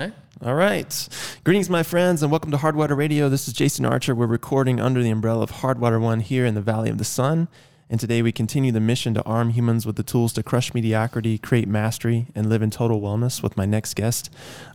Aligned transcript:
Okay. 0.00 0.14
All 0.44 0.54
right. 0.54 1.08
Greetings, 1.42 1.68
my 1.68 1.82
friends, 1.82 2.22
and 2.22 2.30
welcome 2.30 2.52
to 2.52 2.56
Hardwater 2.56 2.96
Radio. 2.96 3.28
This 3.28 3.48
is 3.48 3.54
Jason 3.54 3.84
Archer. 3.84 4.14
We're 4.14 4.28
recording 4.28 4.78
under 4.78 5.02
the 5.02 5.10
umbrella 5.10 5.42
of 5.42 5.50
Hardwater 5.50 6.00
One 6.00 6.20
here 6.20 6.46
in 6.46 6.54
the 6.54 6.60
Valley 6.60 6.88
of 6.88 6.98
the 6.98 7.04
Sun. 7.04 7.48
And 7.90 7.98
today 7.98 8.22
we 8.22 8.30
continue 8.30 8.70
the 8.70 8.78
mission 8.78 9.12
to 9.14 9.24
arm 9.24 9.50
humans 9.50 9.86
with 9.86 9.96
the 9.96 10.04
tools 10.04 10.32
to 10.34 10.44
crush 10.44 10.72
mediocrity, 10.72 11.36
create 11.36 11.66
mastery, 11.66 12.28
and 12.36 12.48
live 12.48 12.62
in 12.62 12.70
total 12.70 13.00
wellness 13.00 13.42
with 13.42 13.56
my 13.56 13.66
next 13.66 13.94
guest, 13.94 14.32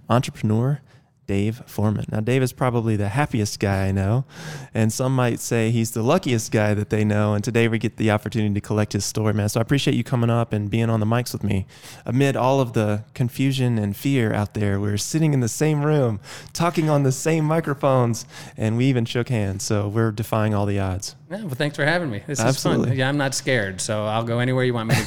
entrepreneur 0.09 0.81
Dave 1.25 1.61
Foreman. 1.65 2.05
Now, 2.11 2.19
Dave 2.19 2.43
is 2.43 2.53
probably 2.53 2.95
the 2.95 3.09
happiest 3.09 3.59
guy 3.59 3.87
I 3.87 3.91
know, 3.91 4.25
and 4.73 4.91
some 4.91 5.15
might 5.15 5.39
say 5.39 5.71
he's 5.71 5.91
the 5.91 6.03
luckiest 6.03 6.51
guy 6.51 6.73
that 6.73 6.89
they 6.89 7.05
know. 7.05 7.33
And 7.33 7.43
today 7.43 7.67
we 7.67 7.79
get 7.79 7.97
the 7.97 8.11
opportunity 8.11 8.53
to 8.53 8.61
collect 8.61 8.93
his 8.93 9.05
story, 9.05 9.33
man. 9.33 9.49
So 9.49 9.59
I 9.59 9.61
appreciate 9.61 9.95
you 9.95 10.03
coming 10.03 10.29
up 10.29 10.53
and 10.53 10.69
being 10.69 10.89
on 10.89 10.99
the 10.99 11.05
mics 11.05 11.33
with 11.33 11.43
me. 11.43 11.65
Amid 12.05 12.35
all 12.35 12.59
of 12.59 12.73
the 12.73 13.03
confusion 13.13 13.77
and 13.77 13.95
fear 13.95 14.33
out 14.33 14.53
there, 14.53 14.79
we're 14.79 14.97
sitting 14.97 15.33
in 15.33 15.39
the 15.39 15.47
same 15.47 15.85
room, 15.85 16.19
talking 16.51 16.89
on 16.89 17.03
the 17.03 17.11
same 17.11 17.45
microphones, 17.45 18.25
and 18.57 18.77
we 18.77 18.85
even 18.85 19.05
shook 19.05 19.29
hands. 19.29 19.63
So 19.63 19.87
we're 19.87 20.11
defying 20.11 20.53
all 20.53 20.65
the 20.65 20.79
odds. 20.79 21.15
Yeah, 21.33 21.45
well, 21.45 21.55
thanks 21.55 21.75
for 21.75 21.83
having 21.83 22.11
me. 22.11 22.21
This 22.27 22.39
is 22.39 22.61
fun. 22.61 22.95
Yeah, 22.95 23.09
I'm 23.09 23.17
not 23.17 23.33
scared, 23.33 23.81
so 23.81 24.05
I'll 24.05 24.23
go 24.23 24.37
anywhere 24.37 24.63
you 24.65 24.73
want 24.75 24.89
me 24.89 24.95
to 24.95 25.05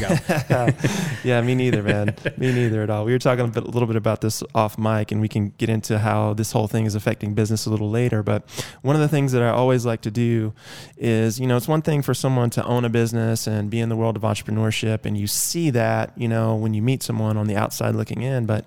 go. 0.48 0.68
yeah, 1.24 1.40
me 1.40 1.54
neither, 1.54 1.84
man. 1.84 2.16
me 2.36 2.52
neither 2.52 2.82
at 2.82 2.90
all. 2.90 3.04
We 3.04 3.12
were 3.12 3.20
talking 3.20 3.44
a, 3.44 3.48
bit, 3.48 3.62
a 3.62 3.70
little 3.70 3.86
bit 3.86 3.94
about 3.94 4.22
this 4.22 4.42
off 4.52 4.76
mic, 4.76 5.12
and 5.12 5.20
we 5.20 5.28
can 5.28 5.50
get 5.56 5.68
into 5.68 6.00
how 6.00 6.34
this 6.34 6.50
whole 6.50 6.66
thing 6.66 6.84
is 6.84 6.96
affecting 6.96 7.34
business 7.34 7.64
a 7.66 7.70
little 7.70 7.90
later. 7.90 8.24
But 8.24 8.42
one 8.82 8.96
of 8.96 9.02
the 9.02 9.06
things 9.06 9.30
that 9.32 9.42
I 9.42 9.50
always 9.50 9.86
like 9.86 10.00
to 10.00 10.10
do 10.10 10.52
is, 10.96 11.38
you 11.38 11.46
know, 11.46 11.56
it's 11.56 11.68
one 11.68 11.82
thing 11.82 12.02
for 12.02 12.12
someone 12.12 12.50
to 12.50 12.64
own 12.64 12.84
a 12.84 12.88
business 12.88 13.46
and 13.46 13.70
be 13.70 13.78
in 13.78 13.88
the 13.88 13.96
world 13.96 14.16
of 14.16 14.22
entrepreneurship, 14.22 15.06
and 15.06 15.16
you 15.16 15.28
see 15.28 15.70
that, 15.70 16.12
you 16.16 16.26
know, 16.26 16.56
when 16.56 16.74
you 16.74 16.82
meet 16.82 17.04
someone 17.04 17.36
on 17.36 17.46
the 17.46 17.54
outside 17.54 17.94
looking 17.94 18.22
in, 18.22 18.46
but 18.46 18.64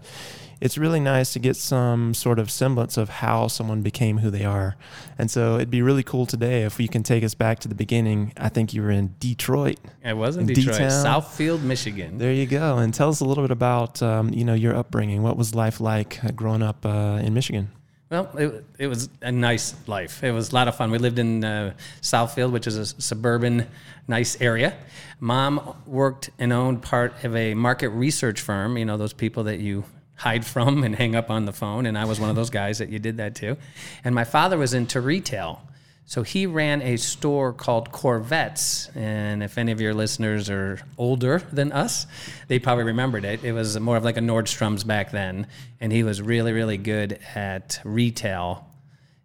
it's 0.62 0.78
really 0.78 1.00
nice 1.00 1.34
to 1.34 1.40
get 1.40 1.56
some 1.56 2.14
sort 2.14 2.40
of 2.40 2.52
semblance 2.52 2.98
of 2.98 3.10
how 3.10 3.48
someone 3.48 3.82
became 3.82 4.18
who 4.18 4.30
they 4.30 4.44
are. 4.44 4.76
And 5.18 5.32
so 5.32 5.56
it'd 5.56 5.70
be 5.70 5.82
really 5.82 6.04
cool 6.04 6.26
today 6.26 6.64
if 6.64 6.80
you 6.80 6.90
can 6.90 7.04
take 7.04 7.24
us 7.24 7.34
back 7.34 7.60
to 7.60 7.68
the 7.68 7.76
beginning. 7.76 8.34
I 8.38 8.50
think 8.50 8.74
you 8.74 8.82
were 8.82 8.92
in 8.92 9.16
Detroit. 9.20 9.80
I 10.04 10.14
was 10.14 10.36
in 10.36 10.42
In 10.42 10.56
Detroit, 10.56 10.78
D-Town. 10.78 11.06
Southfield, 11.06 11.62
Michigan. 11.62 12.18
There 12.18 12.34
you 12.34 12.46
go. 12.46 12.78
And 12.78 12.94
tell 12.94 13.10
us 13.10 13.22
a 13.22 13.26
little 13.26 13.44
bit 13.44 13.52
about 13.52 14.02
um, 14.02 14.34
you 14.34 14.44
know 14.44 14.54
your 14.54 14.76
upbringing. 14.76 15.24
What 15.24 15.38
was 15.38 15.56
life 15.56 15.80
like 15.80 16.24
uh, 16.24 16.32
growing 16.32 16.62
up 16.62 16.86
uh, 16.86 17.20
in 17.24 17.34
Michigan? 17.34 17.72
Well, 18.10 18.28
it, 18.36 18.66
it 18.80 18.88
was 18.88 19.08
a 19.22 19.32
nice 19.32 19.76
life. 19.86 20.24
It 20.24 20.32
was 20.32 20.52
a 20.52 20.56
lot 20.56 20.68
of 20.68 20.76
fun. 20.76 20.90
We 20.90 20.98
lived 20.98 21.20
in 21.20 21.44
uh, 21.44 21.76
Southfield, 22.02 22.52
which 22.52 22.66
is 22.66 22.76
a 22.76 22.86
suburban, 22.88 23.68
nice 24.08 24.42
area. 24.42 24.76
Mom 25.20 25.76
worked 25.86 26.32
and 26.40 26.52
owned 26.52 26.82
part 26.82 27.24
of 27.24 27.36
a 27.36 27.54
market 27.54 27.90
research 27.90 28.42
firm. 28.42 28.78
You 28.78 28.86
know, 28.86 28.98
those 28.98 29.14
people 29.14 29.44
that 29.44 29.60
you 29.60 29.84
hide 30.20 30.46
from 30.46 30.84
and 30.84 30.96
hang 30.96 31.16
up 31.16 31.30
on 31.30 31.46
the 31.46 31.54
phone. 31.54 31.86
And 31.86 31.98
I 31.98 32.04
was 32.04 32.20
one 32.20 32.30
of 32.30 32.36
those 32.36 32.50
guys 32.50 32.80
that 32.80 32.90
you 32.90 33.00
did 33.00 33.18
that 33.18 33.36
to. 33.36 33.56
And 34.04 34.14
my 34.14 34.26
father 34.26 34.58
was 34.58 34.74
into 34.74 35.00
retail. 35.00 35.62
So 36.06 36.24
he 36.24 36.46
ran 36.46 36.82
a 36.82 36.98
store 36.98 37.54
called 37.54 37.92
Corvettes. 37.94 38.90
And 38.96 39.42
if 39.42 39.58
any 39.58 39.72
of 39.72 39.80
your 39.80 39.94
listeners 39.94 40.50
are 40.50 40.82
older 40.98 41.42
than 41.54 41.72
us, 41.72 42.06
they 42.50 42.60
probably 42.60 42.84
remembered 42.84 43.24
it. 43.24 43.46
It 43.46 43.54
was 43.54 43.80
more 43.80 43.96
of 43.96 44.04
like 44.04 44.18
a 44.18 44.22
Nordstrom's 44.22 44.84
back 44.84 45.12
then. 45.12 45.48
And 45.80 45.92
he 45.94 46.04
was 46.04 46.22
really, 46.22 46.52
really 46.52 46.78
good 46.78 47.18
at 47.34 47.80
retail. 47.86 48.68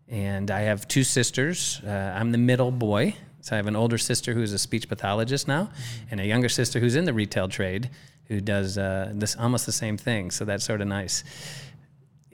And 0.09 0.49
I 0.49 0.61
have 0.61 0.87
two 0.87 1.03
sisters. 1.03 1.81
Uh, 1.85 1.91
I'm 1.91 2.31
the 2.31 2.39
middle 2.39 2.71
boy. 2.71 3.17
So 3.41 3.55
I 3.55 3.57
have 3.57 3.67
an 3.67 3.77
older 3.77 3.99
sister 3.99 4.33
who's 4.33 4.53
a 4.55 4.59
speech 4.59 4.89
pathologist 4.89 5.47
now, 5.47 5.71
and 6.11 6.19
a 6.19 6.25
younger 6.25 6.49
sister 6.49 6.81
who's 6.81 6.97
in 6.97 7.05
the 7.05 7.13
retail 7.13 7.47
trade 7.47 7.91
who 8.29 8.41
does 8.41 8.79
uh, 8.79 9.13
this 9.15 9.37
almost 9.37 9.67
the 9.67 9.73
same 9.73 9.97
thing. 9.97 10.31
So 10.31 10.45
that's 10.45 10.65
sort 10.65 10.81
of 10.81 10.89
nice 10.89 11.25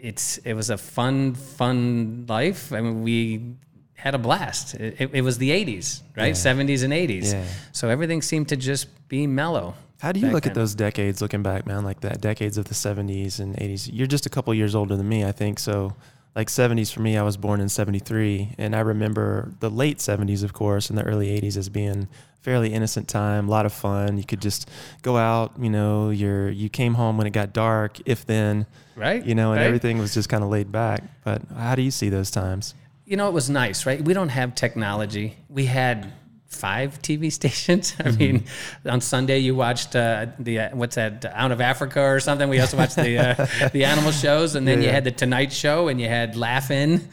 it's 0.02 0.38
it 0.38 0.54
was 0.54 0.70
a 0.70 0.78
fun 0.78 1.34
fun 1.34 2.24
life. 2.28 2.72
I 2.72 2.80
mean, 2.80 3.02
we 3.02 3.54
had 3.94 4.14
a 4.14 4.18
blast. 4.18 4.74
It, 4.74 5.00
it, 5.00 5.10
it 5.14 5.22
was 5.22 5.38
the 5.38 5.50
'80s, 5.50 6.02
right? 6.16 6.34
'70s 6.34 6.84
and 6.84 6.92
'80s. 6.92 7.32
Yeah. 7.32 7.44
So 7.72 7.88
everything 7.88 8.22
seemed 8.22 8.48
to 8.48 8.56
just 8.56 8.88
be 9.08 9.26
mellow. 9.26 9.74
How 10.00 10.12
do 10.12 10.20
you 10.20 10.30
look 10.30 10.46
at 10.46 10.54
those 10.54 10.74
decades 10.74 11.20
looking 11.20 11.42
back, 11.42 11.66
man? 11.66 11.84
Like 11.84 12.00
that 12.00 12.22
decades 12.22 12.56
of 12.56 12.64
the 12.64 12.74
70s 12.74 13.38
and 13.38 13.54
80s. 13.54 13.90
You're 13.92 14.06
just 14.06 14.24
a 14.24 14.30
couple 14.30 14.54
years 14.54 14.74
older 14.74 14.96
than 14.96 15.06
me, 15.06 15.26
I 15.26 15.32
think. 15.32 15.58
So, 15.58 15.94
like 16.36 16.48
70s 16.48 16.92
for 16.92 17.00
me, 17.00 17.16
I 17.16 17.22
was 17.22 17.36
born 17.36 17.60
in 17.60 17.68
73. 17.68 18.54
And 18.58 18.74
I 18.76 18.80
remember 18.80 19.52
the 19.60 19.70
late 19.70 19.98
70s, 19.98 20.42
of 20.44 20.52
course, 20.52 20.88
and 20.88 20.98
the 20.98 21.02
early 21.02 21.28
80s 21.40 21.56
as 21.56 21.68
being 21.68 22.08
fairly 22.40 22.72
innocent 22.72 23.06
time, 23.08 23.48
a 23.48 23.50
lot 23.50 23.66
of 23.66 23.72
fun. 23.72 24.16
You 24.16 24.24
could 24.24 24.40
just 24.40 24.70
go 25.02 25.16
out, 25.16 25.52
you 25.60 25.68
know, 25.68 26.10
you're, 26.10 26.48
you 26.48 26.68
came 26.70 26.94
home 26.94 27.18
when 27.18 27.26
it 27.26 27.32
got 27.32 27.52
dark, 27.52 27.98
if 28.06 28.24
then, 28.24 28.66
Right. 28.96 29.24
you 29.24 29.34
know, 29.34 29.52
and 29.52 29.60
Right. 29.60 29.66
everything 29.66 29.98
was 29.98 30.14
just 30.14 30.28
kind 30.28 30.42
of 30.42 30.48
laid 30.50 30.72
back. 30.72 31.02
But 31.24 31.42
how 31.56 31.74
do 31.74 31.82
you 31.82 31.90
see 31.90 32.08
those 32.08 32.30
times? 32.30 32.74
You 33.04 33.16
know, 33.16 33.26
it 33.28 33.32
was 33.34 33.50
nice, 33.50 33.84
right? 33.84 34.02
We 34.02 34.14
don't 34.14 34.28
have 34.30 34.54
technology. 34.54 35.36
We 35.48 35.66
had 35.66 36.12
five 36.50 37.00
TV 37.00 37.30
stations. 37.40 37.94
I 38.04 38.10
mean, 38.10 38.44
on 38.84 39.00
Sunday 39.00 39.38
you 39.38 39.54
watched 39.54 39.94
uh, 39.96 40.26
the 40.38 40.58
uh, 40.60 40.76
what's 40.76 40.96
that 40.96 41.24
Out 41.24 41.52
of 41.52 41.60
Africa 41.60 42.00
or 42.00 42.20
something. 42.20 42.48
We 42.48 42.60
also 42.60 42.76
watched 42.76 42.96
the 42.96 43.18
uh, 43.18 43.68
the 43.72 43.84
animal 43.84 44.10
shows, 44.12 44.56
and 44.56 44.66
then 44.66 44.80
you 44.80 44.86
Yeah. 44.88 44.92
had 44.92 45.04
the 45.04 45.12
Tonight 45.12 45.52
Show, 45.52 45.88
and 45.88 46.00
you 46.00 46.08
had 46.08 46.36
Laugh-In, 46.36 47.08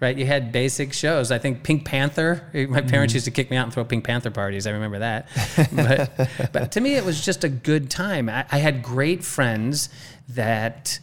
right? 0.00 0.16
You 0.16 0.26
had 0.26 0.52
basic 0.52 0.92
shows. 0.92 1.32
I 1.32 1.38
think 1.38 1.62
Pink 1.64 1.84
Panther. 1.84 2.46
My 2.68 2.82
parents 2.82 3.14
used 3.14 3.24
to 3.24 3.30
kick 3.32 3.50
me 3.50 3.56
out 3.56 3.64
and 3.64 3.72
throw 3.74 3.84
Pink 3.84 4.04
Panther 4.04 4.30
parties. 4.30 4.66
I 4.66 4.70
remember 4.70 4.98
that. 5.00 5.28
But 5.72 6.28
but 6.52 6.72
to 6.72 6.80
me, 6.80 6.94
it 6.94 7.04
was 7.04 7.24
just 7.24 7.44
a 7.44 7.48
good 7.48 7.90
time. 7.90 8.28
I, 8.28 8.44
I 8.52 8.58
had 8.58 8.82
great 8.82 9.24
friends 9.24 9.88
that 10.28 11.00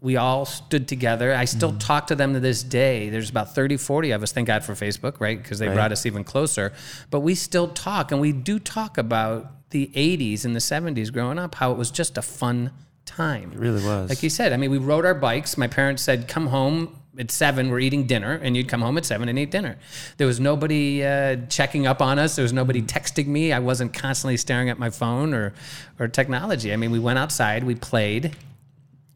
we 0.00 0.16
all 0.16 0.44
stood 0.44 0.86
together. 0.88 1.34
I 1.34 1.46
still 1.46 1.70
Mm-hmm. 1.70 1.78
talk 1.78 2.06
to 2.08 2.14
them 2.14 2.34
to 2.34 2.40
this 2.40 2.62
day. 2.62 3.08
There's 3.08 3.30
about 3.30 3.54
30, 3.54 3.76
40 3.78 4.10
of 4.12 4.22
us, 4.22 4.30
thank 4.32 4.46
God 4.46 4.62
for 4.64 4.74
Facebook, 4.74 5.20
right? 5.20 5.40
Because 5.42 5.58
they 5.58 5.68
Right. 5.68 5.74
brought 5.74 5.92
us 5.92 6.04
even 6.06 6.22
closer. 6.22 6.72
But 7.10 7.20
we 7.20 7.34
still 7.34 7.68
talk, 7.68 8.12
and 8.12 8.20
we 8.20 8.32
do 8.32 8.58
talk 8.58 8.98
about 8.98 9.70
the 9.70 9.90
80s 9.94 10.44
and 10.44 10.54
the 10.54 10.60
70s 10.60 11.10
growing 11.10 11.38
up, 11.38 11.56
how 11.56 11.72
it 11.72 11.78
was 11.78 11.90
just 11.90 12.16
a 12.18 12.22
fun 12.22 12.70
time. 13.04 13.52
It 13.52 13.58
really 13.58 13.82
was. 13.84 14.08
Like 14.10 14.22
you 14.22 14.30
said, 14.30 14.52
I 14.52 14.56
mean, 14.58 14.70
we 14.70 14.78
rode 14.78 15.04
our 15.06 15.14
bikes. 15.14 15.56
My 15.56 15.66
parents 15.66 16.02
said, 16.02 16.28
come 16.28 16.48
home 16.48 16.94
at 17.18 17.30
seven, 17.30 17.70
we're 17.70 17.80
eating 17.80 18.06
dinner, 18.06 18.34
and 18.42 18.54
you'd 18.56 18.68
come 18.68 18.82
home 18.82 18.98
at 18.98 19.04
seven 19.06 19.28
and 19.30 19.38
eat 19.38 19.50
dinner. 19.50 19.76
There 20.18 20.26
was 20.26 20.38
nobody 20.38 21.02
uh, 21.02 21.36
checking 21.48 21.86
up 21.86 22.02
on 22.02 22.18
us. 22.18 22.36
There 22.36 22.42
was 22.42 22.52
nobody 22.52 22.82
texting 22.82 23.26
me. 23.28 23.52
I 23.52 23.58
wasn't 23.60 23.94
constantly 23.94 24.36
staring 24.36 24.68
at 24.68 24.78
my 24.78 24.90
phone 24.90 25.32
or, 25.32 25.54
or 25.98 26.08
technology. 26.08 26.72
I 26.72 26.76
mean, 26.76 26.90
we 26.90 26.98
went 26.98 27.18
outside, 27.18 27.64
we 27.64 27.74
played, 27.74 28.36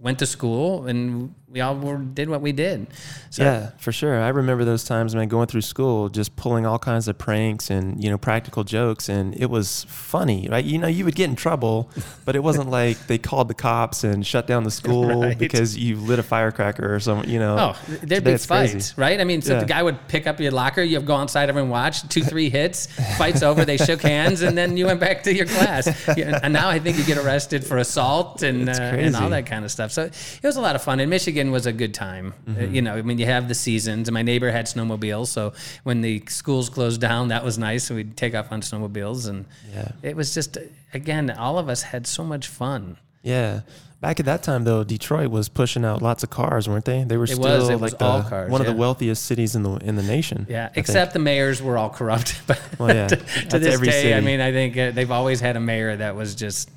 went 0.01 0.19
to 0.19 0.27
school, 0.27 0.87
and 0.87 1.35
we 1.53 1.61
all 1.61 1.75
were, 1.77 1.97
did 1.99 2.29
what 2.29 2.41
we 2.41 2.53
did. 2.53 2.87
So, 3.31 3.43
yeah, 3.43 3.71
for 3.79 3.91
sure. 3.91 4.21
I 4.21 4.29
remember 4.29 4.65
those 4.65 4.85
times, 4.85 5.15
man, 5.17 5.27
going 5.29 5.49
through 5.49 5.63
school, 5.63 6.09
just 6.09 6.37
pulling 6.37 6.65
all 6.65 6.79
kinds 6.79 7.09
of 7.09 7.19
pranks 7.19 7.71
and, 7.71 8.03
you 8.03 8.09
know, 8.09 8.19
practical 8.19 8.63
jokes. 8.63 9.09
And 9.09 9.35
it 9.35 9.47
was 9.51 9.85
funny, 9.89 10.47
right? 10.49 10.65
You 10.65 10.79
know, 10.79 10.87
you 10.87 11.05
would 11.05 11.17
get 11.17 11.29
in 11.29 11.35
trouble, 11.35 11.91
but 12.25 12.37
it 12.37 12.43
wasn't 12.45 12.71
like 12.71 13.07
they 13.09 13.19
called 13.19 13.49
the 13.49 13.55
cops 13.55 14.05
and 14.05 14.25
shut 14.25 14.47
down 14.47 14.63
the 14.63 14.71
school 14.71 15.21
Right. 15.23 15.37
because 15.39 15.77
you 15.77 15.97
lit 15.97 16.19
a 16.21 16.23
firecracker 16.23 16.95
or 16.95 17.01
something, 17.01 17.29
you 17.29 17.41
know. 17.41 17.57
Oh, 17.59 17.79
there'd 17.89 18.01
Today 18.03 18.21
be 18.21 18.31
it's 18.31 18.47
crazy. 18.47 18.75
fights, 18.75 18.97
right? 18.97 19.21
I 19.21 19.25
mean, 19.25 19.43
so 19.43 19.55
Yeah. 19.55 19.61
the 19.61 19.67
guy 19.67 19.83
would 19.83 20.07
pick 20.09 20.29
up 20.29 20.39
your 20.39 20.53
locker, 20.53 20.83
you 20.83 21.01
go 21.01 21.17
outside, 21.17 21.49
everyone 21.49 21.71
watch, 21.71 22.09
two, 22.09 22.23
three 22.23 22.49
hits, 22.49 22.87
fights 23.17 23.43
over, 23.43 23.65
they 23.65 23.77
shook 23.77 24.03
hands, 24.03 24.43
and 24.43 24.57
then 24.57 24.77
you 24.77 24.87
went 24.87 25.01
back 25.01 25.25
to 25.25 25.35
your 25.35 25.47
class. 25.47 25.89
And 26.09 26.53
now 26.53 26.69
I 26.69 26.79
think 26.79 26.97
you 26.97 27.05
get 27.05 27.19
arrested 27.19 27.65
for 27.67 27.79
assault 27.79 28.43
and 28.45 28.69
uh, 28.69 28.73
and 28.73 29.17
all 29.17 29.31
that 29.31 29.47
kind 29.47 29.65
of 29.65 29.71
stuff. 29.73 29.91
So 29.91 30.05
it 30.05 30.43
was 30.43 30.57
a 30.57 30.61
lot 30.61 30.77
of 30.77 30.83
fun. 30.83 31.01
In 31.01 31.09
Michigan 31.09 31.40
was 31.51 31.67
a 31.67 31.73
good 31.73 31.95
time. 31.95 32.35
Uh, 32.47 32.51
Mm-hmm. 32.53 32.75
you 32.75 32.83
know, 32.83 32.95
I 32.97 33.03
mean, 33.03 33.19
you 33.19 33.27
have 33.27 33.49
the 33.49 33.55
seasons. 33.55 34.09
And 34.09 34.15
my 34.15 34.23
neighbor 34.23 34.51
had 34.51 34.67
snowmobiles, 34.67 35.29
so 35.29 35.53
when 35.85 36.01
the 36.03 36.23
schools 36.29 36.69
closed 36.69 37.01
down, 37.01 37.29
that 37.29 37.45
was 37.45 37.57
nice. 37.59 37.85
So 37.85 37.95
we'd 37.95 38.17
take 38.17 38.35
off 38.35 38.53
on 38.53 38.61
snowmobiles, 38.61 39.29
and 39.29 39.47
Yeah. 39.75 39.93
it 40.03 40.17
was 40.17 40.35
just 40.35 40.59
again, 40.93 41.31
all 41.31 41.59
of 41.59 41.69
us 41.69 41.83
had 41.83 42.07
so 42.07 42.23
much 42.25 42.47
fun. 42.49 42.97
Yeah. 43.23 43.61
Back 44.01 44.19
at 44.19 44.25
that 44.27 44.43
time, 44.43 44.65
though, 44.65 44.83
Detroit 44.83 45.31
was 45.31 45.51
pushing 45.51 45.85
out 45.85 46.01
lots 46.01 46.23
of 46.23 46.31
cars, 46.31 46.67
weren't 46.67 46.87
they? 46.87 47.05
They 47.05 47.19
were 47.19 47.25
It 47.25 47.37
still 47.37 47.41
was. 47.69 47.69
Like 47.83 47.99
the, 47.99 48.05
all 48.07 48.23
cars, 48.23 48.51
one 48.51 48.63
of 48.63 48.67
the 48.67 48.73
wealthiest 48.73 49.23
cities 49.27 49.55
in 49.55 49.63
the 49.63 49.73
in 49.77 49.97
the 49.97 50.03
nation. 50.03 50.47
Yeah, 50.49 50.65
I 50.65 50.69
think. 50.69 50.79
except 50.79 51.13
the 51.13 51.19
mayors 51.19 51.61
were 51.63 51.77
all 51.77 51.91
corrupt. 51.91 52.41
But 52.47 52.59
Well, 52.79 52.95
yeah, 52.95 53.09
to, 53.09 53.17
to 53.17 53.59
this 53.59 53.75
every 53.75 53.89
day, 53.89 54.15
I 54.17 54.21
mean, 54.23 54.41
I 54.41 54.53
think 54.53 54.77
uh, 54.79 54.91
they've 54.93 55.11
always 55.11 55.41
had 55.41 55.57
a 55.57 55.61
mayor 55.61 55.95
that 55.97 56.17
was 56.17 56.35
just 56.35 56.71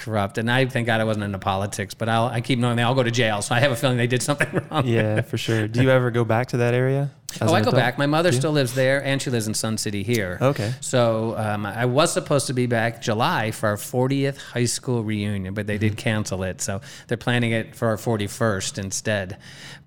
corrupt. 0.00 0.38
And 0.38 0.50
I 0.50 0.66
thank 0.66 0.86
God 0.86 1.00
I 1.00 1.04
wasn't 1.04 1.24
into 1.24 1.38
politics, 1.38 1.94
but 1.94 2.08
I'll, 2.08 2.26
I 2.26 2.40
keep 2.40 2.58
knowing 2.58 2.76
they 2.76 2.82
all 2.82 2.94
go 2.94 3.02
to 3.02 3.10
jail. 3.10 3.42
So 3.42 3.54
I 3.54 3.60
have 3.60 3.70
a 3.72 3.76
feeling 3.76 3.96
they 3.96 4.06
did 4.06 4.22
something 4.22 4.48
wrong. 4.70 4.86
Yeah, 4.86 5.20
for 5.20 5.38
sure. 5.38 5.68
Do 5.68 5.82
you 5.82 5.90
ever 5.90 6.10
go 6.10 6.24
back 6.24 6.48
to 6.48 6.56
that 6.58 6.74
area? 6.74 7.10
Oh, 7.40 7.46
I 7.54 7.60
go 7.60 7.68
adult? 7.68 7.76
back. 7.76 7.96
My 7.96 8.06
mother 8.06 8.32
still 8.32 8.50
lives 8.50 8.74
there, 8.74 9.04
and 9.04 9.22
she 9.22 9.30
lives 9.30 9.46
in 9.46 9.54
Sun 9.54 9.78
City 9.78 10.02
here. 10.02 10.36
Okay. 10.42 10.72
So 10.80 11.36
um, 11.38 11.64
I 11.64 11.84
was 11.86 12.12
supposed 12.12 12.48
to 12.48 12.52
be 12.54 12.66
back 12.66 13.00
July 13.00 13.52
for 13.52 13.68
our 13.68 13.76
40th 13.76 14.36
high 14.36 14.64
school 14.64 15.04
reunion, 15.04 15.54
but 15.54 15.66
they 15.68 15.78
did 15.78 15.92
Mm-hmm. 15.92 15.96
cancel 15.98 16.42
it. 16.42 16.60
So 16.60 16.80
they're 17.06 17.16
planning 17.16 17.52
it 17.52 17.76
for 17.76 17.86
our 17.88 17.96
41st 17.96 18.78
instead. 18.82 19.38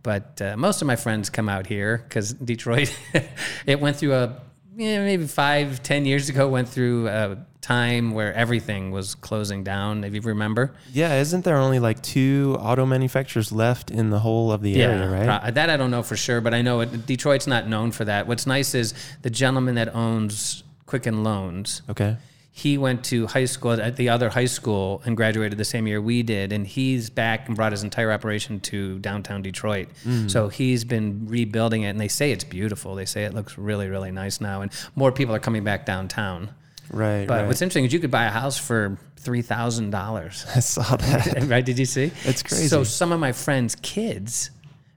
But 0.03 0.41
uh, 0.41 0.55
most 0.55 0.81
of 0.81 0.87
my 0.87 0.95
friends 0.95 1.29
come 1.29 1.49
out 1.49 1.67
here 1.67 1.97
because 1.97 2.31
Detroit, 2.33 2.97
it 3.65 3.79
went 3.81 3.97
through 3.97 4.13
a 4.13 4.39
yeah, 4.75 5.03
maybe 5.03 5.27
five, 5.27 5.83
ten 5.83 6.05
years 6.05 6.29
ago, 6.29 6.47
went 6.47 6.67
through 6.69 7.07
a 7.07 7.37
time 7.63 8.11
where 8.11 8.33
everything 8.33 8.91
was 8.91 9.15
closing 9.15 9.63
down. 9.63 10.03
If 10.03 10.13
you 10.13 10.21
remember, 10.21 10.73
Yeah, 10.91 11.19
isn't 11.19 11.43
there 11.45 11.57
only 11.57 11.79
like 11.79 12.03
two 12.03 12.57
auto 12.59 12.85
manufacturers 12.85 13.51
left 13.51 13.89
in 13.89 14.09
the 14.11 14.19
whole 14.19 14.51
of 14.51 14.61
the 14.61 14.81
area, 14.83 15.09
right? 15.09 15.41
pro- 15.41 15.51
that 15.51 15.69
I 15.69 15.77
don't 15.77 15.89
know 15.89 16.03
for 16.03 16.17
sure, 16.17 16.41
but 16.41 16.53
I 16.53 16.61
know 16.61 16.81
it, 16.81 17.05
Detroit's 17.07 17.47
not 17.47 17.67
known 17.67 17.91
for 17.91 18.05
that. 18.05 18.27
What's 18.27 18.45
nice 18.45 18.75
is 18.75 18.93
the 19.23 19.29
gentleman 19.29 19.75
that 19.75 19.95
owns 19.95 20.63
Quicken 20.85 21.23
Loans. 21.23 21.81
Okay. 21.89 22.17
He 22.55 22.77
went 22.77 23.03
to 23.05 23.25
high 23.25 23.45
school 23.45 23.71
at 23.71 23.95
the 23.95 24.09
other 24.09 24.29
high 24.29 24.45
school 24.45 25.01
and 25.05 25.17
graduated 25.17 25.57
the 25.57 25.65
same 25.65 25.87
year 25.87 25.99
we 25.99 26.21
did, 26.21 26.51
and 26.53 26.67
he's 26.67 27.09
back 27.09 27.47
and 27.47 27.55
brought 27.55 27.71
his 27.71 27.81
entire 27.81 28.11
operation 28.11 28.59
to 28.59 28.99
downtown 28.99 29.41
Detroit. 29.41 29.87
Mm. 30.05 30.29
So 30.29 30.49
he's 30.49 30.83
been 30.83 31.25
rebuilding 31.27 31.81
it, 31.81 31.87
and 31.87 31.99
they 31.99 32.09
say 32.09 32.31
it's 32.31 32.43
beautiful. 32.43 32.93
They 32.93 33.05
say 33.05 33.23
it 33.23 33.33
looks 33.33 33.57
really, 33.57 33.87
really 33.87 34.11
nice 34.11 34.39
now, 34.39 34.61
and 34.61 34.71
more 34.95 35.11
people 35.11 35.33
are 35.33 35.39
coming 35.39 35.63
back 35.63 35.87
downtown. 35.87 36.51
Right, 36.93 37.27
But 37.27 37.33
right. 37.41 37.47
what's 37.47 37.61
interesting 37.61 37.85
is 37.85 37.93
you 37.93 37.99
could 37.99 38.11
buy 38.11 38.25
a 38.25 38.29
house 38.29 38.57
for 38.57 38.97
three 39.17 39.41
thousand 39.41 39.89
dollars. 39.89 40.45
I 40.55 40.59
saw 40.59 40.95
that. 40.95 41.43
right? 41.47 41.65
Did 41.65 41.79
you 41.79 41.85
see? 41.85 42.11
It's 42.23 42.43
crazy. 42.43 42.67
So 42.67 42.83
some 42.83 43.11
of 43.11 43.19
my 43.19 43.31
friends' 43.31 43.75
kids 43.81 44.51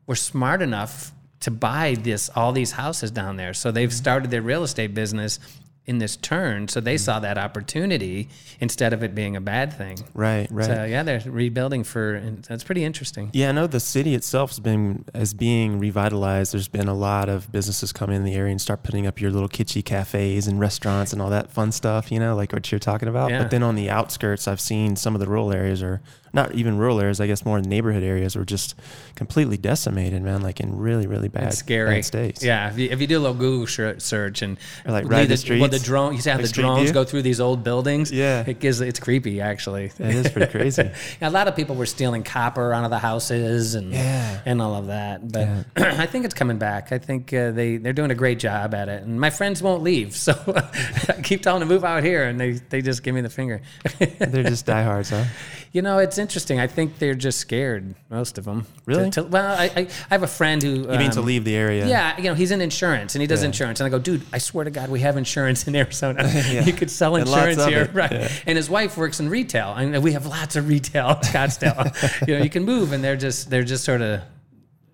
were 0.07 0.15
smart 0.17 0.63
enough 0.63 1.13
to 1.41 1.51
buy 1.51 1.97
this 2.01 2.31
all 2.35 2.53
these 2.53 2.73
houses 2.73 3.11
down 3.11 3.37
there. 3.37 3.55
So 3.55 3.71
they've 3.71 3.93
started 3.93 4.31
their 4.31 4.43
real 4.43 4.63
estate 4.63 4.95
business 4.95 5.39
in 5.87 5.99
this 5.99 6.17
turn. 6.17 6.69
So 6.69 6.81
they 6.81 6.95
hmm. 6.95 6.99
saw 6.99 7.21
that 7.21 7.39
opportunity 7.39 8.29
instead 8.61 8.93
of 8.93 9.03
it 9.03 9.15
being 9.15 9.37
a 9.37 9.41
bad 9.41 9.73
thing. 9.73 9.99
Right, 10.15 10.49
right. 10.51 10.67
So 10.67 10.85
yeah, 10.85 11.03
they're 11.03 11.23
rebuilding 11.25 11.85
for. 11.85 12.15
And 12.15 12.43
that's 12.45 12.65
pretty 12.65 12.85
interesting. 12.85 13.31
Yeah, 13.33 13.51
I 13.51 13.53
know 13.53 13.67
the 13.67 13.81
city 13.81 14.15
itself 14.15 14.51
has 14.51 14.61
been 14.61 15.05
as 15.15 15.33
being 15.33 15.79
revitalized. 15.79 16.53
There's 16.53 16.69
been 16.69 16.89
a 16.89 16.95
lot 16.95 17.29
of 17.29 17.51
businesses 17.53 17.93
come 17.93 18.11
in 18.11 18.25
the 18.25 18.35
area 18.35 18.51
and 18.51 18.61
start 18.61 18.83
putting 18.83 19.07
up 19.07 19.21
your 19.21 19.31
little 19.31 19.49
kitschy 19.49 19.85
cafes 19.85 20.47
and 20.47 20.59
restaurants 20.59 21.13
and 21.13 21.23
all 21.23 21.31
that 21.31 21.51
fun 21.51 21.73
stuff, 21.73 22.11
you 22.11 22.19
know, 22.19 22.35
like 22.35 22.53
what 22.53 22.71
you're 22.73 22.79
talking 22.79 23.09
about. 23.09 23.31
Yeah. 23.31 23.43
But 23.43 23.51
then 23.51 23.63
on 23.63 23.77
the 23.77 23.89
outskirts, 23.89 24.49
I've 24.49 24.61
seen 24.61 24.97
some 24.97 25.15
of 25.15 25.21
the 25.21 25.27
rural 25.27 25.53
areas 25.53 25.83
or 25.83 26.03
not 26.33 26.55
even 26.55 26.77
rural 26.79 27.01
areas, 27.01 27.21
I 27.21 27.27
guess 27.27 27.45
more 27.45 27.61
neighborhood 27.61 28.03
areas 28.03 28.37
were 28.37 28.45
just 28.45 28.75
completely 29.15 29.57
decimated, 29.57 30.23
man, 30.23 30.43
like 30.43 30.61
in 30.61 30.77
really, 30.77 31.07
really 31.07 31.29
bad, 31.29 31.45
It's 31.49 31.59
scary. 31.59 31.97
bad 31.97 32.05
states. 32.05 32.43
Yeah, 32.45 32.69
if 32.71 32.79
you, 32.79 32.89
if 32.91 33.01
you 33.01 33.07
do 33.07 33.19
a 33.19 33.21
little 33.21 33.37
Google 33.37 33.67
search 33.99 34.43
and 34.43 34.59
Or, 34.85 34.93
like, 34.93 35.09
ride 35.09 35.29
the 35.29 35.37
the, 35.37 35.61
well, 35.61 35.69
the 35.71 35.79
drone, 35.79 36.15
you 36.15 36.21
see 36.21 36.31
how 36.31 36.37
like 36.37 36.47
the 36.47 36.53
drones 36.53 36.85
View? 36.85 36.93
go 36.93 37.05
through 37.05 37.23
these 37.23 37.41
old 37.41 37.65
buildings. 37.65 38.11
Yeah. 38.13 38.45
it 38.47 38.61
gives 38.61 38.81
it's 38.81 39.01
creepy 39.01 39.41
actually. 39.41 39.87
It 39.99 40.15
is 40.15 40.31
pretty 40.31 40.51
crazy. 40.51 40.91
Yeah, 41.21 41.29
a 41.29 41.31
lot 41.31 41.49
of 41.49 41.57
people 41.57 41.77
were 41.77 41.87
stealing 41.87 42.23
copper 42.23 42.73
out 42.73 42.85
of 42.85 42.91
the 42.91 42.99
houses 42.99 43.75
and 43.75 43.93
Yeah. 43.93 44.41
and 44.45 44.61
all 44.61 44.75
of 44.75 44.87
that. 44.89 45.31
But 45.31 45.49
I 45.77 46.07
think 46.07 46.25
it's 46.25 46.35
coming 46.35 46.59
back. 46.59 46.93
I 46.93 46.99
think 46.99 47.33
uh, 47.33 47.51
they 47.53 47.77
they're 47.79 47.93
doing 47.95 48.11
a 48.11 48.15
great 48.15 48.39
job 48.39 48.75
at 48.75 48.89
it. 48.89 49.03
And 49.03 49.19
my 49.21 49.31
friends 49.31 49.63
won't 49.63 49.83
leave, 49.83 50.15
so 50.27 50.33
I 50.47 51.21
keep 51.23 51.43
telling 51.43 51.61
them 51.61 51.69
to 51.69 51.75
move 51.75 51.85
out 51.85 52.03
here, 52.03 52.25
and 52.25 52.39
they 52.41 52.53
they 52.53 52.83
just 52.83 53.03
give 53.03 53.15
me 53.15 53.21
the 53.23 53.31
finger. 53.31 53.61
They're 53.99 54.43
just 54.43 54.67
diehards, 54.67 55.11
huh? 55.11 55.25
you 55.73 55.83
know, 55.83 55.99
it's 55.99 56.19
interesting. 56.19 56.26
I 56.61 56.67
think 56.67 56.99
they're 56.99 57.15
just 57.15 57.39
scared, 57.39 57.95
most 58.11 58.39
of 58.39 58.45
them. 58.45 58.67
Really? 58.85 59.11
To, 59.11 59.23
to- 59.23 59.29
well, 59.29 59.59
I, 59.59 59.65
I 59.65 59.81
I 59.81 59.89
have 60.11 60.23
a 60.23 60.27
friend 60.27 60.63
who 60.63 60.71
You 60.91 60.99
mean 60.99 61.11
to 61.13 61.21
um, 61.21 61.27
leave 61.27 61.45
the 61.45 61.55
area? 61.57 61.87
Yeah, 61.87 62.17
you 62.17 62.25
know, 62.25 62.35
he's 62.35 62.51
in 62.51 62.61
insurance 62.61 63.15
and 63.15 63.23
he 63.23 63.27
does 63.27 63.41
Yeah. 63.43 63.47
insurance. 63.49 63.81
And 63.81 63.87
I 63.87 63.91
go, 63.91 63.99
dude, 63.99 64.23
I 64.33 64.39
swear 64.39 64.65
to 64.65 64.71
God, 64.71 64.91
we 64.91 65.01
have 65.01 65.17
insurance 65.17 65.67
in 65.67 65.75
Arizona. 65.77 66.23
Yeah. 66.51 66.65
You 66.67 66.73
could 66.73 66.91
sell 66.91 67.17
insurance 67.17 67.65
here, 67.65 67.83
it. 67.83 67.95
right? 67.95 68.11
Yeah. 68.13 68.29
And 68.47 68.57
his 68.57 68.69
wife 68.69 68.97
works 68.97 69.21
in 69.21 69.29
retail, 69.29 69.75
and 69.75 70.03
we 70.03 70.13
have 70.13 70.27
lots 70.27 70.57
of 70.57 70.69
retail 70.69 71.07
Scottsdale. 71.23 72.27
you 72.27 72.37
know, 72.37 72.43
you 72.43 72.51
can 72.51 72.65
move, 72.65 72.93
and 72.93 73.03
they're 73.05 73.17
just 73.17 73.51
they're 73.51 73.65
just 73.65 73.85
sort 73.85 74.03
of. 74.03 74.21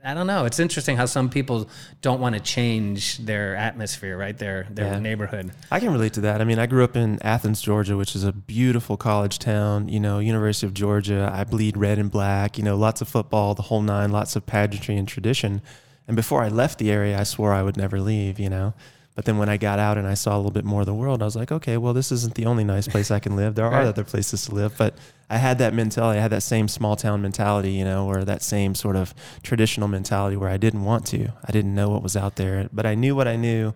I 0.05 0.15
don't 0.15 0.27
know. 0.27 0.45
It's 0.47 0.59
interesting 0.59 0.97
how 0.97 1.07
some 1.07 1.29
people 1.31 1.69
don't 2.01 2.21
want 2.21 2.35
to 2.35 2.41
change 2.41 3.19
their 3.19 3.55
atmosphere, 3.55 4.17
right? 4.19 4.37
Their 4.37 4.67
their 4.69 4.95
Yeah. 4.95 4.99
neighborhood. 4.99 5.53
I 5.71 5.79
can 5.79 5.93
relate 5.93 6.13
to 6.15 6.21
that. 6.23 6.41
I 6.41 6.45
mean, 6.45 6.59
I 6.59 6.67
grew 6.67 6.83
up 6.83 6.97
in 6.97 7.21
Athens, 7.23 7.61
Georgia, 7.61 7.97
which 7.97 8.17
is 8.17 8.25
a 8.25 8.33
beautiful 8.33 8.97
college 8.97 9.39
town. 9.39 9.89
You 9.89 10.01
know, 10.01 10.19
University 10.19 10.67
of 10.67 10.75
Georgia. 10.75 11.31
I 11.33 11.45
bleed 11.45 11.77
red 11.77 11.99
and 11.99 12.11
black. 12.11 12.59
You 12.59 12.65
know, 12.65 12.77
lots 12.77 13.01
of 13.01 13.07
football, 13.09 13.55
the 13.55 13.63
whole 13.63 13.83
nine, 13.83 14.11
lots 14.11 14.35
of 14.35 14.45
pageantry 14.45 14.97
and 14.97 15.07
tradition. 15.07 15.63
And 16.09 16.17
before 16.17 16.43
I 16.43 16.49
left 16.49 16.79
the 16.81 16.91
area, 16.91 17.17
I 17.19 17.23
swore 17.23 17.53
I 17.53 17.63
would 17.63 17.77
never 17.77 18.01
leave. 18.01 18.41
You 18.41 18.51
know, 18.51 18.75
but 19.15 19.25
then 19.27 19.37
when 19.39 19.49
I 19.49 19.57
got 19.57 19.79
out 19.79 19.99
and 19.99 20.07
I 20.07 20.15
saw 20.15 20.35
a 20.35 20.39
little 20.39 20.51
bit 20.51 20.65
more 20.65 20.81
of 20.81 20.87
the 20.87 20.95
world, 20.95 21.21
I 21.23 21.25
was 21.27 21.37
like, 21.37 21.53
okay, 21.53 21.77
well, 21.77 21.93
this 21.93 22.11
isn't 22.13 22.35
the 22.35 22.47
only 22.47 22.65
nice 22.65 22.89
place 22.89 23.11
I 23.11 23.19
can 23.19 23.37
live. 23.37 23.55
There 23.55 23.67
are 23.67 23.71
Right. 23.73 23.87
other 23.87 24.05
places 24.05 24.47
to 24.47 24.55
live, 24.55 24.75
but 24.79 24.95
I 25.29 25.37
had 25.39 25.59
that 25.59 25.75
mentality. 25.75 26.19
I 26.19 26.23
had 26.23 26.33
that 26.33 26.43
same 26.43 26.69
small 26.69 26.97
town 26.97 27.21
mentality, 27.23 27.73
you 27.73 27.85
know, 27.85 28.07
or 28.07 28.25
that 28.25 28.43
same 28.43 28.75
sort 28.75 28.97
of 28.97 29.15
traditional 29.43 29.89
mentality 29.89 30.37
where 30.37 30.49
I 30.51 30.57
didn't 30.57 30.85
want 30.85 31.07
to. 31.09 31.29
I 31.47 31.53
didn't 31.53 31.75
know 31.75 31.91
what 31.91 32.03
was 32.03 32.17
out 32.17 32.37
there, 32.37 32.69
but 32.73 32.87
I 32.87 32.95
knew 32.95 33.15
what 33.15 33.29
I 33.29 33.37
knew. 33.37 33.75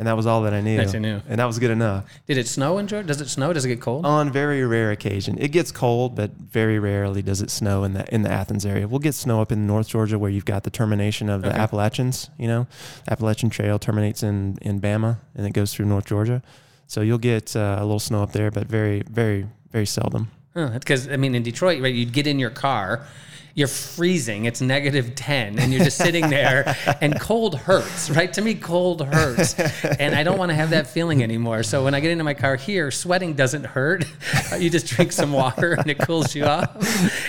And 0.00 0.06
that 0.06 0.16
was 0.16 0.24
all 0.24 0.40
that 0.44 0.54
I 0.54 0.62
knew. 0.62 0.78
That 0.78 0.94
you 0.94 0.98
knew. 0.98 1.20
And 1.28 1.38
that 1.38 1.44
was 1.44 1.58
good 1.58 1.70
enough. 1.70 2.06
Did 2.26 2.38
it 2.38 2.48
snow 2.48 2.78
in 2.78 2.86
Georgia? 2.86 3.06
Does 3.06 3.20
it 3.20 3.28
snow? 3.28 3.52
Does 3.52 3.66
it 3.66 3.68
get 3.68 3.82
cold? 3.82 4.06
On 4.06 4.32
very 4.32 4.64
rare 4.64 4.90
occasion, 4.92 5.36
it 5.38 5.48
gets 5.48 5.70
cold, 5.70 6.16
but 6.16 6.30
very 6.32 6.78
rarely 6.78 7.20
does 7.20 7.42
it 7.42 7.50
snow 7.50 7.84
in 7.84 7.92
the 7.92 8.14
in 8.14 8.22
the 8.22 8.30
Athens 8.30 8.64
area. 8.64 8.88
We'll 8.88 8.98
get 9.00 9.14
snow 9.14 9.42
up 9.42 9.52
in 9.52 9.66
North 9.66 9.88
Georgia, 9.88 10.18
where 10.18 10.30
you've 10.30 10.46
got 10.46 10.62
the 10.62 10.70
termination 10.70 11.28
of 11.28 11.42
the 11.42 11.50
Okay. 11.50 11.58
Appalachians. 11.58 12.30
You 12.38 12.48
know, 12.48 12.66
Appalachian 13.10 13.50
Trail 13.50 13.78
terminates 13.78 14.22
in 14.22 14.56
in 14.62 14.80
Bama, 14.80 15.18
and 15.34 15.46
it 15.46 15.52
goes 15.52 15.74
through 15.74 15.84
North 15.84 16.06
Georgia. 16.06 16.42
So 16.86 17.02
you'll 17.02 17.18
get 17.18 17.54
uh, 17.54 17.76
a 17.78 17.82
little 17.82 18.00
snow 18.00 18.22
up 18.22 18.32
there, 18.32 18.50
but 18.50 18.68
very, 18.68 19.02
very, 19.02 19.46
very 19.70 19.84
seldom. 19.86 20.30
That's 20.54 20.78
Because 20.78 21.08
I 21.10 21.16
mean, 21.18 21.34
in 21.34 21.42
Detroit, 21.42 21.82
right? 21.82 21.94
You'd 21.94 22.14
get 22.14 22.26
in 22.26 22.38
your 22.38 22.50
car, 22.50 23.06
you're 23.54 23.68
freezing. 23.68 24.44
It's 24.44 24.60
negative 24.60 25.14
ten, 25.14 25.58
and 25.58 25.72
you're 25.72 25.84
just 25.84 25.98
sitting 25.98 26.28
there, 26.30 26.76
and 27.00 27.18
cold 27.20 27.56
hurts, 27.56 28.10
right? 28.10 28.32
To 28.32 28.42
me, 28.42 28.54
cold 28.54 29.04
hurts, 29.04 29.58
and 29.84 30.14
I 30.14 30.22
don't 30.22 30.38
want 30.38 30.50
to 30.50 30.54
have 30.54 30.70
that 30.70 30.86
feeling 30.86 31.22
anymore. 31.22 31.62
So 31.62 31.84
when 31.84 31.94
I 31.94 32.00
get 32.00 32.10
into 32.10 32.24
my 32.24 32.34
car 32.34 32.56
here, 32.56 32.90
sweating 32.90 33.34
doesn't 33.34 33.64
hurt. 33.64 34.04
You 34.58 34.68
just 34.68 34.88
drink 34.88 35.12
some 35.12 35.32
water, 35.32 35.72
and 35.72 35.88
it 35.88 35.98
cools 35.98 36.34
you 36.34 36.44
off. 36.44 36.76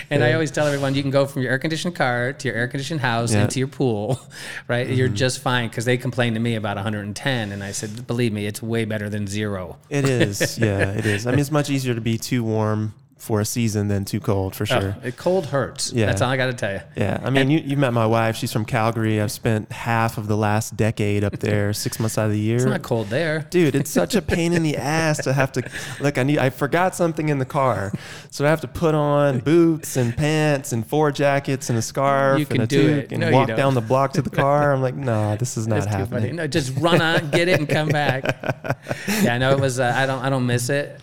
And 0.10 0.24
I 0.24 0.34
always 0.34 0.52
tell 0.52 0.66
everyone, 0.66 0.96
you 0.96 1.02
can 1.02 1.12
go 1.12 1.26
from 1.26 1.44
your 1.44 1.52
air 1.52 1.60
conditioned 1.60 1.96
car 1.96 2.34
to 2.34 2.48
your 2.48 2.58
air 2.58 2.68
conditioned 2.68 3.00
house 3.00 3.32
Yeah. 3.32 3.42
and 3.42 3.52
to 3.52 3.60
your 3.60 3.68
pool, 3.68 4.20
right? 4.68 4.90
You're 4.90 5.08
mm-hmm. 5.08 5.16
just 5.16 5.40
fine. 5.40 5.70
Because 5.70 5.86
they 5.86 5.98
complained 5.98 6.36
to 6.36 6.40
me 6.40 6.56
about 6.56 6.78
110, 6.78 7.52
and 7.52 7.64
I 7.64 7.72
said, 7.72 8.08
believe 8.08 8.34
me, 8.34 8.48
it's 8.48 8.62
way 8.62 8.86
better 8.86 9.10
than 9.10 9.28
zero. 9.28 9.78
It 9.90 10.10
is, 10.10 10.58
yeah, 10.58 10.92
it 10.92 11.06
is. 11.06 11.28
I 11.28 11.32
mean, 11.32 11.40
it's 11.40 11.52
much 11.52 11.70
easier 11.70 11.94
to 11.94 12.02
be 12.02 12.18
too 12.18 12.44
warm 12.44 12.94
for 13.22 13.40
a 13.40 13.46
season 13.46 13.88
than 13.88 14.04
too 14.04 14.20
cold, 14.20 14.56
for 14.56 14.66
sure. 14.66 14.96
Oh, 14.98 15.08
it 15.08 15.16
cold 15.16 15.46
hurts. 15.46 15.94
Yeah. 15.94 16.08
That's 16.08 16.24
all 16.24 16.30
I 16.32 16.38
got 16.38 16.48
to 16.48 16.54
tell 16.54 16.74
you. 16.74 16.82
Yeah, 16.96 17.20
I 17.24 17.30
mean, 17.30 17.52
you, 17.52 17.60
you 17.60 17.78
met 17.78 17.94
my 17.94 18.08
wife. 18.08 18.36
She's 18.36 18.52
from 18.52 18.66
Calgary. 18.66 19.22
I've 19.22 19.32
spent 19.32 19.72
half 19.72 20.18
of 20.18 20.28
the 20.28 20.36
last 20.36 20.76
decade 20.76 21.24
up 21.24 21.34
there, 21.40 21.72
six 21.72 22.00
months 22.00 22.18
out 22.18 22.26
of 22.26 22.32
the 22.32 22.40
year. 22.40 22.56
It's 22.56 22.66
not 22.66 22.82
cold 22.82 23.08
there. 23.10 23.46
Dude, 23.52 23.76
it's 23.76 23.92
such 23.92 24.16
a 24.16 24.24
pain 24.24 24.54
in 24.54 24.64
the 24.64 24.76
ass 24.98 25.24
to 25.24 25.34
have 25.34 25.52
to 25.52 25.70
look. 26.00 26.18
I 26.18 26.24
need. 26.24 26.40
I 26.40 26.50
forgot 26.50 26.96
something 26.96 27.30
in 27.30 27.38
the 27.38 27.46
car, 27.46 27.92
so 28.32 28.44
I 28.44 28.50
have 28.50 28.62
to 28.62 28.68
put 28.68 28.96
on 28.96 29.38
boots 29.40 29.98
and 29.98 30.18
pants 30.18 30.72
and 30.74 30.86
four 30.86 31.12
jackets 31.12 31.70
and 31.70 31.78
a 31.78 31.82
scarf 31.84 32.40
You 32.40 32.48
and 32.50 32.64
a 32.64 32.68
toque 32.68 33.12
and 33.12 33.22
No, 33.22 33.32
walk 33.32 33.50
down 33.50 33.76
the 33.76 33.82
block 33.82 34.14
to 34.14 34.24
the 34.24 34.30
car. 34.44 34.74
I'm 34.74 34.82
like, 34.82 34.96
no, 34.96 35.36
this 35.36 35.58
is 35.58 35.68
not 35.68 35.86
happening. 35.88 36.38
No, 36.38 36.48
just 36.48 36.76
run 36.78 37.04
on, 37.04 37.30
get 37.30 37.48
it, 37.48 37.60
and 37.60 37.70
come 37.70 37.90
back. 37.90 38.24
yeah, 39.22 39.36
I 39.36 39.38
know 39.38 39.52
it 39.52 39.60
was. 39.60 39.80
Uh, 39.80 39.94
I 39.96 40.08
don't. 40.08 40.24
I 40.24 40.32
don't 40.32 40.48
miss 40.48 40.72
it. 40.72 41.00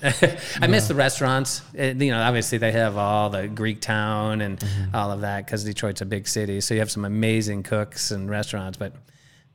I 0.61 0.66
miss 0.66 0.88
the 0.88 0.97
restaurants. 0.97 1.62
It, 1.75 1.97
you 2.09 2.15
know, 2.15 2.23
obviously 2.23 2.57
they 2.57 2.73
have 2.73 2.97
all 2.97 3.29
the 3.29 3.49
Greek 3.49 3.83
Town 3.83 4.41
and 4.41 4.59
Mm-hmm. 4.59 4.97
all 4.97 5.12
of 5.12 5.21
that 5.21 5.45
because 5.45 5.62
Detroit's 5.62 6.00
a 6.00 6.07
big 6.07 6.27
city, 6.27 6.62
so 6.62 6.73
you 6.73 6.81
have 6.81 6.91
some 6.91 7.05
amazing 7.05 7.62
cooks 7.65 8.11
and 8.11 8.31
restaurants. 8.31 8.79
But 8.79 8.95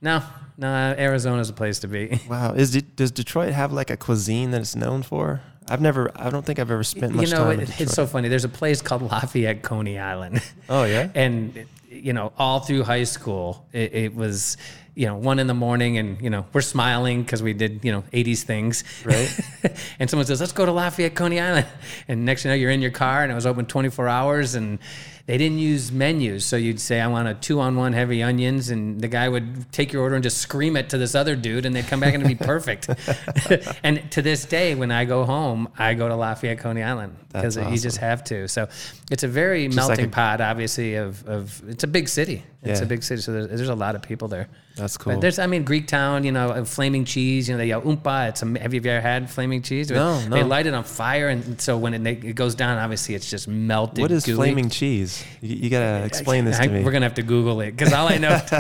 no, 0.01 0.21
no, 0.55 0.67
Arizona's 0.67 1.49
a 1.49 1.53
place 1.53 1.79
to 1.79 1.87
be. 1.87 2.19
Wow, 2.29 2.53
is 2.53 2.75
it, 2.75 2.95
does 2.95 3.09
Detroit 3.09 3.53
have 3.53 3.73
like 3.73 3.89
a 3.89 3.97
cuisine 3.97 4.51
that 4.51 4.61
it's 4.61 4.75
known 4.75 5.01
for? 5.01 5.41
I've 5.67 5.81
never. 5.81 6.11
I 6.15 6.29
don't 6.29 6.45
think 6.45 6.59
I've 6.59 6.69
ever 6.69 6.83
spent 6.83 7.15
much 7.15 7.29
you 7.29 7.35
know, 7.35 7.45
time 7.45 7.59
in 7.61 7.61
it, 7.61 7.81
it's 7.81 7.93
so 7.93 8.05
funny. 8.05 8.27
There's 8.29 8.45
a 8.45 8.49
place 8.49 8.83
called 8.83 9.01
Lafayette 9.01 9.63
Coney 9.63 9.97
Island. 9.97 10.43
oh 10.69 10.83
yeah. 10.83 11.09
and 11.15 11.65
you 11.89 12.13
know 12.13 12.33
all 12.37 12.59
through 12.59 12.83
high 12.83 13.03
school 13.05 13.65
it, 13.71 13.93
it 13.95 14.15
was 14.15 14.57
you 14.95 15.07
know 15.07 15.15
one 15.15 15.39
in 15.39 15.47
the 15.47 15.53
morning 15.53 15.97
and 15.97 16.21
you 16.21 16.29
know 16.29 16.45
we're 16.53 16.61
smiling 16.61 17.23
because 17.23 17.41
we 17.41 17.53
did 17.53 17.83
you 17.83 17.91
know 17.91 18.03
80s 18.13 18.43
things 18.43 18.83
Right. 19.03 19.39
and 19.99 20.09
someone 20.09 20.25
says 20.27 20.39
let's 20.39 20.51
go 20.51 20.65
to 20.65 20.71
lafayette 20.71 21.15
coney 21.15 21.39
island 21.39 21.65
and 22.07 22.25
next 22.25 22.43
thing 22.43 22.51
you 22.51 22.55
know 22.57 22.61
you're 22.61 22.71
in 22.71 22.81
your 22.81 22.91
car 22.91 23.23
and 23.23 23.31
it 23.31 23.35
was 23.35 23.45
open 23.45 23.65
24 23.65 24.07
hours 24.07 24.53
and 24.55 24.77
they 25.25 25.37
didn't 25.37 25.57
use 25.59 25.89
menus 25.89 26.45
so 26.45 26.57
you'd 26.57 26.79
say 26.81 26.99
i 26.99 27.07
want 27.07 27.27
a 27.29 27.33
two 27.33 27.59
on 27.61 27.75
one 27.77 27.93
heavy 27.93 28.21
onions 28.21 28.69
and 28.69 28.99
the 28.99 29.07
guy 29.07 29.29
would 29.29 29.71
take 29.71 29.93
your 29.93 30.01
order 30.01 30.15
and 30.15 30.23
just 30.23 30.37
scream 30.39 30.75
it 30.75 30.89
to 30.89 30.97
this 30.97 31.15
other 31.15 31.35
dude 31.35 31.65
and 31.65 31.73
they'd 31.75 31.87
come 31.87 32.01
back 32.01 32.13
and 32.13 32.23
it'd 32.23 32.37
be 32.37 32.45
perfect 32.45 32.89
and 33.83 34.11
to 34.11 34.21
this 34.21 34.45
day 34.45 34.75
when 34.75 34.91
i 34.91 35.05
go 35.05 35.23
home 35.23 35.69
i 35.77 35.93
go 35.93 36.07
to 36.09 36.15
lafayette 36.15 36.59
coney 36.59 36.83
island 36.83 37.15
because 37.31 37.55
That's 37.55 37.71
you 37.71 37.77
just 37.79 37.97
have 37.97 38.23
to 38.25 38.47
so 38.47 38.67
it's 39.09 39.23
a 39.23 39.27
very 39.27 39.67
melting 39.69 39.97
like 39.97 40.07
a- 40.07 40.09
pot 40.11 40.41
obviously 40.41 40.95
of, 40.95 41.25
of 41.27 41.61
it's 41.69 41.83
a 41.83 41.87
big 41.87 42.07
city 42.09 42.43
it's 42.61 42.79
Yeah. 42.79 42.85
a 42.85 42.87
big 42.87 43.03
city 43.03 43.21
so 43.21 43.31
there's, 43.33 43.47
there's 43.47 43.69
a 43.69 43.75
lot 43.75 43.95
of 43.95 44.01
people 44.03 44.27
there 44.27 44.47
That's 44.75 44.97
cool. 44.97 45.13
but 45.13 45.21
there's 45.21 45.39
i 45.39 45.47
mean 45.47 45.63
greek 45.63 45.87
town 45.87 46.23
you 46.25 46.31
know 46.31 46.63
flaming 46.65 47.05
cheese 47.05 47.47
you 47.47 47.53
know 47.55 47.57
they 47.57 47.67
yell 47.67 47.81
oompa 47.81 48.29
it's 48.29 48.43
a, 48.43 48.59
have 48.59 48.73
you 48.73 48.81
ever 48.85 49.01
had 49.01 49.29
flaming 49.31 49.61
cheese 49.61 49.89
No, 49.89 50.19
no. 50.27 50.35
they 50.35 50.43
light 50.43 50.67
it 50.67 50.73
on 50.73 50.83
fire 50.83 51.29
and 51.29 51.59
so 51.59 51.77
when 51.77 51.93
it, 51.93 52.05
it 52.23 52.35
goes 52.35 52.55
down 52.55 52.77
obviously 52.77 53.15
it's 53.15 53.29
just 53.29 53.47
melted 53.47 54.01
what 54.01 54.11
is 54.11 54.25
gooey. 54.25 54.35
flaming 54.35 54.69
cheese? 54.69 55.12
You, 55.41 55.55
you 55.55 55.69
gotta 55.69 56.05
explain 56.05 56.45
this 56.45 56.59
I- 56.59 56.67
to 56.67 56.73
me. 56.73 56.83
We're 56.83 56.91
gonna 56.91 57.05
have 57.05 57.15
to 57.15 57.23
Google 57.23 57.61
it 57.61 57.71
because 57.71 57.93
all 57.93 58.07
I 58.07 58.17
know 58.17 58.39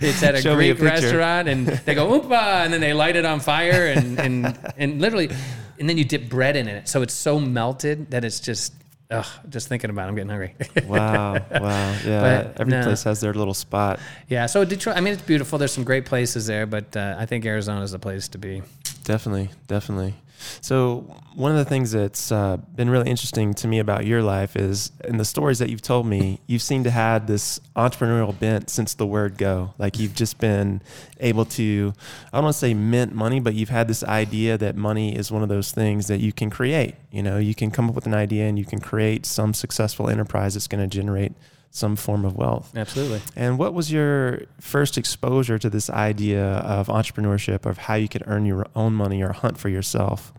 it's 0.00 0.22
at 0.22 0.34
a 0.34 0.40
Show 0.42 0.56
me 0.56 0.70
a 0.70 0.74
Greek 0.74 0.90
restaurant 0.90 1.48
and 1.48 1.66
they 1.66 1.94
go 1.94 2.08
oompa 2.20 2.64
and 2.64 2.72
then 2.72 2.80
they 2.80 2.92
light 2.92 3.16
it 3.16 3.24
on 3.24 3.40
fire 3.40 3.86
and 3.94 4.18
and 4.18 4.58
and 4.76 5.00
literally 5.00 5.30
and 5.78 5.88
then 5.88 5.96
you 5.96 6.04
dip 6.04 6.28
bread 6.28 6.56
in 6.56 6.66
it, 6.68 6.88
so 6.88 7.02
it's 7.02 7.14
so 7.14 7.38
melted 7.38 8.10
that 8.10 8.24
it's 8.24 8.40
just. 8.40 8.72
Ugh, 9.10 9.24
just 9.48 9.68
thinking 9.68 9.88
about 9.88 10.04
it, 10.04 10.08
I'm 10.08 10.14
getting 10.16 10.28
hungry. 10.28 10.54
Wow, 10.86 11.32
wow, 11.32 11.40
yeah. 12.04 12.42
But, 12.52 12.60
Every 12.60 12.70
no. 12.72 12.82
place 12.82 13.04
has 13.04 13.20
their 13.22 13.32
little 13.32 13.54
spot. 13.54 14.00
yeah, 14.28 14.44
so 14.44 14.66
Detroit, 14.66 14.98
I 14.98 15.00
mean, 15.00 15.14
it's 15.14 15.22
beautiful. 15.22 15.58
There's 15.58 15.72
some 15.72 15.84
great 15.84 16.04
places 16.04 16.46
there, 16.46 16.66
but 16.66 16.94
uh, 16.94 17.16
I 17.18 17.24
think 17.24 17.46
Arizona 17.46 17.80
is 17.80 17.92
the 17.92 17.98
place 17.98 18.28
to 18.28 18.38
be. 18.38 18.60
Definitely, 19.04 19.48
definitely. 19.66 20.14
So 20.60 21.16
one 21.34 21.52
of 21.52 21.58
the 21.58 21.64
things 21.64 21.92
that's 21.92 22.32
uh, 22.32 22.56
been 22.74 22.90
really 22.90 23.08
interesting 23.08 23.54
to 23.54 23.68
me 23.68 23.78
about 23.78 24.06
your 24.06 24.22
life 24.22 24.56
is 24.56 24.92
in 25.04 25.16
the 25.16 25.24
stories 25.24 25.58
that 25.58 25.70
you've 25.70 25.82
told 25.82 26.06
me, 26.06 26.40
you've 26.46 26.62
seemed 26.62 26.84
to 26.84 26.90
have 26.90 27.26
this 27.26 27.60
entrepreneurial 27.76 28.38
bent 28.38 28.70
since 28.70 28.94
the 28.94 29.06
word 29.06 29.38
go. 29.38 29.74
Like 29.78 29.98
you've 29.98 30.14
just 30.14 30.38
been 30.38 30.82
able 31.20 31.44
to, 31.44 31.92
I 32.32 32.36
don't 32.36 32.44
want 32.44 32.54
to 32.54 32.58
say 32.58 32.74
mint 32.74 33.14
money, 33.14 33.40
but 33.40 33.54
you've 33.54 33.68
had 33.68 33.88
this 33.88 34.02
idea 34.02 34.58
that 34.58 34.76
money 34.76 35.16
is 35.16 35.30
one 35.30 35.42
of 35.42 35.48
those 35.48 35.72
things 35.72 36.08
that 36.08 36.20
you 36.20 36.32
can 36.32 36.50
create. 36.50 36.94
You 37.10 37.22
know, 37.22 37.38
you 37.38 37.54
can 37.54 37.70
come 37.70 37.88
up 37.88 37.94
with 37.94 38.06
an 38.06 38.14
idea 38.14 38.46
and 38.46 38.58
you 38.58 38.64
can 38.64 38.80
create 38.80 39.26
some 39.26 39.54
successful 39.54 40.08
enterprise 40.08 40.54
that's 40.54 40.68
going 40.68 40.88
to 40.88 40.94
generate 40.94 41.32
some 41.70 41.96
form 41.96 42.24
of 42.24 42.36
wealth. 42.36 42.72
Absolutely. 42.76 43.20
And 43.36 43.58
what 43.58 43.74
was 43.74 43.92
your 43.92 44.42
first 44.60 44.96
exposure 44.98 45.58
to 45.58 45.70
this 45.70 45.90
idea 45.90 46.44
of 46.44 46.88
entrepreneurship, 46.88 47.66
of 47.66 47.78
how 47.78 47.94
you 47.94 48.08
could 48.08 48.22
earn 48.26 48.46
your 48.46 48.66
own 48.74 48.94
money 48.94 49.22
or 49.22 49.32
hunt 49.32 49.58
for 49.58 49.68
yourself? 49.68 50.32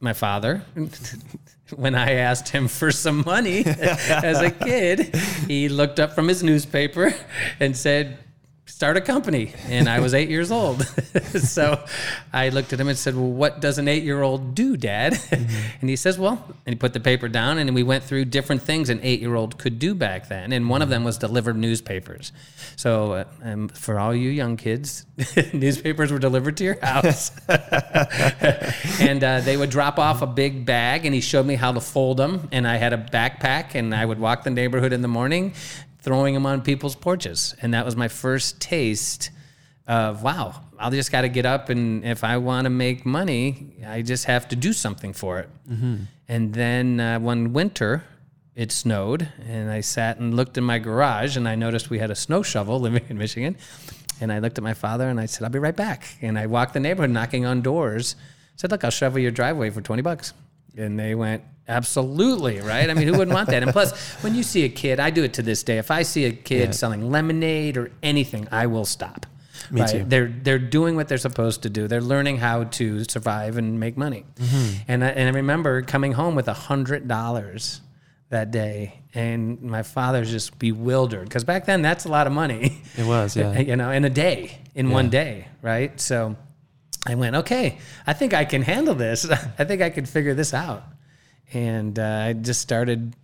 my 0.00 0.12
father 0.12 0.62
when 1.76 1.94
i 1.94 2.12
asked 2.12 2.50
him 2.50 2.68
for 2.68 2.92
some 2.92 3.22
money 3.24 3.64
as 3.66 4.40
a 4.42 4.50
kid 4.50 5.14
he 5.46 5.68
looked 5.68 5.98
up 5.98 6.12
from 6.12 6.28
his 6.28 6.42
newspaper 6.42 7.14
and 7.58 7.74
said 7.74 8.18
start 8.66 8.96
a 8.96 9.00
company 9.00 9.52
and 9.68 9.88
i 9.88 10.00
was 10.00 10.14
eight 10.14 10.30
years 10.30 10.50
old. 10.50 10.86
So 11.34 11.84
i 12.32 12.48
looked 12.48 12.72
at 12.72 12.80
him 12.80 12.88
and 12.88 12.96
said 12.96 13.14
well 13.14 13.30
what 13.30 13.60
does 13.60 13.78
an 13.78 13.88
eight 13.88 14.04
year 14.04 14.22
old 14.22 14.54
do 14.54 14.76
dad? 14.76 15.18
And 15.80 15.90
he 15.90 15.96
says 15.96 16.18
well 16.18 16.42
and 16.64 16.74
he 16.74 16.76
put 16.76 16.92
the 16.92 17.00
paper 17.00 17.28
down 17.28 17.58
and 17.58 17.74
we 17.74 17.82
went 17.82 18.04
through 18.04 18.26
different 18.26 18.62
things 18.62 18.88
an 18.88 19.00
eight 19.02 19.20
year 19.20 19.34
old 19.34 19.58
could 19.58 19.78
do 19.78 19.94
back 19.94 20.28
then 20.28 20.52
and 20.52 20.68
one 20.68 20.80
of 20.80 20.88
them 20.88 21.04
was 21.04 21.18
deliver 21.18 21.52
newspapers. 21.52 22.32
So 22.76 23.12
uh, 23.12 23.24
um, 23.42 23.68
for 23.68 23.98
all 23.98 24.14
you 24.14 24.30
young 24.30 24.56
kids 24.56 25.04
newspapers 25.52 26.10
were 26.10 26.18
delivered 26.18 26.56
to 26.58 26.64
your 26.64 26.78
house. 26.80 27.30
And 29.00 29.22
uh, 29.22 29.40
they 29.40 29.56
would 29.56 29.70
drop 29.70 29.98
off 29.98 30.22
a 30.22 30.26
big 30.26 30.64
bag 30.64 31.04
and 31.04 31.14
he 31.14 31.20
showed 31.20 31.46
me 31.46 31.56
how 31.56 31.72
to 31.72 31.80
fold 31.80 32.16
them 32.16 32.48
and 32.52 32.66
i 32.66 32.76
had 32.76 32.92
a 32.92 32.98
backpack 32.98 33.74
and 33.74 33.94
i 33.94 34.04
would 34.04 34.18
walk 34.18 34.44
the 34.44 34.50
neighborhood 34.50 34.92
in 34.92 35.02
the 35.02 35.08
morning 35.08 35.52
throwing 36.04 36.34
them 36.34 36.46
on 36.46 36.60
people's 36.62 36.94
porches 36.94 37.54
and 37.62 37.74
that 37.74 37.84
was 37.84 37.96
my 37.96 38.08
first 38.08 38.60
taste 38.60 39.30
of 39.86 40.22
wow 40.22 40.54
i 40.78 40.88
just 40.90 41.10
got 41.10 41.22
to 41.22 41.28
get 41.28 41.46
up 41.46 41.68
and 41.68 42.04
if 42.04 42.22
i 42.22 42.36
want 42.36 42.64
to 42.64 42.70
make 42.70 43.04
money 43.04 43.74
i 43.86 44.02
just 44.02 44.24
have 44.26 44.46
to 44.48 44.56
do 44.56 44.72
something 44.72 45.12
for 45.12 45.38
it 45.38 45.48
and 46.28 46.54
then 46.54 47.00
uh, 47.00 47.18
one 47.18 47.52
winter 47.52 48.04
it 48.54 48.70
snowed 48.70 49.28
and 49.48 49.70
i 49.70 49.80
sat 49.80 50.18
and 50.18 50.34
looked 50.34 50.56
in 50.56 50.64
my 50.64 50.78
garage 50.78 51.36
and 51.36 51.48
i 51.48 51.54
noticed 51.54 51.90
we 51.90 51.98
had 51.98 52.10
a 52.10 52.14
snow 52.14 52.42
shovel 52.42 52.78
living 52.86 53.04
in 53.08 53.18
michigan 53.18 53.56
and 54.20 54.32
I 54.32 54.38
looked 54.38 54.58
at 54.58 54.64
my 54.64 54.74
father 54.74 55.08
and 55.08 55.18
I 55.18 55.26
said, 55.26 55.42
I'll 55.42 55.50
be 55.50 55.58
right 55.58 55.74
back. 55.74 56.06
And 56.22 56.38
I 56.38 56.46
walked 56.46 56.72
the 56.74 56.80
neighborhood 56.80 57.10
knocking 57.10 57.44
on 57.46 57.62
doors. 57.62 58.14
said, 58.54 58.70
Look, 58.70 58.84
I'll 58.84 58.92
shovel 58.92 59.18
your 59.18 59.32
driveway 59.32 59.70
for 59.70 59.80
20 59.80 60.02
bucks. 60.02 60.32
And 60.76 60.98
they 60.98 61.16
went, 61.16 61.42
Absolutely, 61.66 62.60
right? 62.60 62.90
I 62.90 62.94
mean, 62.94 63.06
who 63.08 63.12
wouldn't 63.12 63.32
want 63.34 63.48
that? 63.48 63.62
And 63.62 63.72
plus, 63.72 63.92
when 64.22 64.34
you 64.34 64.42
see 64.42 64.64
a 64.64 64.68
kid, 64.68 65.00
I 65.00 65.10
do 65.10 65.24
it 65.24 65.32
to 65.34 65.42
this 65.42 65.62
day. 65.62 65.78
If 65.78 65.90
I 65.90 66.02
see 66.02 66.24
a 66.26 66.32
kid 66.32 66.66
Yeah. 66.66 66.70
selling 66.72 67.10
lemonade 67.10 67.76
or 67.76 67.90
anything, 68.02 68.46
I 68.52 68.66
will 68.66 68.84
stop. 68.84 69.26
Me 69.70 69.80
right? 69.80 69.90
too. 69.90 70.04
They're 70.06 70.28
they're 70.28 70.58
doing 70.58 70.94
what 70.94 71.08
they're 71.08 71.16
supposed 71.16 71.62
to 71.62 71.70
do. 71.70 71.88
They're 71.88 72.02
learning 72.02 72.36
how 72.36 72.64
to 72.64 73.04
survive 73.04 73.56
and 73.56 73.80
make 73.80 73.96
money. 73.96 74.26
Mm-hmm. 74.36 74.82
And 74.88 75.04
I, 75.04 75.08
and 75.08 75.28
I 75.28 75.32
remember 75.38 75.80
coming 75.80 76.12
home 76.12 76.34
with 76.34 76.48
a 76.48 76.52
hundred 76.52 77.08
dollars 77.08 77.80
that 78.28 78.50
day, 78.50 79.00
and 79.14 79.62
my 79.62 79.82
father's 79.82 80.30
just 80.30 80.58
bewildered 80.58 81.24
because 81.28 81.44
back 81.44 81.64
then 81.64 81.80
that's 81.80 82.04
a 82.04 82.08
lot 82.08 82.26
of 82.26 82.32
money. 82.34 82.82
It 82.98 83.06
was, 83.06 83.36
yeah. 83.38 83.58
you 83.58 83.76
know, 83.76 83.90
in 83.90 84.04
a 84.04 84.10
day, 84.10 84.58
in 84.74 84.90
one 84.90 85.08
day, 85.08 85.48
right? 85.62 85.98
So 85.98 86.36
I 87.06 87.14
went, 87.14 87.36
okay, 87.36 87.78
I 88.06 88.12
think 88.12 88.34
I 88.34 88.44
can 88.44 88.60
handle 88.60 88.94
this. 88.94 89.24
I 89.58 89.64
think 89.64 89.80
I 89.80 89.88
can 89.88 90.04
figure 90.04 90.34
this 90.34 90.52
out. 90.52 90.84
And 91.54 91.98
uh, 91.98 92.02
I 92.28 92.32
just 92.32 92.60
started 92.60 93.14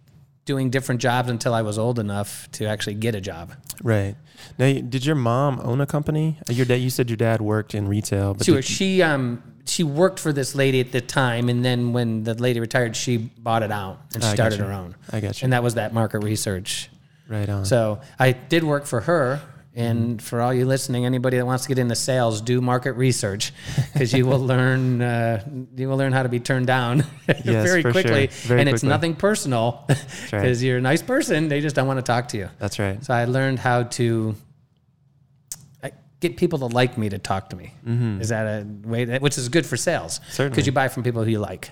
doing 0.44 0.70
different 0.70 1.00
jobs 1.00 1.28
until 1.28 1.52
I 1.52 1.62
was 1.62 1.78
old 1.78 1.99
enough 1.99 2.49
to 2.52 2.64
actually 2.66 2.94
get 2.94 3.14
a 3.14 3.20
job. 3.20 3.52
Right. 3.82 4.16
Now, 4.58 4.72
did 4.80 5.04
your 5.04 5.16
mom 5.16 5.60
own 5.62 5.80
a 5.80 5.87
company? 5.87 6.38
Uh, 6.49 6.52
Your 6.52 6.64
dad, 6.66 6.76
you 6.76 6.90
said 6.90 7.10
your 7.10 7.16
dad 7.16 7.40
worked 7.40 7.75
in 7.75 7.87
retail, 7.88 8.34
but 8.34 8.46
Sure, 8.46 8.62
she 8.62 9.02
um 9.02 9.42
she 9.66 9.84
worked 9.84 10.18
for 10.18 10.32
this 10.32 10.54
lady 10.54 10.80
at 10.80 10.90
the 10.90 11.00
time, 11.00 11.49
and 11.49 11.64
then 11.64 11.92
when 11.92 12.25
the 12.25 12.34
lady 12.34 12.58
retired, 12.58 12.96
she 12.96 13.16
bought 13.18 13.62
it 13.62 13.70
out 13.70 14.00
and 14.14 14.25
I 14.25 14.34
started 14.34 14.58
her 14.60 14.72
own. 14.72 14.96
I 15.12 15.20
got 15.20 15.40
you. 15.40 15.46
And 15.46 15.52
that 15.52 15.62
was 15.62 15.75
that 15.75 15.92
market 15.92 16.20
research. 16.20 16.88
right 17.28 17.49
on. 17.49 17.64
So 17.64 18.00
I 18.18 18.32
did 18.32 18.64
work 18.64 18.87
for 18.87 19.02
her. 19.02 19.40
And 19.74 20.16
Mm-hmm. 20.18 20.26
for 20.26 20.40
all 20.40 20.52
you 20.52 20.66
listening, 20.66 21.06
anybody 21.06 21.36
that 21.36 21.46
wants 21.46 21.62
to 21.64 21.68
get 21.68 21.78
into 21.78 21.94
sales, 21.94 22.40
do 22.40 22.60
market 22.60 22.92
research 22.94 23.52
because 23.92 24.12
you 24.12 24.26
will 24.26 24.38
learn 24.54 25.00
uh, 25.00 25.44
you 25.76 25.88
will 25.88 25.96
learn 25.96 26.12
how 26.12 26.24
to 26.24 26.28
be 26.28 26.40
turned 26.40 26.66
down 26.66 27.04
very 27.44 27.82
for 27.82 27.92
sure. 27.92 28.02
quickly. 28.02 28.26
Very 28.26 28.60
and 28.60 28.68
it's 28.68 28.82
nothing 28.82 29.14
personal 29.14 29.84
because 29.86 30.32
right. 30.32 30.56
you're 30.60 30.78
a 30.78 30.80
nice 30.80 31.02
person. 31.02 31.48
They 31.48 31.60
just 31.60 31.76
don't 31.76 31.86
want 31.86 31.98
to 31.98 32.02
talk 32.02 32.28
to 32.28 32.36
you. 32.36 32.48
That's 32.58 32.78
right. 32.80 33.02
So 33.04 33.14
I 33.14 33.26
learned 33.26 33.60
how 33.60 33.84
to 33.84 34.34
get 36.20 36.36
people 36.36 36.58
to 36.58 36.66
like 36.66 36.98
me 36.98 37.08
to 37.08 37.18
talk 37.18 37.48
to 37.50 37.56
me. 37.56 37.72
Is 38.20 38.28
that 38.28 38.44
a 38.46 38.66
way 38.86 39.06
that, 39.06 39.22
which 39.22 39.38
is 39.38 39.48
good 39.48 39.64
for 39.64 39.76
sales? 39.78 40.18
Mm-hmm. 40.18 40.30
Certainly. 40.32 40.50
Because 40.50 40.66
you 40.66 40.72
buy 40.72 40.88
from 40.88 41.02
people 41.02 41.24
who 41.24 41.30
you 41.30 41.38
like, 41.38 41.70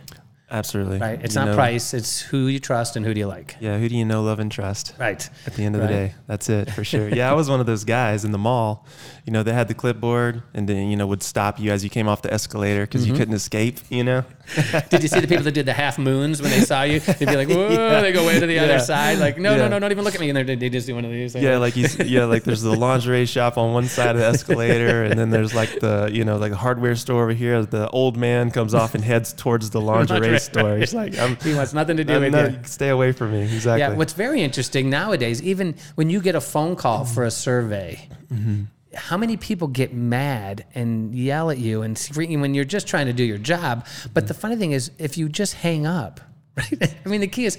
Absolutely. 0.50 0.98
right? 0.98 1.20
It's 1.22 1.34
You 1.34 1.40
not 1.42 1.48
know- 1.48 1.54
price, 1.54 1.92
it's 1.92 2.20
who 2.20 2.46
you 2.46 2.58
trust 2.58 2.96
and 2.96 3.04
who 3.04 3.12
do 3.12 3.20
you 3.20 3.26
like. 3.26 3.56
Yeah. 3.60 3.76
Who 3.78 3.88
do 3.88 3.94
you 3.96 4.04
know, 4.04 4.22
love, 4.22 4.38
and 4.40 4.50
trust? 4.50 4.94
Right. 4.98 5.28
At 5.46 5.54
the 5.54 5.64
end 5.64 5.74
of 5.76 5.82
Right. 5.82 5.86
the 5.88 5.92
day, 5.94 6.14
that's 6.26 6.48
it 6.48 6.70
for 6.70 6.84
sure. 6.84 7.08
Yeah, 7.08 7.30
I 7.30 7.34
was 7.34 7.50
one 7.50 7.60
of 7.60 7.66
those 7.66 7.84
guys 7.84 8.24
in 8.24 8.32
the 8.32 8.38
mall. 8.38 8.86
You 9.26 9.32
know, 9.34 9.42
they 9.42 9.52
had 9.52 9.68
the 9.68 9.74
clipboard, 9.74 10.42
and 10.54 10.66
then 10.66 10.88
you 10.88 10.96
know 10.96 11.06
would 11.06 11.22
stop 11.22 11.60
you 11.60 11.70
as 11.70 11.84
you 11.84 11.90
came 11.90 12.08
off 12.08 12.22
the 12.22 12.32
escalator 12.32 12.82
because 12.86 13.02
Mm-hmm. 13.02 13.12
you 13.12 13.18
couldn't 13.18 13.34
escape. 13.34 13.78
You 13.90 14.04
know. 14.04 14.24
Did 14.88 15.02
you 15.02 15.08
see 15.08 15.20
the 15.20 15.28
people 15.28 15.44
that 15.44 15.52
did 15.52 15.66
the 15.66 15.74
half 15.74 15.98
moons 15.98 16.40
when 16.40 16.50
they 16.50 16.60
saw 16.60 16.82
you? 16.82 17.00
They'd 17.00 17.28
be 17.28 17.36
like, 17.36 17.48
whoa, 17.50 18.00
they 18.00 18.12
go 18.12 18.26
way 18.26 18.40
to 18.40 18.46
the 18.46 18.54
Yeah. 18.54 18.62
other 18.62 18.78
side. 18.78 19.18
Like, 19.18 19.36
no, 19.36 19.50
Yeah. 19.50 19.58
no, 19.58 19.68
no, 19.68 19.78
don't 19.80 19.92
even 19.92 20.04
look 20.04 20.14
at 20.14 20.20
me. 20.22 20.30
And 20.30 20.48
they 20.48 20.54
they 20.54 20.70
just 20.70 20.86
do 20.86 20.94
one 20.94 21.04
of 21.04 21.10
these. 21.10 21.34
Yeah, 21.34 21.58
like 21.58 21.76
you, 21.76 21.86
yeah, 22.06 22.24
like 22.24 22.44
there's 22.44 22.62
the 22.62 22.74
lingerie 22.74 23.26
shop 23.26 23.58
on 23.58 23.74
one 23.74 23.84
side 23.88 24.16
of 24.16 24.22
the 24.22 24.26
escalator, 24.26 25.04
and 25.04 25.18
then 25.20 25.28
there's 25.28 25.54
like 25.54 25.80
the, 25.80 26.08
you 26.10 26.24
know, 26.24 26.38
like 26.38 26.52
a 26.52 26.56
hardware 26.56 26.94
store 26.96 27.24
over 27.24 27.32
here. 27.32 27.62
The 27.66 27.90
old 27.90 28.16
man 28.16 28.50
comes 28.50 28.72
off 28.72 28.94
and 28.94 29.04
heads 29.04 29.34
towards 29.34 29.68
the 29.68 29.80
lingerie 29.90 30.37
Store. 30.38 30.76
He's 30.76 30.94
like, 30.94 31.18
I'm, 31.18 31.36
he 31.36 31.54
wants 31.54 31.72
nothing 31.72 31.96
to 31.96 32.04
do 32.04 32.14
I'm 32.14 32.20
with 32.22 32.32
not- 32.32 32.52
you. 32.52 32.58
stay 32.64 32.88
away 32.88 33.12
from 33.12 33.32
me. 33.32 33.42
Exactly. 33.42 33.80
Yeah, 33.80 33.94
what's 33.94 34.12
very 34.12 34.42
interesting 34.42 34.90
nowadays, 34.90 35.42
even 35.42 35.74
when 35.94 36.10
you 36.10 36.20
get 36.20 36.34
a 36.34 36.40
phone 36.40 36.76
call 36.76 37.04
for 37.04 37.24
a 37.24 37.30
survey, 37.30 38.08
mm-hmm. 38.32 38.64
how 38.94 39.16
many 39.16 39.36
people 39.36 39.68
get 39.68 39.92
mad 39.92 40.64
and 40.74 41.14
yell 41.14 41.50
at 41.50 41.58
you 41.58 41.82
and 41.82 41.96
scream 41.96 42.40
when 42.40 42.54
you're 42.54 42.64
just 42.64 42.86
trying 42.86 43.06
to 43.06 43.12
do 43.12 43.24
your 43.24 43.38
job? 43.38 43.86
But 44.14 44.24
mm-hmm. 44.24 44.28
the 44.28 44.34
funny 44.34 44.56
thing 44.56 44.72
is, 44.72 44.90
if 44.98 45.18
you 45.18 45.28
just 45.28 45.54
hang 45.54 45.86
up, 45.86 46.20
right? 46.56 46.94
I 47.04 47.08
mean, 47.08 47.20
the 47.20 47.28
key 47.28 47.44
is 47.44 47.58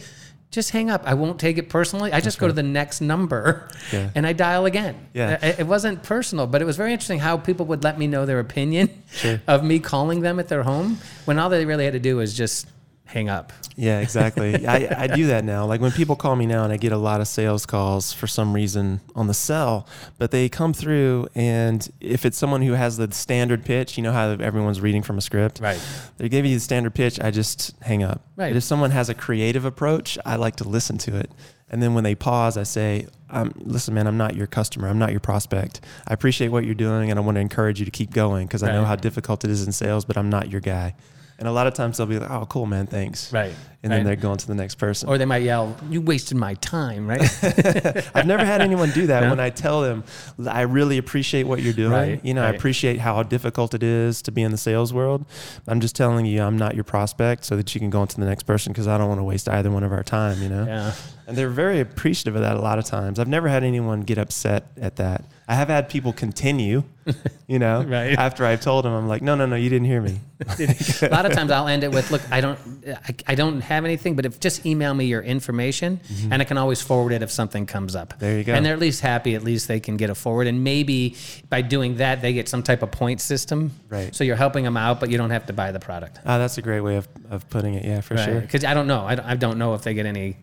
just 0.51 0.71
hang 0.71 0.89
up. 0.89 1.03
I 1.05 1.13
won't 1.13 1.39
take 1.39 1.57
it 1.59 1.69
personally. 1.69 2.11
I 2.11 2.21
just 2.21 2.39
go 2.39 2.47
to 2.47 2.53
the 2.53 2.63
next 2.63 3.01
number 3.01 3.69
Yeah. 3.93 4.09
and 4.15 4.25
I 4.25 4.33
dial 4.33 4.65
again. 4.65 5.07
Yeah. 5.13 5.37
It, 5.45 5.59
it 5.59 5.67
wasn't 5.67 6.01
personal, 6.03 6.47
but 6.47 6.61
it 6.61 6.65
was 6.65 6.75
very 6.77 6.91
interesting 6.91 7.19
how 7.19 7.37
people 7.37 7.65
would 7.67 7.83
let 7.83 7.99
me 7.99 8.07
know 8.07 8.25
their 8.25 8.39
opinion 8.39 8.89
Sure. 9.11 9.39
of 9.47 9.63
me 9.63 9.79
calling 9.79 10.21
them 10.21 10.39
at 10.39 10.47
their 10.47 10.63
home 10.63 10.97
when 11.25 11.37
all 11.37 11.49
they 11.49 11.65
really 11.65 11.83
had 11.85 11.93
to 11.93 11.99
do 11.99 12.15
was 12.17 12.33
just 12.35 12.67
hang 13.09 13.27
up. 13.27 13.51
Yeah, 13.75 14.01
exactly. 14.01 14.67
I, 14.67 15.03
I 15.03 15.07
do 15.07 15.27
that 15.27 15.43
now. 15.43 15.65
Like 15.65 15.81
when 15.81 15.91
people 15.91 16.15
call 16.15 16.35
me 16.35 16.45
now 16.45 16.63
and 16.63 16.71
I 16.71 16.77
get 16.77 16.91
a 16.91 16.97
lot 16.97 17.21
of 17.21 17.27
sales 17.27 17.65
calls 17.65 18.13
for 18.13 18.27
some 18.27 18.53
reason 18.53 19.01
on 19.15 19.25
the 19.25 19.33
cell, 19.33 19.87
but 20.19 20.29
they 20.29 20.47
come 20.47 20.73
through 20.73 21.27
and 21.33 21.89
if 21.99 22.23
it's 22.23 22.37
someone 22.37 22.61
who 22.61 22.73
has 22.73 22.97
the 22.97 23.11
standard 23.11 23.65
pitch, 23.65 23.97
you 23.97 24.03
know 24.03 24.11
how 24.11 24.29
everyone's 24.33 24.79
reading 24.79 25.01
from 25.01 25.17
a 25.17 25.21
script. 25.21 25.59
Right. 25.59 25.81
They 26.17 26.29
give 26.29 26.45
you 26.45 26.53
the 26.53 26.59
standard 26.59 26.93
pitch, 26.93 27.19
I 27.19 27.31
just 27.31 27.73
hang 27.81 28.03
up. 28.03 28.21
Right. 28.35 28.49
But 28.51 28.57
if 28.57 28.63
someone 28.63 28.91
has 28.91 29.09
a 29.09 29.15
creative 29.15 29.65
approach, 29.65 30.19
I 30.23 30.35
like 30.35 30.57
to 30.57 30.69
listen 30.69 30.99
to 30.99 31.17
it. 31.17 31.31
And 31.71 31.81
then 31.81 31.95
when 31.95 32.03
they 32.03 32.13
pause, 32.13 32.57
I 32.57 32.63
say, 32.63 33.07
um, 33.31 33.53
listen, 33.57 33.95
man, 33.95 34.05
I'm 34.05 34.17
not 34.17 34.35
your 34.35 34.47
customer. 34.47 34.87
I'm 34.87 34.99
not 34.99 35.09
your 35.11 35.19
prospect. 35.19 35.81
I 36.07 36.13
appreciate 36.13 36.49
what 36.49 36.63
you're 36.63 36.75
doing 36.75 37.09
and 37.09 37.19
I 37.19 37.23
want 37.23 37.35
to 37.35 37.41
encourage 37.41 37.79
you 37.79 37.85
to 37.85 37.91
keep 37.91 38.11
going 38.11 38.45
because 38.45 38.61
I 38.61 38.71
know 38.71 38.85
how 38.85 38.95
difficult 38.95 39.43
it 39.43 39.49
is 39.49 39.65
in 39.65 39.71
sales, 39.71 40.05
but 40.05 40.15
I'm 40.15 40.29
not 40.29 40.51
your 40.51 40.61
guy. 40.61 40.93
And 41.39 41.47
a 41.47 41.51
lot 41.51 41.67
of 41.67 41.73
times 41.73 41.97
they'll 41.97 42.05
be 42.05 42.19
like, 42.19 42.29
oh, 42.29 42.45
cool, 42.45 42.65
man, 42.65 42.85
thanks. 42.85 43.31
Right. 43.31 43.53
And 43.81 43.91
then 43.91 44.03
they're 44.03 44.15
going 44.17 44.37
to 44.37 44.47
the 44.47 44.55
next 44.55 44.75
person. 44.75 45.07
Or 45.07 45.17
they 45.17 45.25
might 45.25 45.43
yell, 45.43 45.75
"You 45.89 46.01
wasted 46.01 46.37
my 46.37 46.55
time!" 46.55 47.07
Right? 47.07 47.21
I've 48.15 48.25
never 48.27 48.43
had 48.45 48.61
anyone 48.61 48.91
do 48.91 49.07
that 49.07 49.29
when 49.29 49.39
I 49.39 49.49
tell 49.49 49.81
them 49.81 50.03
I 50.47 50.61
really 50.61 50.97
appreciate 50.97 51.43
what 51.43 51.61
you're 51.61 51.73
doing. 51.73 51.91
Right, 51.91 52.25
you 52.25 52.33
know, 52.33 52.43
I 52.43 52.49
appreciate 52.49 52.99
how 52.99 53.23
difficult 53.23 53.73
it 53.73 53.83
is 53.83 54.21
to 54.23 54.31
be 54.31 54.41
in 54.41 54.51
the 54.51 54.57
sales 54.57 54.93
world. 54.93 55.25
I'm 55.67 55.79
just 55.79 55.95
telling 55.95 56.25
you, 56.25 56.41
I'm 56.41 56.57
not 56.57 56.75
your 56.75 56.83
prospect, 56.83 57.45
so 57.45 57.55
that 57.55 57.73
you 57.73 57.79
can 57.79 57.89
go 57.89 58.01
on 58.01 58.07
to 58.09 58.19
the 58.19 58.25
next 58.25 58.43
person 58.43 58.73
because 58.73 58.87
I 58.87 58.97
don't 58.97 59.07
want 59.07 59.19
to 59.19 59.23
waste 59.25 59.47
either 59.47 59.71
one 59.71 59.83
of 59.83 59.91
our 59.93 60.03
time. 60.03 60.41
You 60.41 60.49
know. 60.49 60.65
yeah. 60.65 60.93
And 61.27 61.37
they're 61.37 61.49
very 61.49 61.79
appreciative 61.79 62.35
of 62.35 62.41
that 62.41 62.57
a 62.57 62.59
lot 62.59 62.79
of 62.79 62.85
times. 62.85 63.19
I've 63.19 63.27
never 63.27 63.47
had 63.47 63.63
anyone 63.63 64.01
get 64.01 64.17
upset 64.17 64.71
at 64.81 64.95
that. 64.95 65.23
I 65.47 65.53
have 65.53 65.67
had 65.67 65.87
people 65.87 66.11
continue, 66.11 66.83
you 67.47 67.59
know, 67.59 67.83
Right. 67.83 68.17
after 68.17 68.45
I've 68.47 68.61
told 68.61 68.83
them, 68.83 68.93
I'm 68.93 69.07
like, 69.07 69.21
no, 69.21 69.35
no, 69.35 69.45
no, 69.45 69.55
you 69.55 69.69
didn't 69.69 69.85
hear 69.85 70.01
me. 70.01 70.19
a 70.59 71.09
lot 71.11 71.27
of 71.27 71.33
times 71.33 71.51
I'll 71.51 71.67
end 71.67 71.83
it 71.83 71.91
with, 71.91 72.09
"Look, 72.09 72.21
I 72.31 72.41
don't, 72.41 72.57
I, 72.87 73.15
I 73.27 73.35
don't 73.35 73.61
have 73.69 73.85
anything, 73.85 74.15
but 74.15 74.25
if 74.25 74.39
just 74.39 74.65
email 74.65 74.93
me 74.93 75.05
your 75.05 75.21
information, 75.21 76.01
and 76.29 76.41
I 76.41 76.45
can 76.45 76.57
always 76.57 76.81
forward 76.81 77.13
it 77.13 77.21
if 77.21 77.31
something 77.31 77.65
comes 77.65 77.95
up." 77.95 78.09
Mm-hmm. 78.09 78.19
There 78.19 78.37
you 78.37 78.43
go. 78.43 78.53
And 78.53 78.65
they're 78.65 78.73
at 78.73 78.79
least 78.79 79.01
happy. 79.01 79.35
At 79.35 79.43
least 79.43 79.67
they 79.67 79.79
can 79.79 79.95
get 79.97 80.09
a 80.09 80.15
forward, 80.15 80.47
and 80.47 80.63
maybe 80.63 81.15
by 81.49 81.61
doing 81.61 81.97
that, 81.97 82.21
they 82.21 82.33
get 82.33 82.49
some 82.49 82.63
type 82.63 82.83
of 82.83 82.91
point 82.91 83.21
system. 83.21 83.71
Right. 83.87 84.13
So 84.13 84.23
you're 84.23 84.35
helping 84.35 84.63
them 84.63 84.75
out, 84.75 84.99
but 84.99 85.09
you 85.09 85.17
don't 85.17 85.31
have 85.31 85.45
to 85.45 85.53
buy 85.53 85.71
the 85.71 85.79
product. 85.79 86.19
Ah, 86.25 86.37
that's 86.37 86.57
a 86.57 86.61
great 86.61 86.81
way 86.81 86.97
of, 86.97 87.07
of 87.29 87.49
putting 87.49 87.75
it. 87.75 87.85
Yeah, 87.85 88.01
for 88.01 88.17
sure. 88.17 88.41
Because 88.41 88.65
I 88.65 88.73
don't 88.73 88.87
know. 88.87 89.05
I 89.05 89.15
don't, 89.15 89.25
I 89.25 89.35
don't 89.35 89.57
know 89.57 89.73
if 89.75 89.83
they 89.83 89.93
get 89.93 90.05
any 90.05 90.37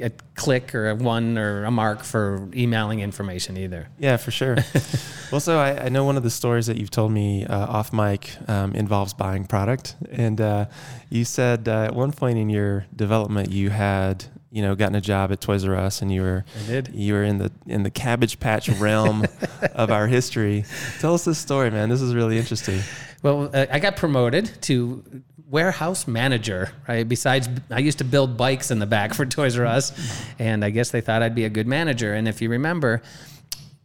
a 0.00 0.10
click 0.34 0.74
or 0.74 0.90
a 0.90 0.94
one 0.94 1.36
or 1.36 1.64
a 1.64 1.70
mark 1.70 2.02
for 2.02 2.48
emailing 2.54 3.00
information 3.00 3.56
either. 3.56 3.88
Yeah, 3.98 4.16
for 4.16 4.30
sure. 4.30 4.56
well, 5.32 5.40
so 5.40 5.58
I, 5.58 5.86
I 5.86 5.88
know 5.88 6.04
one 6.04 6.16
of 6.16 6.22
the 6.22 6.30
stories 6.30 6.66
that 6.66 6.76
you've 6.76 6.90
told 6.90 7.12
me 7.12 7.44
uh, 7.44 7.66
off 7.66 7.92
mic 7.92 8.36
um, 8.48 8.72
involves 8.74 9.14
buying 9.14 9.46
product, 9.46 9.96
and 10.10 10.40
uh, 10.40 10.66
you 11.08 11.24
said 11.24 11.68
uh, 11.68 11.84
at 11.84 11.94
one 11.94 12.12
point 12.12 12.38
in 12.38 12.48
your 12.48 12.86
development 12.94 13.50
you 13.50 13.70
had 13.70 14.24
you 14.50 14.62
know 14.62 14.74
gotten 14.74 14.94
a 14.94 15.00
job 15.00 15.32
at 15.32 15.40
Toys 15.40 15.64
R 15.64 15.76
Us, 15.76 16.02
and 16.02 16.12
you 16.12 16.22
were 16.22 16.44
I 16.64 16.66
did. 16.66 16.90
you 16.94 17.14
were 17.14 17.22
in 17.22 17.38
the 17.38 17.52
in 17.66 17.82
the 17.82 17.90
Cabbage 17.90 18.40
Patch 18.40 18.68
realm 18.68 19.24
of 19.74 19.90
our 19.90 20.06
history. 20.06 20.64
Tell 21.00 21.14
us 21.14 21.24
this 21.24 21.38
story, 21.38 21.70
man. 21.70 21.88
This 21.88 22.02
is 22.02 22.14
really 22.14 22.38
interesting. 22.38 22.80
Well, 23.22 23.50
uh, 23.52 23.66
I 23.70 23.78
got 23.80 23.96
promoted 23.96 24.50
to 24.62 25.22
warehouse 25.50 26.06
manager, 26.06 26.70
right? 26.88 27.06
Besides, 27.08 27.48
I 27.70 27.80
used 27.80 27.98
to 27.98 28.04
build 28.04 28.36
bikes 28.36 28.70
in 28.70 28.78
the 28.78 28.86
back 28.86 29.14
for 29.14 29.26
Toys 29.26 29.58
R 29.58 29.66
Us, 29.66 29.92
and 30.38 30.64
I 30.64 30.70
guess 30.70 30.90
they 30.90 31.00
thought 31.00 31.22
I'd 31.22 31.34
be 31.34 31.44
a 31.44 31.50
good 31.50 31.66
manager. 31.66 32.14
And 32.14 32.28
if 32.28 32.40
you 32.40 32.48
remember, 32.48 33.02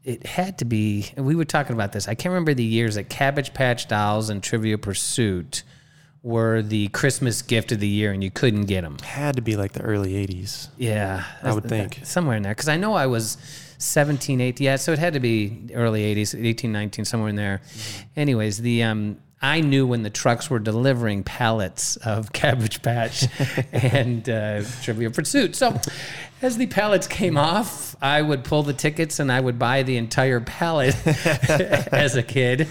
it 0.04 0.26
had 0.26 0.60
to 0.60 0.66
be, 0.66 1.12
we 1.18 1.36
were 1.36 1.46
talking 1.46 1.74
about 1.74 1.92
this. 1.92 2.08
I 2.08 2.14
can't 2.16 2.32
remember 2.32 2.54
the 2.54 2.64
years 2.64 2.96
that 2.96 3.10
Cabbage 3.10 3.54
Patch 3.54 3.88
Dolls 3.88 4.30
and 4.30 4.42
Trivia 4.42 4.78
Pursuit 4.78 5.64
were 6.22 6.62
the 6.62 6.88
Christmas 6.90 7.42
gift 7.42 7.72
of 7.72 7.80
the 7.80 7.88
year, 7.88 8.12
and 8.12 8.24
you 8.24 8.32
couldn't 8.32 8.66
get 8.66 8.82
them. 8.82 8.98
Had 9.00 9.36
to 9.36 9.42
be 9.42 9.56
like 9.56 9.74
the 9.74 9.82
early 9.82 10.14
'80s. 10.14 10.70
Yeah, 10.78 11.24
I 11.44 11.54
would 11.54 11.66
think. 11.66 12.00
somewhere 12.04 12.36
in 12.36 12.44
there 12.44 12.54
because 12.54 12.68
I 12.68 12.78
know 12.78 12.94
I 12.94 13.06
was 13.06 13.38
17, 13.78 14.42
18. 14.42 14.66
Yeah, 14.66 14.76
so 14.78 14.92
it 14.92 15.00
had 15.00 15.14
to 15.14 15.20
be 15.20 15.70
early 15.74 16.16
80s, 16.16 16.44
18, 16.44 16.72
19, 16.72 17.06
somewhere 17.06 17.30
in 17.30 17.36
there. 17.36 17.62
Anyways, 18.16 18.58
the 18.58 18.84
um, 18.84 19.18
I 19.46 19.62
knew 19.62 19.86
when 19.86 20.02
the 20.02 20.10
trucks 20.10 20.50
were 20.50 20.58
delivering 20.58 21.24
pallets 21.24 21.98
of 21.98 22.34
Cabbage 22.34 22.82
Patch 22.82 23.26
and 23.72 24.28
uh, 24.28 24.64
Trivia 24.82 25.12
Pursuit. 25.12 25.56
So 25.56 25.80
as 26.42 26.58
the 26.58 26.66
pallets 26.66 27.06
came 27.06 27.38
off, 27.38 27.96
I 28.02 28.24
would 28.24 28.44
pull 28.44 28.64
the 28.64 28.74
tickets 28.74 29.20
and 29.20 29.32
I 29.32 29.40
would 29.40 29.60
buy 29.60 29.84
the 29.84 29.98
entire 29.98 30.40
pallet 30.40 30.96
as 31.08 32.16
a 32.16 32.24
kid. 32.24 32.68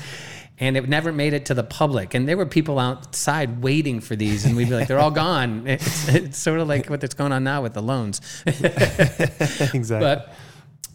And 0.58 0.76
it 0.76 0.88
never 0.88 1.12
made 1.12 1.32
it 1.32 1.46
to 1.46 1.54
the 1.54 1.64
public. 1.64 2.14
And 2.14 2.28
there 2.28 2.36
were 2.36 2.46
people 2.46 2.78
outside 2.78 3.60
waiting 3.60 4.00
for 4.00 4.14
these, 4.14 4.44
and 4.44 4.54
we'd 4.54 4.68
be 4.68 4.74
like, 4.76 4.86
"They're 4.86 5.00
all 5.00 5.10
gone." 5.10 5.66
It's, 5.66 6.08
it's 6.08 6.38
sort 6.38 6.60
of 6.60 6.68
like 6.68 6.88
what's 6.88 7.12
going 7.14 7.32
on 7.32 7.42
now 7.42 7.60
with 7.60 7.74
the 7.74 7.82
loans. 7.82 8.20
exactly. 8.46 9.98
But 9.98 10.32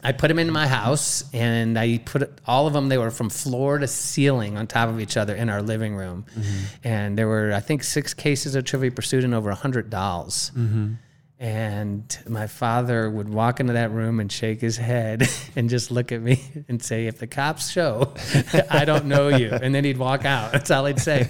I 0.03 0.12
put 0.12 0.29
them 0.29 0.39
in 0.39 0.51
my 0.51 0.68
house 0.68 1.24
and 1.34 1.77
I 1.77 2.00
put 2.00 2.32
all 2.46 2.68
of 2.68 2.74
them, 2.74 2.89
they 2.89 2.98
were 2.98 3.12
from 3.12 3.29
floor 3.29 3.77
to 3.77 3.88
ceiling 3.88 4.58
on 4.58 4.68
top 4.68 4.89
of 4.89 5.00
each 5.00 5.18
other 5.18 5.36
in 5.36 5.50
our 5.50 5.62
living 5.62 5.96
room. 5.96 6.25
Mm-hmm. 6.32 6.88
And 6.88 7.18
there 7.18 7.27
were, 7.27 7.51
I 7.53 7.60
think, 7.60 7.84
six 7.84 8.13
cases 8.13 8.56
of 8.56 8.63
Trivia 8.63 8.91
Pursuit 8.91 9.24
and 9.24 9.34
over 9.34 9.50
100 9.50 9.89
dolls. 9.89 10.51
Mm-hmm. 10.56 10.94
And 11.41 12.17
my 12.27 12.48
father 12.48 13.10
would 13.10 13.29
walk 13.29 13.62
into 13.62 13.72
that 13.72 13.91
room 13.91 14.19
and 14.19 14.29
shake 14.29 14.60
his 14.60 14.75
head 14.75 15.25
and 15.55 15.69
just 15.69 15.89
look 15.89 16.12
at 16.12 16.22
me 16.22 16.41
and 16.67 16.84
say, 16.84 17.08
If 17.08 17.19
the 17.19 17.27
cops 17.27 17.69
show, 17.72 18.13
I 18.69 18.84
don't 18.84 19.05
know 19.05 19.29
you. 19.29 19.50
And 19.50 19.74
then 19.74 19.86
he'd 19.86 19.98
walk 19.98 20.25
out. 20.25 20.51
That's 20.51 20.69
all 20.69 20.86
he'd 20.86 21.00
say. 21.00 21.29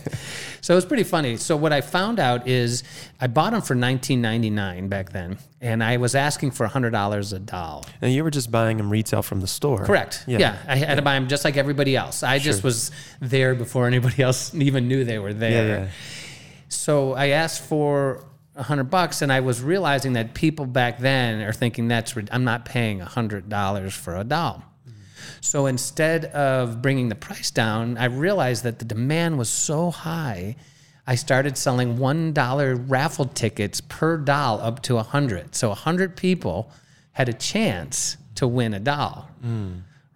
So 0.61 0.73
it 0.73 0.75
was 0.75 0.85
pretty 0.85 1.03
funny. 1.03 1.37
So 1.37 1.55
what 1.55 1.71
I 1.71 1.81
found 1.81 2.19
out 2.19 2.47
is 2.47 2.83
I 3.21 3.27
bought 3.27 3.51
them 3.51 3.61
for 3.61 3.75
19.99 3.75 4.89
back 4.89 5.11
then, 5.11 5.37
and 5.61 5.83
I 5.83 5.97
was 5.97 6.15
asking 6.15 6.51
for 6.51 6.67
$100 6.67 7.33
a 7.33 7.39
doll. 7.39 7.85
and 8.01 8.11
you 8.11 8.23
were 8.23 8.31
just 8.31 8.49
buying 8.51 8.77
them 8.77 8.89
retail 8.89 9.21
from 9.21 9.41
the 9.41 9.47
store. 9.47 9.85
Correct. 9.85 10.23
Yeah. 10.27 10.57
I 10.67 10.75
had 10.75 10.95
to 10.95 11.01
buy 11.03 11.13
them 11.13 11.27
just 11.27 11.45
like 11.45 11.55
everybody 11.55 11.95
else. 11.95 12.23
I 12.23 12.39
just 12.39 12.63
was 12.63 12.89
there 13.21 13.53
before 13.53 13.85
anybody 13.85 14.23
else 14.23 14.53
even 14.55 14.87
knew 14.87 15.03
they 15.03 15.19
were 15.19 15.33
there. 15.33 15.67
Yeah, 15.67 15.83
yeah. 15.83 15.89
So 16.67 17.13
I 17.13 17.27
asked 17.29 17.61
for 17.63 18.23
a 18.55 18.63
hundred 18.63 18.85
bucks, 18.85 19.21
and 19.21 19.31
I 19.31 19.39
was 19.39 19.61
realizing 19.61 20.13
that 20.13 20.33
people 20.33 20.65
back 20.65 20.99
then 20.99 21.41
are 21.41 21.53
thinking 21.53 21.87
that's 21.87 22.15
I'm 22.31 22.43
not 22.43 22.65
paying 22.65 23.01
a 23.01 23.05
hundred 23.05 23.49
dollars 23.49 23.93
for 23.93 24.15
a 24.15 24.23
doll. 24.23 24.63
So 25.41 25.67
instead 25.67 26.25
of 26.25 26.81
bringing 26.81 27.09
the 27.09 27.15
price 27.15 27.51
down, 27.51 27.97
I 27.97 28.05
realized 28.05 28.63
that 28.63 28.79
the 28.79 28.85
demand 28.85 29.37
was 29.37 29.49
so 29.49 29.91
high. 29.91 30.55
I 31.07 31.15
started 31.15 31.57
selling 31.57 31.97
one 31.97 32.33
dollar 32.33 32.75
raffle 32.75 33.25
tickets 33.25 33.81
per 33.81 34.17
doll 34.17 34.59
up 34.61 34.81
to 34.83 34.97
a 34.97 35.03
hundred. 35.03 35.55
So 35.55 35.71
a 35.71 35.75
hundred 35.75 36.15
people 36.17 36.71
had 37.13 37.29
a 37.29 37.33
chance 37.33 38.17
to 38.35 38.47
win 38.47 38.73
a 38.73 38.79
doll, 38.79 39.29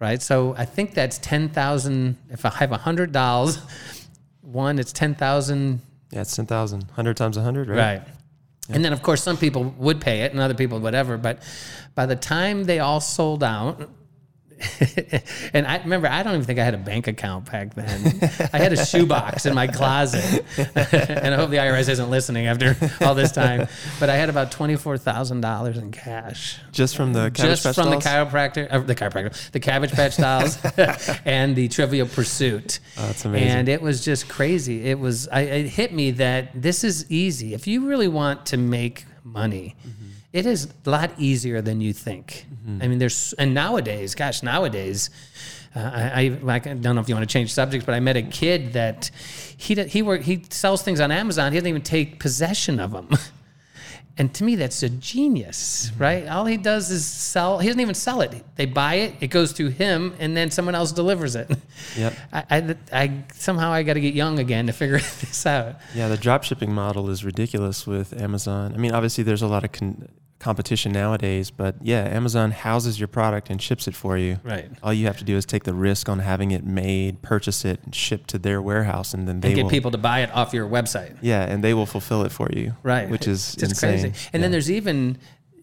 right? 0.00 0.20
So 0.22 0.54
I 0.56 0.64
think 0.66 0.94
that's 0.94 1.18
ten 1.18 1.48
thousand. 1.48 2.18
If 2.30 2.44
I 2.44 2.50
have 2.50 2.72
a 2.72 2.78
hundred 2.78 3.12
dolls, 3.12 3.58
one 4.42 4.78
it's 4.78 4.92
ten 4.92 5.14
thousand 5.14 5.80
Yeah, 6.10 6.20
it's 6.20 6.36
10,000. 6.36 6.82
100 6.84 7.16
times 7.16 7.36
100, 7.36 7.68
right? 7.68 7.76
Right. 7.76 8.02
And 8.68 8.84
then, 8.84 8.92
of 8.92 9.02
course, 9.02 9.22
some 9.22 9.36
people 9.36 9.64
would 9.78 10.00
pay 10.00 10.22
it 10.22 10.32
and 10.32 10.40
other 10.40 10.54
people, 10.54 10.80
whatever. 10.80 11.18
But 11.18 11.42
by 11.94 12.06
the 12.06 12.16
time 12.16 12.64
they 12.64 12.78
all 12.78 13.00
sold 13.00 13.44
out, 13.44 13.90
and 15.52 15.66
I 15.66 15.78
remember, 15.78 16.08
I 16.08 16.22
don't 16.22 16.34
even 16.34 16.44
think 16.44 16.58
I 16.58 16.64
had 16.64 16.74
a 16.74 16.78
bank 16.78 17.06
account 17.06 17.50
back 17.50 17.74
then. 17.74 18.18
I 18.52 18.58
had 18.58 18.72
a 18.72 18.84
shoebox 18.84 19.46
in 19.46 19.54
my 19.54 19.66
closet. 19.66 20.44
and 20.74 21.34
I 21.34 21.36
hope 21.36 21.50
the 21.50 21.56
IRS 21.56 21.88
isn't 21.88 22.10
listening 22.10 22.46
after 22.46 22.76
all 23.00 23.14
this 23.14 23.32
time. 23.32 23.68
But 24.00 24.10
I 24.10 24.16
had 24.16 24.28
about 24.28 24.50
$24,000 24.52 25.76
in 25.76 25.90
cash 25.92 26.58
Just 26.72 26.96
from 26.96 27.12
the 27.12 27.30
Cabbage 27.30 27.50
just 27.50 27.64
Patch 27.64 27.74
from 27.74 27.90
Dolls? 27.90 28.04
the 28.04 28.10
chiropractor, 28.10 28.68
uh, 28.70 28.78
the 28.80 28.94
chiropractor, 28.94 29.50
the 29.50 29.60
Cabbage 29.60 29.92
Patch 29.92 30.16
Dolls, 30.16 30.58
and 31.24 31.56
the 31.56 31.68
Trivial 31.68 32.06
Pursuit. 32.06 32.80
Oh, 32.96 33.06
that's 33.06 33.24
amazing. 33.24 33.48
And 33.48 33.68
it 33.68 33.82
was 33.82 34.04
just 34.04 34.28
crazy. 34.28 34.86
It 34.86 34.98
was. 34.98 35.28
I, 35.28 35.40
it 35.42 35.66
hit 35.66 35.92
me 35.92 36.12
that 36.12 36.50
this 36.54 36.84
is 36.84 37.10
easy. 37.10 37.54
If 37.54 37.66
you 37.66 37.86
really 37.86 38.08
want 38.08 38.46
to 38.46 38.56
make 38.56 39.04
money, 39.22 39.74
Mm-hmm. 39.86 40.03
It 40.34 40.44
is 40.46 40.68
a 40.86 40.90
lot 40.90 41.10
easier 41.16 41.62
than 41.62 41.80
you 41.80 41.92
think. 41.92 42.44
I 42.82 42.88
mean, 42.88 42.98
there's 42.98 43.32
and 43.34 43.54
nowadays, 43.54 44.14
gosh, 44.14 44.42
nowadays. 44.42 45.10
Uh, 45.76 45.90
I, 45.92 46.22
I 46.24 46.28
like, 46.42 46.66
I 46.66 46.74
don't 46.74 46.94
know 46.94 47.00
if 47.00 47.08
you 47.08 47.14
want 47.16 47.28
to 47.28 47.32
change 47.32 47.52
subjects, 47.52 47.84
but 47.86 47.94
I 47.94 48.00
met 48.00 48.16
a 48.16 48.22
kid 48.22 48.72
that 48.74 49.10
he 49.56 49.74
he 49.84 50.02
work, 50.02 50.22
he 50.22 50.42
sells 50.50 50.82
things 50.82 51.00
on 51.00 51.10
Amazon. 51.10 51.52
He 51.52 51.58
doesn't 51.58 51.68
even 51.68 51.82
take 51.82 52.18
possession 52.20 52.80
of 52.80 52.90
them. 52.92 53.08
And 54.16 54.32
to 54.34 54.44
me, 54.44 54.54
that's 54.54 54.80
a 54.84 54.88
genius, 54.88 55.90
Mm-hmm. 55.90 56.02
right? 56.02 56.28
All 56.28 56.44
he 56.46 56.56
does 56.56 56.88
is 56.88 57.04
sell. 57.04 57.58
He 57.58 57.66
doesn't 57.66 57.80
even 57.80 57.96
sell 57.96 58.20
it. 58.20 58.44
They 58.54 58.64
buy 58.64 58.94
it. 59.06 59.14
It 59.20 59.26
goes 59.26 59.50
through 59.50 59.70
him, 59.70 60.14
and 60.20 60.36
then 60.36 60.52
someone 60.52 60.76
else 60.76 60.92
delivers 60.92 61.34
it. 61.34 61.50
Yep. 61.98 62.12
I, 62.32 62.44
I, 62.50 62.76
I 62.92 63.24
somehow 63.34 63.72
I 63.72 63.82
got 63.82 63.94
to 63.94 64.00
get 64.00 64.14
young 64.14 64.38
again 64.38 64.68
to 64.68 64.72
figure 64.72 64.98
this 65.20 65.44
out. 65.46 65.76
Yeah, 65.96 66.06
the 66.08 66.16
drop 66.16 66.44
shipping 66.44 66.72
model 66.72 67.10
is 67.10 67.24
ridiculous 67.24 67.88
with 67.88 68.12
Amazon. 68.20 68.72
I 68.72 68.76
mean, 68.78 68.92
obviously, 68.92 69.24
there's 69.24 69.42
a 69.42 69.48
lot 69.48 69.64
of 69.64 69.72
con- 69.72 70.08
competition 70.38 70.92
nowadays, 70.92 71.50
but 71.50 71.76
yeah, 71.80 72.02
Amazon 72.04 72.50
houses 72.50 72.98
your 73.00 73.08
product 73.08 73.50
and 73.50 73.60
ships 73.62 73.88
it 73.88 73.94
for 73.94 74.18
you. 74.18 74.38
Right. 74.42 74.70
All 74.82 74.92
you 74.92 75.06
have 75.06 75.16
to 75.18 75.24
do 75.24 75.36
is 75.36 75.46
take 75.46 75.64
the 75.64 75.74
risk 75.74 76.08
on 76.08 76.18
having 76.18 76.50
it 76.50 76.64
made, 76.64 77.22
purchase 77.22 77.64
it, 77.64 77.80
and 77.84 77.94
shipped 77.94 78.28
to 78.30 78.38
their 78.38 78.60
warehouse, 78.60 79.14
and 79.14 79.26
then 79.26 79.40
they 79.40 79.48
And 79.48 79.56
get 79.56 79.62
will. 79.64 79.70
people 79.70 79.90
to 79.90 79.98
buy 79.98 80.20
it 80.20 80.30
off 80.32 80.52
your 80.52 80.68
website. 80.68 81.16
yeah, 81.22 81.42
and 81.44 81.64
they 81.64 81.72
will 81.72 81.86
fulfill 81.86 82.24
it 82.24 82.32
for 82.32 82.48
you. 82.52 82.74
Right. 82.82 83.08
Which 83.08 83.26
is 83.26 83.54
It's 83.54 83.62
insane. 83.62 84.00
crazy. 84.00 84.28
And 84.32 84.42
then 84.42 84.50
there's 84.50 84.70
even 84.70 85.18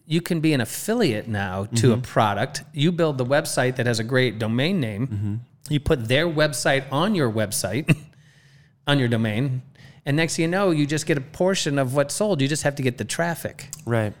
you 0.06 0.20
can 0.20 0.40
be 0.40 0.52
an 0.52 0.60
affiliate 0.60 1.28
now 1.28 1.64
to 1.76 1.92
a 1.92 1.96
mm-hmm. 1.96 2.02
product. 2.02 2.64
You 2.72 2.92
build 2.92 3.18
the 3.18 3.24
website 3.24 3.76
that 3.76 3.86
has 3.86 3.98
a 3.98 4.04
great 4.04 4.38
domain 4.38 4.80
name. 4.80 5.06
Mm-hmm. 5.06 5.34
You 5.70 5.80
put 5.80 6.08
their 6.08 6.26
website 6.26 6.84
on 6.90 7.14
your 7.14 7.30
website, 7.30 7.96
on 8.86 8.98
your 8.98 9.08
domain, 9.08 9.62
And 10.04 10.16
next 10.16 10.34
thing 10.34 10.42
you 10.44 10.48
know, 10.48 10.72
you 10.72 10.84
just 10.84 11.06
get 11.06 11.16
a 11.16 11.20
portion 11.20 11.78
of 11.78 11.94
what's 11.94 12.12
sold. 12.14 12.42
You 12.42 12.48
just 12.48 12.64
have 12.64 12.74
to 12.74 12.82
get 12.82 12.98
the 12.98 13.04
traffic. 13.04 13.68
Right. 13.86 14.12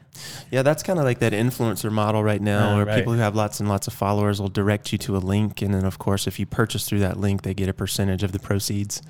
Yeah, 0.52 0.62
that's 0.62 0.82
kind 0.84 0.98
of 1.00 1.04
like 1.04 1.18
that 1.20 1.32
influencer 1.32 1.90
model 1.90 2.22
right 2.22 2.40
now, 2.40 2.72
Oh, 2.72 2.76
where 2.76 2.84
right. 2.84 2.98
people 2.98 3.14
who 3.14 3.18
have 3.18 3.34
lots 3.34 3.58
and 3.58 3.68
lots 3.68 3.88
of 3.88 3.94
followers 3.94 4.40
will 4.40 4.50
direct 4.50 4.92
you 4.92 4.98
to 4.98 5.16
a 5.16 5.18
link, 5.18 5.60
and 5.62 5.74
then 5.74 5.84
of 5.84 5.98
course, 5.98 6.26
if 6.28 6.38
you 6.38 6.46
purchase 6.46 6.84
through 6.86 7.00
that 7.00 7.18
link, 7.18 7.42
they 7.42 7.54
get 7.54 7.68
a 7.68 7.72
percentage 7.72 8.22
of 8.22 8.30
the 8.30 8.38
proceeds. 8.38 9.02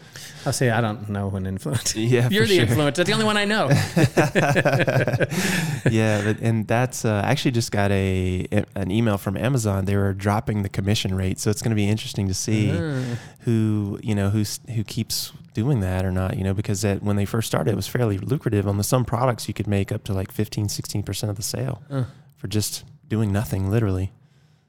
I'll 0.46 0.52
say 0.52 0.70
I 0.70 0.80
don't 0.80 1.10
know 1.10 1.28
an 1.32 1.44
influencer. 1.44 1.96
Yeah, 2.08 2.28
You're 2.30 2.46
the 2.46 2.56
sure. 2.56 2.66
influencer. 2.66 2.94
That's 2.94 3.08
the 3.08 3.12
only 3.14 3.26
one 3.26 3.36
I 3.36 3.44
know. 3.44 3.68
yeah, 5.90 6.22
but, 6.24 6.40
and 6.40 6.66
that's 6.66 7.04
uh, 7.04 7.22
I 7.24 7.30
actually 7.30 7.52
just 7.52 7.72
got 7.72 7.90
a 7.90 8.46
an 8.74 8.90
email 8.90 9.18
from 9.18 9.36
Amazon. 9.36 9.84
They 9.84 9.96
were 9.96 10.12
dropping 10.14 10.62
the 10.62 10.68
commission 10.68 11.14
rate, 11.14 11.38
so 11.38 11.50
it's 11.50 11.62
going 11.62 11.70
to 11.70 11.76
be 11.76 11.88
interesting 11.88 12.28
to 12.28 12.34
see 12.34 12.62
Mm. 12.72 13.16
who 13.40 13.98
you 14.02 14.14
know 14.14 14.30
who's 14.30 14.60
who 14.74 14.84
keeps 14.84 15.32
doing 15.54 15.80
that 15.80 16.04
or 16.04 16.12
not. 16.12 16.36
You 16.36 16.44
know, 16.44 16.54
because 16.54 16.82
that, 16.82 17.02
when 17.02 17.16
they 17.16 17.24
first 17.24 17.46
started, 17.46 17.72
it 17.72 17.76
was 17.76 17.86
fairly 17.88 18.18
lucrative. 18.18 18.66
On 18.66 18.76
the 18.78 18.84
some 18.84 19.04
products, 19.04 19.48
you 19.48 19.54
could 19.54 19.66
make 19.66 19.92
up 19.92 20.04
to 20.04 20.12
like 20.12 20.32
15, 20.32 20.68
16 20.68 21.02
percent 21.02 21.30
of 21.30 21.36
the 21.36 21.42
sale 21.42 21.82
Uh. 21.90 22.04
for 22.36 22.48
just 22.48 22.84
doing 23.08 23.32
nothing, 23.32 23.70
literally. 23.70 24.12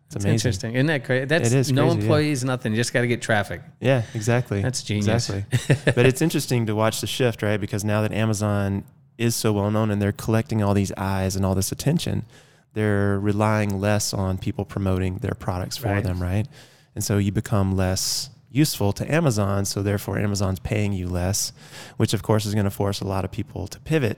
It's 0.07 0.15
It's 0.17 0.25
amazing. 0.25 0.33
interesting. 0.35 0.73
Isn't 0.75 0.85
that 0.87 1.03
crazy? 1.05 1.25
That's 1.25 1.51
It 1.51 1.57
is 1.57 1.71
no 1.71 1.83
crazy, 1.83 1.95
yeah. 1.97 2.01
employees, 2.03 2.43
nothing. 2.43 2.71
You 2.73 2.77
just 2.77 2.93
got 2.93 3.01
to 3.01 3.07
get 3.07 3.21
traffic. 3.21 3.61
Yeah, 3.79 4.03
exactly. 4.13 4.61
That's 4.61 4.83
genius. 4.83 5.29
Exactly. 5.29 5.91
but 5.95 6.05
it's 6.05 6.21
interesting 6.21 6.65
to 6.67 6.75
watch 6.75 7.01
the 7.01 7.07
shift, 7.07 7.41
right? 7.41 7.59
Because 7.59 7.83
now 7.83 8.01
that 8.01 8.11
Amazon 8.11 8.83
is 9.17 9.35
so 9.35 9.53
well 9.53 9.71
known 9.71 9.89
and 9.91 10.01
they're 10.01 10.11
collecting 10.11 10.61
all 10.61 10.73
these 10.73 10.91
eyes 10.97 11.35
and 11.35 11.45
all 11.45 11.55
this 11.55 11.71
attention, 11.71 12.25
they're 12.73 13.19
relying 13.19 13.79
less 13.79 14.13
on 14.13 14.37
people 14.37 14.65
promoting 14.65 15.17
their 15.17 15.35
products 15.35 15.77
for 15.77 15.87
Right. 15.87 16.03
them, 16.03 16.21
right? 16.21 16.47
And 16.95 17.03
so 17.03 17.17
you 17.17 17.31
become 17.31 17.75
less 17.75 18.29
useful 18.53 18.93
to 18.93 19.13
Amazon, 19.13 19.65
so 19.65 19.81
therefore 19.81 20.17
Amazon's 20.17 20.59
paying 20.59 20.93
you 20.93 21.09
less, 21.09 21.51
which 21.97 22.13
of 22.13 22.23
course 22.23 22.45
is 22.45 22.53
going 22.53 22.63
to 22.63 22.71
force 22.71 23.01
a 23.01 23.07
lot 23.07 23.25
of 23.25 23.31
people 23.31 23.67
to 23.67 23.79
pivot. 23.81 24.17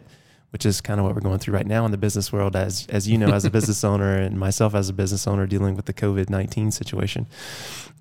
Which 0.51 0.65
is 0.65 0.79
kind 0.79 1.01
of 1.01 1.05
what 1.05 1.15
we're 1.15 1.21
going 1.21 1.39
through 1.39 1.53
right 1.53 1.67
now 1.67 1.83
in 1.83 1.91
the 1.91 1.97
business 1.97 2.31
world, 2.31 2.55
as 2.55 2.87
as 2.87 3.09
you 3.09 3.17
know, 3.17 3.33
as 3.33 3.43
a 3.43 3.49
business 3.57 3.83
owner, 3.83 4.15
and 4.15 4.39
myself 4.39 4.73
as 4.73 4.87
a 4.87 4.93
business 4.93 5.27
owner 5.27 5.45
dealing 5.45 5.75
with 5.75 5.83
the 5.83 5.93
COVID 5.93 6.29
nineteen 6.29 6.71
situation. 6.71 7.25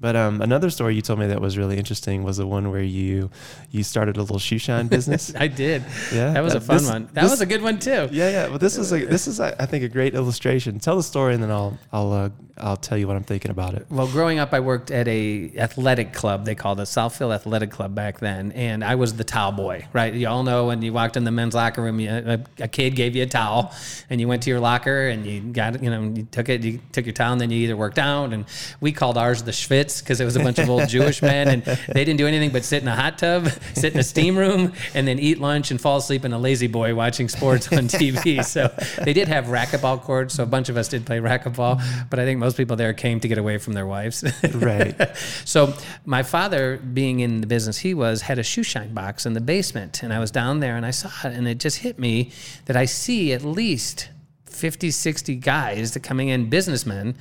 But 0.01 0.17
um, 0.17 0.43
another 0.43 0.69
story 0.71 0.97
you 0.97 1.03
told 1.03 1.19
me 1.19 1.29
that 1.29 1.41
was 1.41 1.57
really 1.57 1.79
interesting 1.79 2.25
was 2.25 2.37
the 2.37 2.47
one 2.47 2.71
where 2.71 2.83
you 2.83 3.31
you 3.71 3.83
started 3.83 4.17
a 4.17 4.21
little 4.21 4.39
shoe 4.39 4.59
shine 4.59 4.87
business. 4.89 5.33
I 5.39 5.47
did. 5.49 5.83
Yeah, 6.13 6.33
That 6.33 6.43
was 6.43 6.55
a 6.55 6.61
fun 6.61 6.79
this- 6.79 6.89
one. 6.91 7.05
That 7.15 7.23
this- 7.23 7.31
was 7.31 7.41
a 7.41 7.47
good 7.47 7.63
one 7.63 7.79
too. 7.79 8.09
yeah, 8.13 8.29
yeah. 8.31 8.49
But 8.49 8.61
this 8.61 8.77
is 8.77 8.93
a 8.93 9.05
this 9.07 9.27
is 9.27 9.41
a, 9.41 9.61
I 9.63 9.67
think 9.67 9.85
a 9.85 9.89
great 9.89 10.15
illustration. 10.15 10.79
Tell 10.79 10.97
the 10.97 11.03
story, 11.03 11.35
and 11.35 11.43
then 11.43 11.51
I'll 11.51 11.79
I'll 11.93 12.13
uh, 12.13 12.29
I'll 12.59 12.77
tell 12.77 12.99
you 12.99 13.07
what 13.07 13.17
I'm 13.17 13.25
thinking 13.25 13.51
about 13.51 13.75
it. 13.75 13.87
Well, 13.89 14.07
growing 14.09 14.39
up, 14.41 14.53
I 14.53 14.61
worked 14.61 14.91
at 14.91 15.09
a 15.09 15.53
athletic 15.57 16.13
club. 16.13 16.45
They 16.45 16.55
called 16.55 16.81
it 16.81 16.85
Southfield 16.85 17.35
Athletic 17.35 17.71
Club 17.71 17.95
back 17.95 18.19
then, 18.21 18.53
and 18.53 18.85
I 18.85 18.97
was 18.97 19.15
the 19.15 19.25
towel 19.25 19.53
boy. 19.53 19.87
Right? 19.93 20.13
You 20.13 20.27
all 20.29 20.43
know 20.43 20.67
when 20.67 20.83
you 20.83 20.93
walked 20.93 21.17
in 21.17 21.25
the 21.25 21.31
men's 21.33 21.55
locker 21.55 21.81
room, 21.83 21.99
you, 22.01 22.11
a, 22.11 22.41
a 22.59 22.69
kid 22.69 22.95
gave 22.97 23.17
you 23.17 23.23
a 23.23 23.27
towel, 23.27 23.73
and 24.11 24.21
you 24.21 24.29
went 24.29 24.43
to 24.43 24.51
your 24.51 24.61
locker 24.61 25.09
and 25.09 25.25
you 25.25 25.41
got. 25.41 25.81
You 25.83 25.91
know, 25.91 26.03
you 26.15 26.25
took 26.31 26.49
it. 26.49 26.63
You 26.63 26.81
took 26.93 27.07
your 27.07 27.13
towel, 27.15 27.33
and 27.33 27.41
then 27.41 27.51
you 27.51 27.59
either 27.63 27.77
worked 27.77 27.99
out, 27.99 28.33
and 28.33 28.45
we 28.81 28.91
called 28.93 29.17
ours 29.17 29.43
the 29.45 29.53
Schwitz 29.53 29.84
because 30.01 30.21
it 30.21 30.25
was 30.25 30.37
a 30.37 30.41
bunch 30.41 30.59
of 30.59 30.69
old 30.69 30.89
Jewish 30.89 31.23
men, 31.23 31.49
and 31.49 31.63
they 31.63 32.05
didn't 32.05 32.19
do 32.19 32.27
anything 32.27 32.51
but 32.51 32.65
sit 32.65 32.83
in 32.83 32.89
a 32.89 32.95
hot 32.95 33.19
tub, 33.19 33.47
sit 33.75 33.95
in 33.95 33.99
a 33.99 34.05
steam 34.05 34.37
room, 34.37 34.73
and 34.95 35.07
then 35.07 35.19
eat 35.19 35.41
lunch 35.41 35.71
and 35.71 35.81
fall 35.81 35.99
asleep 35.99 36.25
in 36.25 36.33
a 36.33 36.39
lazy 36.39 36.67
boy 36.67 36.95
watching 36.95 37.29
sports 37.29 37.73
on 37.73 37.79
TV. 37.89 38.45
So 38.45 38.73
they 39.05 39.13
did 39.13 39.29
have 39.29 39.47
racquetball 39.47 40.01
courts, 40.01 40.35
so 40.35 40.43
a 40.43 40.47
bunch 40.47 40.69
of 40.69 40.77
us 40.77 40.89
did 40.89 41.07
play 41.07 41.19
racquetball, 41.19 41.83
but 42.11 42.19
I 42.19 42.25
think 42.25 42.39
most 42.39 42.57
people 42.57 42.77
there 42.77 42.93
came 42.93 43.21
to 43.21 43.29
get 43.29 43.39
away 43.39 43.59
from 43.59 43.73
their 43.73 43.87
wives. 43.87 44.25
Right. 44.55 44.95
so 45.45 45.75
my 46.05 46.23
father, 46.23 46.79
being 46.79 47.21
in 47.21 47.41
the 47.41 47.47
business 47.47 47.79
he 47.79 47.95
was, 47.95 48.23
had 48.23 48.39
a 48.39 48.43
shoe 48.43 48.63
shine 48.63 48.95
box 48.95 49.27
in 49.27 49.33
the 49.33 49.41
basement, 49.41 50.03
and 50.03 50.13
I 50.13 50.19
was 50.19 50.31
down 50.31 50.61
there 50.61 50.77
and 50.77 50.87
I 50.87 50.91
saw 50.91 51.11
it, 51.25 51.35
and 51.35 51.47
it 51.49 51.59
just 51.59 51.79
hit 51.79 51.99
me 51.99 52.33
that 52.67 52.77
I 52.77 52.85
see 52.85 53.33
at 53.33 53.43
least 53.43 54.09
50, 54.47 54.91
60 54.91 55.37
guys 55.37 55.93
that 55.93 56.01
coming 56.01 56.29
in, 56.29 56.49
businessmen, 56.49 57.17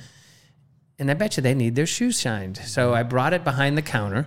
and 0.98 1.10
I 1.10 1.14
bet 1.14 1.36
you 1.36 1.42
they 1.42 1.54
need 1.54 1.74
their 1.74 1.86
shoes 1.86 2.20
shined. 2.20 2.56
So 2.58 2.94
I 2.94 3.02
brought 3.02 3.32
it 3.32 3.44
behind 3.44 3.76
the 3.76 3.82
counter. 3.82 4.26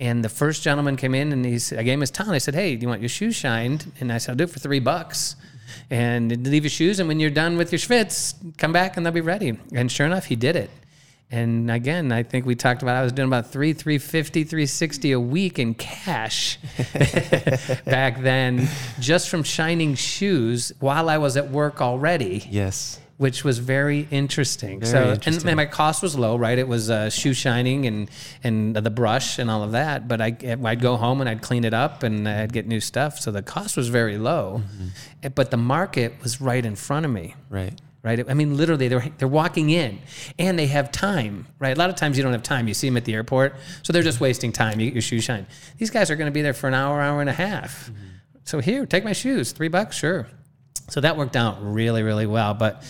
And 0.00 0.24
the 0.24 0.28
first 0.28 0.62
gentleman 0.62 0.96
came 0.96 1.14
in 1.14 1.32
and 1.32 1.44
he 1.44 1.58
said, 1.58 1.78
I 1.78 1.82
gave 1.82 1.94
him 1.94 2.00
his 2.00 2.10
towel. 2.10 2.32
I 2.32 2.38
said, 2.38 2.54
Hey, 2.54 2.74
do 2.76 2.82
you 2.82 2.88
want 2.88 3.00
your 3.00 3.08
shoes 3.08 3.36
shined? 3.36 3.92
And 4.00 4.12
I 4.12 4.18
said, 4.18 4.32
I'll 4.32 4.36
do 4.36 4.44
it 4.44 4.50
for 4.50 4.58
three 4.58 4.80
bucks. 4.80 5.36
And 5.90 6.46
leave 6.46 6.64
your 6.64 6.70
shoes. 6.70 6.98
And 6.98 7.08
when 7.08 7.20
you're 7.20 7.30
done 7.30 7.56
with 7.56 7.72
your 7.72 7.78
schwitz, 7.78 8.34
come 8.58 8.72
back 8.72 8.96
and 8.96 9.06
they'll 9.06 9.12
be 9.12 9.20
ready. 9.20 9.58
And 9.72 9.90
sure 9.90 10.06
enough, 10.06 10.26
he 10.26 10.36
did 10.36 10.56
it. 10.56 10.70
And 11.30 11.70
again, 11.70 12.12
I 12.12 12.22
think 12.22 12.44
we 12.44 12.54
talked 12.54 12.82
about 12.82 12.96
I 12.96 13.02
was 13.02 13.12
doing 13.12 13.28
about 13.28 13.50
three, 13.50 13.72
350, 13.72 14.44
360 14.44 15.12
a 15.12 15.20
week 15.20 15.58
in 15.58 15.74
cash 15.74 16.58
back 17.84 18.20
then, 18.20 18.68
just 19.00 19.28
from 19.28 19.42
shining 19.42 19.94
shoes 19.94 20.72
while 20.80 21.08
I 21.08 21.18
was 21.18 21.36
at 21.36 21.50
work 21.50 21.80
already 21.80 22.46
Yes. 22.50 23.00
Which 23.16 23.44
was 23.44 23.58
very 23.58 24.08
interesting. 24.10 24.80
Very 24.80 24.90
so, 24.90 25.12
interesting. 25.12 25.48
and 25.48 25.56
my 25.56 25.66
cost 25.66 26.02
was 26.02 26.16
low, 26.18 26.36
right? 26.36 26.58
It 26.58 26.66
was 26.66 26.90
uh, 26.90 27.10
shoe 27.10 27.32
shining 27.34 27.86
and 27.86 28.10
and 28.42 28.74
the 28.74 28.90
brush 28.90 29.38
and 29.38 29.50
all 29.50 29.62
of 29.62 29.72
that. 29.72 30.08
But 30.08 30.20
I 30.20 30.36
I'd 30.42 30.80
go 30.80 30.96
home 30.96 31.20
and 31.20 31.30
I'd 31.30 31.42
clean 31.42 31.64
it 31.64 31.74
up 31.74 32.02
and 32.02 32.28
I'd 32.28 32.52
get 32.52 32.66
new 32.66 32.80
stuff. 32.80 33.20
So 33.20 33.30
the 33.30 33.42
cost 33.42 33.76
was 33.76 33.88
very 33.88 34.18
low, 34.18 34.62
Mm-hmm. 34.64 35.28
But 35.34 35.50
the 35.50 35.56
market 35.56 36.14
was 36.22 36.40
right 36.40 36.64
in 36.64 36.76
front 36.76 37.06
of 37.06 37.12
me. 37.12 37.34
Right. 37.48 37.80
Right. 38.02 38.28
I 38.28 38.34
mean, 38.34 38.58
literally, 38.58 38.88
they're 38.88 39.08
they're 39.16 39.26
walking 39.26 39.70
in, 39.70 39.98
and 40.38 40.58
they 40.58 40.66
have 40.66 40.92
time. 40.92 41.46
Right. 41.58 41.74
A 41.74 41.78
lot 41.78 41.88
of 41.88 41.96
times 41.96 42.18
you 42.18 42.22
don't 42.22 42.32
have 42.32 42.42
time. 42.42 42.68
You 42.68 42.74
see 42.74 42.86
them 42.88 42.98
at 42.98 43.06
the 43.06 43.14
airport, 43.14 43.54
so 43.82 43.94
they're 43.94 44.02
just 44.02 44.20
wasting 44.20 44.52
time. 44.52 44.78
You 44.78 44.86
get 44.86 44.94
your 44.94 45.00
shoes 45.02 45.24
shined. 45.24 45.46
These 45.78 45.88
guys 45.88 46.10
are 46.10 46.16
going 46.16 46.26
to 46.26 46.32
be 46.32 46.42
there 46.42 46.52
for 46.52 46.68
an 46.68 46.74
hour, 46.74 47.00
hour 47.00 47.22
and 47.22 47.30
a 47.30 47.32
half. 47.32 47.90
So 48.44 48.58
here, 48.60 48.84
take 48.84 49.04
my 49.04 49.14
shoes. 49.14 49.52
Three 49.52 49.68
bucks, 49.68 49.96
sure. 49.96 50.26
So 50.88 51.00
that 51.00 51.16
worked 51.16 51.36
out 51.36 51.58
really, 51.60 52.02
really 52.02 52.26
well. 52.26 52.54
But 52.54 52.82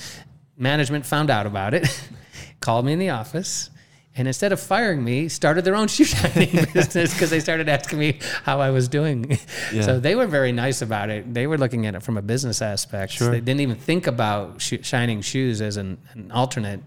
management 0.57 1.07
found 1.07 1.31
out 1.31 1.47
about 1.47 1.75
it, 1.75 1.87
called 2.61 2.85
me 2.85 2.93
in 2.93 2.99
the 2.99 3.11
office, 3.11 3.71
and 4.17 4.29
instead 4.29 4.53
of 4.53 4.61
firing 4.61 5.03
me, 5.03 5.29
started 5.29 5.65
their 5.65 5.75
own 5.75 5.89
shoe 5.95 6.05
shining 6.05 6.51
business 6.73 7.13
because 7.13 7.31
they 7.31 7.41
started 7.41 7.69
asking 7.69 7.99
me 7.99 8.19
how 8.45 8.61
I 8.61 8.71
was 8.71 8.89
doing. 8.89 9.39
Yeah. 9.73 9.83
So 9.83 10.01
they 10.01 10.15
were 10.15 10.27
very 10.27 10.53
nice 10.53 10.83
about 10.83 11.11
it. 11.11 11.33
They 11.35 11.47
were 11.47 11.59
looking 11.59 11.87
at 11.87 11.95
it 11.95 12.03
from 12.03 12.17
a 12.17 12.23
business 12.23 12.63
aspect. 12.63 13.13
Sure. 13.13 13.31
They 13.31 13.41
didn't 13.41 13.61
even 13.61 13.77
think 13.77 14.07
about 14.07 14.61
sh- 14.61 14.75
shining 14.83 15.21
shoes 15.21 15.61
as 15.61 15.77
an, 15.77 15.99
an 16.13 16.31
alternate 16.31 16.81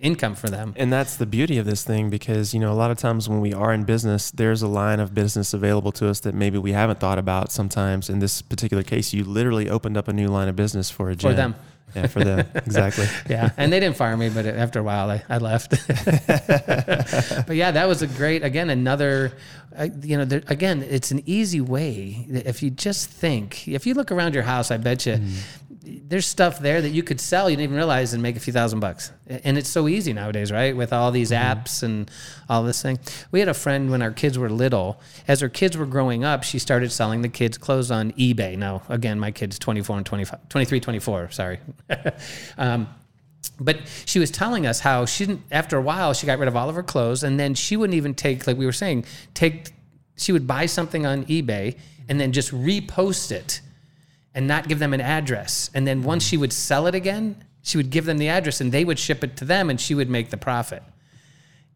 income 0.00 0.34
for 0.34 0.48
them. 0.48 0.74
And 0.76 0.92
that's 0.92 1.16
the 1.16 1.26
beauty 1.26 1.58
of 1.58 1.66
this 1.66 1.84
thing 1.84 2.10
because, 2.10 2.52
you 2.52 2.60
know, 2.60 2.72
a 2.72 2.74
lot 2.74 2.90
of 2.90 2.98
times 2.98 3.28
when 3.28 3.40
we 3.40 3.52
are 3.52 3.72
in 3.72 3.84
business, 3.84 4.30
there's 4.30 4.62
a 4.62 4.68
line 4.68 5.00
of 5.00 5.14
business 5.14 5.54
available 5.54 5.92
to 5.92 6.08
us 6.08 6.20
that 6.20 6.34
maybe 6.34 6.58
we 6.58 6.72
haven't 6.72 7.00
thought 7.00 7.18
about 7.18 7.52
sometimes. 7.52 8.10
In 8.10 8.18
this 8.18 8.42
particular 8.42 8.82
case, 8.82 9.12
you 9.12 9.24
literally 9.24 9.68
opened 9.68 9.96
up 9.96 10.08
a 10.08 10.12
new 10.12 10.28
line 10.28 10.48
of 10.48 10.56
business 10.56 10.90
for 10.90 11.10
a 11.10 11.16
gym. 11.16 11.30
For 11.30 11.36
them. 11.36 11.54
Yeah, 11.94 12.06
for 12.08 12.24
them. 12.24 12.46
exactly. 12.54 13.06
yeah, 13.28 13.50
and 13.56 13.72
they 13.72 13.78
didn't 13.78 13.96
fire 13.96 14.16
me, 14.16 14.28
but 14.28 14.46
after 14.46 14.80
a 14.80 14.82
while, 14.82 15.10
I, 15.10 15.22
I 15.28 15.38
left. 15.38 15.70
but 17.46 17.54
yeah, 17.54 17.70
that 17.70 17.86
was 17.86 18.02
a 18.02 18.08
great. 18.08 18.42
Again, 18.42 18.70
another. 18.70 19.32
Uh, 19.76 19.88
you 20.02 20.16
know, 20.16 20.24
there, 20.24 20.42
again, 20.48 20.82
it's 20.82 21.10
an 21.10 21.22
easy 21.26 21.60
way 21.60 22.26
if 22.28 22.62
you 22.62 22.70
just 22.70 23.10
think. 23.10 23.68
If 23.68 23.86
you 23.86 23.94
look 23.94 24.10
around 24.10 24.34
your 24.34 24.42
house, 24.42 24.70
I 24.70 24.76
bet 24.76 25.06
you. 25.06 25.20
There's 25.84 26.26
stuff 26.26 26.60
there 26.60 26.80
that 26.80 26.90
you 26.90 27.02
could 27.02 27.20
sell 27.20 27.50
you 27.50 27.56
didn't 27.56 27.64
even 27.64 27.76
realize 27.76 28.14
and 28.14 28.22
make 28.22 28.36
a 28.36 28.40
few 28.40 28.52
thousand 28.52 28.80
bucks. 28.80 29.12
And 29.26 29.58
it's 29.58 29.68
so 29.68 29.86
easy 29.86 30.12
nowadays, 30.12 30.50
right? 30.50 30.74
With 30.74 30.92
all 30.92 31.10
these 31.10 31.30
apps 31.30 31.82
and 31.82 32.10
all 32.48 32.62
this 32.62 32.80
thing. 32.80 32.98
We 33.30 33.40
had 33.40 33.48
a 33.48 33.54
friend 33.54 33.90
when 33.90 34.00
our 34.00 34.10
kids 34.10 34.38
were 34.38 34.48
little. 34.48 35.00
As 35.28 35.40
her 35.40 35.48
kids 35.48 35.76
were 35.76 35.86
growing 35.86 36.24
up, 36.24 36.42
she 36.42 36.58
started 36.58 36.90
selling 36.90 37.22
the 37.22 37.28
kids' 37.28 37.58
clothes 37.58 37.90
on 37.90 38.12
eBay. 38.12 38.56
Now, 38.56 38.82
again, 38.88 39.20
my 39.20 39.30
kid's 39.30 39.58
24 39.58 39.98
and 39.98 40.06
25, 40.06 40.48
23, 40.48 40.80
24, 40.80 41.30
sorry. 41.30 41.60
um, 42.58 42.88
but 43.60 43.78
she 44.04 44.18
was 44.18 44.30
telling 44.30 44.66
us 44.66 44.80
how 44.80 45.04
she 45.04 45.26
didn't 45.26 45.42
after 45.50 45.76
a 45.76 45.82
while 45.82 46.12
she 46.12 46.26
got 46.26 46.38
rid 46.38 46.48
of 46.48 46.56
all 46.56 46.68
of 46.68 46.74
her 46.74 46.82
clothes 46.82 47.22
and 47.22 47.38
then 47.38 47.54
she 47.54 47.76
wouldn't 47.76 47.96
even 47.96 48.14
take 48.14 48.46
like 48.46 48.56
we 48.56 48.66
were 48.66 48.72
saying 48.72 49.04
take 49.34 49.72
she 50.16 50.32
would 50.32 50.46
buy 50.46 50.66
something 50.66 51.06
on 51.06 51.24
ebay 51.26 51.76
and 52.08 52.20
then 52.20 52.32
just 52.32 52.50
repost 52.52 53.30
it 53.30 53.60
and 54.34 54.46
not 54.48 54.68
give 54.68 54.78
them 54.78 54.92
an 54.92 55.00
address. 55.00 55.70
And 55.74 55.86
then 55.86 56.02
once 56.02 56.24
she 56.24 56.36
would 56.36 56.52
sell 56.52 56.86
it 56.86 56.94
again 56.94 57.44
she 57.64 57.78
would 57.78 57.88
give 57.90 58.04
them 58.04 58.18
the 58.18 58.28
address 58.28 58.60
and 58.60 58.70
they 58.70 58.84
would 58.84 58.98
ship 58.98 59.24
it 59.24 59.38
to 59.38 59.44
them 59.46 59.70
and 59.70 59.80
she 59.80 59.94
would 59.94 60.10
make 60.10 60.28
the 60.30 60.36
profit. 60.36 60.82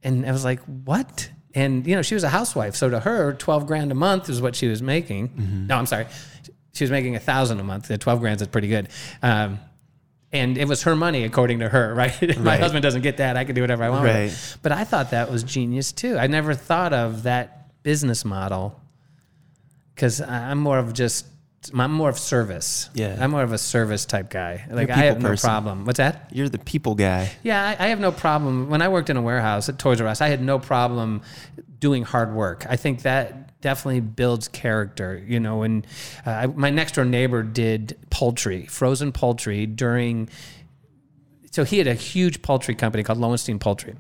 And 0.03 0.25
i 0.27 0.31
was 0.31 0.45
like 0.45 0.61
what? 0.85 1.31
And 1.55 1.87
you 1.87 1.97
know 1.97 2.03
she 2.03 2.15
was 2.15 2.25
a 2.25 2.29
housewife 2.29 2.77
so 2.77 2.91
to 2.91 3.01
her 3.01 3.33
12 3.33 3.67
grand 3.67 3.91
a 3.91 3.95
month 3.95 4.29
is 4.29 4.41
what 4.41 4.55
she 4.55 4.69
was 4.69 4.83
making. 4.83 5.67
No 5.67 5.77
i'm 5.77 5.87
sorry. 5.87 6.07
She 6.75 6.85
was 6.85 6.91
making 6.91 7.17
a 7.17 7.21
thousand 7.21 7.59
a 7.59 7.65
month. 7.65 7.89
The 7.89 7.99
12 7.99 8.21
grand 8.21 8.41
is 8.41 8.47
pretty 8.47 8.69
good. 8.69 8.89
Um, 9.23 9.59
and 10.31 10.59
it 10.59 10.69
was 10.69 10.83
her 10.83 10.95
money 10.95 11.25
according 11.25 11.61
to 11.61 11.69
her 11.71 11.95
right? 12.03 12.39
My 12.39 12.59
husband 12.59 12.83
doesn't 12.83 13.03
get 13.03 13.17
that 13.17 13.39
i 13.39 13.45
can 13.45 13.55
do 13.55 13.63
whatever 13.63 13.83
i 13.83 13.89
want 13.89 14.05
with. 14.05 14.15
Right. 14.15 14.59
but 14.63 14.73
i 14.73 14.85
thought 14.85 15.13
that 15.13 15.31
was 15.31 15.43
genius 15.43 15.91
too. 15.93 16.19
I 16.19 16.27
never 16.27 16.53
thought 16.53 16.93
of 16.93 17.23
that 17.23 17.83
business 17.83 18.27
model 18.27 18.79
because 19.95 20.21
i'm 20.21 20.59
more 20.59 20.79
of 20.79 20.93
just 20.93 21.25
i'm 21.75 21.93
more 21.93 22.09
of 22.09 22.19
service 22.19 22.89
Yeah. 22.95 23.17
i'm 23.21 23.31
more 23.33 23.43
of 23.43 23.53
a 23.53 23.59
service 23.59 24.05
type 24.07 24.31
guy 24.31 24.65
like 24.71 24.91
I 24.91 24.97
have 25.07 25.21
no 25.21 25.31
person. 25.31 25.49
problem 25.49 25.85
what's 25.85 25.99
that 25.99 26.29
You're 26.33 26.49
the 26.49 26.59
people 26.59 26.95
guy. 26.95 27.31
yeah, 27.43 27.75
I, 27.79 27.87
I 27.87 27.89
have 27.89 28.01
no 28.01 28.13
problem. 28.13 28.69
When 28.71 28.81
I 28.83 28.89
worked 28.89 29.11
in 29.11 29.17
a 29.17 29.23
warehouse 29.23 29.69
at 29.69 29.79
Toys 29.79 30.01
R 30.01 30.07
Us, 30.07 30.21
I 30.21 30.29
had 30.29 30.41
no 30.43 30.59
problem 30.59 31.23
doing 31.81 32.03
hard 32.05 32.33
work. 32.35 32.65
I 32.69 32.77
think 32.77 33.03
that 33.03 33.61
definitely 33.61 34.01
builds 34.01 34.49
character. 34.49 35.23
You 35.27 35.41
know, 35.41 35.63
and 35.63 35.87
uh, 36.25 36.49
my 36.55 36.71
next 36.71 36.95
door 36.95 37.05
neighbor 37.05 37.43
did 37.43 37.97
poultry, 38.11 38.67
frozen 38.67 39.11
poultry 39.13 39.67
during. 39.67 40.29
So 41.51 41.65
he 41.65 41.79
had 41.79 41.87
a 41.87 41.95
huge 41.95 42.41
poultry 42.43 42.75
company 42.75 43.03
called 43.03 43.19
Lowenstein 43.19 43.59
Poultry. 43.59 43.95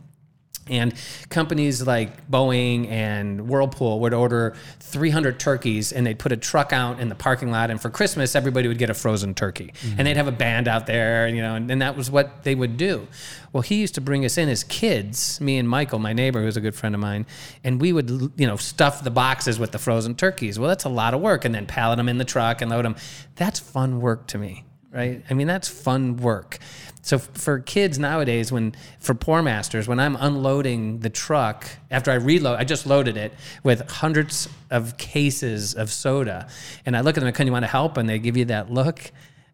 And 0.70 0.94
companies 1.28 1.86
like 1.86 2.30
Boeing 2.30 2.88
and 2.88 3.48
Whirlpool 3.48 4.00
would 4.00 4.14
order 4.14 4.56
300 4.80 5.38
turkeys 5.38 5.92
and 5.92 6.06
they'd 6.06 6.18
put 6.18 6.32
a 6.32 6.36
truck 6.36 6.72
out 6.72 7.00
in 7.00 7.08
the 7.08 7.14
parking 7.14 7.50
lot. 7.50 7.70
And 7.70 7.80
for 7.80 7.90
Christmas, 7.90 8.34
everybody 8.34 8.68
would 8.68 8.78
get 8.78 8.90
a 8.90 8.94
frozen 8.94 9.34
turkey. 9.34 9.72
Mm-hmm. 9.80 9.98
And 9.98 10.06
they'd 10.06 10.16
have 10.16 10.28
a 10.28 10.32
band 10.32 10.68
out 10.68 10.86
there, 10.86 11.28
you 11.28 11.42
know, 11.42 11.54
and, 11.54 11.70
and, 11.70 11.82
that 11.82 11.96
was 11.96 12.10
what 12.10 12.42
they 12.42 12.56
would 12.56 12.76
do. 12.76 13.06
Well, 13.52 13.62
he 13.62 13.76
used 13.76 13.94
to 13.94 14.00
bring 14.00 14.24
us 14.24 14.36
in 14.36 14.48
as 14.48 14.64
kids, 14.64 15.40
me 15.40 15.58
and 15.58 15.68
Michael, 15.68 16.00
my 16.00 16.12
neighbor, 16.12 16.42
who's 16.42 16.56
a 16.56 16.60
good 16.60 16.74
friend 16.74 16.94
of 16.94 17.00
mine, 17.00 17.24
and 17.62 17.80
we 17.80 17.92
would, 17.92 18.10
you 18.36 18.46
know, 18.46 18.56
stuff 18.56 19.04
the 19.04 19.10
boxes 19.10 19.58
with 19.58 19.72
the 19.72 19.78
frozen 19.78 20.14
turkeys. 20.16 20.58
Well, 20.58 20.68
that's 20.68 20.84
a 20.84 20.88
lot 20.88 21.14
of 21.14 21.20
work. 21.20 21.44
And 21.44 21.54
then 21.54 21.66
pallet 21.66 21.96
them 21.98 22.08
in 22.08 22.18
the 22.18 22.24
truck 22.24 22.60
and 22.60 22.70
load 22.70 22.84
them. 22.84 22.96
That's 23.36 23.58
fun 23.60 24.00
work 24.00 24.26
to 24.28 24.38
me, 24.38 24.64
right? 24.92 25.22
I 25.28 25.34
mean, 25.34 25.46
that's 25.46 25.68
fun 25.68 26.16
work. 26.16 26.58
So 27.02 27.18
for 27.18 27.60
kids 27.60 27.98
nowadays, 27.98 28.52
when 28.52 28.74
for 29.00 29.14
poor 29.14 29.40
masters, 29.42 29.88
when 29.88 29.98
I'm 29.98 30.16
unloading 30.16 31.00
the 31.00 31.10
truck 31.10 31.66
after 31.90 32.10
I 32.10 32.14
reload, 32.14 32.58
I 32.58 32.64
just 32.64 32.86
loaded 32.86 33.16
it 33.16 33.32
with 33.62 33.90
hundreds 33.90 34.48
of 34.70 34.98
cases 34.98 35.74
of 35.74 35.90
soda, 35.90 36.48
and 36.84 36.96
I 36.96 37.00
look 37.00 37.16
at 37.16 37.22
them 37.22 37.32
can 37.32 37.46
you 37.46 37.52
want 37.52 37.64
to 37.64 37.70
help? 37.70 37.96
And 37.96 38.08
they 38.08 38.18
give 38.18 38.36
you 38.36 38.46
that 38.46 38.70
look. 38.70 39.10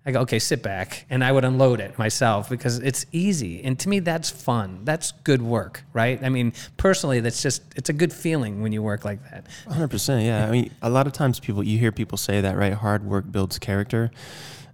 I 0.06 0.10
go, 0.10 0.20
okay, 0.20 0.38
sit 0.38 0.62
back, 0.62 1.06
and 1.08 1.24
I 1.24 1.32
would 1.32 1.46
unload 1.46 1.80
it 1.80 1.96
myself 1.98 2.50
because 2.50 2.78
it's 2.78 3.06
easy, 3.10 3.64
and 3.64 3.78
to 3.78 3.88
me, 3.88 4.00
that's 4.00 4.30
fun. 4.30 4.80
That's 4.84 5.12
good 5.12 5.40
work, 5.40 5.82
right? 5.94 6.22
I 6.22 6.28
mean, 6.28 6.52
personally, 6.76 7.20
that's 7.20 7.42
just 7.42 7.62
it's 7.74 7.88
a 7.88 7.94
good 7.94 8.12
feeling 8.12 8.60
when 8.60 8.72
you 8.72 8.82
work 8.82 9.06
like 9.06 9.22
that. 9.30 9.46
Hundred 9.66 9.88
percent, 9.88 10.26
yeah. 10.26 10.46
I 10.46 10.50
mean, 10.50 10.70
a 10.82 10.90
lot 10.90 11.06
of 11.06 11.14
times 11.14 11.40
people 11.40 11.62
you 11.64 11.78
hear 11.78 11.90
people 11.90 12.18
say 12.18 12.42
that, 12.42 12.56
right? 12.56 12.74
Hard 12.74 13.04
work 13.04 13.30
builds 13.32 13.58
character. 13.58 14.10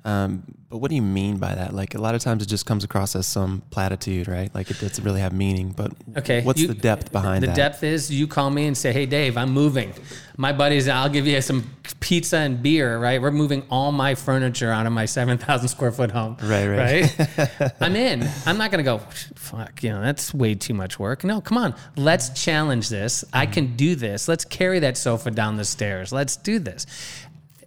Um, 0.04 0.44
but 0.70 0.78
what 0.78 0.88
do 0.88 0.94
you 0.94 1.02
mean 1.02 1.38
by 1.38 1.54
that? 1.54 1.74
Like 1.74 1.96
a 1.96 2.00
lot 2.00 2.14
of 2.14 2.22
times 2.22 2.44
it 2.44 2.46
just 2.46 2.64
comes 2.64 2.84
across 2.84 3.16
as 3.16 3.26
some 3.26 3.62
platitude, 3.70 4.28
right? 4.28 4.54
Like 4.54 4.70
it 4.70 4.78
doesn't 4.78 5.02
really 5.04 5.20
have 5.20 5.32
meaning. 5.32 5.72
But 5.72 5.92
okay, 6.16 6.42
what's 6.42 6.60
you, 6.60 6.68
the 6.68 6.74
depth 6.74 7.10
behind 7.10 7.42
the 7.42 7.48
that? 7.48 7.56
The 7.56 7.62
depth 7.62 7.82
is 7.82 8.10
you 8.10 8.28
call 8.28 8.50
me 8.50 8.66
and 8.66 8.78
say, 8.78 8.92
"Hey, 8.92 9.04
Dave, 9.04 9.36
I'm 9.36 9.50
moving. 9.50 9.92
My 10.36 10.52
buddies, 10.52 10.88
I'll 10.88 11.08
give 11.08 11.26
you 11.26 11.42
some 11.42 11.68
pizza 11.98 12.38
and 12.38 12.62
beer. 12.62 12.98
Right? 12.98 13.20
We're 13.20 13.32
moving 13.32 13.64
all 13.68 13.90
my 13.90 14.14
furniture 14.14 14.70
out 14.70 14.86
of 14.86 14.92
my 14.92 15.06
seven 15.06 15.38
thousand 15.38 15.68
square 15.68 15.90
foot 15.90 16.12
home. 16.12 16.36
Right, 16.40 16.68
right. 16.68 17.18
Right. 17.18 17.72
I'm 17.80 17.96
in. 17.96 18.26
I'm 18.46 18.56
not 18.56 18.70
gonna 18.70 18.84
go. 18.84 18.98
Fuck, 19.34 19.82
you 19.82 19.90
know 19.90 20.00
that's 20.00 20.32
way 20.32 20.54
too 20.54 20.74
much 20.74 21.00
work. 21.00 21.24
No, 21.24 21.40
come 21.40 21.58
on. 21.58 21.74
Let's 21.96 22.30
challenge 22.30 22.88
this. 22.88 23.24
I 23.32 23.46
can 23.46 23.74
do 23.74 23.96
this. 23.96 24.28
Let's 24.28 24.44
carry 24.44 24.78
that 24.78 24.96
sofa 24.96 25.32
down 25.32 25.56
the 25.56 25.64
stairs. 25.64 26.12
Let's 26.12 26.36
do 26.36 26.60
this 26.60 26.86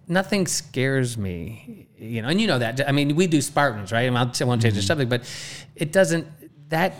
nothing 0.08 0.48
scares 0.48 1.18
me, 1.18 1.88
you 1.98 2.22
know, 2.22 2.28
and 2.30 2.40
you 2.40 2.48
know 2.48 2.60
that. 2.60 2.88
I 2.88 2.92
mean, 2.92 3.16
we 3.16 3.28
do 3.28 3.42
Spartans, 3.42 3.92
right? 3.92 4.06
I, 4.06 4.10
mean, 4.10 4.18
I 4.18 4.24
won't 4.24 4.62
change 4.62 4.74
mm-hmm. 4.74 4.76
the 4.76 4.82
subject, 4.82 5.10
but 5.10 5.24
it 5.76 5.92
doesn't. 5.92 6.28
That 6.70 6.94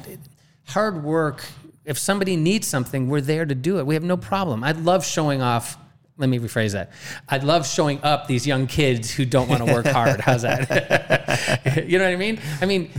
hard 0.68 1.04
work. 1.04 1.44
If 1.86 1.98
somebody 1.98 2.38
needs 2.38 2.68
something, 2.68 3.10
we're 3.10 3.22
there 3.22 3.46
to 3.46 3.56
do 3.56 3.80
it. 3.80 3.86
We 3.86 3.96
have 3.96 4.04
no 4.04 4.16
problem. 4.16 4.64
I 4.64 4.72
love 4.72 5.06
showing 5.06 5.42
off. 5.42 5.78
Let 6.18 6.30
me 6.30 6.40
rephrase 6.40 6.74
that. 6.74 6.92
I 7.28 7.40
love 7.40 7.68
showing 7.68 8.02
up 8.04 8.28
these 8.28 8.48
young 8.48 8.68
kids 8.68 9.12
who 9.12 9.26
don't 9.26 9.50
want 9.50 9.66
to 9.66 9.74
work 9.74 9.88
hard. 9.88 10.22
How's 10.22 10.44
that? 10.44 11.86
you 11.88 11.98
know 11.98 12.06
what 12.06 12.14
I 12.14 12.18
mean? 12.18 12.40
I 12.62 12.66
mean, 12.66 12.92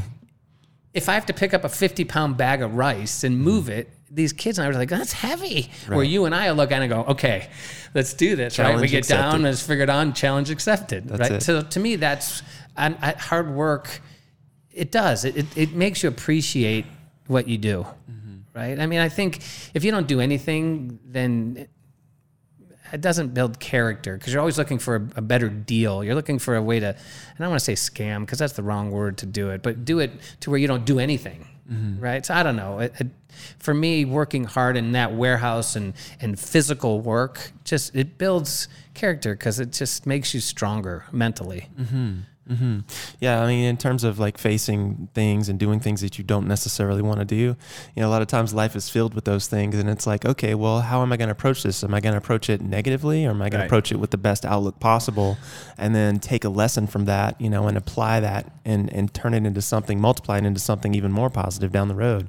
if 0.92 1.08
I 1.08 1.14
have 1.14 1.26
to 1.26 1.32
pick 1.32 1.54
up 1.54 1.64
a 1.64 1.68
50 1.68 2.04
pound 2.04 2.36
bag 2.36 2.60
of 2.60 2.74
rice 2.74 3.24
and 3.24 3.38
move 3.38 3.68
it, 3.68 3.88
these 4.14 4.32
kids 4.32 4.58
and 4.58 4.64
I 4.64 4.68
were 4.68 4.74
like, 4.74 4.88
that's 4.88 5.12
heavy. 5.12 5.70
Right. 5.88 5.96
Where 5.96 6.04
you 6.04 6.24
and 6.24 6.34
I 6.34 6.50
look 6.52 6.70
at 6.72 6.80
it 6.80 6.84
and 6.84 6.92
go, 6.92 7.12
okay, 7.12 7.48
let's 7.94 8.14
do 8.14 8.36
this, 8.36 8.54
challenge 8.54 8.76
right? 8.76 8.82
We 8.82 8.88
get 8.88 8.98
accepted. 8.98 9.22
down 9.22 9.34
and 9.36 9.46
it's 9.46 9.66
figured 9.66 9.90
on, 9.90 10.14
challenge 10.14 10.50
accepted, 10.50 11.08
that's 11.08 11.20
right? 11.20 11.32
It. 11.32 11.42
So 11.42 11.62
to 11.62 11.80
me, 11.80 11.96
that's 11.96 12.42
hard 12.76 13.50
work. 13.50 14.00
It 14.70 14.90
does. 14.90 15.24
It, 15.24 15.36
it, 15.36 15.46
it, 15.56 15.72
makes 15.72 16.02
you 16.02 16.08
appreciate 16.08 16.86
what 17.26 17.48
you 17.48 17.58
do, 17.58 17.86
mm-hmm. 18.10 18.38
right? 18.54 18.78
I 18.78 18.86
mean, 18.86 19.00
I 19.00 19.08
think 19.08 19.40
if 19.72 19.84
you 19.84 19.90
don't 19.90 20.08
do 20.08 20.20
anything, 20.20 20.98
then 21.04 21.68
it 22.92 23.00
doesn't 23.00 23.34
build 23.34 23.58
character 23.58 24.16
because 24.16 24.32
you're 24.32 24.40
always 24.40 24.58
looking 24.58 24.78
for 24.78 24.96
a, 24.96 25.18
a, 25.18 25.22
better 25.22 25.48
deal. 25.48 26.04
You're 26.04 26.14
looking 26.14 26.38
for 26.38 26.56
a 26.56 26.62
way 26.62 26.80
to, 26.80 26.88
and 26.88 26.96
I 27.38 27.42
don't 27.42 27.50
want 27.50 27.60
to 27.62 27.64
say 27.64 27.74
scam 27.74 28.20
because 28.20 28.38
that's 28.38 28.52
the 28.52 28.62
wrong 28.62 28.90
word 28.90 29.18
to 29.18 29.26
do 29.26 29.50
it, 29.50 29.62
but 29.62 29.84
do 29.84 29.98
it 30.00 30.12
to 30.40 30.50
where 30.50 30.58
you 30.58 30.68
don't 30.68 30.84
do 30.84 30.98
anything, 30.98 31.46
mm-hmm. 31.70 32.00
right? 32.00 32.24
So 32.24 32.34
I 32.34 32.42
don't 32.42 32.56
know. 32.56 32.80
It, 32.80 32.92
it, 32.98 33.06
for 33.58 33.74
me, 33.74 34.04
working 34.04 34.44
hard 34.44 34.76
in 34.76 34.92
that 34.92 35.14
warehouse 35.14 35.76
and 35.76 35.94
and 36.20 36.38
physical 36.38 37.00
work 37.00 37.52
just 37.64 37.94
it 37.94 38.18
builds 38.18 38.68
character 38.94 39.34
because 39.34 39.60
it 39.60 39.72
just 39.72 40.06
makes 40.06 40.34
you 40.34 40.40
stronger 40.40 41.04
mentally. 41.12 41.68
Mm-hmm. 41.78 42.20
Mm-hmm. 42.48 42.80
Yeah, 43.20 43.42
I 43.42 43.46
mean, 43.46 43.64
in 43.64 43.76
terms 43.78 44.04
of 44.04 44.18
like 44.18 44.36
facing 44.36 45.08
things 45.14 45.48
and 45.48 45.58
doing 45.58 45.80
things 45.80 46.02
that 46.02 46.18
you 46.18 46.24
don't 46.24 46.46
necessarily 46.46 47.00
want 47.00 47.20
to 47.20 47.24
do, 47.24 47.36
you 47.36 47.56
know, 47.96 48.08
a 48.08 48.10
lot 48.10 48.20
of 48.20 48.28
times 48.28 48.52
life 48.52 48.76
is 48.76 48.90
filled 48.90 49.14
with 49.14 49.24
those 49.24 49.46
things, 49.46 49.78
and 49.78 49.88
it's 49.88 50.06
like, 50.06 50.26
okay, 50.26 50.54
well, 50.54 50.80
how 50.80 51.02
am 51.02 51.12
I 51.12 51.16
going 51.16 51.28
to 51.28 51.32
approach 51.32 51.62
this? 51.62 51.82
Am 51.82 51.94
I 51.94 52.00
going 52.00 52.12
to 52.12 52.18
approach 52.18 52.50
it 52.50 52.60
negatively, 52.60 53.24
or 53.24 53.30
am 53.30 53.40
I 53.40 53.48
going 53.48 53.60
right. 53.60 53.64
to 53.64 53.66
approach 53.66 53.92
it 53.92 53.96
with 53.96 54.10
the 54.10 54.18
best 54.18 54.44
outlook 54.44 54.78
possible, 54.78 55.38
and 55.78 55.94
then 55.94 56.18
take 56.18 56.44
a 56.44 56.50
lesson 56.50 56.86
from 56.86 57.06
that, 57.06 57.40
you 57.40 57.48
know, 57.48 57.66
and 57.66 57.78
apply 57.78 58.20
that 58.20 58.52
and 58.64 58.92
and 58.92 59.14
turn 59.14 59.32
it 59.32 59.46
into 59.46 59.62
something, 59.62 59.98
multiply 60.00 60.38
it 60.38 60.44
into 60.44 60.60
something 60.60 60.94
even 60.94 61.12
more 61.12 61.30
positive 61.30 61.72
down 61.72 61.88
the 61.88 61.94
road. 61.94 62.28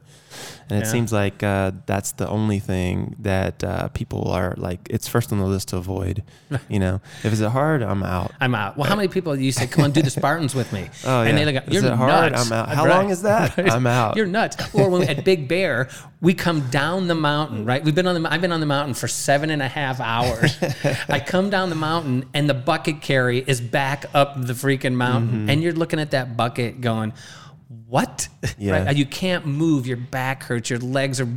And 0.69 0.80
it 0.80 0.86
yeah. 0.86 0.91
seems 0.91 1.13
like 1.13 1.43
uh, 1.43 1.71
that's 1.86 2.13
the 2.13 2.28
only 2.28 2.60
thing 2.60 3.15
that 3.19 3.63
uh, 3.63 3.89
people 3.89 4.30
are 4.30 4.56
like. 4.58 4.88
It's 4.89 5.08
first 5.08 5.32
on 5.32 5.39
the 5.39 5.45
list 5.45 5.69
to 5.69 5.78
avoid. 5.78 6.24
You 6.67 6.80
know, 6.80 7.00
if 7.24 7.32
it's 7.32 7.41
hard, 7.41 7.84
I'm 7.84 8.02
out. 8.02 8.32
I'm 8.39 8.56
out. 8.56 8.76
Well, 8.76 8.88
how 8.88 8.95
many 8.95 9.08
people 9.08 9.36
you 9.36 9.52
say, 9.52 9.67
"Come 9.67 9.84
on, 9.84 9.91
do 9.91 10.02
the 10.02 10.10
Spartans 10.10 10.56
with 10.56 10.71
me"? 10.74 10.89
Oh 11.06 11.21
yeah. 11.21 11.30
And 11.30 11.38
they 11.38 11.45
like, 11.45 11.63
You're 11.67 11.95
hard? 11.95 12.32
Nuts. 12.32 12.45
I'm 12.45 12.54
out. 12.54 12.69
How 12.69 12.86
right. 12.86 12.95
long 12.95 13.10
is 13.10 13.21
that? 13.21 13.56
Right. 13.58 13.71
I'm 13.71 13.86
out. 13.86 14.15
You're 14.15 14.26
nuts. 14.26 14.58
Or 14.74 14.89
when 14.89 15.02
we, 15.02 15.08
at 15.08 15.24
Big 15.24 15.48
Bear, 15.48 15.89
we 16.21 16.34
come 16.34 16.67
down 16.69 17.08
the 17.08 17.15
mountain. 17.15 17.65
Right. 17.65 17.84
We've 17.84 17.93
been 17.93 18.08
on 18.08 18.21
the. 18.21 18.32
I've 18.32 18.41
been 18.41 18.52
on 18.52 18.60
the 18.60 18.65
mountain 18.65 18.93
for 18.93 19.08
seven 19.08 19.52
and 19.52 19.62
a 19.62 19.67
half 19.67 20.00
hours. 20.00 20.58
I 21.08 21.19
come 21.19 21.50
down 21.50 21.69
the 21.69 21.76
mountain, 21.76 22.26
and 22.34 22.50
the 22.50 22.54
bucket 22.56 23.02
carry 23.02 23.39
is 23.39 23.62
back 23.62 24.06
up 24.13 24.34
the 24.36 24.54
freaking 24.54 24.95
mountain, 24.95 25.41
mm-hmm. 25.41 25.50
and 25.50 25.62
you're 25.62 25.74
looking 25.74 26.00
at 26.00 26.12
that 26.12 26.36
bucket 26.36 26.82
going 26.82 27.13
what? 27.67 28.28
Yeah. 28.58 28.86
right? 28.86 28.95
You 28.95 29.06
can't 29.06 29.45
move. 29.45 29.86
Your 29.88 29.97
back 29.97 30.43
hurts. 30.43 30.69
Your 30.69 30.80
legs 30.80 31.19
are 31.19 31.28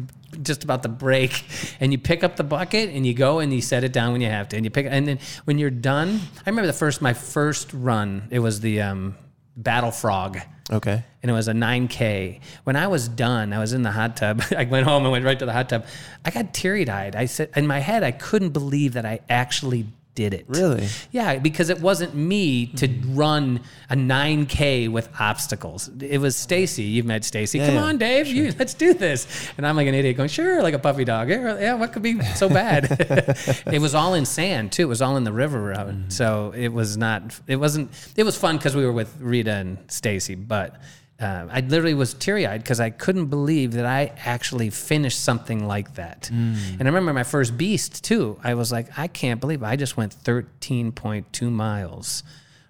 just 0.42 0.62
about 0.62 0.82
to 0.82 0.88
break. 0.88 1.44
And 1.80 1.90
you 1.90 1.98
pick 1.98 2.22
up 2.22 2.36
the 2.36 2.44
bucket 2.44 2.90
and 2.90 3.06
you 3.06 3.14
go 3.14 3.38
and 3.38 3.52
you 3.52 3.60
set 3.60 3.82
it 3.82 3.92
down 3.92 4.12
when 4.12 4.20
you 4.20 4.28
have 4.28 4.48
to. 4.50 4.56
And 4.56 4.64
you 4.64 4.70
pick 4.70 4.86
and 4.88 5.08
then 5.08 5.18
when 5.46 5.58
you're 5.58 5.70
done, 5.70 6.20
I 6.46 6.50
remember 6.50 6.66
the 6.66 6.72
first 6.72 7.00
my 7.02 7.14
first 7.14 7.72
run. 7.72 8.28
It 8.30 8.38
was 8.38 8.60
the 8.60 8.82
um, 8.82 9.16
Battle 9.56 9.90
Frog. 9.90 10.38
Okay. 10.70 11.02
And 11.22 11.30
it 11.30 11.34
was 11.34 11.48
a 11.48 11.52
9K. 11.52 12.40
When 12.64 12.76
I 12.76 12.86
was 12.88 13.08
done, 13.08 13.52
I 13.52 13.58
was 13.58 13.72
in 13.72 13.82
the 13.82 13.90
hot 13.90 14.16
tub. 14.16 14.42
I 14.56 14.64
went 14.64 14.86
home 14.86 15.04
and 15.04 15.12
went 15.12 15.24
right 15.24 15.38
to 15.38 15.46
the 15.46 15.52
hot 15.52 15.68
tub. 15.68 15.86
I 16.24 16.30
got 16.30 16.52
teary 16.52 16.88
eyed. 16.88 17.16
I 17.16 17.24
said, 17.24 17.50
in 17.56 17.66
my 17.66 17.78
head, 17.78 18.02
I 18.02 18.10
couldn't 18.10 18.50
believe 18.50 18.92
that 18.92 19.06
I 19.06 19.20
actually 19.28 19.86
did 20.18 20.34
it. 20.34 20.46
Really? 20.48 20.88
Yeah, 21.12 21.38
because 21.38 21.70
it 21.70 21.80
wasn't 21.80 22.12
me 22.12 22.66
to 22.74 22.88
run 23.10 23.60
a 23.88 23.94
9K 23.94 24.90
with 24.90 25.08
obstacles. 25.20 25.88
It 26.00 26.18
was 26.18 26.34
Stacy. 26.34 26.82
You've 26.82 27.06
met 27.06 27.24
Stacy. 27.24 27.58
Yeah, 27.58 27.68
Come 27.68 27.78
on, 27.78 27.98
Dave. 27.98 28.26
Sure. 28.26 28.34
You, 28.34 28.52
let's 28.58 28.74
do 28.74 28.94
this. 28.94 29.28
And 29.56 29.64
I'm 29.64 29.76
like 29.76 29.86
an 29.86 29.94
idiot 29.94 30.16
going, 30.16 30.28
sure, 30.28 30.60
like 30.60 30.74
a 30.74 30.80
puppy 30.80 31.04
dog. 31.04 31.30
Yeah, 31.30 31.56
yeah 31.60 31.74
what 31.74 31.92
could 31.92 32.02
be 32.02 32.20
so 32.34 32.48
bad? 32.48 32.88
it 33.72 33.80
was 33.80 33.94
all 33.94 34.14
in 34.14 34.26
sand 34.26 34.72
too. 34.72 34.82
It 34.82 34.86
was 34.86 35.00
all 35.00 35.16
in 35.16 35.22
the 35.22 35.32
river 35.32 35.62
road. 35.62 35.76
Mm-hmm. 35.76 36.10
So 36.10 36.52
it 36.56 36.72
was 36.72 36.96
not. 36.96 37.38
It 37.46 37.56
wasn't. 37.56 37.92
It 38.16 38.24
was 38.24 38.36
fun 38.36 38.56
because 38.56 38.74
we 38.74 38.84
were 38.84 38.92
with 38.92 39.14
Rita 39.20 39.52
and 39.52 39.78
Stacy, 39.86 40.34
but 40.34 40.80
uh, 41.20 41.48
I 41.50 41.60
literally 41.60 41.94
was 41.94 42.14
teary 42.14 42.46
eyed 42.46 42.62
because 42.62 42.78
I 42.78 42.90
couldn't 42.90 43.26
believe 43.26 43.72
that 43.72 43.84
I 43.84 44.12
actually 44.24 44.70
finished 44.70 45.20
something 45.20 45.66
like 45.66 45.94
that. 45.94 46.30
Mm. 46.32 46.78
And 46.78 46.82
I 46.82 46.84
remember 46.84 47.12
my 47.12 47.24
first 47.24 47.56
beast 47.56 48.04
too. 48.04 48.38
I 48.44 48.54
was 48.54 48.70
like, 48.70 48.96
I 48.96 49.08
can't 49.08 49.40
believe 49.40 49.62
it. 49.62 49.66
I 49.66 49.74
just 49.74 49.96
went 49.96 50.14
13.2 50.14 51.50
miles, 51.50 52.22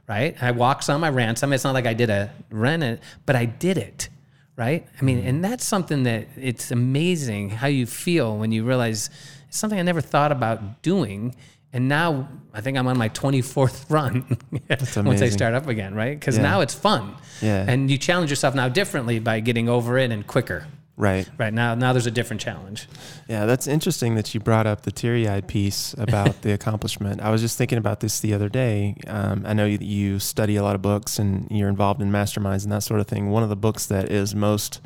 right? 0.08 0.34
I 0.42 0.52
walked 0.52 0.84
some, 0.84 1.04
I 1.04 1.10
ran 1.10 1.36
some. 1.36 1.52
It's 1.52 1.64
not 1.64 1.74
like 1.74 1.84
I 1.84 1.92
did 1.92 2.08
a 2.08 2.30
run 2.50 2.98
but 3.26 3.36
I 3.36 3.44
did 3.44 3.76
it, 3.76 4.08
right? 4.56 4.86
I 4.98 5.04
mean, 5.04 5.22
mm. 5.22 5.28
and 5.28 5.44
that's 5.44 5.66
something 5.66 6.04
that 6.04 6.28
it's 6.34 6.70
amazing 6.70 7.50
how 7.50 7.66
you 7.66 7.84
feel 7.84 8.38
when 8.38 8.50
you 8.50 8.64
realize 8.64 9.10
it's 9.48 9.58
something 9.58 9.78
I 9.78 9.82
never 9.82 10.00
thought 10.00 10.32
about 10.32 10.80
doing 10.80 11.34
and 11.72 11.88
now 11.88 12.28
I 12.54 12.60
think 12.60 12.78
I'm 12.78 12.86
on 12.86 12.96
my 12.96 13.08
24th 13.10 13.90
run 13.90 14.24
once 15.04 15.22
I 15.22 15.28
start 15.28 15.54
up 15.54 15.66
again, 15.66 15.94
right? 15.94 16.18
Because 16.18 16.36
yeah. 16.36 16.42
now 16.42 16.60
it's 16.60 16.74
fun. 16.74 17.14
Yeah. 17.40 17.64
And 17.66 17.90
you 17.90 17.98
challenge 17.98 18.30
yourself 18.30 18.54
now 18.54 18.68
differently 18.68 19.18
by 19.18 19.40
getting 19.40 19.68
over 19.68 19.98
it 19.98 20.10
and 20.10 20.26
quicker. 20.26 20.66
Right. 20.96 21.28
Right. 21.38 21.54
Now 21.54 21.76
now 21.76 21.92
there's 21.92 22.08
a 22.08 22.10
different 22.10 22.40
challenge. 22.40 22.88
Yeah, 23.28 23.46
that's 23.46 23.68
interesting 23.68 24.16
that 24.16 24.34
you 24.34 24.40
brought 24.40 24.66
up 24.66 24.82
the 24.82 24.90
teary 24.90 25.28
eyed 25.28 25.46
piece 25.46 25.94
about 25.96 26.42
the 26.42 26.52
accomplishment. 26.52 27.20
I 27.20 27.30
was 27.30 27.40
just 27.40 27.56
thinking 27.56 27.78
about 27.78 28.00
this 28.00 28.18
the 28.18 28.34
other 28.34 28.48
day. 28.48 28.96
Um, 29.06 29.44
I 29.46 29.52
know 29.52 29.64
you, 29.64 29.78
you 29.80 30.18
study 30.18 30.56
a 30.56 30.62
lot 30.64 30.74
of 30.74 30.82
books 30.82 31.20
and 31.20 31.46
you're 31.52 31.68
involved 31.68 32.02
in 32.02 32.10
masterminds 32.10 32.64
and 32.64 32.72
that 32.72 32.82
sort 32.82 32.98
of 32.98 33.06
thing. 33.06 33.30
One 33.30 33.44
of 33.44 33.48
the 33.48 33.56
books 33.56 33.86
that 33.86 34.10
is 34.10 34.34
most, 34.34 34.80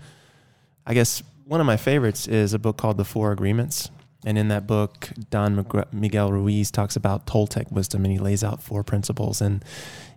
I 0.87 0.93
guess, 0.93 1.23
one 1.47 1.61
of 1.61 1.67
my 1.67 1.79
favorites 1.79 2.29
is 2.29 2.53
a 2.53 2.59
book 2.59 2.77
called 2.77 2.99
The 2.99 3.07
Four 3.07 3.33
Agreements 3.33 3.91
And 4.25 4.39
in 4.39 4.49
that 4.49 4.67
book, 4.67 5.11
Don 5.31 5.67
Miguel 5.93 6.31
Ruiz 6.31 6.71
talks 6.71 6.95
about 6.97 7.27
Toltec 7.27 7.73
wisdom 7.73 8.05
and 8.05 8.13
he 8.13 8.19
lays 8.19 8.45
out 8.45 8.63
four 8.63 8.85
principles. 8.85 9.41
And 9.41 9.65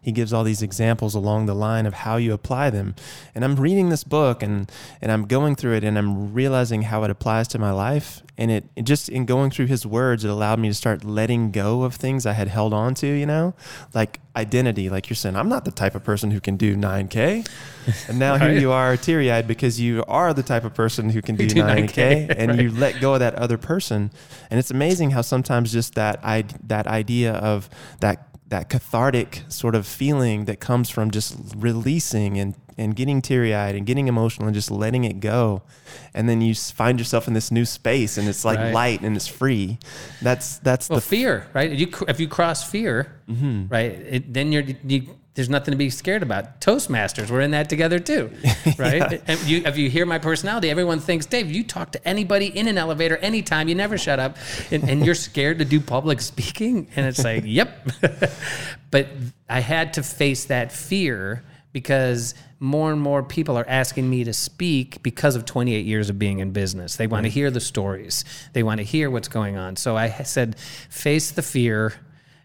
he 0.05 0.11
gives 0.11 0.31
all 0.31 0.43
these 0.43 0.61
examples 0.61 1.15
along 1.15 1.47
the 1.47 1.55
line 1.55 1.87
of 1.87 1.95
how 1.95 2.17
you 2.17 2.31
apply 2.31 2.69
them. 2.69 2.93
And 3.33 3.43
I'm 3.43 3.55
reading 3.55 3.89
this 3.89 4.03
book 4.03 4.43
and, 4.43 4.71
and 5.01 5.11
I'm 5.11 5.25
going 5.25 5.55
through 5.55 5.73
it 5.77 5.83
and 5.83 5.97
I'm 5.97 6.31
realizing 6.31 6.83
how 6.83 7.03
it 7.03 7.09
applies 7.09 7.47
to 7.49 7.59
my 7.59 7.71
life. 7.71 8.21
And 8.37 8.51
it, 8.51 8.65
it 8.75 8.83
just 8.83 9.09
in 9.09 9.25
going 9.25 9.49
through 9.49 9.65
his 9.65 9.83
words, 9.83 10.23
it 10.23 10.29
allowed 10.29 10.59
me 10.59 10.67
to 10.67 10.75
start 10.75 11.03
letting 11.03 11.49
go 11.49 11.81
of 11.81 11.95
things 11.95 12.27
I 12.27 12.33
had 12.33 12.49
held 12.49 12.71
on 12.71 12.93
to, 12.95 13.07
you 13.07 13.25
know, 13.25 13.55
like 13.95 14.19
identity. 14.35 14.91
Like 14.91 15.09
you're 15.09 15.15
saying, 15.15 15.35
I'm 15.35 15.49
not 15.49 15.65
the 15.65 15.71
type 15.71 15.95
of 15.95 16.03
person 16.03 16.29
who 16.29 16.39
can 16.39 16.55
do 16.55 16.75
9K. 16.75 17.49
And 18.07 18.19
now 18.19 18.33
right. 18.37 18.51
here 18.51 18.59
you 18.59 18.71
are 18.71 18.95
teary 18.97 19.31
eyed 19.31 19.47
because 19.47 19.81
you 19.81 20.03
are 20.07 20.35
the 20.35 20.43
type 20.43 20.65
of 20.65 20.75
person 20.75 21.09
who 21.09 21.23
can 21.23 21.35
do, 21.35 21.47
do 21.47 21.63
9K, 21.63 21.87
9K 21.87 22.35
and 22.37 22.51
right. 22.51 22.59
you 22.59 22.69
let 22.69 23.01
go 23.01 23.15
of 23.15 23.21
that 23.21 23.33
other 23.33 23.57
person. 23.57 24.11
And 24.51 24.59
it's 24.59 24.69
amazing 24.69 25.09
how 25.11 25.21
sometimes 25.21 25.71
just 25.71 25.95
that, 25.95 26.19
I, 26.23 26.43
that 26.67 26.85
idea 26.85 27.33
of 27.33 27.71
that 28.01 28.34
that 28.47 28.69
cathartic 28.69 29.43
sort 29.47 29.75
of 29.75 29.87
feeling 29.87 30.45
that 30.45 30.59
comes 30.59 30.89
from 30.89 31.11
just 31.11 31.35
releasing 31.55 32.37
and, 32.37 32.55
and 32.77 32.95
getting 32.95 33.21
teary 33.21 33.55
eyed 33.55 33.75
and 33.75 33.85
getting 33.85 34.07
emotional 34.07 34.47
and 34.47 34.53
just 34.53 34.69
letting 34.69 35.03
it 35.03 35.19
go. 35.19 35.63
And 36.13 36.29
then 36.29 36.41
you 36.41 36.53
find 36.53 36.99
yourself 36.99 37.27
in 37.27 37.33
this 37.33 37.51
new 37.51 37.65
space 37.65 38.17
and 38.17 38.27
it's 38.27 38.45
like 38.45 38.59
right. 38.59 38.73
light 38.73 39.01
and 39.01 39.15
it's 39.15 39.27
free. 39.27 39.79
That's, 40.21 40.59
that's 40.59 40.89
well, 40.89 40.99
the 40.99 41.05
fear, 41.05 41.47
right? 41.53 41.71
You, 41.71 41.87
if 42.07 42.19
you 42.19 42.27
cross 42.27 42.69
fear, 42.69 43.19
mm-hmm. 43.27 43.67
right, 43.69 43.91
it, 43.91 44.33
then 44.33 44.51
you're, 44.51 44.63
you, 44.85 45.15
there's 45.35 45.49
nothing 45.49 45.73
to 45.73 45.77
be 45.77 45.89
scared 45.89 46.23
about. 46.23 46.61
Toastmasters, 46.61 47.29
we're 47.29 47.41
in 47.41 47.51
that 47.51 47.69
together 47.69 47.99
too, 47.99 48.31
right? 48.77 49.11
yeah. 49.11 49.17
And 49.27 49.39
you, 49.41 49.63
if 49.65 49.77
you 49.77 49.89
hear 49.89 50.05
my 50.05 50.17
personality, 50.17 50.69
everyone 50.69 50.99
thinks, 50.99 51.25
Dave, 51.25 51.51
you 51.51 51.63
talk 51.63 51.91
to 51.91 52.07
anybody 52.07 52.47
in 52.47 52.67
an 52.67 52.77
elevator 52.77 53.17
anytime, 53.17 53.67
you 53.67 53.75
never 53.75 53.97
shut 53.97 54.17
up, 54.17 54.37
and, 54.71 54.89
and 54.89 55.05
you're 55.05 55.13
scared 55.13 55.59
to 55.59 55.65
do 55.65 55.81
public 55.81 56.21
speaking. 56.21 56.87
And 56.95 57.05
it's 57.05 57.23
like, 57.23 57.43
yep. 57.45 57.85
but 58.91 59.07
I 59.49 59.59
had 59.59 59.93
to 59.95 60.03
face 60.03 60.45
that 60.45 60.71
fear 60.71 61.43
because 61.73 62.33
more 62.61 62.93
and 62.93 63.01
more 63.01 63.21
people 63.21 63.57
are 63.57 63.67
asking 63.67 64.09
me 64.09 64.23
to 64.23 64.31
speak 64.31 65.03
because 65.03 65.35
of 65.35 65.43
28 65.43 65.85
years 65.85 66.09
of 66.09 66.17
being 66.17 66.39
in 66.39 66.51
business. 66.51 66.95
They 66.95 67.07
want 67.07 67.25
to 67.25 67.29
hear 67.29 67.51
the 67.51 67.59
stories, 67.59 68.23
they 68.53 68.63
want 68.63 68.77
to 68.77 68.85
hear 68.85 69.11
what's 69.11 69.27
going 69.27 69.57
on. 69.57 69.75
So 69.75 69.97
I 69.97 70.09
said, 70.23 70.57
face 70.57 71.31
the 71.31 71.41
fear 71.41 71.93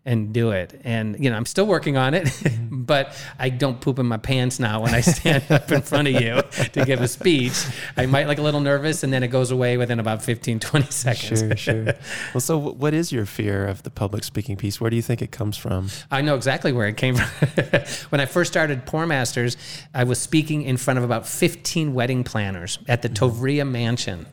and 0.04 0.32
do 0.32 0.50
it. 0.50 0.80
And 0.84 1.22
you 1.22 1.30
know, 1.30 1.36
I'm 1.36 1.46
still 1.46 1.66
working 1.66 1.96
on 1.96 2.14
it, 2.14 2.24
mm-hmm. 2.24 2.82
but 2.84 3.16
I 3.38 3.50
don't 3.50 3.80
poop 3.80 3.98
in 3.98 4.06
my 4.06 4.16
pants 4.16 4.58
now 4.58 4.80
when 4.82 4.94
I 4.94 5.00
stand 5.02 5.44
up 5.50 5.70
in 5.70 5.82
front 5.82 6.08
of 6.08 6.14
you 6.20 6.42
to 6.72 6.84
give 6.84 7.00
a 7.00 7.08
speech. 7.08 7.64
I 7.96 8.06
might 8.06 8.26
like 8.26 8.38
a 8.38 8.42
little 8.42 8.60
nervous 8.60 9.02
and 9.02 9.12
then 9.12 9.22
it 9.22 9.28
goes 9.28 9.50
away 9.50 9.76
within 9.76 10.00
about 10.00 10.22
15 10.22 10.60
20 10.60 10.90
seconds. 10.90 11.40
Sure, 11.40 11.56
sure. 11.56 11.94
Well, 12.34 12.40
so 12.40 12.58
what 12.58 12.94
is 12.94 13.12
your 13.12 13.26
fear 13.26 13.66
of 13.66 13.82
the 13.82 13.90
public 13.90 14.24
speaking 14.24 14.56
piece? 14.56 14.80
Where 14.80 14.90
do 14.90 14.96
you 14.96 15.02
think 15.02 15.22
it 15.22 15.32
comes 15.32 15.56
from? 15.56 15.88
I 16.10 16.22
know 16.22 16.34
exactly 16.34 16.72
where 16.72 16.86
it 16.86 16.96
came 16.96 17.16
from. 17.16 17.80
when 18.10 18.20
I 18.20 18.26
first 18.26 18.52
started 18.52 18.86
Pour 18.86 19.06
Masters, 19.06 19.56
I 19.94 20.04
was 20.04 20.20
speaking 20.20 20.62
in 20.62 20.76
front 20.76 20.98
of 20.98 21.04
about 21.04 21.26
15 21.26 21.92
wedding 21.94 22.24
planners 22.24 22.78
at 22.88 23.02
the 23.02 23.08
mm-hmm. 23.08 23.24
Tovrea 23.24 23.68
Mansion 23.68 24.26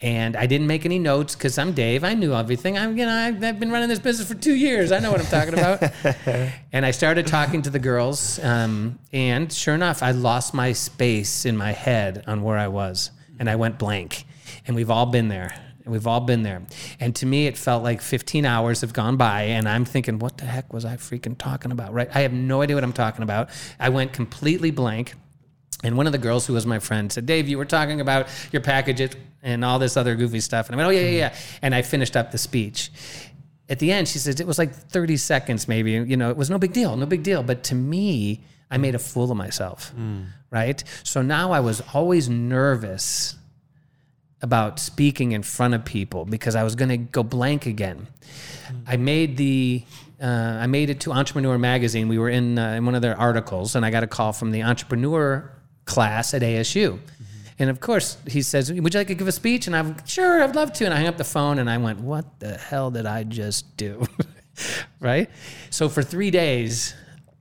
and 0.00 0.36
I 0.36 0.46
didn't 0.46 0.66
make 0.66 0.84
any 0.84 0.98
notes 0.98 1.34
because 1.34 1.56
I'm 1.56 1.72
Dave. 1.72 2.04
I 2.04 2.12
knew 2.12 2.34
everything. 2.34 2.76
I'm, 2.76 2.98
you 2.98 3.06
know, 3.06 3.12
I've, 3.12 3.42
I've, 3.42 3.58
been 3.58 3.70
running 3.70 3.88
this 3.88 3.98
business 3.98 4.28
for 4.28 4.34
two 4.34 4.54
years. 4.54 4.92
I 4.92 4.98
know 4.98 5.10
what 5.10 5.20
I'm 5.20 5.26
talking 5.26 5.54
about. 5.54 5.82
and 6.72 6.84
I 6.84 6.90
started 6.90 7.26
talking 7.26 7.62
to 7.62 7.70
the 7.70 7.78
girls, 7.78 8.38
um, 8.40 8.98
and 9.12 9.50
sure 9.50 9.74
enough, 9.74 10.02
I 10.02 10.10
lost 10.10 10.52
my 10.52 10.72
space 10.72 11.46
in 11.46 11.56
my 11.56 11.72
head 11.72 12.24
on 12.26 12.42
where 12.42 12.58
I 12.58 12.68
was, 12.68 13.10
and 13.38 13.48
I 13.48 13.56
went 13.56 13.78
blank. 13.78 14.24
And 14.66 14.76
we've 14.76 14.90
all 14.90 15.06
been 15.06 15.28
there. 15.28 15.54
We've 15.86 16.06
all 16.06 16.20
been 16.20 16.42
there. 16.42 16.62
And 16.98 17.14
to 17.16 17.26
me, 17.26 17.46
it 17.46 17.56
felt 17.56 17.84
like 17.84 18.02
15 18.02 18.44
hours 18.44 18.80
have 18.82 18.92
gone 18.92 19.16
by, 19.16 19.42
and 19.42 19.68
I'm 19.68 19.84
thinking, 19.84 20.18
what 20.18 20.36
the 20.36 20.44
heck 20.44 20.72
was 20.72 20.84
I 20.84 20.96
freaking 20.96 21.38
talking 21.38 21.70
about? 21.70 21.94
Right? 21.94 22.08
I 22.14 22.20
have 22.20 22.32
no 22.32 22.60
idea 22.60 22.76
what 22.76 22.84
I'm 22.84 22.92
talking 22.92 23.22
about. 23.22 23.48
I 23.78 23.88
went 23.88 24.12
completely 24.12 24.72
blank. 24.72 25.14
And 25.84 25.96
one 25.96 26.06
of 26.06 26.12
the 26.12 26.18
girls 26.18 26.46
who 26.46 26.54
was 26.54 26.66
my 26.66 26.78
friend 26.78 27.12
said, 27.12 27.26
Dave, 27.26 27.48
you 27.48 27.58
were 27.58 27.64
talking 27.64 28.00
about 28.00 28.28
your 28.50 28.62
package 28.62 29.14
and 29.42 29.64
all 29.64 29.78
this 29.78 29.96
other 29.96 30.14
goofy 30.14 30.40
stuff. 30.40 30.68
And 30.68 30.74
I 30.74 30.76
went, 30.78 30.88
oh, 30.88 30.98
yeah, 30.98 31.08
yeah, 31.08 31.18
yeah. 31.18 31.34
And 31.60 31.74
I 31.74 31.82
finished 31.82 32.16
up 32.16 32.32
the 32.32 32.38
speech. 32.38 32.90
At 33.68 33.78
the 33.78 33.92
end, 33.92 34.08
she 34.08 34.18
says, 34.18 34.40
it 34.40 34.46
was 34.46 34.58
like 34.58 34.74
30 34.74 35.16
seconds, 35.16 35.68
maybe. 35.68 35.92
You 35.92 36.16
know, 36.16 36.30
it 36.30 36.36
was 36.36 36.48
no 36.48 36.58
big 36.58 36.72
deal, 36.72 36.96
no 36.96 37.06
big 37.06 37.22
deal. 37.22 37.42
But 37.42 37.64
to 37.64 37.74
me, 37.74 38.42
I 38.70 38.78
made 38.78 38.94
a 38.94 38.98
fool 38.98 39.30
of 39.30 39.36
myself, 39.36 39.92
mm. 39.96 40.26
right? 40.50 40.82
So 41.02 41.20
now 41.22 41.52
I 41.52 41.60
was 41.60 41.82
always 41.92 42.28
nervous 42.28 43.36
about 44.40 44.78
speaking 44.78 45.32
in 45.32 45.42
front 45.42 45.74
of 45.74 45.84
people 45.84 46.24
because 46.24 46.54
I 46.54 46.62
was 46.62 46.74
going 46.74 46.88
to 46.88 46.96
go 46.96 47.22
blank 47.22 47.66
again. 47.66 48.06
Mm. 48.68 48.82
I 48.86 48.96
made 48.96 49.36
the 49.36 49.84
uh, 50.20 50.26
I 50.26 50.66
made 50.66 50.88
it 50.88 51.00
to 51.00 51.12
Entrepreneur 51.12 51.58
Magazine. 51.58 52.08
We 52.08 52.18
were 52.18 52.30
in, 52.30 52.58
uh, 52.58 52.70
in 52.70 52.86
one 52.86 52.94
of 52.94 53.02
their 53.02 53.18
articles, 53.18 53.76
and 53.76 53.84
I 53.84 53.90
got 53.90 54.02
a 54.02 54.06
call 54.06 54.32
from 54.32 54.50
the 54.50 54.62
entrepreneur 54.62 55.52
class 55.86 56.34
at 56.34 56.42
ASU. 56.42 56.92
Mm-hmm. 56.92 57.24
And 57.58 57.70
of 57.70 57.80
course, 57.80 58.18
he 58.28 58.42
says, 58.42 58.70
Would 58.70 58.92
you 58.92 59.00
like 59.00 59.06
to 59.06 59.14
give 59.14 59.28
a 59.28 59.32
speech? 59.32 59.66
And 59.66 59.74
I'm, 59.74 60.04
Sure, 60.06 60.42
I'd 60.42 60.54
love 60.54 60.72
to. 60.74 60.84
And 60.84 60.92
I 60.92 60.98
hung 60.98 61.06
up 61.06 61.16
the 61.16 61.24
phone 61.24 61.58
and 61.58 61.70
I 61.70 61.78
went, 61.78 62.00
What 62.00 62.38
the 62.40 62.56
hell 62.58 62.90
did 62.90 63.06
I 63.06 63.24
just 63.24 63.76
do? 63.76 64.06
right? 65.00 65.30
So 65.70 65.88
for 65.88 66.02
three 66.02 66.30
days, 66.30 66.94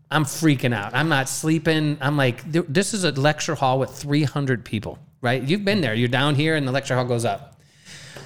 I'm 0.09 0.23
freaking 0.23 0.73
out. 0.73 0.93
I'm 0.93 1.09
not 1.09 1.27
sleeping. 1.27 1.97
I'm 1.99 2.15
like, 2.15 2.49
This 2.49 2.93
is 2.93 3.03
a 3.03 3.11
lecture 3.11 3.55
hall 3.55 3.77
with 3.79 3.91
300 3.91 4.63
people, 4.63 4.99
right? 5.21 5.43
You've 5.43 5.65
been 5.65 5.81
there. 5.81 5.93
You're 5.93 6.07
down 6.07 6.35
here 6.35 6.55
and 6.55 6.65
the 6.65 6.71
lecture 6.71 6.95
hall 6.95 7.05
goes 7.05 7.25
up. 7.25 7.59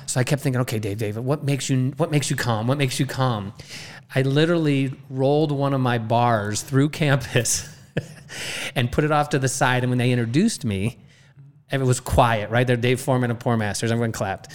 So 0.05 0.19
I 0.19 0.23
kept 0.23 0.41
thinking, 0.41 0.61
okay, 0.61 0.79
Dave, 0.79 0.97
David, 0.97 1.23
what 1.23 1.43
makes 1.43 1.69
you 1.69 1.93
what 1.97 2.09
makes 2.09 2.31
you 2.31 2.35
calm? 2.35 2.65
What 2.65 2.79
makes 2.79 2.99
you 2.99 3.05
calm? 3.05 3.53
I 4.15 4.23
literally 4.23 4.91
rolled 5.07 5.51
one 5.51 5.73
of 5.75 5.81
my 5.81 5.99
bars 5.99 6.63
through 6.63 6.89
campus 7.01 7.69
and 8.75 8.91
put 8.91 9.03
it 9.03 9.11
off 9.11 9.29
to 9.29 9.39
the 9.39 9.47
side. 9.47 9.83
And 9.83 9.91
when 9.91 9.97
they 9.97 10.11
introduced 10.11 10.65
me, 10.65 10.97
it 11.71 11.79
was 11.79 11.99
quiet, 11.99 12.49
right? 12.49 12.65
They're 12.65 12.77
Dave 12.77 12.99
Foreman 12.99 13.29
and 13.29 13.39
Pour 13.39 13.55
Masters. 13.57 13.91
Everyone 13.91 14.11
clapped. 14.11 14.51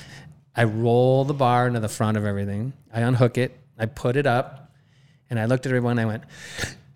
I 0.57 0.65
roll 0.65 1.25
the 1.25 1.35
bar 1.35 1.67
into 1.67 1.81
the 1.81 1.89
front 1.89 2.17
of 2.17 2.25
everything. 2.25 2.73
I 2.93 3.01
unhook 3.01 3.39
it. 3.39 3.59
I 3.79 3.87
put 3.87 4.17
it 4.17 4.27
up. 4.27 4.73
And 5.31 5.39
I 5.39 5.47
looked 5.47 5.67
at 5.67 5.71
everyone 5.71 5.99
and 5.99 6.01
I 6.01 6.05
went, 6.05 6.25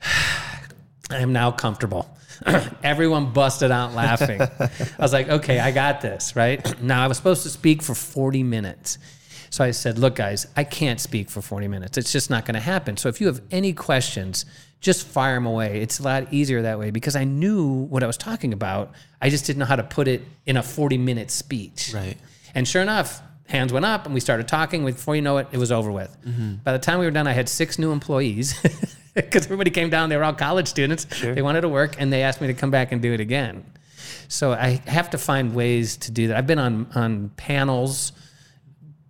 I 1.10 1.18
am 1.18 1.32
now 1.32 1.50
comfortable. 1.50 2.08
Everyone 2.82 3.32
busted 3.32 3.70
out 3.70 3.94
laughing. 3.94 4.40
I 4.40 4.70
was 4.98 5.12
like, 5.12 5.28
okay, 5.28 5.58
I 5.58 5.72
got 5.72 6.00
this, 6.00 6.36
right? 6.36 6.64
Now, 6.82 7.02
I 7.02 7.08
was 7.08 7.16
supposed 7.16 7.42
to 7.44 7.48
speak 7.48 7.82
for 7.82 7.94
40 7.94 8.42
minutes. 8.42 8.98
So 9.50 9.64
I 9.64 9.70
said, 9.70 9.98
look, 9.98 10.14
guys, 10.14 10.46
I 10.56 10.64
can't 10.64 11.00
speak 11.00 11.30
for 11.30 11.40
40 11.40 11.68
minutes. 11.68 11.96
It's 11.98 12.12
just 12.12 12.30
not 12.30 12.44
going 12.44 12.54
to 12.54 12.60
happen. 12.60 12.96
So 12.96 13.08
if 13.08 13.20
you 13.20 13.26
have 13.26 13.40
any 13.50 13.72
questions, 13.72 14.44
just 14.80 15.06
fire 15.06 15.34
them 15.34 15.46
away. 15.46 15.80
It's 15.82 15.98
a 15.98 16.02
lot 16.02 16.32
easier 16.32 16.62
that 16.62 16.78
way 16.78 16.90
because 16.90 17.16
I 17.16 17.24
knew 17.24 17.66
what 17.66 18.02
I 18.02 18.06
was 18.06 18.16
talking 18.16 18.52
about. 18.52 18.92
I 19.20 19.30
just 19.30 19.46
didn't 19.46 19.58
know 19.58 19.64
how 19.64 19.76
to 19.76 19.82
put 19.82 20.08
it 20.08 20.22
in 20.46 20.56
a 20.56 20.62
40 20.62 20.98
minute 20.98 21.30
speech. 21.30 21.92
Right. 21.94 22.16
And 22.54 22.66
sure 22.66 22.82
enough, 22.82 23.20
hands 23.46 23.72
went 23.72 23.84
up 23.84 24.04
and 24.04 24.14
we 24.14 24.20
started 24.20 24.46
talking. 24.46 24.84
Before 24.84 25.16
you 25.16 25.22
know 25.22 25.38
it, 25.38 25.48
it 25.52 25.58
was 25.58 25.72
over 25.72 25.90
with. 25.90 26.16
Mm-hmm. 26.24 26.56
By 26.56 26.72
the 26.72 26.78
time 26.78 26.98
we 26.98 27.06
were 27.06 27.10
done, 27.10 27.26
I 27.26 27.32
had 27.32 27.48
six 27.48 27.78
new 27.78 27.90
employees 27.90 28.60
because 29.14 29.46
everybody 29.46 29.70
came 29.70 29.90
down. 29.90 30.10
They 30.10 30.16
were 30.16 30.24
all 30.24 30.34
college 30.34 30.68
students. 30.68 31.12
Sure. 31.14 31.34
They 31.34 31.42
wanted 31.42 31.62
to 31.62 31.68
work 31.68 31.96
and 31.98 32.12
they 32.12 32.22
asked 32.22 32.40
me 32.40 32.46
to 32.46 32.54
come 32.54 32.70
back 32.70 32.92
and 32.92 33.02
do 33.02 33.12
it 33.12 33.20
again. 33.20 33.64
So 34.28 34.52
I 34.52 34.82
have 34.86 35.10
to 35.10 35.18
find 35.18 35.54
ways 35.54 35.96
to 35.98 36.12
do 36.12 36.28
that. 36.28 36.36
I've 36.36 36.46
been 36.46 36.58
on, 36.58 36.86
on 36.94 37.30
panels 37.30 38.12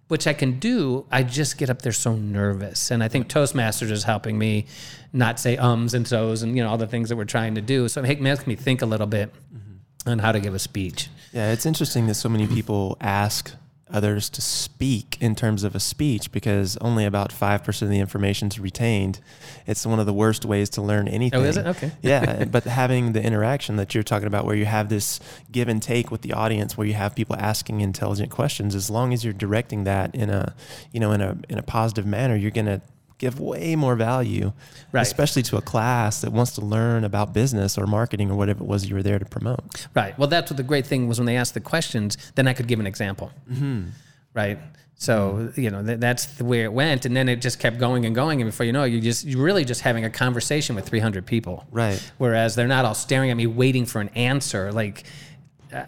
which 0.09 0.27
I 0.27 0.33
can 0.33 0.59
do. 0.59 1.07
I 1.11 1.23
just 1.23 1.59
get 1.59 1.71
up 1.71 1.83
there 1.83 1.93
so 1.93 2.17
nervous. 2.17 2.91
And 2.91 3.03
I 3.03 3.09
think 3.09 3.29
Toastmasters 3.29 3.91
is 3.91 4.05
helping 4.05 4.39
me 4.39 4.67
not 5.13 5.39
say 5.39 5.57
ums 5.57 5.95
and 5.95 6.07
so's 6.07 6.43
and, 6.43 6.57
you 6.57 6.63
know, 6.63 6.71
all 6.71 6.79
the 6.79 6.87
things 6.87 7.11
that 7.11 7.17
we're 7.17 7.25
trying 7.25 7.55
to 7.55 7.61
do. 7.61 7.89
So 7.89 8.03
it 8.03 8.21
makes 8.21 8.47
me 8.47 8.57
think 8.57 8.83
a 8.83 8.87
little 8.87 9.07
bit 9.07 9.33
mm-hmm. 9.33 10.11
on 10.11 10.19
how 10.19 10.33
to 10.33 10.41
give 10.41 10.55
a 10.55 10.59
speech. 10.59 11.09
Yeah, 11.33 11.53
it's 11.53 11.67
interesting 11.67 12.07
that 12.07 12.15
so 12.15 12.29
many 12.29 12.47
people 12.47 12.97
ask 13.01 13.55
others 13.91 14.29
to 14.31 14.41
speak 14.41 15.17
in 15.21 15.35
terms 15.35 15.65
of 15.65 15.75
a 15.75 15.81
speech 15.81 16.31
because 16.33 16.77
only 16.79 17.05
about 17.05 17.31
5% 17.31 17.83
of 17.83 17.89
the 17.89 17.99
information 17.99 18.49
is 18.49 18.59
retained. 18.59 19.21
It's 19.67 19.87
one 19.87 19.99
of 19.99 20.07
the 20.07 20.13
worst 20.13 20.45
ways 20.45 20.69
to 20.71 20.83
learn 20.83 21.09
anything. 21.09 21.41
Oh, 21.41 21.45
is 21.45 21.57
it? 21.57 21.67
Okay. 21.67 21.93
yeah, 22.03 22.45
but 22.51 22.65
having 22.65 23.13
the 23.13 23.23
interaction 23.23 23.77
that 23.77 23.95
you're 23.95 24.03
talking 24.03 24.27
about 24.27 24.45
where 24.45 24.57
you 24.57 24.67
have 24.67 24.89
this 24.89 25.21
give 25.51 25.69
and 25.69 25.83
take 25.83 26.11
with 26.11 26.23
the 26.23 26.33
audience 26.33 26.77
where 26.77 26.87
you 26.87 26.95
have 26.95 27.15
people 27.15 27.37
asking 27.37 27.81
intelligent 27.81 28.31
questions 28.31 28.75
as 28.75 28.91
long 28.91 29.13
as 29.13 29.25
you're 29.25 29.33
directing 29.33 29.85
that 29.85 30.15
in 30.15 30.31
a, 30.31 30.55
you 30.93 31.01
know, 31.01 31.13
in 31.13 31.21
a 31.21 31.37
in 31.49 31.59
a 31.59 31.63
positive 31.63 32.07
manner, 32.07 32.37
you're 32.37 32.51
going 32.51 32.67
to 32.67 32.81
give 33.19 33.41
way 33.41 33.77
more 33.77 33.97
value, 33.97 34.53
right. 34.93 35.03
especially 35.03 35.43
to 35.43 35.57
a 35.57 35.63
class 35.63 36.21
that 36.21 36.33
wants 36.33 36.53
to 36.53 36.61
learn 36.61 37.05
about 37.05 37.35
business 37.35 37.77
or 37.77 37.87
marketing 37.87 38.31
or 38.31 38.37
whatever 38.37 38.63
it 38.63 38.67
was 38.67 38.89
you 38.89 38.95
were 38.95 39.03
there 39.03 39.19
to 39.19 39.25
promote. 39.25 39.87
Right. 39.95 40.17
Well, 40.19 40.29
that's 40.29 40.51
what 40.51 40.57
the 40.57 40.63
great 40.63 40.87
thing 40.87 41.09
was 41.09 41.19
when 41.19 41.27
they 41.27 41.37
asked 41.37 41.55
the 41.55 41.61
questions, 41.61 42.17
then 42.37 42.47
I 42.49 42.53
could 42.53 42.69
give 42.69 42.81
an 42.81 42.87
example. 42.87 43.33
Mm-hmm. 43.51 43.89
Right. 44.35 44.59
So 45.01 45.53
you 45.55 45.71
know 45.71 45.85
th- 45.85 46.01
that's 46.01 46.27
the 46.27 46.45
way 46.45 46.65
it 46.65 46.73
went, 46.73 47.07
and 47.07 47.17
then 47.17 47.29
it 47.29 47.41
just 47.41 47.61
kept 47.61 47.79
going 47.79 48.05
and 48.05 48.17
going, 48.17 48.41
and 48.41 48.51
before 48.51 48.67
you 48.67 48.73
know, 48.73 48.83
it, 48.83 48.89
you 48.89 49.01
just 49.01 49.25
you're 49.25 49.43
really 49.43 49.65
just 49.65 49.81
having 49.81 50.05
a 50.05 50.11
conversation 50.11 50.75
with 50.75 50.89
300 50.89 51.25
people. 51.25 51.65
Right. 51.71 52.03
Whereas 52.19 52.57
they're 52.57 52.67
not 52.67 52.85
all 52.85 52.95
staring 52.95 53.31
at 53.31 53.37
me, 53.37 53.47
waiting 53.47 53.87
for 53.87 54.01
an 54.01 54.09
answer. 54.11 54.73
Like 54.73 55.05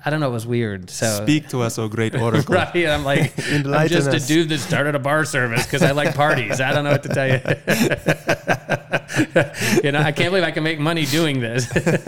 I 0.04 0.10
don't 0.10 0.20
know. 0.20 0.28
It 0.28 0.32
was 0.32 0.46
weird. 0.46 0.90
So 0.90 1.22
Speak 1.22 1.48
to 1.50 1.62
us, 1.62 1.78
O 1.78 1.88
great 1.88 2.14
oracle. 2.16 2.54
right. 2.54 2.74
I'm 2.86 3.04
like, 3.04 3.32
I'm 3.48 3.88
just 3.88 4.12
a 4.12 4.20
dude 4.20 4.48
that 4.50 4.58
started 4.58 4.94
a 4.94 4.98
bar 4.98 5.24
service 5.24 5.64
because 5.64 5.82
I 5.82 5.92
like 5.92 6.14
parties. 6.14 6.60
I 6.60 6.72
don't 6.72 6.84
know 6.84 6.92
what 6.92 7.02
to 7.04 7.08
tell 7.08 7.28
you. 7.28 7.40
you 9.84 9.92
know, 9.92 10.00
I 10.00 10.12
can't 10.12 10.30
believe 10.30 10.44
I 10.44 10.50
can 10.50 10.64
make 10.64 10.78
money 10.78 11.04
doing 11.06 11.40
this. 11.40 11.66
this 11.68 12.06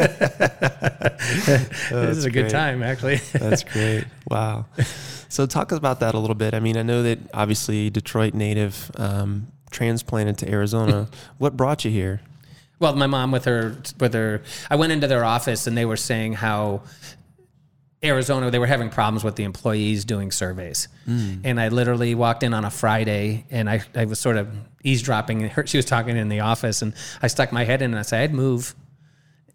is 1.91 2.25
a 2.25 2.31
good 2.31 2.49
time, 2.51 2.83
actually. 2.83 3.16
That's 3.33 3.64
great. 3.64 4.05
Wow. 4.29 4.66
So 5.29 5.47
talk 5.47 5.73
about 5.73 6.01
that 6.01 6.14
a 6.14 6.18
little 6.18 6.35
bit. 6.35 6.53
I 6.55 6.61
mean, 6.61 6.77
I 6.77 6.83
know 6.83 7.03
that 7.05 7.18
obviously 7.33 7.89
Detroit 7.91 8.35
native, 8.35 8.91
um, 8.97 9.49
transplanted 9.70 10.37
to 10.39 10.51
Arizona. 10.51 11.09
what 11.39 11.57
brought 11.57 11.85
you 11.87 11.91
here? 11.91 12.20
Well, 12.79 12.95
my 12.97 13.07
mom 13.07 13.31
with 13.31 13.45
her 13.45 13.77
with 14.01 14.12
her 14.12 14.43
I 14.68 14.75
went 14.75 14.91
into 14.91 15.07
their 15.07 15.25
office 15.25 15.68
and 15.68 15.79
they 15.79 15.85
were 15.85 15.97
saying 15.97 16.33
how 16.33 16.83
Arizona 18.05 18.51
they 18.51 18.59
were 18.59 18.67
having 18.67 18.91
problems 18.91 19.23
with 19.23 19.37
the 19.37 19.45
employees 19.45 20.05
doing 20.05 20.31
surveys. 20.31 20.89
And 21.45 21.61
I 21.61 21.69
literally 21.69 22.15
walked 22.15 22.43
in 22.43 22.55
on 22.55 22.65
a 22.65 22.71
Friday 22.71 23.47
and 23.51 23.69
I, 23.71 23.83
I 23.95 24.07
was 24.07 24.19
sort 24.19 24.37
of 24.37 24.49
eavesdropping 24.85 25.49
her 25.51 25.67
she 25.67 25.79
was 25.79 25.87
talking 25.87 26.17
in 26.17 26.29
the 26.29 26.41
office 26.41 26.83
and 26.83 26.95
I 27.21 27.29
stuck 27.29 27.53
my 27.53 27.65
head 27.65 27.83
in 27.83 27.91
and 27.93 27.99
I 27.99 28.03
said 28.03 28.23
I'd 28.23 28.35
move. 28.35 28.75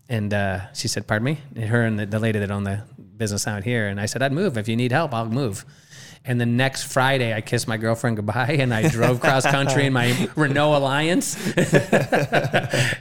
And 0.09 0.33
uh, 0.33 0.71
she 0.73 0.87
said, 0.87 1.05
"Pardon 1.05 1.25
me." 1.25 1.39
And 1.55 1.65
her 1.65 1.83
and 1.83 1.99
the, 1.99 2.05
the 2.05 2.19
lady 2.19 2.39
that 2.39 2.49
owned 2.49 2.65
the 2.65 2.81
business 3.17 3.45
out 3.45 3.65
here, 3.65 3.89
and 3.89 3.99
I 3.99 4.05
said, 4.05 4.21
"I'd 4.21 4.31
move 4.31 4.57
if 4.57 4.69
you 4.69 4.77
need 4.77 4.93
help. 4.93 5.13
I'll 5.13 5.25
move." 5.25 5.65
And 6.23 6.39
the 6.39 6.45
next 6.45 6.83
Friday, 6.83 7.33
I 7.33 7.41
kissed 7.41 7.67
my 7.67 7.77
girlfriend 7.77 8.15
goodbye, 8.15 8.57
and 8.59 8.73
I 8.73 8.87
drove 8.87 9.19
cross 9.19 9.45
country 9.45 9.85
in 9.85 9.93
my 9.93 10.29
Renault 10.37 10.77
Alliance, 10.77 11.35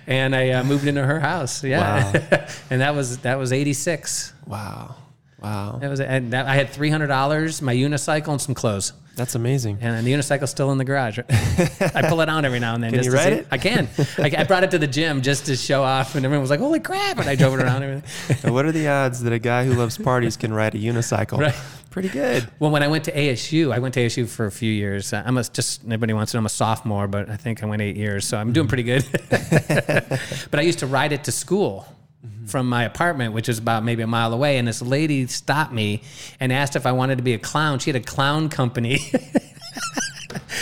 and 0.09 0.35
I 0.35 0.51
uh, 0.51 0.65
moved 0.65 0.87
into 0.87 1.05
her 1.05 1.21
house. 1.21 1.63
Yeah, 1.63 2.49
and 2.71 2.81
that 2.81 2.95
was 2.97 3.19
that 3.19 3.39
was 3.39 3.53
eighty 3.53 3.73
six. 3.73 4.33
Wow. 4.47 4.97
Wow. 5.43 5.79
That 5.81 5.91
was 5.91 6.01
and 6.01 6.33
that, 6.33 6.47
I 6.47 6.55
had 6.55 6.71
three 6.71 6.91
hundred 6.91 7.09
dollars, 7.09 7.61
my 7.61 7.75
unicycle, 7.75 8.29
and 8.29 8.41
some 8.41 8.55
clothes. 8.55 8.93
That's 9.17 9.35
amazing. 9.35 9.79
And 9.81 10.07
the 10.07 10.13
unicycle's 10.13 10.51
still 10.51 10.71
in 10.73 10.79
the 10.79 10.85
garage. 10.85 11.19
I 11.19 12.05
pull 12.09 12.21
it 12.21 12.29
out 12.29 12.45
every 12.45 12.61
now 12.61 12.75
and 12.75 12.85
then. 12.85 12.91
Can 12.91 12.99
just 12.99 13.09
you 13.09 13.15
ride 13.15 13.33
see- 13.33 13.39
it? 13.41 13.47
I 13.51 13.59
can. 13.59 13.89
I, 14.19 14.43
I 14.43 14.45
brought 14.45 14.63
it 14.65 14.71
to 14.73 14.79
the 14.79 14.87
gym 14.87 15.23
just 15.23 15.47
to 15.47 15.57
show 15.57 15.83
off, 15.83 16.15
and 16.17 16.25
everyone 16.25 16.43
was 16.43 16.51
like, 16.51 16.61
"Holy 16.61 16.81
crap!" 16.81 17.19
And 17.19 17.29
I 17.29 17.35
drove 17.35 17.55
it 17.55 17.63
around. 17.63 17.83
And 17.83 18.03
everything. 18.29 18.53
What 18.53 18.67
are 18.67 18.73
the 18.73 18.89
odds 18.89 19.23
that 19.23 19.33
a 19.33 19.39
guy 19.39 19.65
who 19.65 19.75
loves 19.75 19.97
parties 19.99 20.37
can 20.37 20.53
ride 20.53 20.75
a 20.75 20.79
unicycle? 20.79 21.39
Right. 21.39 21.55
Pretty 21.91 22.09
good. 22.11 22.47
Well, 22.59 22.71
when 22.71 22.83
I 22.83 22.89
went 22.89 23.05
to 23.05 23.13
ASU, 23.13 23.73
I 23.73 23.79
went 23.79 23.95
to 23.95 24.01
ASU 24.01 24.29
for 24.29 24.45
a 24.45 24.51
few 24.51 24.71
years. 24.71 25.15
Uh, 25.15 25.23
I'm 25.25 25.39
a, 25.39 25.45
just 25.45 25.83
anybody 25.83 26.13
wants 26.13 26.33
to 26.33 26.37
know 26.37 26.41
I'm 26.41 26.47
a 26.47 26.51
sophomore, 26.51 27.09
but 27.09 27.31
I 27.31 27.37
think 27.37 27.63
I 27.63 27.67
went 27.67 27.81
eight 27.81 27.97
years, 27.97 28.27
so 28.27 28.37
I'm 28.37 28.53
doing 28.53 28.69
pretty 28.69 28.83
good. 28.83 29.03
but 29.31 30.61
I 30.61 30.61
used 30.61 30.81
to 30.81 30.87
ride 30.87 31.13
it 31.13 31.25
to 31.25 31.33
school 31.33 31.87
Mm-hmm. 32.27 32.47
from 32.47 32.69
my 32.69 32.85
apartment, 32.85 33.35
which 33.35 33.49
is 33.49 33.59
about 33.59 33.85
maybe 33.85 34.03
a 34.03 34.07
mile 34.07 34.33
away. 34.33 34.59
And 34.59 34.67
this 34.67 34.83
lady 34.83 35.27
stopped 35.27 35.73
me 35.73 36.03
and 36.41 36.53
asked 36.53 36.77
if 36.77 36.87
I 36.87 36.93
wanted 36.93 37.17
to 37.17 37.23
be 37.23 37.35
a 37.35 37.39
clown. 37.39 37.79
She 37.79 37.91
had 37.91 38.01
a 38.01 38.05
clown 38.05 38.49
company. 38.49 39.01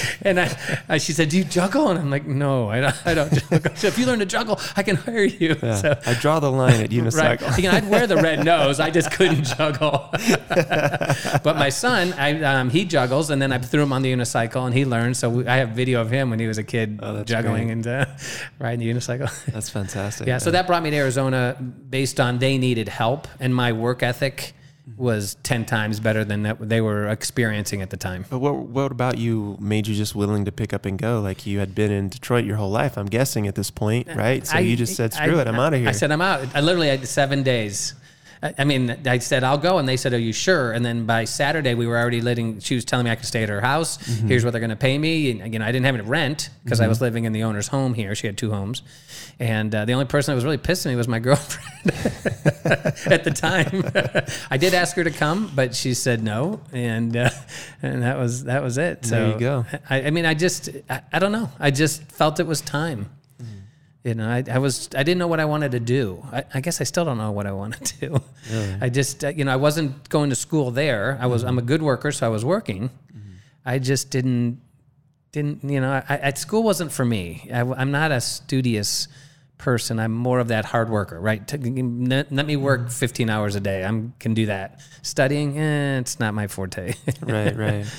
And 0.23 0.41
I, 0.41 0.83
I, 0.89 0.99
she 0.99 1.13
said, 1.13 1.29
"Do 1.29 1.37
you 1.39 1.45
juggle?" 1.45 1.89
And 1.91 1.99
I'm 1.99 2.11
like, 2.11 2.27
"No, 2.27 2.69
I 2.71 2.81
don't. 2.81 3.07
I 3.07 3.15
don't 3.15 3.33
juggle." 3.33 3.61
Said, 3.77 3.89
if 3.89 3.99
you 3.99 4.07
learn 4.07 4.21
to 4.21 4.27
juggle, 4.27 4.59
I 4.77 4.83
can 4.83 4.97
hire 4.97 5.25
you. 5.25 5.57
Yeah. 5.63 5.75
So, 5.77 5.99
I 6.07 6.15
draw 6.15 6.41
the 6.41 6.51
line 6.51 6.75
at 6.75 6.81
Right. 6.91 6.91
unicycle. 6.91 7.59
Again, 7.59 7.75
I'd 7.75 7.89
wear 7.91 8.07
the 8.07 8.17
red 8.17 8.45
nose. 8.45 8.81
I 8.81 8.91
just 8.91 9.11
couldn't 9.13 9.45
juggle. 9.45 10.09
but 11.43 11.57
my 11.57 11.69
son, 11.69 12.13
I, 12.15 12.43
um, 12.43 12.71
he 12.71 12.85
juggles, 12.85 13.31
and 13.31 13.41
then 13.41 13.53
I 13.53 13.59
threw 13.59 13.83
him 13.83 13.93
on 13.93 14.03
the 14.03 14.13
unicycle, 14.13 14.65
and 14.67 14.75
he 14.75 14.85
learned. 14.85 15.17
So 15.17 15.29
we, 15.31 15.47
I 15.47 15.57
have 15.57 15.71
video 15.71 16.01
of 16.01 16.11
him 16.11 16.31
when 16.31 16.39
he 16.39 16.47
was 16.47 16.59
a 16.59 16.65
kid 16.65 17.01
Oh, 17.03 17.23
juggling 17.25 17.65
great. 17.67 17.73
and 17.73 17.87
uh, 17.87 18.07
riding 18.59 18.81
the 18.81 18.91
unicycle. 18.93 19.29
That's 19.47 19.69
fantastic. 19.71 20.27
yeah, 20.27 20.39
so 20.39 20.51
that 20.51 20.67
brought 20.67 20.83
me 20.83 20.91
to 20.91 20.97
Arizona 20.97 21.57
based 21.91 22.21
on 22.21 22.39
they 22.39 22.59
needed 22.59 22.89
help, 22.89 23.29
and 23.41 23.55
my 23.55 23.73
work 23.73 24.03
ethic 24.03 24.55
was 24.97 25.37
ten 25.43 25.65
times 25.65 26.01
better 26.01 26.25
than 26.25 26.43
that 26.45 26.69
they 26.69 26.81
were 26.81 27.09
experiencing 27.09 27.83
at 27.83 27.91
the 27.91 27.97
time. 27.97 28.25
But 28.31 28.39
what 28.39 28.55
what 28.57 28.93
about 28.93 29.19
you 29.19 29.57
made 29.61 29.87
you 29.87 29.95
just 29.95 30.15
willing 30.15 30.45
to 30.45 30.53
pick 30.53 30.73
up 30.73 30.87
and 30.87 30.99
go? 30.99 31.21
Like 31.21 31.47
you 31.47 31.59
had 31.59 31.75
been 31.75 31.91
in 31.91 32.09
Detroit 32.09 32.45
your 32.45 32.57
whole 32.57 32.71
life, 32.71 32.97
I'm 32.97 33.07
guessing 33.07 33.47
at 33.47 33.55
this 33.55 33.71
point, 33.71 34.09
right? 34.15 34.47
So 34.47 34.57
I- 34.57 34.61
you 34.61 34.77
just 34.77 34.95
said, 34.95 35.13
"Screw 35.13 35.39
I- 35.39 35.43
it, 35.43 35.49
I'm 35.49 35.57
out 35.59 35.75
of 35.75 35.81
here." 35.81 35.89
I 35.89 35.93
said, 35.93 36.11
I'm 36.13 36.21
out. 36.23 36.47
I 36.55 36.61
literally 36.61 36.89
had 36.89 37.07
seven 37.09 37.43
days. 37.43 37.95
I 38.59 38.65
mean, 38.65 38.91
I 39.07 39.19
said, 39.19 39.43
I'll 39.43 39.59
go. 39.59 39.79
And 39.79 39.89
they 39.89 39.97
said, 39.97 40.13
Are 40.13 40.19
you 40.19 40.33
sure? 40.33 40.73
And 40.73 40.85
then 40.85 41.07
by 41.07 41.25
Saturday, 41.25 41.75
we 41.75 41.87
were 41.87 41.97
already 41.97 42.21
letting, 42.21 42.61
she 42.61 42.75
was 42.75 42.85
telling 42.85 43.05
me 43.05 43.11
I 43.11 43.17
could 43.17 43.27
stay 43.27 43.43
at 43.43 43.49
her 43.49 43.63
house. 43.63 43.97
Mm-hmm. 43.97 44.29
Here's 44.29 44.45
what 44.45 44.51
they're 44.51 44.61
going 44.61 44.71
to 44.71 44.77
pay 44.77 44.99
me. 44.99 45.31
And 45.31 45.43
again, 45.43 45.63
I 45.63 45.73
didn't 45.73 45.87
have 45.87 45.95
any 45.95 46.05
rent 46.05 46.51
because 46.63 46.81
I 46.81 46.89
was 46.89 47.01
living 47.01 47.25
in 47.25 47.33
the 47.33 47.45
owner's 47.45 47.69
home 47.69 47.95
here. 47.95 48.15
She 48.15 48.27
had 48.27 48.37
two 48.37 48.51
homes. 48.51 48.83
And 49.39 49.75
uh, 49.75 49.87
the 49.87 49.95
only 49.95 50.05
person 50.05 50.33
that 50.33 50.37
was 50.37 50.45
really 50.45 50.59
pissing 50.59 50.87
me 50.87 50.97
was 50.97 51.09
my 51.09 51.19
girlfriend 51.21 51.87
at 53.07 53.25
the 53.25 53.33
time. 53.35 53.83
I 54.51 54.59
did 54.59 54.75
ask 54.75 54.95
her 54.97 55.05
to 55.05 55.11
come, 55.11 55.51
but 55.55 55.75
she 55.75 55.95
said 55.95 56.23
no. 56.23 56.61
And, 56.73 57.17
uh, 57.17 57.31
and 57.83 58.03
that 58.03 58.19
was, 58.19 58.45
that 58.45 58.63
was 58.63 58.77
it. 58.77 59.07
So 59.07 59.17
There 59.17 59.33
you 59.33 59.39
go. 59.41 59.65
I, 59.89 60.03
I 60.03 60.11
mean, 60.11 60.27
I 60.27 60.35
just, 60.35 60.69
I, 60.91 61.01
I 61.13 61.19
don't 61.19 61.33
know. 61.33 61.51
I 61.59 61.71
just 61.71 62.03
felt 62.13 62.41
it 62.41 62.47
was 62.47 62.61
time. 62.61 63.09
You 64.05 64.15
know, 64.15 64.29
I, 64.29 64.45
I 64.51 64.59
was, 64.59 64.91
I 64.95 65.03
didn't 65.03 65.19
know 65.19 65.27
what 65.27 65.41
I 65.41 65.47
wanted 65.47 65.73
to 65.73 65.81
do. 65.81 66.23
I, 66.31 66.45
I 66.53 66.61
guess 66.61 66.83
I 66.83 66.85
still 66.85 67.07
don't 67.07 67.17
know 67.17 67.33
what 67.33 67.47
I 67.47 67.53
want 67.53 67.83
to 67.83 68.01
do. 68.09 68.23
I 68.81 68.91
just, 68.91 69.25
uh, 69.25 69.29
you 69.29 69.47
know, 69.47 69.53
I 69.53 69.57
wasn't 69.57 70.11
going 70.11 70.29
to 70.29 70.37
school 70.37 70.71
there. 70.71 71.19
I 71.21 71.27
was, 71.27 71.43
I'm 71.43 71.59
a 71.59 71.63
good 71.63 71.81
worker, 71.81 72.13
so 72.13 72.27
I 72.27 72.29
was 72.29 72.45
working. 72.45 72.91
I 73.65 73.79
just 73.79 74.11
didn't, 74.11 74.61
didn't, 75.33 75.65
you 75.65 75.81
know, 75.81 76.03
I, 76.07 76.21
I, 76.25 76.31
school 76.35 76.63
wasn't 76.63 76.93
for 76.93 77.05
me. 77.05 77.49
I, 77.51 77.61
am 77.61 77.91
not 77.91 78.13
a 78.13 78.21
studious 78.21 79.09
person. 79.57 79.99
I'm 79.99 80.13
more 80.13 80.39
of 80.39 80.49
that 80.49 80.67
hard 80.67 80.91
worker, 80.91 81.19
right? 81.19 81.41
Let, 81.51 82.31
let 82.31 82.47
me 82.47 82.57
work 82.57 82.91
15 82.91 83.31
hours 83.31 83.55
a 83.55 83.61
day. 83.61 83.87
I 83.87 84.03
can 84.19 84.35
do 84.35 84.47
that. 84.47 84.81
Studying, 85.01 85.59
eh, 85.59 85.99
it's 85.99 86.21
not 86.21 86.35
my 86.35 86.47
forte. 86.47 86.95
right, 87.23 87.57
right. 87.57 87.87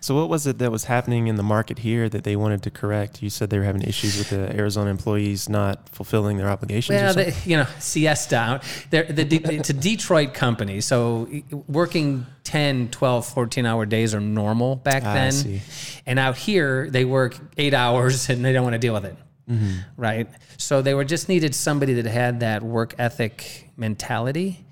So 0.00 0.14
what 0.14 0.28
was 0.28 0.46
it 0.46 0.58
that 0.58 0.70
was 0.70 0.84
happening 0.84 1.26
in 1.26 1.36
the 1.36 1.42
market 1.42 1.78
here 1.80 2.08
that 2.08 2.24
they 2.24 2.36
wanted 2.36 2.62
to 2.64 2.70
correct? 2.70 3.22
You 3.22 3.30
said 3.30 3.50
they 3.50 3.58
were 3.58 3.64
having 3.64 3.82
issues 3.82 4.18
with 4.18 4.30
the 4.30 4.54
Arizona 4.56 4.90
employees 4.90 5.48
not 5.48 5.88
fulfilling 5.88 6.36
their 6.36 6.48
obligations. 6.48 7.00
Well, 7.00 7.14
they, 7.14 7.34
you 7.44 7.56
know, 7.56 7.66
siesta. 7.78 8.60
They're, 8.90 9.04
the, 9.04 9.26
it's 9.54 9.70
a 9.70 9.74
Detroit 9.74 10.34
company, 10.34 10.80
so 10.80 11.28
working 11.66 12.26
10, 12.44 12.90
12, 12.90 13.26
14 13.26 13.66
hour 13.66 13.84
days 13.86 14.14
are 14.14 14.20
normal 14.20 14.76
back 14.76 15.02
Ah, 15.04 15.10
I 15.10 15.14
then. 15.14 15.32
see. 15.32 15.60
And 16.06 16.18
out 16.18 16.36
here, 16.36 16.88
they 16.90 17.04
work 17.04 17.36
eight 17.56 17.74
hours 17.74 18.28
and 18.30 18.44
they 18.44 18.52
don't 18.52 18.62
want 18.64 18.74
to 18.74 18.78
deal 18.78 18.94
with 18.94 19.04
it. 19.04 19.16
Mm-hmm. 19.50 19.78
Right. 19.96 20.28
So 20.58 20.82
they 20.82 20.94
were 20.94 21.04
just 21.04 21.28
needed 21.28 21.54
somebody 21.54 21.94
that 21.94 22.06
had 22.06 22.40
that 22.40 22.62
work 22.62 22.94
ethic 22.98 23.70
mentality. 23.76 24.64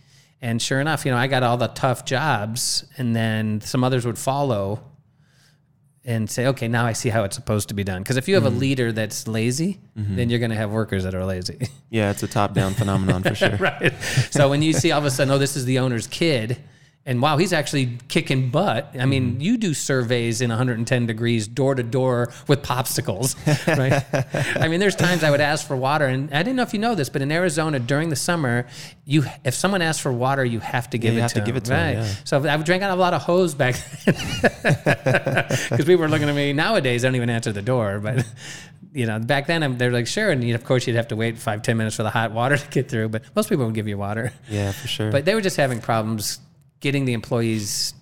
And 0.43 0.61
sure 0.61 0.81
enough, 0.81 1.07
you 1.07 1.11
know, 1.13 1.17
I 1.17 1.29
got 1.29 1.43
all 1.43 1.57
the 1.57 1.69
tough 1.69 2.05
jobs, 2.05 2.85
and 2.99 3.17
then 3.17 3.63
some 3.63 3.83
others 3.83 4.05
would 4.05 4.19
follow 4.19 4.83
and 6.07 6.31
say, 6.31 6.47
okay, 6.47 6.69
now 6.69 6.87
I 6.87 6.93
see 6.93 7.09
how 7.09 7.25
it's 7.25 7.35
supposed 7.35 7.69
to 7.69 7.75
be 7.75 7.83
done. 7.83 8.01
Because 8.03 8.17
if 8.17 8.29
you 8.29 8.35
have 8.37 8.45
Mm-hmm. 8.45 8.57
a 8.57 8.61
leader 8.61 8.93
that's 8.93 9.27
lazy, 9.27 9.81
then 9.97 10.31
you're 10.31 10.39
going 10.39 10.51
to 10.53 10.57
have 10.57 10.71
workers 10.71 11.03
that 11.05 11.15
are 11.15 11.25
lazy. 11.25 11.69
yeah, 11.91 12.11
it's 12.13 12.23
a 12.23 12.29
top-down 12.29 12.75
phenomenon 12.75 13.23
for 13.25 13.35
sure. 13.43 13.57
right. 13.57 13.93
So 14.31 14.49
when 14.49 14.63
you 14.63 14.73
see 14.73 14.93
all 14.93 15.01
of 15.01 15.05
a 15.05 15.11
sudden, 15.11 15.33
oh, 15.35 15.39
this 15.39 15.57
is 15.57 15.65
the 15.65 15.81
owner's 15.81 16.07
kid, 16.07 16.59
and 17.07 17.23
wow, 17.23 17.37
he's 17.37 17.53
actually 17.53 17.99
kicking 18.09 18.51
butt. 18.51 18.91
I 18.99 19.07
mean, 19.07 19.33
Mm-hmm. 19.35 19.41
you 19.41 19.57
do 19.57 19.73
surveys 19.75 20.41
in 20.41 20.51
110 20.51 21.07
degrees, 21.07 21.47
door 21.47 21.75
to 21.77 21.83
door 21.85 22.33
with 22.49 22.63
popsicles, 22.63 23.37
right? 23.79 24.05
I 24.61 24.67
mean, 24.69 24.81
there's 24.81 24.97
times 24.97 25.23
I 25.23 25.31
would 25.31 25.41
ask 25.41 25.67
for 25.67 25.77
water, 25.77 26.07
and 26.07 26.33
I 26.35 26.39
didn't 26.43 26.57
know 26.57 26.63
if 26.65 26.73
you 26.75 26.81
know 26.81 26.95
this, 26.97 27.09
but 27.09 27.23
in 27.23 27.31
Arizona 27.31 27.79
during 27.79 28.09
the 28.09 28.17
summer, 28.17 28.67
you 29.05 29.25
if 29.45 29.55
someone 29.55 29.83
asks 29.83 30.03
for 30.03 30.13
water, 30.13 30.45
you 30.45 30.59
have 30.61 30.91
to 30.91 30.99
give 30.99 31.13
you 31.15 31.21
it 31.21 31.23
have 31.23 31.33
to 31.35 31.41
to 31.41 31.47
give 31.47 31.55
them, 31.55 31.63
it 31.63 31.65
to 31.67 31.73
right? 31.73 31.93
yeah. 32.07 32.15
So 32.25 32.43
I 32.49 32.57
drank 32.59 32.83
out 32.83 32.91
of 32.91 32.99
a 32.99 33.01
lot 33.01 33.15
of 33.15 33.23
hose 33.23 33.55
back 33.55 33.77
then 34.05 34.15
because 34.75 35.85
people 35.85 35.99
were 35.99 36.09
looking 36.09 36.29
at 36.29 36.35
me. 36.35 36.53
Nowadays, 36.53 37.05
I 37.05 37.09
don't 37.09 37.17
even 37.17 37.31
answer 37.31 37.53
the 37.53 37.63
door, 37.63 38.01
but. 38.01 38.27
You 38.93 39.05
know, 39.05 39.19
back 39.19 39.47
then 39.47 39.77
they're 39.77 39.93
like, 39.93 40.07
sure, 40.07 40.31
and 40.31 40.43
you, 40.43 40.55
of 40.55 40.65
course 40.65 40.87
you'd 40.87 40.97
have 40.97 41.09
to 41.09 41.17
wait 41.17 41.37
five, 41.37 41.61
ten 41.61 41.77
minutes 41.77 41.97
for 41.97 42.03
the 42.03 42.09
hot 42.09 42.33
water 42.33 42.57
to 42.65 42.67
get 42.71 42.89
through. 42.89 43.11
But 43.11 43.25
most 43.37 43.51
people 43.51 43.67
would 43.67 43.75
give 43.75 43.87
you 43.89 43.99
water. 43.99 44.33
Yeah, 44.49 44.73
for 44.73 44.89
sure. 44.89 45.13
But 45.13 45.27
they 45.27 45.35
were 45.35 45.43
just 45.43 45.59
having 45.59 45.83
problems 45.83 46.39
getting 46.81 47.05
the 47.05 47.13
employees' 47.13 47.95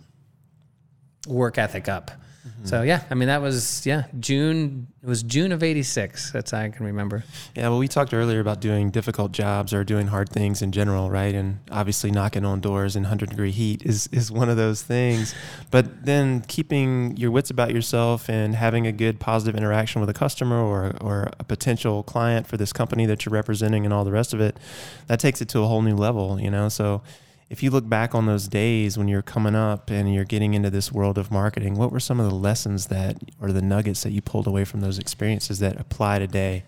work 1.27 1.59
ethic 1.59 1.89
up. 1.89 2.11
Mm-hmm. 2.47 2.67
So 2.67 2.83
yeah, 2.83 3.03
I 3.11 3.15
mean 3.15 3.29
that 3.29 3.41
was 3.41 3.87
yeah 3.87 4.05
June. 4.21 4.89
It 5.03 5.09
was 5.09 5.23
June 5.23 5.51
of 5.51 5.63
'86. 5.63 6.31
That's 6.31 6.51
how 6.51 6.59
I 6.59 6.69
can 6.69 6.85
remember. 6.85 7.25
Yeah, 7.55 7.71
well, 7.71 7.79
we 7.79 7.89
talked 7.89 8.13
earlier 8.13 8.39
about 8.41 8.61
doing 8.61 8.91
difficult 8.91 9.33
jobs 9.33 9.73
or 9.73 9.83
doing 9.83 10.09
hard 10.09 10.29
things 10.29 10.61
in 10.61 10.71
general, 10.71 11.11
right? 11.11 11.35
And 11.35 11.61
obviously, 11.71 12.11
knocking 12.11 12.45
on 12.45 12.61
doors 12.61 12.97
in 12.97 13.05
100 13.05 13.31
degree 13.31 13.51
heat 13.51 13.83
is, 13.85 14.09
is 14.13 14.31
one 14.31 14.51
of 14.51 14.59
those 14.59 14.83
things. 14.83 15.35
But 15.71 16.05
then 16.05 16.43
keeping 16.43 17.17
your 17.17 17.31
wits 17.31 17.51
about 17.51 17.73
yourself 17.73 18.29
and 18.29 18.55
having 18.55 18.87
a 18.87 18.93
good 18.93 19.21
positive 19.21 19.57
interaction 19.57 20.03
with 20.03 20.11
a 20.11 20.15
customer 20.15 20.61
or, 20.61 20.95
or 21.01 21.31
a 21.39 21.45
potential 21.45 22.03
client 22.03 22.47
for 22.47 22.59
this 22.59 22.75
company 22.75 23.07
that 23.07 23.25
you're 23.25 23.33
representing 23.33 23.87
and 23.87 23.95
all 23.95 24.05
the 24.05 24.13
rest 24.13 24.35
of 24.35 24.41
it, 24.41 24.59
that 25.07 25.19
takes 25.19 25.41
it 25.41 25.49
to 25.51 25.61
a 25.61 25.67
whole 25.67 25.81
new 25.81 25.97
level, 25.97 26.39
you 26.39 26.51
know? 26.51 26.69
So 26.69 27.03
if 27.51 27.63
you 27.63 27.71
look 27.71 27.89
back 27.89 28.15
on 28.15 28.27
those 28.27 28.49
days 28.49 28.97
when 28.97 29.09
you're 29.09 29.23
coming 29.23 29.55
up 29.55 29.91
and 29.91 30.13
you're 30.13 30.25
getting 30.25 30.55
into 30.55 30.71
this 30.71 30.91
world 30.91 31.19
of 31.19 31.31
marketing, 31.31 31.75
what 31.75 31.93
were 31.93 32.01
some 32.01 32.19
of 32.19 32.29
the 32.29 32.35
lessons 32.35 32.87
that, 32.87 33.17
or 33.41 33.53
the 33.53 33.63
nuggets 33.63 34.03
that 34.03 34.11
you 34.11 34.23
pulled 34.23 34.47
away 34.47 34.65
from 34.65 34.81
those 34.81 34.99
experiences 34.99 35.59
that 35.59 35.79
apply 35.79 36.19
today? 36.19 36.65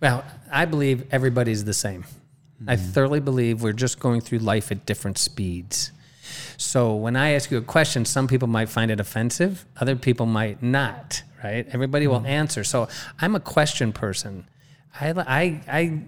Well, 0.00 0.24
I 0.50 0.64
believe 0.64 1.06
everybody's 1.10 1.64
the 1.64 1.74
same. 1.74 2.04
I 2.66 2.76
mm-hmm. 2.76 2.90
thoroughly 2.90 3.20
believe 3.20 3.62
we're 3.62 3.72
just 3.72 4.00
going 4.00 4.20
through 4.20 4.40
life 4.40 4.70
at 4.70 4.84
different 4.84 5.18
speeds. 5.18 5.92
So 6.56 6.94
when 6.94 7.16
I 7.16 7.30
ask 7.30 7.50
you 7.50 7.58
a 7.58 7.62
question, 7.62 8.04
some 8.04 8.28
people 8.28 8.48
might 8.48 8.68
find 8.68 8.90
it 8.90 9.00
offensive, 9.00 9.64
other 9.80 9.96
people 9.96 10.26
might 10.26 10.62
not, 10.62 11.22
right? 11.42 11.66
Everybody 11.70 12.06
will 12.06 12.18
mm-hmm. 12.18 12.26
answer. 12.26 12.64
So 12.64 12.88
I'm 13.20 13.34
a 13.34 13.40
question 13.40 13.92
person. 13.92 14.48
I, 15.00 15.10
I, 15.10 15.60
I 15.68 16.02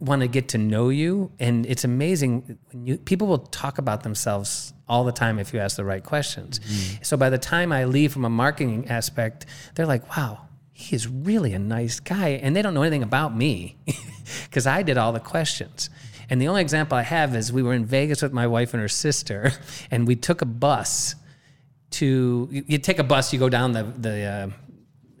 want 0.00 0.22
to 0.22 0.28
get 0.28 0.48
to 0.48 0.58
know 0.58 0.88
you, 0.88 1.32
and 1.38 1.66
it's 1.66 1.84
amazing 1.84 2.58
when 2.70 2.86
you 2.86 2.98
people 2.98 3.26
will 3.26 3.38
talk 3.38 3.78
about 3.78 4.02
themselves 4.02 4.72
all 4.88 5.04
the 5.04 5.12
time 5.12 5.38
if 5.38 5.52
you 5.52 5.60
ask 5.60 5.76
the 5.76 5.84
right 5.84 6.02
questions. 6.02 6.60
So 7.02 7.16
by 7.16 7.30
the 7.30 7.38
time 7.38 7.72
I 7.72 7.84
leave 7.84 8.12
from 8.12 8.24
a 8.24 8.30
marketing 8.30 8.88
aspect, 8.88 9.46
they're 9.74 9.86
like, 9.86 10.16
"Wow, 10.16 10.48
he 10.72 10.94
is 10.94 11.06
really 11.06 11.52
a 11.52 11.58
nice 11.58 12.00
guy," 12.00 12.30
and 12.42 12.54
they 12.54 12.62
don't 12.62 12.74
know 12.74 12.82
anything 12.82 13.02
about 13.02 13.36
me 13.36 13.76
because 14.44 14.66
I 14.66 14.82
did 14.82 14.96
all 14.98 15.12
the 15.12 15.20
questions. 15.20 15.90
And 16.30 16.40
the 16.40 16.48
only 16.48 16.60
example 16.60 16.96
I 16.98 17.02
have 17.02 17.34
is 17.34 17.52
we 17.52 17.62
were 17.62 17.72
in 17.72 17.86
Vegas 17.86 18.22
with 18.22 18.32
my 18.32 18.46
wife 18.46 18.74
and 18.74 18.80
her 18.80 18.88
sister, 18.88 19.52
and 19.90 20.06
we 20.06 20.16
took 20.16 20.42
a 20.42 20.46
bus 20.46 21.14
to. 21.92 22.48
You 22.50 22.64
you 22.66 22.78
take 22.78 22.98
a 22.98 23.04
bus, 23.04 23.32
you 23.32 23.38
go 23.38 23.48
down 23.48 23.72
the 23.72 23.82
the. 23.82 24.22
Uh, 24.22 24.50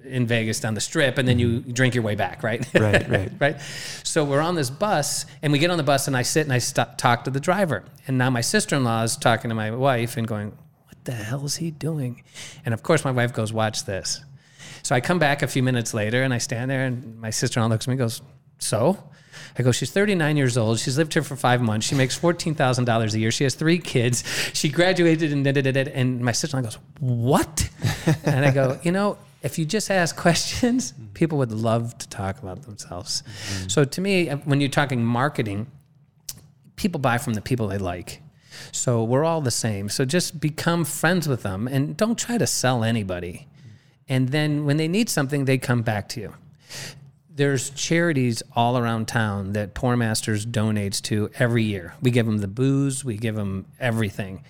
in 0.08 0.26
Vegas 0.26 0.60
down 0.60 0.74
the 0.74 0.80
strip, 0.80 1.18
and 1.18 1.28
then 1.28 1.38
you 1.38 1.60
mm-hmm. 1.60 1.72
drink 1.72 1.94
your 1.94 2.02
way 2.02 2.14
back, 2.14 2.42
right? 2.42 2.66
Right, 2.74 3.08
right. 3.10 3.32
right. 3.38 3.60
So 4.02 4.24
we're 4.24 4.40
on 4.40 4.54
this 4.54 4.70
bus, 4.70 5.26
and 5.42 5.52
we 5.52 5.58
get 5.58 5.70
on 5.70 5.76
the 5.76 5.82
bus, 5.82 6.06
and 6.06 6.16
I 6.16 6.22
sit 6.22 6.44
and 6.44 6.52
I 6.52 6.58
st- 6.58 6.98
talk 6.98 7.24
to 7.24 7.30
the 7.30 7.40
driver. 7.40 7.84
And 8.06 8.18
now 8.18 8.30
my 8.30 8.40
sister 8.40 8.76
in 8.76 8.84
law 8.84 9.02
is 9.02 9.16
talking 9.16 9.48
to 9.48 9.54
my 9.54 9.70
wife 9.70 10.16
and 10.16 10.26
going, 10.26 10.56
What 10.84 11.04
the 11.04 11.12
hell 11.12 11.44
is 11.44 11.56
he 11.56 11.70
doing? 11.70 12.22
And 12.64 12.74
of 12.74 12.82
course, 12.82 13.04
my 13.04 13.10
wife 13.10 13.32
goes, 13.32 13.52
Watch 13.52 13.84
this. 13.84 14.22
So 14.82 14.94
I 14.94 15.00
come 15.00 15.18
back 15.18 15.42
a 15.42 15.48
few 15.48 15.62
minutes 15.62 15.92
later, 15.94 16.22
and 16.22 16.32
I 16.32 16.38
stand 16.38 16.70
there, 16.70 16.84
and 16.84 17.20
my 17.20 17.30
sister 17.30 17.60
in 17.60 17.64
law 17.64 17.70
looks 17.70 17.84
at 17.84 17.88
me 17.88 17.92
and 17.92 18.00
goes, 18.00 18.22
So? 18.58 18.98
I 19.58 19.62
go, 19.62 19.72
she's 19.72 19.90
39 19.90 20.36
years 20.36 20.56
old. 20.56 20.78
She's 20.78 20.96
lived 20.96 21.14
here 21.14 21.22
for 21.22 21.36
five 21.36 21.60
months. 21.60 21.86
She 21.86 21.94
makes 21.94 22.18
$14,000 22.18 23.14
a 23.14 23.18
year. 23.18 23.30
She 23.30 23.44
has 23.44 23.54
three 23.54 23.78
kids. 23.78 24.24
She 24.52 24.68
graduated 24.68 25.32
and 25.32 25.44
da 25.44 25.52
da 25.52 25.62
da 25.62 25.72
da. 25.72 25.90
And 25.92 26.20
my 26.20 26.32
sister 26.32 26.56
in 26.56 26.64
law 26.64 26.70
goes, 26.70 26.78
What? 27.00 27.68
and 28.24 28.44
I 28.44 28.50
go, 28.50 28.78
You 28.82 28.92
know, 28.92 29.18
if 29.42 29.58
you 29.58 29.64
just 29.64 29.90
ask 29.90 30.16
questions, 30.28 30.92
mm-hmm. 30.92 31.06
people 31.14 31.38
would 31.38 31.52
love 31.52 31.96
to 31.98 32.08
talk 32.08 32.42
about 32.42 32.62
themselves. 32.62 33.22
Mm-hmm. 33.22 33.68
So 33.68 33.84
to 33.84 34.00
me, 34.00 34.30
uh, 34.30 34.36
when 34.38 34.60
you're 34.60 34.70
talking 34.70 35.04
marketing, 35.04 35.66
people 36.76 37.00
buy 37.00 37.18
from 37.18 37.34
the 37.34 37.40
people 37.40 37.68
they 37.68 37.78
like. 37.78 38.22
So 38.72 39.04
we're 39.04 39.24
all 39.24 39.40
the 39.40 39.50
same. 39.50 39.88
So 39.88 40.04
just 40.04 40.40
become 40.40 40.84
friends 40.84 41.28
with 41.28 41.42
them 41.42 41.68
and 41.68 41.96
don't 41.96 42.18
try 42.18 42.38
to 42.38 42.46
sell 42.46 42.82
anybody. 42.82 43.46
Mm-hmm. 43.46 43.68
And 44.08 44.28
then 44.30 44.64
when 44.64 44.76
they 44.76 44.88
need 44.88 45.08
something, 45.08 45.44
they 45.44 45.58
come 45.58 45.82
back 45.82 46.08
to 46.10 46.20
you. 46.20 46.34
There's 47.30 47.70
charities 47.70 48.42
all 48.56 48.76
around 48.76 49.06
town 49.06 49.52
that 49.52 49.72
Pour 49.72 49.96
Masters 49.96 50.44
donates 50.44 51.00
to 51.02 51.30
every 51.38 51.62
year. 51.62 51.94
We 52.02 52.10
give 52.10 52.26
them 52.26 52.38
the 52.38 52.48
booze, 52.48 53.04
we 53.04 53.16
give 53.16 53.36
them 53.36 53.66
everything. 53.78 54.42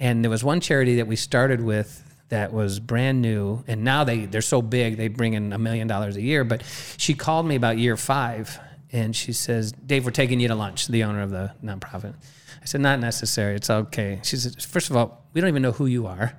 And 0.00 0.24
there 0.24 0.30
was 0.30 0.42
one 0.42 0.60
charity 0.60 0.96
that 0.96 1.06
we 1.06 1.14
started 1.14 1.60
with 1.60 2.03
that 2.34 2.52
was 2.52 2.80
brand 2.80 3.22
new, 3.22 3.62
and 3.68 3.84
now 3.84 4.02
they 4.02 4.26
they're 4.26 4.42
so 4.42 4.60
big 4.60 4.96
they 4.96 5.06
bring 5.06 5.34
in 5.34 5.52
a 5.52 5.58
million 5.58 5.86
dollars 5.86 6.16
a 6.16 6.20
year. 6.20 6.42
But 6.42 6.64
she 6.96 7.14
called 7.14 7.46
me 7.46 7.54
about 7.54 7.78
year 7.78 7.96
five, 7.96 8.58
and 8.90 9.14
she 9.14 9.32
says, 9.32 9.70
"Dave, 9.70 10.04
we're 10.04 10.10
taking 10.10 10.40
you 10.40 10.48
to 10.48 10.56
lunch." 10.56 10.88
The 10.88 11.04
owner 11.04 11.22
of 11.22 11.30
the 11.30 11.52
nonprofit. 11.62 12.14
I 12.60 12.64
said, 12.64 12.80
"Not 12.80 12.98
necessary. 12.98 13.54
It's 13.54 13.70
okay." 13.70 14.18
She 14.24 14.36
said, 14.36 14.60
first 14.60 14.90
of 14.90 14.96
all, 14.96 15.28
we 15.32 15.40
don't 15.40 15.48
even 15.48 15.62
know 15.62 15.70
who 15.70 15.86
you 15.86 16.08
are. 16.08 16.36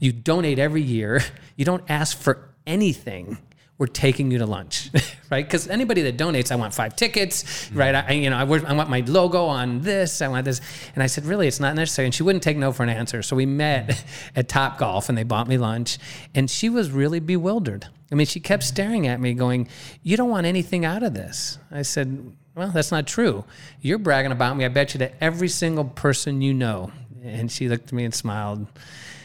You 0.00 0.12
donate 0.12 0.58
every 0.58 0.82
year. 0.82 1.22
You 1.56 1.66
don't 1.66 1.84
ask 1.90 2.18
for 2.18 2.48
anything." 2.66 3.36
We're 3.76 3.88
taking 3.88 4.30
you 4.30 4.38
to 4.38 4.46
lunch, 4.46 4.90
right? 5.30 5.44
Because 5.44 5.68
anybody 5.68 6.02
that 6.02 6.16
donates, 6.16 6.52
I 6.52 6.56
want 6.56 6.72
five 6.72 6.94
tickets, 6.94 7.42
mm-hmm. 7.42 7.78
right? 7.78 7.94
I, 7.94 8.12
you 8.12 8.30
know, 8.30 8.36
I, 8.36 8.42
I 8.42 8.72
want 8.72 8.88
my 8.88 9.00
logo 9.00 9.46
on 9.46 9.80
this. 9.80 10.22
I 10.22 10.28
want 10.28 10.44
this, 10.44 10.60
and 10.94 11.02
I 11.02 11.06
said, 11.06 11.24
really, 11.24 11.48
it's 11.48 11.58
not 11.58 11.74
necessary. 11.74 12.06
And 12.06 12.14
she 12.14 12.22
wouldn't 12.22 12.44
take 12.44 12.56
no 12.56 12.70
for 12.70 12.84
an 12.84 12.88
answer. 12.88 13.20
So 13.22 13.34
we 13.34 13.46
met 13.46 13.88
mm-hmm. 13.88 14.28
at 14.36 14.48
Top 14.48 14.78
Golf, 14.78 15.08
and 15.08 15.18
they 15.18 15.24
bought 15.24 15.48
me 15.48 15.58
lunch, 15.58 15.98
and 16.36 16.48
she 16.48 16.68
was 16.68 16.92
really 16.92 17.18
bewildered. 17.18 17.88
I 18.12 18.14
mean, 18.14 18.28
she 18.28 18.38
kept 18.38 18.62
mm-hmm. 18.62 18.74
staring 18.74 19.06
at 19.08 19.20
me, 19.20 19.34
going, 19.34 19.68
"You 20.04 20.16
don't 20.16 20.30
want 20.30 20.46
anything 20.46 20.84
out 20.84 21.02
of 21.02 21.14
this." 21.14 21.58
I 21.72 21.82
said, 21.82 22.32
"Well, 22.54 22.70
that's 22.70 22.92
not 22.92 23.08
true. 23.08 23.44
You're 23.80 23.98
bragging 23.98 24.30
about 24.30 24.56
me. 24.56 24.64
I 24.64 24.68
bet 24.68 24.94
you 24.94 24.98
to 24.98 25.24
every 25.24 25.48
single 25.48 25.84
person 25.84 26.42
you 26.42 26.54
know." 26.54 26.92
And 27.24 27.50
she 27.50 27.68
looked 27.68 27.88
at 27.88 27.92
me 27.92 28.04
and 28.04 28.14
smiled. 28.14 28.68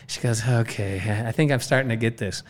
She 0.08 0.22
goes, 0.22 0.44
"Okay, 0.44 1.24
I 1.24 1.32
think 1.34 1.52
I'm 1.52 1.60
starting 1.60 1.90
to 1.90 1.98
get 1.98 2.18
this." 2.18 2.42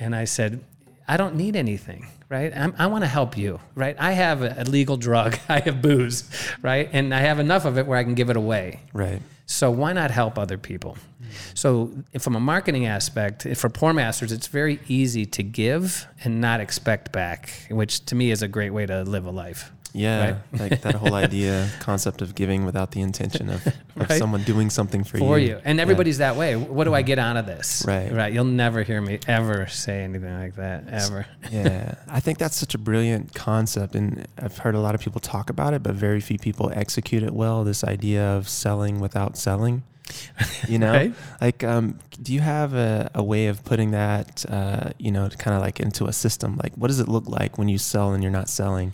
And 0.00 0.16
I 0.16 0.24
said, 0.24 0.64
I 1.06 1.16
don't 1.16 1.36
need 1.36 1.54
anything, 1.54 2.06
right? 2.28 2.52
I'm, 2.56 2.74
i 2.78 2.86
want 2.86 3.04
to 3.04 3.08
help 3.08 3.36
you, 3.36 3.60
right? 3.74 3.94
I 3.98 4.12
have 4.12 4.42
a, 4.42 4.54
a 4.58 4.64
legal 4.64 4.96
drug. 4.96 5.38
I 5.48 5.60
have 5.60 5.82
booze, 5.82 6.24
right? 6.62 6.88
And 6.92 7.14
I 7.14 7.20
have 7.20 7.38
enough 7.38 7.64
of 7.64 7.78
it 7.78 7.86
where 7.86 7.98
I 7.98 8.04
can 8.04 8.14
give 8.14 8.30
it 8.30 8.36
away. 8.36 8.80
Right. 8.92 9.20
So 9.46 9.70
why 9.70 9.92
not 9.92 10.10
help 10.10 10.38
other 10.38 10.56
people? 10.56 10.96
Mm-hmm. 11.22 11.32
So 11.54 11.92
from 12.18 12.36
a 12.36 12.40
marketing 12.40 12.86
aspect, 12.86 13.46
for 13.56 13.68
Pour 13.68 13.92
Masters, 13.92 14.32
it's 14.32 14.46
very 14.46 14.80
easy 14.88 15.26
to 15.26 15.42
give 15.42 16.06
and 16.24 16.40
not 16.40 16.60
expect 16.60 17.12
back, 17.12 17.50
which 17.70 18.04
to 18.06 18.14
me 18.14 18.30
is 18.30 18.40
a 18.40 18.48
great 18.48 18.70
way 18.70 18.86
to 18.86 19.02
live 19.02 19.26
a 19.26 19.30
life. 19.30 19.70
Yeah, 19.96 20.38
like 20.52 20.82
that 20.82 20.96
whole 20.96 21.14
idea, 21.26 21.70
concept 21.78 22.20
of 22.20 22.34
giving 22.34 22.64
without 22.66 22.90
the 22.90 23.00
intention 23.00 23.48
of, 23.48 23.64
of 23.66 23.74
Right. 23.96 24.18
someone 24.18 24.42
doing 24.42 24.68
something 24.68 25.04
for, 25.04 25.18
For 25.18 25.38
you. 25.38 25.50
you. 25.50 25.60
And 25.64 25.78
everybody's 25.78 26.18
that 26.18 26.34
way. 26.34 26.56
What 26.56 26.82
do 26.84 26.92
I 26.94 27.02
get 27.02 27.20
out 27.20 27.36
of 27.36 27.46
this? 27.46 27.84
Right. 27.86 28.12
Right. 28.12 28.32
You'll 28.32 28.44
never 28.44 28.82
hear 28.82 29.00
me 29.00 29.20
ever 29.28 29.68
say 29.68 30.02
anything 30.02 30.36
like 30.36 30.56
that, 30.56 30.88
ever. 30.90 31.26
yeah, 31.52 31.94
I 32.08 32.18
think 32.18 32.38
that's 32.38 32.56
such 32.56 32.74
a 32.74 32.78
brilliant 32.78 33.34
concept, 33.34 33.94
and 33.94 34.26
I've 34.36 34.58
heard 34.58 34.74
a 34.74 34.80
lot 34.80 34.96
of 34.96 35.00
people 35.00 35.20
talk 35.20 35.48
about 35.48 35.74
it, 35.74 35.82
but 35.84 35.94
very 35.94 36.20
few 36.20 36.38
people 36.38 36.72
execute 36.74 37.22
it 37.22 37.32
well. 37.32 37.62
This 37.62 37.84
idea 37.84 38.24
of 38.36 38.48
selling 38.48 38.98
without 38.98 39.36
selling, 39.38 39.84
you 40.68 40.80
know, 40.80 40.90
Right. 40.92 41.14
like, 41.40 41.62
um, 41.62 42.00
do 42.20 42.34
you 42.34 42.40
have 42.40 42.74
a, 42.74 43.12
a 43.14 43.22
way 43.22 43.46
of 43.46 43.64
putting 43.64 43.92
that, 43.92 44.44
uh, 44.48 44.90
you 44.98 45.12
know, 45.12 45.28
kind 45.38 45.54
of 45.56 45.62
like 45.62 45.78
into 45.78 46.06
a 46.06 46.12
system? 46.12 46.58
Like, 46.60 46.74
what 46.74 46.88
does 46.88 46.98
it 46.98 47.06
look 47.06 47.28
like 47.28 47.58
when 47.58 47.68
you 47.68 47.78
sell 47.78 48.12
and 48.12 48.24
you're 48.24 48.32
not 48.32 48.48
selling? 48.48 48.92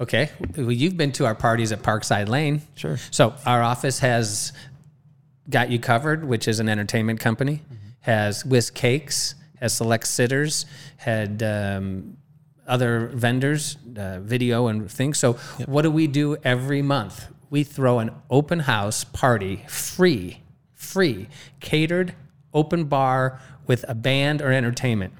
Okay. 0.00 0.30
Well, 0.56 0.72
you've 0.72 0.96
been 0.96 1.12
to 1.12 1.26
our 1.26 1.34
parties 1.34 1.72
at 1.72 1.82
Parkside 1.82 2.28
Lane. 2.28 2.62
Sure. 2.76 2.98
So 3.10 3.34
our 3.44 3.62
office 3.62 3.98
has 4.00 4.52
Got 5.50 5.70
You 5.70 5.78
Covered, 5.78 6.24
which 6.24 6.46
is 6.46 6.60
an 6.60 6.68
entertainment 6.68 7.20
company, 7.20 7.62
has 8.00 8.44
Whisk 8.44 8.74
Cakes, 8.74 9.34
has 9.60 9.74
Select 9.74 10.06
Sitters, 10.06 10.66
had 10.98 11.42
um, 11.42 12.16
other 12.66 13.08
vendors, 13.08 13.76
uh, 13.96 14.20
video 14.20 14.68
and 14.68 14.90
things. 14.90 15.18
So 15.18 15.34
what 15.66 15.82
do 15.82 15.90
we 15.90 16.06
do 16.06 16.36
every 16.44 16.82
month? 16.82 17.26
We 17.50 17.64
throw 17.64 17.98
an 17.98 18.10
open 18.30 18.60
house 18.60 19.04
party, 19.04 19.64
free, 19.68 20.42
free, 20.74 21.28
catered, 21.60 22.14
open 22.54 22.84
bar 22.84 23.40
with 23.66 23.84
a 23.88 23.94
band 23.94 24.42
or 24.42 24.52
entertainment 24.52 25.14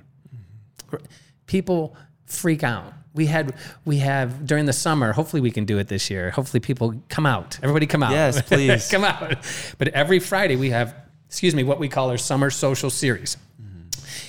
people 1.49 1.97
freak 2.27 2.63
out. 2.63 2.93
We 3.19 3.27
had 3.27 3.53
we 3.85 3.97
have 3.99 4.47
during 4.47 4.67
the 4.67 4.73
summer. 4.73 5.13
Hopefully, 5.13 5.43
we 5.43 5.51
can 5.51 5.65
do 5.65 5.79
it 5.79 5.89
this 5.89 6.09
year. 6.09 6.31
Hopefully, 6.31 6.61
people 6.61 6.95
come 7.09 7.27
out. 7.27 7.59
Everybody, 7.65 7.87
come 7.87 8.05
out. 8.05 8.13
Yes, 8.13 8.41
please. 8.49 8.89
come 8.89 9.03
out. 9.03 9.35
But 9.77 9.89
every 9.89 10.21
Friday 10.21 10.55
we 10.55 10.71
have, 10.71 10.95
excuse 11.27 11.53
me, 11.53 11.65
what 11.65 11.81
we 11.81 11.89
call 11.89 12.11
our 12.11 12.17
summer 12.17 12.49
social 12.49 12.91
series. 12.91 13.37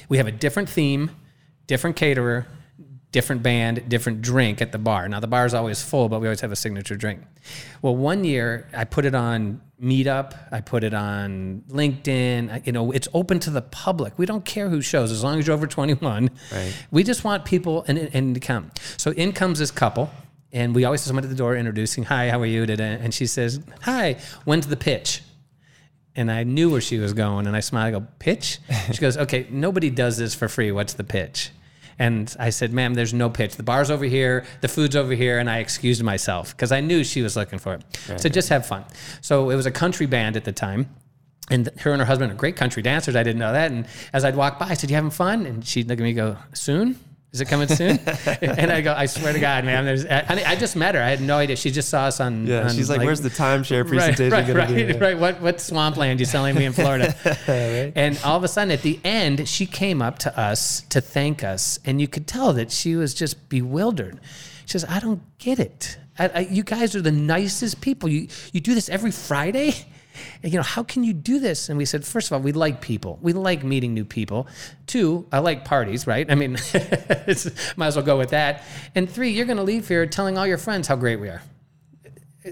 We 0.10 0.18
have 0.18 0.26
a 0.26 0.32
different 0.32 0.70
theme, 0.70 1.12
different 1.68 1.98
caterer, 1.98 2.48
different 3.12 3.42
band, 3.42 3.90
different 3.90 4.22
drink 4.22 4.62
at 4.62 4.72
the 4.72 4.78
bar. 4.78 5.08
Now 5.10 5.20
the 5.20 5.28
bar 5.28 5.46
is 5.46 5.54
always 5.54 5.82
full, 5.82 6.10
but 6.10 6.22
we 6.22 6.28
always 6.28 6.42
have 6.42 6.52
a 6.52 6.56
signature 6.56 6.96
drink. 6.96 7.22
Well, 7.82 7.96
one 7.96 8.24
year 8.24 8.68
I 8.76 8.84
put 8.84 9.06
it 9.06 9.16
on 9.16 9.62
Meetup, 9.82 10.38
I 10.52 10.60
put 10.62 10.84
it 10.84 10.94
on 10.94 11.64
LinkedIn. 11.70 12.52
I- 12.52 12.62
You 12.66 12.72
know, 12.74 12.92
it's 12.92 13.08
open 13.14 13.40
to 13.40 13.50
the 13.50 13.62
public. 13.62 14.18
We 14.20 14.26
don't 14.26 14.44
care 14.46 14.70
who 14.70 14.82
shows 14.82 15.12
as 15.12 15.24
long 15.24 15.40
as 15.40 15.48
you're 15.48 15.54
over 15.56 15.68
21. 15.68 16.30
Right. 16.52 16.74
We 16.92 17.04
just 17.04 17.24
want 17.24 17.46
people 17.46 17.86
and, 17.88 17.98
and 18.14 18.36
to 18.36 18.42
come. 18.42 18.72
So 18.98 19.12
in 19.12 19.32
comes 19.32 19.60
this 19.60 19.72
couple. 19.72 20.10
And 20.52 20.74
we 20.74 20.84
always 20.84 21.02
have 21.02 21.08
someone 21.08 21.24
at 21.24 21.30
the 21.30 21.36
door 21.36 21.56
introducing, 21.56 22.06
"Hi, 22.06 22.32
how 22.32 22.42
are 22.42 22.46
you?" 22.46 22.66
da-da. 22.66 22.84
And 22.84 23.14
she 23.14 23.28
says, 23.28 23.60
"Hi, 23.84 24.18
when's 24.46 24.66
the 24.66 24.76
pitch?" 24.76 25.22
And 26.16 26.32
I 26.32 26.44
knew 26.44 26.72
where 26.72 26.82
she 26.82 26.98
was 26.98 27.14
going, 27.14 27.46
and 27.46 27.56
I 27.56 27.60
smiled. 27.60 27.94
I 27.96 28.00
go, 28.00 28.08
"Pitch?" 28.18 28.58
She 28.92 28.98
goes, 28.98 29.16
"Okay, 29.16 29.46
nobody 29.52 29.92
does 29.92 30.18
this 30.18 30.34
for 30.34 30.48
free. 30.48 30.72
What's 30.72 30.94
the 30.94 31.04
pitch?" 31.04 31.52
And 32.00 32.34
I 32.40 32.50
said, 32.50 32.74
"Ma'am, 32.74 32.94
there's 32.94 33.14
no 33.14 33.30
pitch. 33.30 33.58
The 33.58 33.64
bar's 33.64 33.92
over 33.92 34.06
here, 34.06 34.46
the 34.62 34.70
food's 34.70 34.96
over 34.96 35.14
here." 35.14 35.38
And 35.38 35.50
I 35.50 35.60
excused 35.60 36.02
myself 36.02 36.56
because 36.56 36.72
I 36.72 36.80
knew 36.80 37.04
she 37.04 37.22
was 37.22 37.36
looking 37.36 37.60
for 37.60 37.76
it. 37.76 37.84
So 38.18 38.30
just 38.30 38.50
have 38.50 38.66
fun. 38.66 38.86
So 39.22 39.50
it 39.50 39.56
was 39.56 39.66
a 39.66 39.72
country 39.72 40.06
band 40.06 40.38
at 40.38 40.46
the 40.46 40.54
time. 40.54 40.88
And 41.52 41.70
her 41.80 41.92
and 41.92 42.00
her 42.00 42.06
husband 42.06 42.32
are 42.32 42.36
great 42.36 42.56
country 42.56 42.82
dancers. 42.82 43.16
I 43.16 43.24
didn't 43.24 43.40
know 43.40 43.52
that. 43.52 43.72
And 43.72 43.86
as 44.14 44.24
I'd 44.24 44.36
walk 44.36 44.60
by, 44.60 44.68
I 44.68 44.74
said, 44.76 44.90
"You 44.90 44.96
having 44.96 45.12
fun?" 45.12 45.46
And 45.46 45.66
she'd 45.66 45.90
look 45.90 46.00
at 46.00 46.04
me, 46.04 46.10
and 46.10 46.18
go, 46.18 46.38
"Soon." 46.54 46.96
Is 47.32 47.42
it 47.42 47.48
coming 47.48 47.68
soon? 47.68 48.00
and 48.42 48.72
I 48.72 48.82
go, 48.82 48.92
I 48.92 49.06
swear 49.06 49.34
to 49.34 49.40
God, 49.40 49.64
man. 49.64 49.86
There's, 49.86 50.04
I, 50.04 50.26
I 50.48 50.56
just 50.56 50.76
met 50.76 50.96
her. 50.96 51.02
I 51.02 51.10
had 51.10 51.22
no 51.22 51.38
idea. 51.38 51.56
She 51.56 51.70
just 51.70 51.90
saw 51.90 52.06
us 52.06 52.20
on. 52.20 52.48
Yeah, 52.48 52.64
on, 52.64 52.72
she's 52.72 52.90
like, 52.90 53.02
"Where's 53.02 53.22
the 53.22 53.30
timeshare 53.30 53.88
presentation 53.88 54.32
right, 54.32 54.48
going 54.48 54.58
right, 54.58 54.68
to 54.68 54.94
be?" 54.94 55.00
right. 55.00 55.18
What 55.18 55.40
what 55.40 55.62
swampland 55.62 56.20
you 56.20 56.26
selling 56.26 56.56
me 56.56 56.66
in 56.66 56.74
Florida? 56.74 57.16
And 57.96 58.20
all 58.24 58.38
of 58.38 58.44
a 58.44 58.48
sudden, 58.48 58.72
at 58.72 58.82
the 58.82 59.00
end, 59.04 59.48
she 59.48 59.66
came 59.66 60.02
up 60.02 60.20
to 60.20 60.40
us 60.40 60.82
to 60.90 61.02
thank 61.02 61.44
us, 61.44 61.80
and 61.86 62.02
you 62.02 62.08
could 62.08 62.26
tell 62.28 62.54
that 62.54 62.72
she 62.72 62.96
was 62.96 63.14
just 63.14 63.48
bewildered. 63.48 64.20
She 64.66 64.72
says, 64.74 64.86
"I 64.90 65.00
don't 65.00 65.22
get 65.38 65.60
it. 65.60 65.98
I, 66.18 66.28
I, 66.28 66.40
you 66.42 66.64
guys 66.64 66.96
are 66.96 67.02
the 67.02 67.12
nicest 67.12 67.80
people. 67.80 68.10
You 68.10 68.28
you 68.54 68.60
do 68.60 68.74
this 68.74 68.90
every 68.90 69.12
Friday. 69.12 69.74
You 70.44 70.58
know, 70.58 70.64
how 70.64 70.84
can 70.84 71.04
you 71.04 71.14
do 71.14 71.40
this? 71.40 71.70
And 71.70 71.78
we 71.78 71.86
said, 71.86 72.06
first 72.06 72.28
of 72.28 72.34
all, 72.34 72.40
we 72.40 72.52
like 72.52 72.82
people. 72.82 73.20
We 73.22 73.34
like 73.34 73.64
meeting 73.64 73.94
new 73.94 74.06
people. 74.06 74.48
Two, 74.88 75.28
I 75.32 75.40
like 75.40 75.66
parties, 75.66 76.08
right? 76.08 76.30
I 76.30 76.36
mean, 76.36 76.54
might 77.76 77.88
as 77.88 77.96
well 77.96 78.06
go 78.06 78.18
with 78.18 78.30
that. 78.32 78.64
And 78.96 79.10
three, 79.10 79.32
you're 79.32 79.46
going 79.46 79.58
to 79.58 79.64
leave 79.64 79.88
here 79.88 80.06
telling 80.06 80.38
all 80.38 80.48
your 80.48 80.58
friends 80.58 80.88
how 80.88 80.96
great 80.96 81.20
we 81.20 81.30
are. 81.30 81.42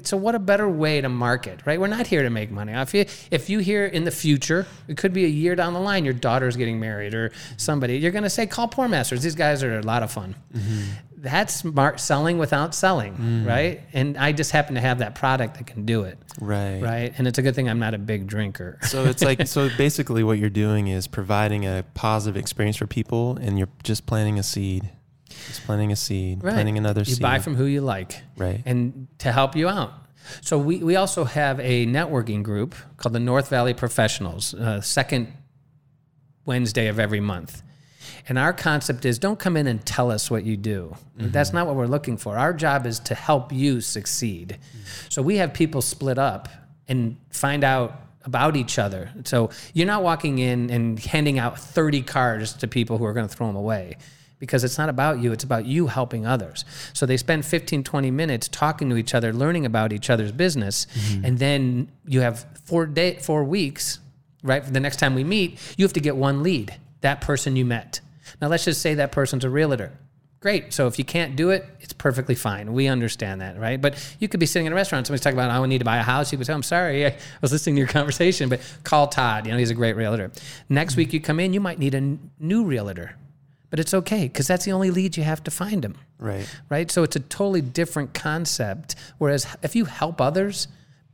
So 0.04 0.18
what 0.18 0.36
a 0.36 0.40
better 0.40 0.68
way 0.68 1.00
to 1.00 1.08
market, 1.08 1.62
right? 1.66 1.80
We're 1.80 1.88
not 1.88 2.08
here 2.08 2.22
to 2.24 2.30
make 2.30 2.52
money. 2.52 2.74
If 2.74 2.94
you 2.94 3.06
if 3.32 3.50
you 3.50 3.60
hear 3.60 3.86
in 3.86 4.04
the 4.04 4.12
future, 4.12 4.68
it 4.88 4.98
could 4.98 5.14
be 5.14 5.24
a 5.24 5.30
year 5.30 5.56
down 5.56 5.74
the 5.74 5.80
line, 5.80 6.04
your 6.04 6.14
daughter's 6.14 6.58
getting 6.58 6.80
married 6.80 7.14
or 7.14 7.32
somebody, 7.56 7.98
you're 7.98 8.12
going 8.12 8.26
to 8.26 8.30
say, 8.30 8.46
call 8.48 8.68
Pour 8.68 8.90
Masters. 8.90 9.24
These 9.24 9.36
guys 9.36 9.64
are 9.64 9.80
a 9.80 9.82
lot 9.82 10.04
of 10.04 10.12
fun. 10.12 10.36
Mm-hmm. 10.54 10.84
That's 11.18 11.54
smart 11.56 12.00
selling 12.00 12.38
without 12.38 12.76
selling, 12.76 13.16
mm. 13.16 13.48
right? 13.48 13.82
And 13.92 14.18
I 14.18 14.32
just 14.32 14.52
happen 14.52 14.76
to 14.76 14.82
have 14.82 15.00
that 15.00 15.16
product 15.16 15.58
that 15.58 15.66
can 15.66 15.84
do 15.86 16.04
it, 16.04 16.20
right? 16.40 16.82
Right, 16.82 17.14
and 17.18 17.28
it's 17.28 17.40
a 17.40 17.42
good 17.42 17.56
thing 17.56 17.68
I'm 17.68 17.80
not 17.80 17.96
a 17.96 17.98
big 17.98 18.28
drinker. 18.28 18.78
So 18.84 19.06
it's 19.06 19.24
like 19.24 19.48
so 19.48 19.70
basically 19.78 20.24
what 20.24 20.38
you're 20.38 20.50
doing 20.50 20.88
is 20.88 21.08
providing 21.08 21.66
a 21.66 21.84
positive 21.96 22.38
experience 22.38 22.78
for 22.78 22.88
people, 22.88 23.38
and 23.42 23.58
you're 23.58 23.70
just 23.84 24.06
planting 24.06 24.38
a 24.38 24.44
seed 24.44 24.92
just 25.48 25.64
planting 25.66 25.92
a 25.92 25.96
seed, 25.96 26.44
right. 26.44 26.54
planting 26.54 26.78
another 26.78 27.02
you 27.02 27.06
seed. 27.06 27.18
You 27.20 27.22
buy 27.22 27.40
from 27.40 27.56
who 27.56 27.66
you 27.66 27.82
like. 27.82 28.22
Right. 28.38 28.62
And 28.66 29.08
to 29.20 29.32
help 29.32 29.56
you 29.56 29.70
out. 29.70 29.94
So 30.42 30.58
we, 30.58 30.80
we 30.80 30.96
also 30.96 31.24
have 31.24 31.60
a 31.60 31.86
networking 31.86 32.44
group 32.44 32.76
called 32.98 33.14
the 33.14 33.20
North 33.20 33.50
Valley 33.50 33.74
Professionals, 33.74 34.54
uh, 34.54 34.82
second 34.82 35.32
Wednesday 36.46 36.88
of 36.88 37.00
every 37.00 37.20
month. 37.20 37.62
And 38.30 38.38
our 38.38 38.54
concept 38.54 39.06
is 39.06 39.20
don't 39.20 39.40
come 39.40 39.56
in 39.56 39.68
and 39.68 39.86
tell 39.86 40.12
us 40.12 40.30
what 40.30 40.44
you 40.44 40.58
do. 40.58 40.96
Mm-hmm. 41.18 41.32
That's 41.32 41.54
not 41.54 41.66
what 41.66 41.76
we're 41.76 41.88
looking 41.88 42.18
for. 42.18 42.38
Our 42.38 42.54
job 42.54 42.86
is 42.86 43.00
to 43.02 43.16
help 43.16 43.52
you 43.54 43.82
succeed. 43.82 44.58
Mm-hmm. 44.60 45.08
So 45.10 45.22
we 45.22 45.38
have 45.38 45.54
people 45.54 45.82
split 45.82 46.18
up 46.18 46.50
and 46.88 47.18
find 47.30 47.64
out 47.64 48.02
about 48.24 48.58
each 48.58 48.78
other. 48.78 49.10
So 49.24 49.50
you're 49.74 49.88
not 49.88 50.04
walking 50.04 50.40
in 50.40 50.70
and 50.70 51.00
handing 51.00 51.40
out 51.40 51.58
30 51.60 52.02
cards 52.02 52.54
to 52.56 52.68
people 52.68 52.98
who 52.98 53.06
are 53.06 53.14
going 53.14 53.28
to 53.28 53.34
throw 53.34 53.48
them 53.48 53.56
away 53.56 53.98
because 54.40 54.64
it's 54.64 54.78
not 54.78 54.90
about 54.90 55.20
you, 55.20 55.32
it's 55.32 55.44
about 55.44 55.66
you 55.66 55.88
helping 55.88 56.26
others. 56.26 56.66
So 56.94 57.06
they 57.06 57.18
spend 57.18 57.46
15, 57.46 57.84
20 57.84 58.12
minutes 58.12 58.48
talking 58.48 58.90
to 58.90 58.98
each 58.98 59.16
other, 59.16 59.34
learning 59.34 59.66
about 59.66 59.92
each 59.92 60.10
other's 60.10 60.32
business, 60.32 60.86
mm-hmm. 60.86 61.26
and 61.26 61.40
then 61.40 61.92
you 62.06 62.22
have 62.22 62.46
four 62.66 62.86
day, 62.86 63.16
four 63.16 63.44
weeks, 63.44 64.00
right? 64.44 64.64
For 64.64 64.72
the 64.72 64.80
next 64.80 64.98
time 64.98 65.16
we 65.16 65.24
meet, 65.24 65.58
you 65.78 65.86
have 65.86 65.94
to 65.94 66.00
get 66.00 66.16
one 66.16 66.44
lead, 66.44 66.76
that 67.02 67.22
person 67.22 67.56
you 67.56 67.66
met. 67.66 68.02
Now 68.42 68.48
let's 68.48 68.66
just 68.66 68.82
say 68.82 68.96
that 68.96 69.12
person's 69.12 69.44
a 69.44 69.50
realtor. 69.50 69.92
Great. 70.40 70.72
So 70.72 70.86
if 70.86 71.00
you 71.00 71.06
can't 71.06 71.36
do 71.36 71.50
it, 71.50 71.66
it's 71.80 71.94
perfectly 71.94 72.36
fine. 72.36 72.72
We 72.74 72.88
understand 72.88 73.42
that, 73.42 73.58
right? 73.60 73.82
But 73.82 73.98
you 74.20 74.28
could 74.28 74.40
be 74.40 74.46
sitting 74.46 74.68
in 74.68 74.72
a 74.72 74.76
restaurant, 74.76 75.08
somebody's 75.08 75.24
talking 75.24 75.38
about, 75.40 75.50
I 75.50 75.66
need 75.66 75.80
to 75.80 75.86
buy 75.86 75.98
a 75.98 76.04
house. 76.04 76.32
You 76.32 76.38
would 76.38 76.46
say, 76.46 76.54
I'm 76.54 76.62
sorry, 76.62 77.08
I 77.08 77.18
was 77.42 77.52
listening 77.52 77.76
to 77.76 77.80
your 77.80 77.88
conversation, 77.88 78.48
but 78.48 78.62
call 78.84 79.08
Todd. 79.08 79.46
You 79.48 79.52
know, 79.52 79.58
he's 79.58 79.72
a 79.72 79.76
great 79.76 79.96
realtor. 79.96 80.32
Next 80.70 80.96
week 80.96 81.12
you 81.12 81.20
come 81.20 81.40
in, 81.40 81.54
you 81.54 81.60
might 81.60 81.80
need 81.80 81.96
a 81.96 82.18
new 82.40 82.66
realtor 82.66 83.16
but 83.70 83.80
it's 83.80 83.94
okay 83.94 84.24
because 84.28 84.48
that's 84.48 84.66
the 84.66 84.72
only 84.72 84.92
lead 84.92 85.18
you 85.18 85.24
have 85.24 85.44
to 85.44 85.52
find 85.52 85.84
them. 85.84 85.96
Right. 86.20 86.48
Right. 86.70 86.90
So 86.90 87.04
it's 87.04 87.16
a 87.16 87.20
totally 87.20 87.62
different 87.62 88.14
concept. 88.14 88.96
Whereas 89.18 89.46
if 89.62 89.76
you 89.76 89.86
help 89.86 90.22
others, 90.22 90.68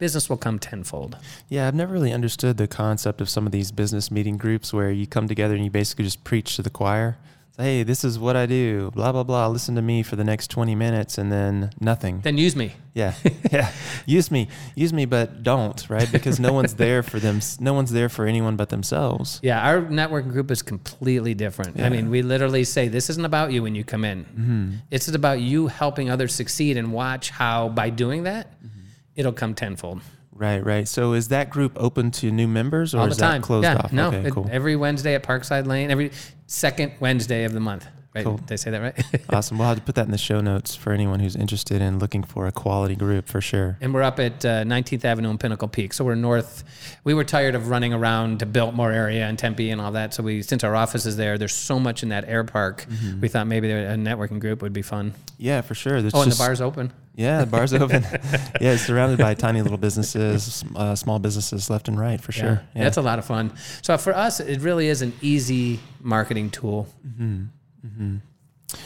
business 0.03 0.29
will 0.29 0.35
come 0.35 0.59
tenfold. 0.59 1.15
Yeah, 1.47 1.65
I've 1.65 1.75
never 1.75 1.93
really 1.93 2.11
understood 2.11 2.57
the 2.57 2.67
concept 2.67 3.21
of 3.21 3.29
some 3.29 3.45
of 3.45 3.53
these 3.53 3.71
business 3.71 4.11
meeting 4.11 4.35
groups 4.35 4.73
where 4.73 4.91
you 4.91 5.07
come 5.07 5.29
together 5.29 5.55
and 5.55 5.63
you 5.63 5.71
basically 5.71 6.03
just 6.03 6.25
preach 6.25 6.57
to 6.57 6.61
the 6.61 6.69
choir 6.69 7.17
hey, 7.57 7.83
this 7.83 8.03
is 8.03 8.17
what 8.17 8.35
I 8.35 8.47
do, 8.47 8.89
blah, 8.91 9.11
blah, 9.11 9.23
blah. 9.23 9.47
Listen 9.47 9.75
to 9.75 9.81
me 9.81 10.01
for 10.01 10.15
the 10.15 10.23
next 10.23 10.49
20 10.49 10.73
minutes 10.73 11.19
and 11.19 11.31
then 11.31 11.69
nothing. 11.79 12.21
Then 12.21 12.37
use 12.37 12.55
me. 12.55 12.73
Yeah. 12.93 13.13
Yeah. 13.51 13.71
use 14.07 14.31
me. 14.31 14.47
Use 14.73 14.91
me, 14.91 15.05
but 15.05 15.43
don't, 15.43 15.87
right? 15.87 16.11
Because 16.11 16.39
no 16.39 16.53
one's 16.53 16.73
there 16.73 17.03
for 17.03 17.19
them. 17.19 17.39
No 17.59 17.73
one's 17.73 17.91
there 17.91 18.09
for 18.09 18.25
anyone 18.25 18.55
but 18.55 18.69
themselves. 18.69 19.39
Yeah. 19.43 19.61
Our 19.61 19.81
networking 19.81 20.31
group 20.31 20.49
is 20.49 20.63
completely 20.63 21.35
different. 21.35 21.77
Yeah. 21.77 21.85
I 21.85 21.89
mean, 21.89 22.09
we 22.09 22.23
literally 22.23 22.63
say, 22.63 22.87
this 22.87 23.11
isn't 23.11 23.25
about 23.25 23.51
you 23.51 23.61
when 23.61 23.75
you 23.75 23.83
come 23.83 24.05
in. 24.05 24.25
Mm-hmm. 24.25 24.71
It's 24.89 25.07
about 25.07 25.39
you 25.39 25.67
helping 25.67 26.09
others 26.09 26.33
succeed 26.33 26.77
and 26.77 26.91
watch 26.91 27.29
how 27.29 27.69
by 27.69 27.91
doing 27.91 28.23
that, 28.23 28.47
mm-hmm. 28.59 28.82
It'll 29.15 29.33
come 29.33 29.53
tenfold. 29.53 30.01
Right, 30.35 30.65
right. 30.65 30.87
So 30.87 31.13
is 31.13 31.27
that 31.27 31.49
group 31.49 31.73
open 31.75 32.11
to 32.11 32.31
new 32.31 32.47
members 32.47 32.95
or 32.95 32.99
All 32.99 33.05
the 33.05 33.11
is 33.11 33.17
time. 33.17 33.41
that 33.41 33.45
closed 33.45 33.65
yeah, 33.65 33.75
off? 33.75 33.93
No, 33.93 34.07
okay, 34.07 34.27
it, 34.27 34.33
cool. 34.33 34.49
every 34.51 34.75
Wednesday 34.75 35.13
at 35.13 35.23
Parkside 35.23 35.67
Lane, 35.67 35.91
every 35.91 36.11
second 36.47 36.93
Wednesday 36.99 37.43
of 37.43 37.53
the 37.53 37.59
month. 37.59 37.87
Right? 38.15 38.25
Cool. 38.25 38.37
Did 38.37 38.51
I 38.51 38.55
say 38.57 38.69
that 38.69 38.81
right? 38.81 39.23
awesome. 39.29 39.57
We'll 39.57 39.67
have 39.67 39.77
to 39.77 39.83
put 39.83 39.95
that 39.95 40.05
in 40.05 40.11
the 40.11 40.19
show 40.19 40.39
notes 40.39 40.75
for 40.75 40.91
anyone 40.93 41.19
who's 41.19 41.35
interested 41.35 41.81
in 41.81 41.97
looking 41.97 42.23
for 42.23 42.45
a 42.45 42.51
quality 42.51 42.95
group 42.95 43.27
for 43.27 43.41
sure. 43.41 43.75
And 43.81 43.91
we're 43.91 44.03
up 44.03 44.19
at 44.19 44.45
uh, 44.45 44.63
19th 44.63 45.03
Avenue 45.03 45.31
and 45.31 45.39
Pinnacle 45.39 45.67
Peak. 45.67 45.93
So 45.93 46.05
we're 46.05 46.13
north. 46.13 46.63
We 47.03 47.15
were 47.15 47.23
tired 47.23 47.55
of 47.55 47.69
running 47.69 47.91
around 47.91 48.39
to 48.41 48.45
Biltmore 48.45 48.91
area 48.91 49.25
and 49.25 49.37
Tempe 49.39 49.71
and 49.71 49.81
all 49.81 49.93
that. 49.93 50.13
So 50.13 50.21
we, 50.21 50.43
since 50.43 50.63
our 50.63 50.75
office 50.75 51.07
is 51.07 51.17
there, 51.17 51.39
there's 51.39 51.55
so 51.55 51.79
much 51.79 52.03
in 52.03 52.09
that 52.09 52.25
air 52.27 52.43
park. 52.43 52.85
Mm-hmm. 52.87 53.21
We 53.21 53.29
thought 53.29 53.47
maybe 53.47 53.71
a 53.71 53.95
networking 53.95 54.39
group 54.39 54.61
would 54.61 54.73
be 54.73 54.83
fun. 54.83 55.15
Yeah, 55.39 55.61
for 55.61 55.73
sure. 55.73 55.99
There's 56.01 56.13
oh, 56.13 56.21
and 56.21 56.31
the 56.31 56.37
bar's 56.37 56.61
open. 56.61 56.93
Yeah, 57.15 57.41
the 57.41 57.45
bar's 57.45 57.73
open. 57.73 58.03
yeah, 58.61 58.73
it's 58.73 58.83
surrounded 58.83 59.19
by 59.19 59.35
tiny 59.35 59.61
little 59.61 59.77
businesses, 59.77 60.63
uh, 60.75 60.95
small 60.95 61.19
businesses 61.19 61.69
left 61.69 61.87
and 61.87 61.99
right 61.99 62.19
for 62.19 62.31
sure. 62.31 62.45
Yeah. 62.45 62.59
yeah. 62.75 62.83
that's 62.83 62.97
a 62.97 63.01
lot 63.01 63.19
of 63.19 63.25
fun. 63.25 63.53
So 63.83 63.97
for 63.97 64.15
us, 64.15 64.39
it 64.39 64.61
really 64.61 64.87
is 64.87 65.01
an 65.01 65.13
easy 65.21 65.79
marketing 66.01 66.49
tool. 66.49 66.87
Mm-hmm. 67.07 67.43
Mm-hmm. 67.85 68.15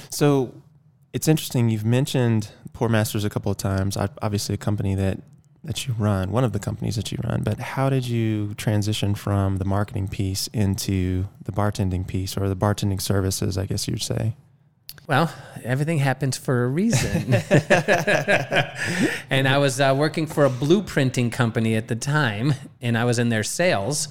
So 0.10 0.54
it's 1.14 1.28
interesting. 1.28 1.70
You've 1.70 1.86
mentioned 1.86 2.50
Pour 2.74 2.90
Masters 2.90 3.24
a 3.24 3.30
couple 3.30 3.52
of 3.52 3.58
times. 3.58 3.98
Obviously, 4.22 4.56
a 4.56 4.58
company 4.58 4.96
that 4.96 5.20
that 5.64 5.88
you 5.88 5.94
run, 5.98 6.32
one 6.32 6.44
of 6.44 6.54
the 6.54 6.60
companies 6.60 6.96
that 6.96 7.12
you 7.12 7.18
run. 7.24 7.42
But 7.44 7.60
how 7.60 7.90
did 7.90 8.08
you 8.08 8.54
transition 8.54 9.16
from 9.16 9.58
the 9.58 9.66
marketing 9.66 10.08
piece 10.08 10.48
into 10.48 11.28
the 11.44 11.52
bartending 11.52 12.06
piece, 12.08 12.38
or 12.38 12.48
the 12.50 12.56
bartending 12.56 13.02
services? 13.02 13.58
I 13.58 13.66
guess 13.66 13.88
you'd 13.88 14.02
say. 14.02 14.36
Well, 15.08 15.34
everything 15.64 15.98
happens 15.98 16.38
for 16.38 16.66
a 16.66 16.68
reason. 16.68 17.34
and 19.30 19.48
I 19.48 19.58
was 19.58 19.80
uh, 19.80 19.96
working 19.98 20.28
for 20.28 20.46
a 20.46 20.50
blueprinting 20.50 21.32
company 21.32 21.76
at 21.76 21.88
the 21.88 21.96
time, 21.96 22.54
and 22.82 22.98
I 22.98 23.06
was 23.06 23.18
in 23.18 23.30
their 23.30 23.44
sales. 23.44 24.10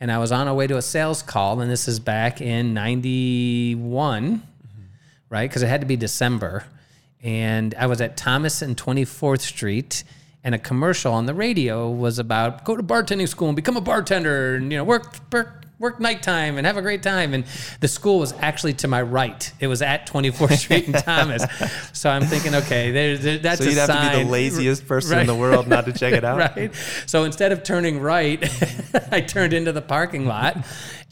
And 0.00 0.12
I 0.12 0.18
was 0.18 0.32
on 0.32 0.46
our 0.46 0.54
way 0.54 0.66
to 0.66 0.76
a 0.76 0.82
sales 0.82 1.22
call, 1.22 1.60
and 1.60 1.70
this 1.70 1.88
is 1.88 1.98
back 1.98 2.40
in 2.42 2.74
91 2.74 4.42
right? 5.34 5.50
Because 5.50 5.62
it 5.62 5.68
had 5.68 5.80
to 5.80 5.86
be 5.86 5.96
December. 5.96 6.64
And 7.20 7.74
I 7.76 7.86
was 7.86 8.00
at 8.00 8.16
Thomas 8.16 8.62
and 8.62 8.76
24th 8.76 9.40
Street, 9.40 10.04
and 10.44 10.54
a 10.54 10.58
commercial 10.58 11.12
on 11.12 11.26
the 11.26 11.34
radio 11.34 11.90
was 11.90 12.20
about 12.20 12.64
go 12.64 12.76
to 12.76 12.82
bartending 12.82 13.28
school 13.28 13.48
and 13.48 13.56
become 13.56 13.76
a 13.76 13.80
bartender 13.80 14.54
and, 14.54 14.70
you 14.70 14.78
know, 14.78 14.84
work, 14.84 15.16
work 15.32 15.63
work 15.78 15.98
nighttime 16.00 16.56
and 16.56 16.66
have 16.66 16.76
a 16.76 16.82
great 16.82 17.02
time. 17.02 17.34
And 17.34 17.44
the 17.80 17.88
school 17.88 18.18
was 18.20 18.32
actually 18.34 18.74
to 18.74 18.88
my 18.88 19.02
right. 19.02 19.52
It 19.60 19.66
was 19.66 19.82
at 19.82 20.06
24th 20.06 20.58
Street 20.58 20.86
and 20.86 20.96
Thomas. 20.96 21.44
So 21.92 22.10
I'm 22.10 22.24
thinking, 22.24 22.54
okay, 22.54 22.90
there, 22.90 23.16
there, 23.16 23.38
that's 23.38 23.58
so 23.58 23.68
you'd 23.68 23.78
have 23.78 23.88
sign. 23.88 24.12
to 24.12 24.18
be 24.18 24.24
the 24.24 24.30
laziest 24.30 24.86
person 24.88 25.12
right. 25.12 25.20
in 25.22 25.26
the 25.26 25.34
world 25.34 25.66
not 25.68 25.84
to 25.86 25.92
check 25.92 26.12
it 26.12 26.24
out. 26.24 26.38
right. 26.38 26.72
So 27.06 27.24
instead 27.24 27.52
of 27.52 27.62
turning 27.62 28.00
right, 28.00 28.42
I 29.12 29.20
turned 29.20 29.52
into 29.52 29.72
the 29.72 29.82
parking 29.82 30.26
lot 30.26 30.64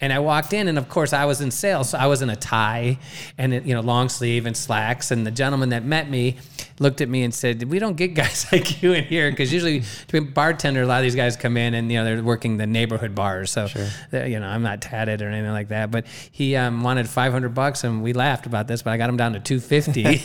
and 0.02 0.12
I 0.12 0.18
walked 0.18 0.52
in, 0.52 0.66
and 0.66 0.78
of 0.78 0.88
course, 0.88 1.12
I 1.12 1.26
was 1.26 1.40
in 1.40 1.52
sales, 1.52 1.90
so 1.90 1.98
I 1.98 2.08
was 2.08 2.22
in 2.22 2.28
a 2.28 2.34
tie 2.34 2.98
and 3.38 3.64
you 3.64 3.72
know 3.72 3.80
long 3.80 4.08
sleeve 4.08 4.46
and 4.46 4.56
slacks. 4.56 5.12
And 5.12 5.24
the 5.24 5.30
gentleman 5.30 5.68
that 5.68 5.84
met 5.84 6.10
me 6.10 6.38
looked 6.80 7.00
at 7.00 7.08
me 7.08 7.22
and 7.22 7.32
said, 7.32 7.62
"We 7.62 7.78
don't 7.78 7.96
get 7.96 8.08
guys 8.14 8.46
like 8.52 8.82
you 8.82 8.94
in 8.94 9.04
here 9.04 9.30
because 9.30 9.52
usually 9.52 9.80
to 9.80 10.12
be 10.12 10.18
a 10.18 10.22
bartender, 10.22 10.82
a 10.82 10.86
lot 10.86 10.96
of 10.96 11.02
these 11.04 11.14
guys 11.14 11.36
come 11.36 11.56
in 11.56 11.74
and 11.74 11.90
you 11.90 11.98
know 11.98 12.04
they're 12.04 12.22
working 12.22 12.56
the 12.56 12.66
neighborhood 12.66 13.14
bars. 13.14 13.52
So 13.52 13.68
sure. 13.68 13.88
Uh, 14.12 14.24
you 14.24 14.40
know 14.40 14.48
I'm 14.52 14.62
not 14.62 14.80
tatted 14.80 15.22
or 15.22 15.28
anything 15.28 15.52
like 15.52 15.68
that. 15.68 15.90
But 15.90 16.06
he 16.30 16.54
um, 16.56 16.82
wanted 16.82 17.08
500 17.08 17.54
bucks, 17.54 17.84
and 17.84 18.02
we 18.02 18.12
laughed 18.12 18.46
about 18.46 18.68
this, 18.68 18.82
but 18.82 18.92
I 18.92 18.96
got 18.96 19.08
him 19.08 19.16
down 19.16 19.32
to 19.32 19.40
250, 19.40 20.22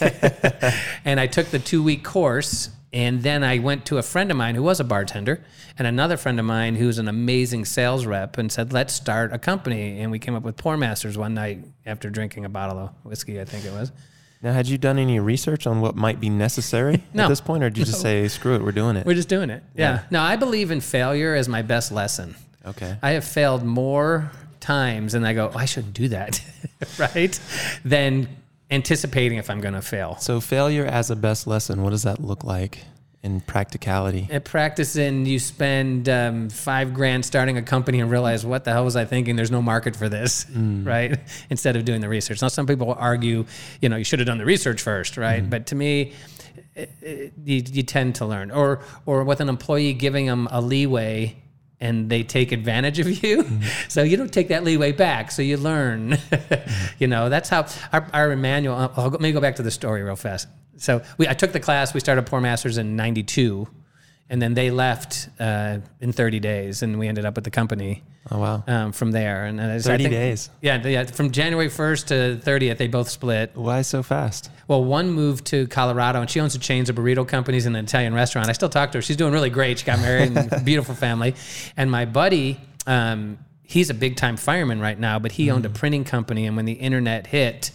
and 1.05 1.19
I 1.19 1.27
took 1.27 1.47
the 1.47 1.59
two 1.59 1.81
week 1.81 2.03
course 2.03 2.69
and 2.93 3.21
then 3.21 3.43
I 3.43 3.59
went 3.59 3.85
to 3.87 3.97
a 3.97 4.01
friend 4.01 4.31
of 4.31 4.37
mine 4.37 4.55
who 4.55 4.63
was 4.63 4.79
a 4.79 4.83
bartender 4.83 5.43
and 5.77 5.87
another 5.87 6.15
friend 6.15 6.39
of 6.39 6.45
mine 6.45 6.75
who's 6.75 6.97
an 6.97 7.07
amazing 7.07 7.65
sales 7.65 8.05
rep 8.05 8.37
and 8.37 8.51
said, 8.51 8.71
let's 8.71 8.93
start 8.93 9.33
a 9.33 9.37
company. 9.37 9.99
And 9.99 10.09
we 10.09 10.19
came 10.19 10.35
up 10.35 10.43
with 10.43 10.55
Pour 10.55 10.77
Masters 10.77 11.17
one 11.17 11.33
night 11.33 11.65
after 11.85 12.09
drinking 12.09 12.45
a 12.45 12.49
bottle 12.49 12.79
of 12.79 12.89
whiskey, 13.03 13.41
I 13.41 13.45
think 13.45 13.65
it 13.65 13.73
was. 13.73 13.91
Now, 14.41 14.53
had 14.53 14.67
you 14.67 14.77
done 14.77 14.99
any 14.99 15.19
research 15.19 15.67
on 15.67 15.81
what 15.81 15.95
might 15.95 16.19
be 16.19 16.29
necessary 16.29 17.03
no. 17.13 17.23
at 17.23 17.29
this 17.29 17.41
point, 17.41 17.63
or 17.63 17.69
did 17.69 17.79
you 17.79 17.85
just 17.85 18.01
say, 18.01 18.27
screw 18.27 18.55
it, 18.55 18.63
we're 18.63 18.71
doing 18.71 18.95
it? 18.95 19.05
We're 19.05 19.15
just 19.15 19.29
doing 19.29 19.49
it. 19.49 19.63
Yeah. 19.75 19.93
yeah. 19.93 20.03
No, 20.11 20.21
I 20.21 20.35
believe 20.35 20.69
in 20.69 20.79
failure 20.79 21.33
as 21.33 21.49
my 21.49 21.63
best 21.63 21.91
lesson. 21.91 22.35
Okay. 22.67 22.97
I 23.01 23.11
have 23.11 23.25
failed 23.25 23.63
more 23.63 24.31
times 24.59 25.13
and 25.13 25.25
I 25.25 25.33
go, 25.33 25.51
oh, 25.53 25.57
I 25.57 25.65
shouldn't 25.65 25.93
do 25.93 26.09
that, 26.09 26.41
right? 26.99 27.39
Than 27.85 28.27
anticipating 28.69 29.37
if 29.37 29.49
I'm 29.49 29.61
going 29.61 29.73
to 29.73 29.81
fail. 29.81 30.17
So, 30.17 30.41
failure 30.41 30.85
as 30.85 31.09
a 31.09 31.15
best 31.15 31.47
lesson, 31.47 31.83
what 31.83 31.91
does 31.91 32.03
that 32.03 32.21
look 32.21 32.43
like? 32.43 32.79
in 33.23 33.41
practicality? 33.41 34.27
At 34.29 34.45
practicing, 34.45 35.25
you 35.25 35.39
spend 35.39 36.07
um, 36.07 36.49
five 36.49 36.93
grand 36.93 37.25
starting 37.25 37.57
a 37.57 37.61
company 37.61 37.99
and 37.99 38.09
realize 38.09 38.45
what 38.45 38.63
the 38.63 38.71
hell 38.71 38.85
was 38.85 38.95
I 38.95 39.05
thinking? 39.05 39.35
There's 39.35 39.51
no 39.51 39.61
market 39.61 39.95
for 39.95 40.07
this, 40.07 40.45
mm. 40.45 40.85
right? 40.93 41.19
Instead 41.49 41.75
of 41.75 41.83
doing 41.83 41.99
the 41.99 42.07
research. 42.07 42.41
Now, 42.41 42.47
some 42.47 42.67
people 42.67 42.87
will 42.87 42.93
argue, 42.93 43.45
you 43.81 43.89
know, 43.89 43.97
you 43.97 44.03
should 44.03 44.19
have 44.19 44.27
done 44.27 44.37
the 44.37 44.45
research 44.45 44.81
first, 44.81 45.17
right? 45.17 45.43
Mm. 45.43 45.49
But 45.49 45.67
to 45.67 45.75
me, 45.75 46.13
it, 46.75 46.91
it, 47.01 47.33
you, 47.43 47.63
you 47.65 47.83
tend 47.83 48.15
to 48.15 48.25
learn. 48.25 48.51
Or 48.51 48.81
or 49.05 49.23
with 49.23 49.41
an 49.41 49.49
employee 49.49 49.93
giving 49.93 50.27
them 50.27 50.47
a 50.51 50.61
leeway 50.61 51.35
and 51.79 52.09
they 52.09 52.23
take 52.23 52.51
advantage 52.51 52.99
of 52.99 53.23
you. 53.23 53.43
Mm-hmm. 53.43 53.63
So 53.89 54.03
you 54.03 54.17
don't 54.17 54.31
take 54.31 54.49
that 54.49 54.63
leeway 54.63 54.91
back. 54.91 55.31
So 55.31 55.41
you 55.41 55.57
learn. 55.57 56.17
Mm-hmm. 56.27 56.93
you 56.99 57.07
know, 57.07 57.29
that's 57.29 57.49
how 57.49 57.67
our, 57.93 58.07
our 58.13 58.35
manual. 58.35 58.91
I'll, 58.95 59.09
let 59.09 59.21
me 59.21 59.31
go 59.31 59.41
back 59.41 59.55
to 59.57 59.63
the 59.63 59.71
story 59.71 60.01
real 60.01 60.15
fast. 60.15 60.47
So 60.77 61.01
we, 61.17 61.27
I 61.27 61.33
took 61.33 61.51
the 61.51 61.59
class. 61.59 61.93
We 61.93 61.99
started 61.99 62.25
Pour 62.25 62.41
Masters 62.41 62.77
in 62.77 62.95
'92, 62.95 63.67
and 64.29 64.41
then 64.41 64.53
they 64.53 64.71
left 64.71 65.29
uh, 65.39 65.79
in 66.01 66.11
30 66.11 66.39
days, 66.39 66.81
and 66.83 66.99
we 66.99 67.07
ended 67.07 67.25
up 67.25 67.35
with 67.35 67.43
the 67.43 67.51
company. 67.51 68.03
Oh 68.29 68.39
wow. 68.39 68.63
Um, 68.67 68.91
from 68.91 69.11
there, 69.11 69.45
and, 69.45 69.61
I 69.61 69.79
30 69.79 70.03
think- 70.03 70.13
days. 70.13 70.49
Yeah, 70.61 70.85
yeah. 70.85 71.05
From 71.05 71.31
January 71.31 71.69
1st 71.69 72.07
to 72.07 72.41
30th, 72.43 72.77
they 72.77 72.87
both 72.87 73.09
split. 73.09 73.51
Why 73.55 73.81
so 73.83 74.03
fast? 74.03 74.51
Well, 74.67 74.83
one 74.83 75.11
moved 75.11 75.45
to 75.47 75.65
Colorado, 75.67 76.19
and 76.19 76.29
she 76.29 76.41
owns 76.41 76.53
a 76.53 76.59
chains 76.59 76.89
of 76.89 76.97
burrito 76.97 77.25
companies 77.25 77.65
and 77.65 77.77
an 77.77 77.85
Italian 77.85 78.13
restaurant. 78.13 78.49
I 78.49 78.51
still 78.51 78.67
talk 78.67 78.91
to 78.91 78.97
her. 78.97 79.01
She's 79.01 79.15
doing 79.15 79.31
really 79.31 79.49
great. 79.49 79.79
She 79.79 79.85
got 79.85 79.99
married, 79.99 80.35
and 80.35 80.65
beautiful 80.65 80.93
family. 80.93 81.35
And 81.77 81.89
my 81.89 82.03
buddy, 82.03 82.59
um, 82.85 83.37
he's 83.63 83.89
a 83.89 83.93
big 83.93 84.17
time 84.17 84.35
fireman 84.35 84.81
right 84.81 84.99
now, 84.99 85.19
but 85.19 85.31
he 85.31 85.49
owned 85.49 85.65
a 85.65 85.69
printing 85.69 86.03
company. 86.03 86.47
And 86.47 86.57
when 86.57 86.65
the 86.65 86.73
internet 86.73 87.27
hit, 87.27 87.71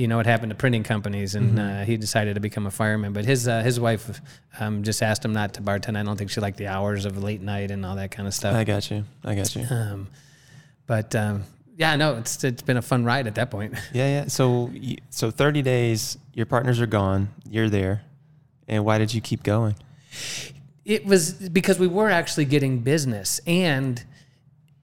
you 0.00 0.08
know 0.08 0.16
what 0.16 0.26
happened 0.26 0.50
to 0.50 0.56
printing 0.56 0.82
companies, 0.82 1.34
and 1.34 1.58
uh, 1.58 1.82
he 1.82 1.96
decided 1.96 2.34
to 2.34 2.40
become 2.40 2.66
a 2.66 2.70
fireman. 2.70 3.12
But 3.12 3.26
his 3.26 3.46
uh, 3.46 3.62
his 3.62 3.78
wife 3.78 4.20
um, 4.58 4.82
just 4.82 5.02
asked 5.02 5.24
him 5.24 5.32
not 5.32 5.54
to 5.54 5.62
bartend. 5.62 5.96
I 5.96 6.02
don't 6.02 6.16
think 6.16 6.30
she 6.30 6.40
liked 6.40 6.56
the 6.56 6.68
hours 6.68 7.04
of 7.04 7.22
late 7.22 7.42
night 7.42 7.70
and 7.70 7.84
all 7.84 7.96
that 7.96 8.10
kind 8.10 8.26
of 8.26 8.32
stuff. 8.32 8.56
I 8.56 8.64
got 8.64 8.90
you. 8.90 9.04
I 9.24 9.34
got 9.34 9.54
you. 9.54 9.66
Um, 9.70 10.08
but 10.86 11.14
um, 11.14 11.44
yeah, 11.76 11.96
no, 11.96 12.16
it's 12.16 12.44
it's 12.44 12.62
been 12.62 12.76
a 12.76 12.82
fun 12.82 13.04
ride 13.04 13.26
at 13.26 13.34
that 13.36 13.50
point. 13.50 13.74
Yeah, 13.92 14.06
yeah. 14.06 14.28
So, 14.28 14.70
so 15.08 15.30
30 15.30 15.62
days, 15.62 16.18
your 16.34 16.46
partners 16.46 16.80
are 16.80 16.86
gone, 16.86 17.28
you're 17.48 17.70
there. 17.70 18.02
And 18.68 18.84
why 18.84 18.98
did 18.98 19.12
you 19.12 19.20
keep 19.20 19.42
going? 19.42 19.74
It 20.84 21.04
was 21.06 21.32
because 21.32 21.78
we 21.78 21.86
were 21.86 22.10
actually 22.10 22.44
getting 22.44 22.80
business 22.80 23.40
and 23.46 24.04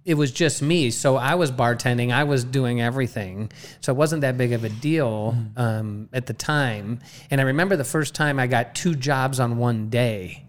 it 0.08 0.14
was 0.14 0.32
just 0.32 0.62
me. 0.62 0.90
So 0.90 1.18
I 1.18 1.36
was 1.36 1.52
bartending, 1.52 2.14
I 2.14 2.24
was 2.24 2.46
doing 2.46 2.80
everything. 2.80 3.52
So 3.82 3.92
it 3.92 3.98
wasn't 3.98 4.22
that 4.22 4.38
big 4.38 4.54
of 4.54 4.64
a 4.64 4.70
deal 4.70 5.36
um, 5.58 6.08
at 6.14 6.28
the 6.28 6.34
time. 6.34 7.02
And 7.30 7.42
I 7.42 7.44
remember 7.44 7.76
the 7.76 7.84
first 7.84 8.16
time 8.16 8.40
I 8.40 8.48
got 8.48 8.74
two 8.74 8.96
jobs 8.96 9.42
on 9.42 9.58
one 9.58 9.90
day. 9.90 10.46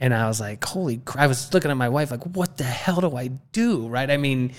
And 0.00 0.12
I 0.12 0.26
was 0.26 0.40
like, 0.40 0.64
holy 0.64 0.96
crap. 0.96 1.22
I 1.22 1.28
was 1.28 1.54
looking 1.54 1.70
at 1.70 1.76
my 1.76 1.88
wife 1.88 2.10
like, 2.10 2.24
what 2.24 2.56
the 2.56 2.64
hell 2.64 3.00
do 3.00 3.16
I 3.16 3.28
do? 3.52 3.86
Right. 3.86 4.10
I 4.10 4.16
mean, 4.16 4.52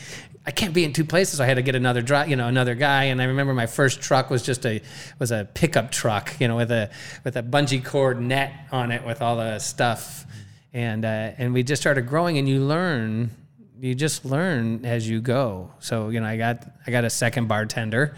I 0.46 0.52
can't 0.52 0.74
be 0.74 0.86
in 0.86 0.94
two 0.94 1.04
places. 1.04 1.40
So 1.40 1.44
I 1.44 1.48
had 1.48 1.56
to 1.56 1.62
get 1.62 1.76
another 1.76 2.02
you 2.26 2.38
know, 2.38 2.48
another 2.48 2.76
guy. 2.76 3.06
And 3.06 3.22
I 3.22 3.26
remember 3.26 3.54
my 3.54 3.68
first 3.68 4.00
truck 4.00 4.30
was 4.30 4.42
just 4.42 4.66
a, 4.66 4.82
was 5.20 5.32
a 5.32 5.50
pickup 5.54 5.92
truck, 5.92 6.40
you 6.40 6.48
know, 6.48 6.56
with 6.56 6.72
a, 6.72 6.90
with 7.26 7.36
a 7.36 7.44
bungee 7.44 7.84
cord 7.84 8.22
net 8.22 8.54
on 8.72 8.92
it 8.94 9.06
with 9.06 9.22
all 9.22 9.36
the 9.36 9.60
stuff. 9.60 10.26
And, 10.72 11.04
uh, 11.04 11.32
and 11.38 11.54
we 11.54 11.64
just 11.64 11.82
started 11.82 12.08
growing 12.08 12.38
and 12.38 12.48
you 12.48 12.62
learn, 12.62 13.32
you 13.80 13.96
just 13.96 14.26
learn 14.26 14.86
as 14.86 15.10
you 15.10 15.22
go. 15.22 15.72
So, 15.80 16.10
you 16.10 16.20
know, 16.20 16.28
I 16.28 16.38
got, 16.38 16.70
I 16.86 16.92
got 16.92 17.06
a 17.06 17.10
second 17.10 17.48
bartender 17.48 18.16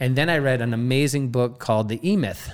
and 0.00 0.16
then 0.16 0.30
I 0.30 0.38
read 0.38 0.60
an 0.60 0.72
amazing 0.74 1.30
book 1.30 1.58
called 1.58 1.88
The 1.88 2.00
E 2.08 2.16
Myth 2.16 2.50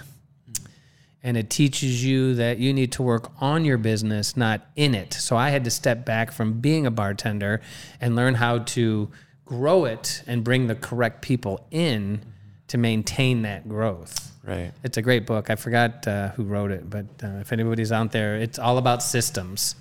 and 1.22 1.36
it 1.36 1.50
teaches 1.50 2.04
you 2.04 2.34
that 2.34 2.58
you 2.58 2.72
need 2.72 2.92
to 2.92 3.02
work 3.02 3.30
on 3.40 3.64
your 3.64 3.78
business, 3.78 4.36
not 4.36 4.66
in 4.76 4.94
it. 4.94 5.12
So 5.12 5.36
I 5.36 5.50
had 5.50 5.64
to 5.64 5.70
step 5.70 6.04
back 6.04 6.32
from 6.32 6.60
being 6.60 6.86
a 6.86 6.90
bartender 6.90 7.60
and 8.00 8.14
learn 8.14 8.34
how 8.34 8.60
to 8.60 9.10
grow 9.44 9.84
it 9.84 10.22
and 10.26 10.44
bring 10.44 10.66
the 10.66 10.74
correct 10.74 11.22
people 11.22 11.66
in 11.70 12.20
to 12.68 12.78
maintain 12.78 13.42
that 13.42 13.68
growth. 13.68 14.32
Right. 14.44 14.72
It's 14.84 14.96
a 14.96 15.02
great 15.02 15.26
book. 15.26 15.50
I 15.50 15.56
forgot 15.56 16.06
uh, 16.06 16.28
who 16.30 16.44
wrote 16.44 16.70
it, 16.70 16.88
but 16.88 17.06
uh, 17.22 17.40
if 17.40 17.52
anybody's 17.52 17.92
out 17.92 18.12
there, 18.12 18.36
it's 18.36 18.58
all 18.58 18.78
about 18.78 19.02
systems, 19.02 19.74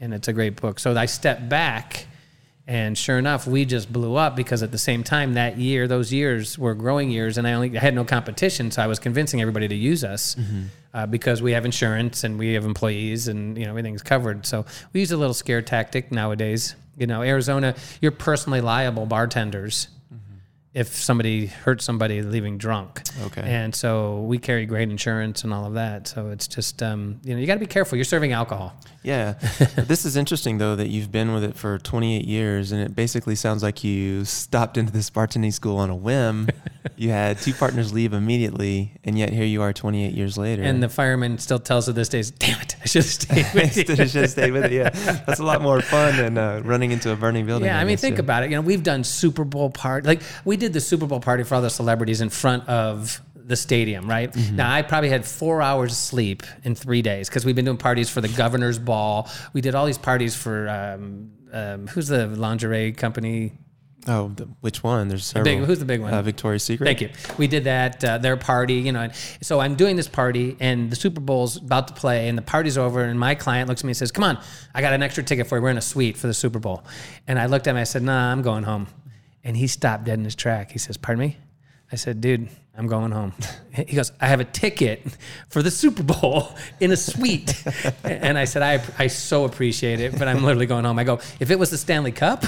and 0.00 0.14
it's 0.14 0.28
a 0.28 0.32
great 0.32 0.60
book. 0.60 0.78
So 0.78 0.96
I 0.96 1.06
stepped 1.06 1.48
back, 1.48 2.06
and 2.66 2.96
sure 2.96 3.18
enough, 3.18 3.46
we 3.46 3.64
just 3.64 3.92
blew 3.92 4.16
up 4.16 4.36
because 4.36 4.62
at 4.62 4.72
the 4.72 4.78
same 4.78 5.02
time 5.02 5.34
that 5.34 5.58
year, 5.58 5.88
those 5.88 6.12
years 6.12 6.58
were 6.58 6.74
growing 6.74 7.10
years, 7.10 7.38
and 7.38 7.46
I 7.46 7.52
only 7.54 7.76
I 7.76 7.80
had 7.80 7.94
no 7.94 8.04
competition, 8.04 8.70
so 8.70 8.82
I 8.82 8.86
was 8.86 8.98
convincing 8.98 9.40
everybody 9.40 9.68
to 9.68 9.74
use 9.74 10.04
us 10.04 10.36
uh, 10.94 11.06
because 11.06 11.42
we 11.42 11.52
have 11.52 11.64
insurance 11.64 12.24
and 12.24 12.38
we 12.38 12.54
have 12.54 12.64
employees, 12.64 13.28
and 13.28 13.56
you 13.56 13.64
know 13.64 13.70
everything's 13.70 14.02
covered. 14.02 14.46
So 14.46 14.64
we 14.92 15.00
use 15.00 15.12
a 15.12 15.16
little 15.16 15.34
scare 15.34 15.62
tactic 15.62 16.12
nowadays. 16.12 16.76
You 16.96 17.06
know, 17.06 17.22
Arizona, 17.22 17.74
you're 18.00 18.12
personally 18.12 18.60
liable 18.60 19.06
bartenders 19.06 19.88
if 20.78 20.94
somebody 20.94 21.46
hurts 21.46 21.84
somebody 21.84 22.22
leaving 22.22 22.56
drunk. 22.56 23.02
Okay. 23.24 23.42
And 23.44 23.74
so 23.74 24.20
we 24.22 24.38
carry 24.38 24.64
great 24.64 24.88
insurance 24.90 25.42
and 25.42 25.52
all 25.52 25.66
of 25.66 25.74
that. 25.74 26.06
So 26.06 26.28
it's 26.28 26.46
just 26.46 26.82
um, 26.84 27.20
you 27.24 27.34
know 27.34 27.40
you 27.40 27.46
got 27.48 27.54
to 27.54 27.60
be 27.60 27.66
careful. 27.66 27.96
You're 27.96 28.04
serving 28.04 28.32
alcohol. 28.32 28.76
Yeah. 29.02 29.32
this 29.76 30.04
is 30.04 30.16
interesting, 30.16 30.58
though, 30.58 30.76
that 30.76 30.88
you've 30.88 31.10
been 31.10 31.32
with 31.32 31.44
it 31.44 31.56
for 31.56 31.78
28 31.78 32.24
years. 32.24 32.72
And 32.72 32.82
it 32.82 32.94
basically 32.94 33.34
sounds 33.36 33.62
like 33.62 33.84
you 33.84 34.24
stopped 34.24 34.76
into 34.76 34.92
this 34.92 35.08
bartending 35.10 35.52
school 35.52 35.78
on 35.78 35.88
a 35.88 35.96
whim. 35.96 36.48
you 36.96 37.10
had 37.10 37.38
two 37.38 37.54
partners 37.54 37.92
leave 37.92 38.12
immediately. 38.12 38.92
And 39.04 39.18
yet 39.18 39.30
here 39.30 39.44
you 39.44 39.62
are 39.62 39.72
28 39.72 40.12
years 40.12 40.36
later. 40.36 40.62
And 40.62 40.82
the 40.82 40.88
fireman 40.88 41.38
still 41.38 41.58
tells 41.58 41.86
her 41.86 41.92
this 41.92 42.08
day, 42.08 42.22
"Damn 42.38 42.60
it, 42.60 42.76
I 42.82 42.86
should 42.86 43.04
have 43.04 43.12
stayed 43.12 43.46
with 43.54 43.76
you." 43.76 43.96
Should 43.96 44.10
have 44.10 44.30
stayed 44.30 44.52
with 44.52 44.64
it. 44.64 44.72
Yeah, 44.72 44.90
that's 44.90 45.40
a 45.40 45.44
lot 45.44 45.62
more 45.62 45.80
fun 45.80 46.16
than 46.16 46.36
uh, 46.36 46.60
running 46.64 46.90
into 46.90 47.10
a 47.12 47.16
burning 47.16 47.46
building. 47.46 47.66
Yeah, 47.66 47.78
I 47.78 47.84
mean, 47.84 47.94
guess, 47.94 48.00
think 48.00 48.16
yeah. 48.16 48.20
about 48.20 48.42
it. 48.42 48.50
You 48.50 48.56
know, 48.56 48.62
we've 48.62 48.82
done 48.82 49.04
Super 49.04 49.44
Bowl 49.44 49.70
party. 49.70 50.06
Like 50.06 50.22
we 50.44 50.56
did 50.56 50.67
the 50.72 50.80
Super 50.80 51.06
Bowl 51.06 51.20
party 51.20 51.44
for 51.44 51.54
all 51.54 51.62
the 51.62 51.70
celebrities 51.70 52.20
in 52.20 52.30
front 52.30 52.68
of 52.68 53.20
the 53.34 53.56
stadium, 53.56 54.08
right? 54.08 54.32
Mm-hmm. 54.32 54.56
Now 54.56 54.72
I 54.72 54.82
probably 54.82 55.08
had 55.08 55.24
four 55.24 55.62
hours 55.62 55.92
of 55.92 55.96
sleep 55.96 56.42
in 56.64 56.74
three 56.74 57.02
days 57.02 57.28
because 57.28 57.44
we've 57.44 57.56
been 57.56 57.64
doing 57.64 57.78
parties 57.78 58.10
for 58.10 58.20
the 58.20 58.28
governor's 58.28 58.78
ball. 58.78 59.28
We 59.54 59.60
did 59.60 59.74
all 59.74 59.86
these 59.86 59.98
parties 59.98 60.36
for 60.36 60.68
um, 60.68 61.30
um, 61.52 61.86
who's 61.86 62.08
the 62.08 62.26
lingerie 62.26 62.92
company? 62.92 63.52
Oh, 64.06 64.28
the, 64.28 64.44
which 64.60 64.82
one? 64.82 65.08
There's 65.08 65.24
several. 65.24 65.44
Big, 65.44 65.64
who's 65.64 65.80
the 65.80 65.84
big 65.84 66.00
one? 66.00 66.14
Uh, 66.14 66.22
Victoria's 66.22 66.62
Secret. 66.62 66.86
Thank 66.86 67.00
you. 67.00 67.10
We 67.36 67.46
did 67.46 67.64
that, 67.64 68.02
uh, 68.02 68.18
their 68.18 68.36
party, 68.36 68.74
you 68.74 68.92
know. 68.92 69.00
and 69.00 69.12
So 69.42 69.60
I'm 69.60 69.74
doing 69.74 69.96
this 69.96 70.08
party, 70.08 70.56
and 70.60 70.90
the 70.90 70.96
Super 70.96 71.20
Bowl's 71.20 71.56
about 71.56 71.88
to 71.88 71.94
play, 71.94 72.28
and 72.28 72.38
the 72.38 72.42
party's 72.42 72.78
over, 72.78 73.02
and 73.02 73.18
my 73.18 73.34
client 73.34 73.68
looks 73.68 73.82
at 73.82 73.84
me 73.84 73.90
and 73.90 73.96
says, 73.96 74.10
Come 74.10 74.24
on, 74.24 74.38
I 74.74 74.80
got 74.80 74.94
an 74.94 75.02
extra 75.02 75.22
ticket 75.22 75.46
for 75.46 75.56
you. 75.58 75.62
We're 75.62 75.70
in 75.70 75.78
a 75.78 75.82
suite 75.82 76.16
for 76.16 76.26
the 76.26 76.34
Super 76.34 76.58
Bowl. 76.58 76.84
And 77.26 77.38
I 77.38 77.46
looked 77.46 77.66
at 77.66 77.72
him, 77.72 77.76
I 77.76 77.84
said, 77.84 78.02
Nah, 78.02 78.32
I'm 78.32 78.40
going 78.40 78.62
home. 78.62 78.86
And 79.48 79.56
he 79.56 79.66
stopped 79.66 80.04
dead 80.04 80.18
in 80.18 80.24
his 80.26 80.34
track. 80.34 80.70
He 80.72 80.78
says, 80.78 80.98
Pardon 80.98 81.20
me? 81.28 81.36
I 81.90 81.96
said, 81.96 82.20
Dude, 82.20 82.48
I'm 82.76 82.86
going 82.86 83.12
home. 83.12 83.32
He 83.86 83.94
goes, 83.94 84.10
I 84.20 84.26
have 84.26 84.40
a 84.40 84.44
ticket 84.44 85.00
for 85.50 85.62
the 85.62 85.70
Super 85.70 86.02
Bowl 86.02 86.48
in 86.80 86.90
a 86.90 86.96
suite. 86.96 87.62
and 88.04 88.36
I 88.36 88.44
said, 88.44 88.60
I, 88.62 88.82
I 88.98 89.06
so 89.06 89.44
appreciate 89.44 90.00
it, 90.00 90.18
but 90.18 90.26
I'm 90.26 90.42
literally 90.42 90.66
going 90.66 90.84
home. 90.84 90.98
I 90.98 91.04
go, 91.04 91.20
if 91.38 91.52
it 91.52 91.58
was 91.60 91.70
the 91.70 91.78
Stanley 91.78 92.10
Cup, 92.10 92.44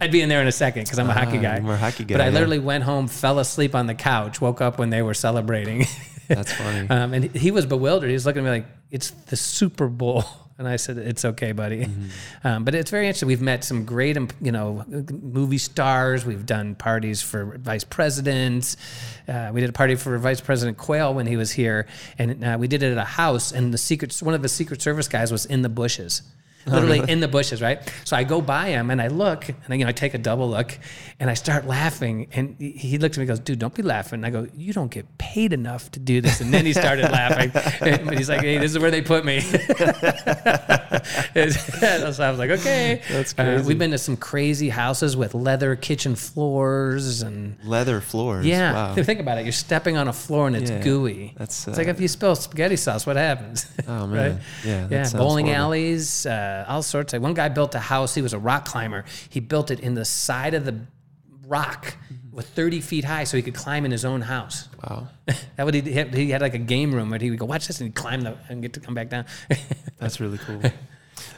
I'd 0.00 0.10
be 0.10 0.20
in 0.20 0.28
there 0.28 0.40
in 0.42 0.48
a 0.48 0.52
second 0.52 0.82
because 0.82 0.98
I'm 0.98 1.08
a 1.08 1.12
hockey 1.14 1.38
Ah, 1.38 1.42
guy. 1.42 1.60
you're 1.60 1.74
a 1.74 1.76
hockey 1.78 2.02
But 2.04 2.20
I 2.20 2.24
yeah. 2.26 2.30
literally 2.30 2.58
went 2.58 2.82
home, 2.82 3.06
fell 3.06 3.38
asleep 3.38 3.74
on 3.76 3.86
the 3.86 3.94
couch, 3.94 4.40
woke 4.40 4.60
up 4.60 4.78
when 4.80 4.90
they 4.90 5.00
were 5.00 5.14
celebrating. 5.14 5.86
That's 6.28 6.52
funny. 6.52 6.90
um, 6.90 7.14
and 7.14 7.24
he 7.36 7.52
was 7.52 7.64
bewildered. 7.66 8.08
He 8.10 8.14
was 8.14 8.26
looking 8.26 8.40
at 8.40 8.44
me 8.46 8.50
like, 8.50 8.66
it's 8.90 9.10
the 9.10 9.36
Super 9.36 9.86
Bowl. 9.86 10.24
And 10.56 10.68
I 10.68 10.76
said, 10.76 10.98
it's 10.98 11.24
okay, 11.24 11.52
buddy. 11.52 11.86
Mm-hmm. 11.86 12.06
Um, 12.46 12.62
but 12.62 12.74
it's 12.74 12.90
very 12.90 13.06
interesting. 13.06 13.28
We've 13.28 13.40
met 13.40 13.64
some 13.64 13.86
great, 13.86 14.18
um, 14.18 14.28
you 14.38 14.52
know, 14.52 14.84
movie 14.86 15.56
stars. 15.56 16.26
We've 16.26 16.44
done 16.44 16.74
parties 16.74 17.22
for 17.22 17.56
vice 17.56 17.84
presidents. 17.84 18.76
Uh, 19.26 19.50
we 19.50 19.62
did 19.62 19.70
a 19.70 19.72
party 19.72 19.94
for 19.94 20.18
Vice 20.18 20.42
President 20.42 20.76
Quayle 20.76 21.14
when 21.14 21.26
he 21.26 21.38
was 21.38 21.52
here. 21.52 21.86
And 22.18 22.44
uh, 22.44 22.58
we 22.60 22.68
did 22.68 22.82
it 22.82 22.92
at 22.92 22.98
a 22.98 23.04
house. 23.04 23.50
And 23.50 23.72
the 23.72 23.78
secret, 23.78 24.14
one 24.20 24.34
of 24.34 24.42
the 24.42 24.48
Secret 24.50 24.82
Service 24.82 25.08
guys 25.08 25.32
was 25.32 25.46
in 25.46 25.62
the 25.62 25.70
bushes. 25.70 26.20
Oh, 26.66 26.70
Literally 26.72 27.02
in 27.12 27.20
the 27.20 27.28
bushes, 27.28 27.60
right? 27.60 27.78
So 28.04 28.16
I 28.16 28.24
go 28.24 28.40
by 28.40 28.68
him 28.68 28.90
and 28.90 29.00
I 29.02 29.08
look, 29.08 29.48
and 29.48 29.56
I, 29.68 29.74
you 29.74 29.84
know, 29.84 29.88
I 29.90 29.92
take 29.92 30.14
a 30.14 30.18
double 30.18 30.48
look, 30.48 30.78
and 31.20 31.28
I 31.28 31.34
start 31.34 31.66
laughing. 31.66 32.28
And 32.32 32.56
he- 32.58 32.96
looks 32.98 33.16
at 33.16 33.20
me, 33.20 33.22
and 33.24 33.28
goes, 33.28 33.40
"Dude, 33.40 33.58
don't 33.58 33.74
be 33.74 33.82
laughing." 33.82 34.18
And 34.24 34.26
I 34.26 34.30
go, 34.30 34.46
"You 34.56 34.72
don't 34.72 34.90
get 34.90 35.18
paid 35.18 35.52
enough 35.52 35.90
to 35.92 36.00
do 36.00 36.20
this." 36.22 36.40
And 36.40 36.52
then 36.54 36.64
he 36.64 36.72
started 36.72 37.10
laughing, 37.10 37.50
but 38.06 38.16
he's 38.16 38.28
like, 38.30 38.40
"Hey, 38.40 38.56
this 38.58 38.70
is 38.72 38.78
where 38.78 38.90
they 38.90 39.02
put 39.02 39.24
me." 39.24 39.40
so 39.40 39.52
I 41.34 42.30
was 42.30 42.38
like, 42.38 42.50
"Okay." 42.50 43.02
That's 43.10 43.34
Uh, 43.38 43.62
we've 43.66 43.78
been 43.78 43.90
to 43.90 43.98
some 43.98 44.16
crazy 44.16 44.68
houses 44.68 45.16
with 45.16 45.34
leather 45.34 45.76
kitchen 45.76 46.14
floors 46.16 47.22
and. 47.22 47.56
Leather 47.64 48.00
floors. 48.00 48.46
Yeah, 48.46 48.72
Wow. 48.72 48.94
think 48.94 49.20
about 49.20 49.38
it. 49.38 49.44
You're 49.44 49.52
stepping 49.52 49.96
on 49.96 50.08
a 50.08 50.12
floor 50.12 50.46
and 50.46 50.56
it's 50.56 50.70
Yeah, 50.70 50.78
gooey. 50.82 51.34
that's, 51.36 51.66
it's 51.68 51.76
like 51.78 51.88
uh, 51.88 51.90
if 51.90 52.00
you 52.00 52.08
spill 52.08 52.34
spaghetti 52.36 52.76
sauce, 52.76 53.06
what 53.06 53.16
happens? 53.16 53.66
Oh, 53.88 54.06
man. 54.14 54.40
Yeah, 54.64 54.86
that 54.86 55.12
yeah. 55.12 55.18
Bowling 55.18 55.46
horrible. 55.46 55.64
alleys, 55.64 56.26
uh, 56.26 56.53
Uh, 56.54 56.64
all 56.68 56.82
sorts. 56.82 57.12
Of, 57.12 57.22
one 57.22 57.34
guy 57.34 57.48
built 57.48 57.74
a 57.74 57.80
house. 57.80 58.14
He 58.14 58.22
was 58.22 58.32
a 58.32 58.38
rock 58.38 58.64
climber. 58.64 59.04
He 59.28 59.40
built 59.40 59.70
it 59.70 59.80
in 59.80 59.94
the 59.94 60.04
side 60.04 60.54
of 60.54 60.64
the 60.64 60.80
rock 61.46 61.96
with 62.32 62.48
30 62.48 62.80
feet 62.80 63.04
high, 63.04 63.24
so 63.24 63.36
he 63.36 63.42
could 63.42 63.54
climb 63.54 63.84
in 63.84 63.90
his 63.90 64.04
own 64.04 64.20
house. 64.20 64.68
Wow. 64.82 65.08
that 65.56 65.64
would 65.64 65.74
he 65.74 65.92
had, 65.92 66.14
he 66.14 66.30
had 66.30 66.40
like 66.40 66.54
a 66.54 66.58
game 66.58 66.94
room 66.94 67.10
where 67.10 67.18
he 67.18 67.30
would 67.30 67.38
go 67.38 67.46
watch 67.46 67.66
this 67.66 67.80
and 67.80 67.88
he'd 67.88 67.94
climb 67.94 68.22
the 68.22 68.36
and 68.48 68.62
get 68.62 68.72
to 68.74 68.80
come 68.80 68.94
back 68.94 69.08
down. 69.08 69.26
That's 69.98 70.20
really 70.20 70.38
cool. 70.38 70.62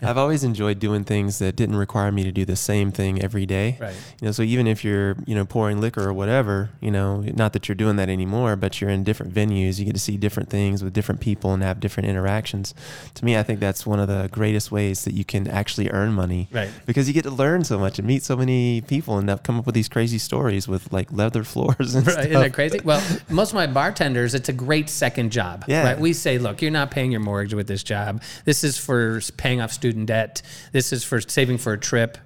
I've 0.02 0.18
always 0.18 0.44
enjoyed 0.44 0.78
doing 0.78 1.04
things 1.04 1.38
that 1.38 1.56
didn't 1.56 1.76
require 1.76 2.12
me 2.12 2.24
to 2.24 2.32
do 2.32 2.44
the 2.44 2.56
same 2.56 2.92
thing 2.92 3.22
every 3.22 3.46
day. 3.46 3.76
Right. 3.80 3.94
You 4.20 4.26
know, 4.26 4.32
so 4.32 4.42
even 4.42 4.66
if 4.66 4.84
you're, 4.84 5.16
you 5.26 5.34
know, 5.34 5.44
pouring 5.44 5.80
liquor 5.80 6.08
or 6.08 6.12
whatever, 6.12 6.70
you 6.80 6.90
know, 6.90 7.20
not 7.20 7.52
that 7.52 7.68
you're 7.68 7.74
doing 7.76 7.96
that 7.96 8.08
anymore, 8.08 8.56
but 8.56 8.80
you're 8.80 8.90
in 8.90 9.04
different 9.04 9.32
venues, 9.32 9.78
you 9.78 9.84
get 9.84 9.94
to 9.94 10.00
see 10.00 10.16
different 10.16 10.50
things 10.50 10.82
with 10.82 10.92
different 10.92 11.20
people 11.20 11.52
and 11.52 11.62
have 11.62 11.80
different 11.80 12.08
interactions. 12.08 12.74
To 13.14 13.24
me, 13.24 13.36
I 13.36 13.42
think 13.42 13.60
that's 13.60 13.86
one 13.86 14.00
of 14.00 14.08
the 14.08 14.28
greatest 14.32 14.70
ways 14.70 15.04
that 15.04 15.14
you 15.14 15.24
can 15.24 15.48
actually 15.48 15.90
earn 15.90 16.12
money. 16.12 16.48
Right. 16.52 16.70
Because 16.86 17.08
you 17.08 17.14
get 17.14 17.24
to 17.24 17.30
learn 17.30 17.64
so 17.64 17.78
much 17.78 17.98
and 17.98 18.06
meet 18.06 18.22
so 18.22 18.36
many 18.36 18.80
people 18.82 19.18
and 19.18 19.42
come 19.42 19.58
up 19.58 19.66
with 19.66 19.74
these 19.74 19.88
crazy 19.88 20.18
stories 20.18 20.68
with 20.68 20.92
like 20.92 21.12
leather 21.12 21.44
floors 21.52 21.94
and 21.94 22.06
Right, 22.06 22.12
stuff. 22.12 22.26
Isn't 22.26 22.40
that 22.40 22.52
crazy? 22.52 22.80
Well, 22.84 23.02
most 23.28 23.50
of 23.50 23.54
my 23.54 23.66
bartenders, 23.66 24.34
it's 24.34 24.48
a 24.48 24.52
great 24.52 24.88
second 24.88 25.32
job. 25.32 25.64
Yeah. 25.68 25.84
Right? 25.84 25.98
We 25.98 26.12
say, 26.12 26.38
look, 26.38 26.62
you're 26.62 26.70
not 26.70 26.90
paying 26.90 27.10
your 27.10 27.20
mortgage 27.20 27.54
with 27.54 27.66
this 27.66 27.82
job. 27.82 28.22
This 28.44 28.64
is 28.64 28.78
for 28.78 29.20
paying 29.36 29.60
off 29.60 29.72
student 29.76 30.06
debt. 30.06 30.42
This 30.72 30.92
is 30.92 31.04
for 31.04 31.20
saving 31.20 31.58
for 31.58 31.72
a 31.72 31.78
trip. 31.78 32.18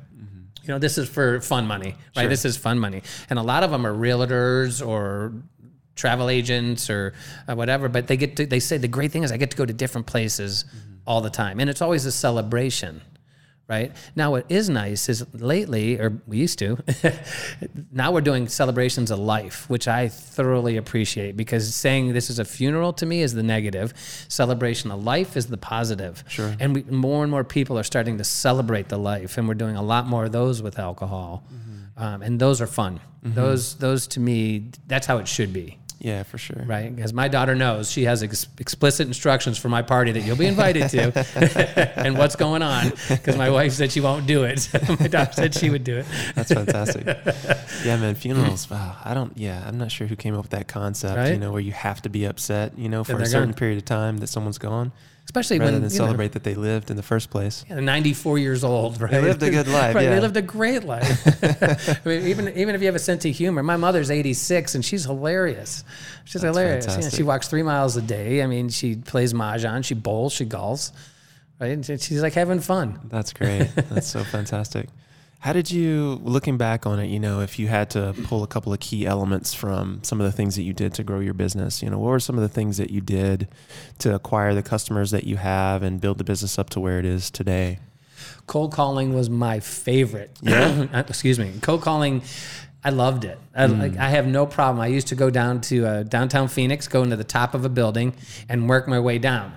You 0.62 0.68
know, 0.68 0.78
this 0.78 0.98
is 0.98 1.08
for 1.08 1.40
fun 1.40 1.66
money, 1.66 1.96
right? 2.16 2.22
Sure. 2.22 2.28
This 2.28 2.44
is 2.44 2.56
fun 2.56 2.78
money. 2.78 3.02
And 3.28 3.38
a 3.38 3.42
lot 3.42 3.62
of 3.62 3.70
them 3.70 3.86
are 3.86 3.94
realtors 3.94 4.86
or 4.86 5.32
travel 5.96 6.28
agents 6.28 6.88
or 6.88 7.14
uh, 7.48 7.54
whatever, 7.54 7.88
but 7.88 8.06
they 8.06 8.16
get 8.16 8.36
to, 8.36 8.46
they 8.46 8.60
say 8.60 8.78
the 8.78 8.88
great 8.88 9.12
thing 9.12 9.22
is 9.22 9.32
I 9.32 9.36
get 9.36 9.50
to 9.50 9.56
go 9.56 9.66
to 9.66 9.72
different 9.72 10.06
places 10.06 10.64
all 11.06 11.20
the 11.20 11.30
time. 11.30 11.60
And 11.60 11.68
it's 11.68 11.82
always 11.82 12.06
a 12.06 12.12
celebration 12.12 13.00
right? 13.70 13.92
Now, 14.16 14.32
what 14.32 14.46
is 14.48 14.68
nice 14.68 15.08
is 15.08 15.24
lately, 15.32 15.96
or 16.00 16.20
we 16.26 16.38
used 16.38 16.58
to, 16.58 16.76
now 17.92 18.10
we're 18.10 18.20
doing 18.20 18.48
celebrations 18.48 19.12
of 19.12 19.20
life, 19.20 19.70
which 19.70 19.86
I 19.86 20.08
thoroughly 20.08 20.76
appreciate 20.76 21.36
because 21.36 21.72
saying 21.72 22.12
this 22.12 22.30
is 22.30 22.40
a 22.40 22.44
funeral 22.44 22.92
to 22.94 23.06
me 23.06 23.22
is 23.22 23.32
the 23.32 23.44
negative, 23.44 23.94
celebration 24.28 24.90
of 24.90 25.04
life 25.04 25.36
is 25.36 25.46
the 25.46 25.56
positive. 25.56 26.24
Sure. 26.26 26.52
And 26.58 26.74
we, 26.74 26.82
more 26.82 27.22
and 27.22 27.30
more 27.30 27.44
people 27.44 27.78
are 27.78 27.84
starting 27.84 28.18
to 28.18 28.24
celebrate 28.24 28.88
the 28.88 28.98
life, 28.98 29.38
and 29.38 29.46
we're 29.46 29.54
doing 29.54 29.76
a 29.76 29.82
lot 29.82 30.04
more 30.08 30.24
of 30.24 30.32
those 30.32 30.60
with 30.60 30.78
alcohol. 30.78 31.44
Um, 31.96 32.22
and 32.22 32.40
those 32.40 32.60
are 32.60 32.66
fun. 32.66 32.98
Those, 33.22 33.74
those 33.76 34.06
to 34.08 34.20
me, 34.20 34.70
that's 34.86 35.06
how 35.06 35.18
it 35.18 35.28
should 35.28 35.52
be 35.52 35.79
Yeah, 36.00 36.22
for 36.22 36.38
sure. 36.38 36.62
right? 36.64 36.94
Because 36.94 37.12
my 37.12 37.28
daughter 37.28 37.54
knows 37.54 37.90
she 37.90 38.04
has 38.04 38.22
ex- 38.22 38.46
explicit 38.58 39.06
instructions 39.06 39.58
for 39.58 39.68
my 39.68 39.82
party 39.82 40.12
that 40.12 40.20
you'll 40.20 40.36
be 40.36 40.46
invited 40.46 40.88
to, 40.90 41.92
and 41.96 42.16
what's 42.16 42.36
going 42.36 42.62
on. 42.62 42.92
Because 43.08 43.36
my 43.36 43.50
wife 43.50 43.74
said 43.74 43.92
she 43.92 44.00
won't 44.00 44.26
do 44.26 44.44
it. 44.44 44.66
my 45.00 45.08
daughter 45.08 45.32
said 45.32 45.54
she 45.54 45.68
would 45.68 45.84
do 45.84 45.98
it. 45.98 46.06
That's 46.34 46.52
fantastic. 46.52 47.04
yeah, 47.84 47.98
man, 47.98 48.14
funerals. 48.14 48.70
Wow, 48.70 48.96
I 49.04 49.12
don't. 49.12 49.36
Yeah, 49.36 49.62
I'm 49.66 49.76
not 49.76 49.92
sure 49.92 50.06
who 50.06 50.16
came 50.16 50.34
up 50.34 50.42
with 50.42 50.52
that 50.52 50.68
concept. 50.68 51.30
You 51.30 51.38
know, 51.38 51.52
where 51.52 51.60
you 51.60 51.72
have 51.72 52.00
to 52.02 52.08
be 52.08 52.24
upset. 52.24 52.78
You 52.78 52.88
know, 52.88 53.04
for 53.04 53.20
a 53.20 53.26
certain 53.26 53.50
gone. 53.50 53.58
period 53.58 53.78
of 53.78 53.84
time 53.84 54.18
that 54.18 54.28
someone's 54.28 54.58
gone, 54.58 54.92
Especially 55.30 55.60
rather 55.60 55.70
when 55.74 55.82
than 55.82 55.92
you 55.92 55.98
know, 56.00 56.06
celebrate 56.06 56.32
that 56.32 56.42
they 56.42 56.56
lived 56.56 56.90
in 56.90 56.96
the 56.96 57.04
first 57.04 57.30
place. 57.30 57.64
yeah, 57.70 57.78
94 57.78 58.38
years 58.38 58.64
old, 58.64 59.00
right? 59.00 59.12
They 59.12 59.20
lived 59.20 59.40
a 59.44 59.50
good 59.50 59.68
life, 59.68 59.94
right, 59.94 60.02
yeah. 60.02 60.16
They 60.16 60.20
lived 60.20 60.36
a 60.36 60.42
great 60.42 60.82
life. 60.82 61.24
I 62.04 62.08
mean, 62.08 62.26
even 62.26 62.48
even 62.58 62.74
if 62.74 62.80
you 62.80 62.88
have 62.88 62.96
a 62.96 62.98
sense 62.98 63.24
of 63.24 63.32
humor, 63.32 63.62
my 63.62 63.76
mother's 63.76 64.10
86 64.10 64.74
and 64.74 64.84
she's 64.84 65.04
hilarious. 65.04 65.84
She's 66.24 66.42
That's 66.42 66.56
hilarious. 66.56 66.84
Yeah, 66.84 66.94
fantastic. 66.94 67.16
she 67.16 67.22
walks 67.22 67.46
three 67.46 67.62
miles 67.62 67.96
a 67.96 68.02
day. 68.02 68.42
I 68.42 68.48
mean, 68.48 68.70
she 68.70 68.96
plays 68.96 69.32
mahjong, 69.32 69.84
she 69.84 69.94
bowls, 69.94 70.32
she 70.32 70.46
golfs, 70.46 70.90
right? 71.60 71.70
And 71.70 71.86
she's 71.86 72.22
like 72.22 72.32
having 72.32 72.58
fun. 72.58 72.98
That's 73.04 73.32
great. 73.32 73.70
That's 73.76 74.08
so 74.08 74.24
fantastic. 74.24 74.88
How 75.40 75.54
did 75.54 75.70
you, 75.70 76.20
looking 76.22 76.58
back 76.58 76.84
on 76.84 76.98
it, 77.00 77.06
you 77.06 77.18
know, 77.18 77.40
if 77.40 77.58
you 77.58 77.66
had 77.66 77.88
to 77.90 78.14
pull 78.24 78.42
a 78.42 78.46
couple 78.46 78.74
of 78.74 78.80
key 78.80 79.06
elements 79.06 79.54
from 79.54 80.00
some 80.04 80.20
of 80.20 80.26
the 80.26 80.32
things 80.32 80.54
that 80.56 80.64
you 80.64 80.74
did 80.74 80.92
to 80.94 81.02
grow 81.02 81.18
your 81.18 81.32
business, 81.32 81.82
you 81.82 81.88
know, 81.88 81.98
what 81.98 82.10
were 82.10 82.20
some 82.20 82.36
of 82.36 82.42
the 82.42 82.48
things 82.48 82.76
that 82.76 82.90
you 82.90 83.00
did 83.00 83.48
to 84.00 84.14
acquire 84.14 84.54
the 84.54 84.62
customers 84.62 85.12
that 85.12 85.24
you 85.24 85.36
have 85.38 85.82
and 85.82 85.98
build 85.98 86.18
the 86.18 86.24
business 86.24 86.58
up 86.58 86.68
to 86.70 86.80
where 86.80 86.98
it 86.98 87.06
is 87.06 87.30
today? 87.30 87.78
Cold 88.46 88.70
calling 88.72 89.14
was 89.14 89.30
my 89.30 89.60
favorite. 89.60 90.36
Yeah? 90.42 90.86
Uh, 90.92 91.04
Excuse 91.08 91.38
me. 91.38 91.54
Cold 91.62 91.80
calling, 91.80 92.22
I 92.84 92.90
loved 92.90 93.24
it. 93.24 93.38
I, 93.54 93.64
like, 93.64 93.96
I 93.96 94.10
have 94.10 94.26
no 94.26 94.44
problem. 94.44 94.82
I 94.82 94.88
used 94.88 95.08
to 95.08 95.14
go 95.14 95.30
down 95.30 95.62
to 95.62 95.86
uh, 95.86 96.02
downtown 96.02 96.48
Phoenix, 96.48 96.86
go 96.86 97.02
into 97.02 97.16
the 97.16 97.24
top 97.24 97.54
of 97.54 97.64
a 97.64 97.70
building, 97.70 98.12
and 98.48 98.68
work 98.68 98.86
my 98.86 99.00
way 99.00 99.16
down. 99.18 99.54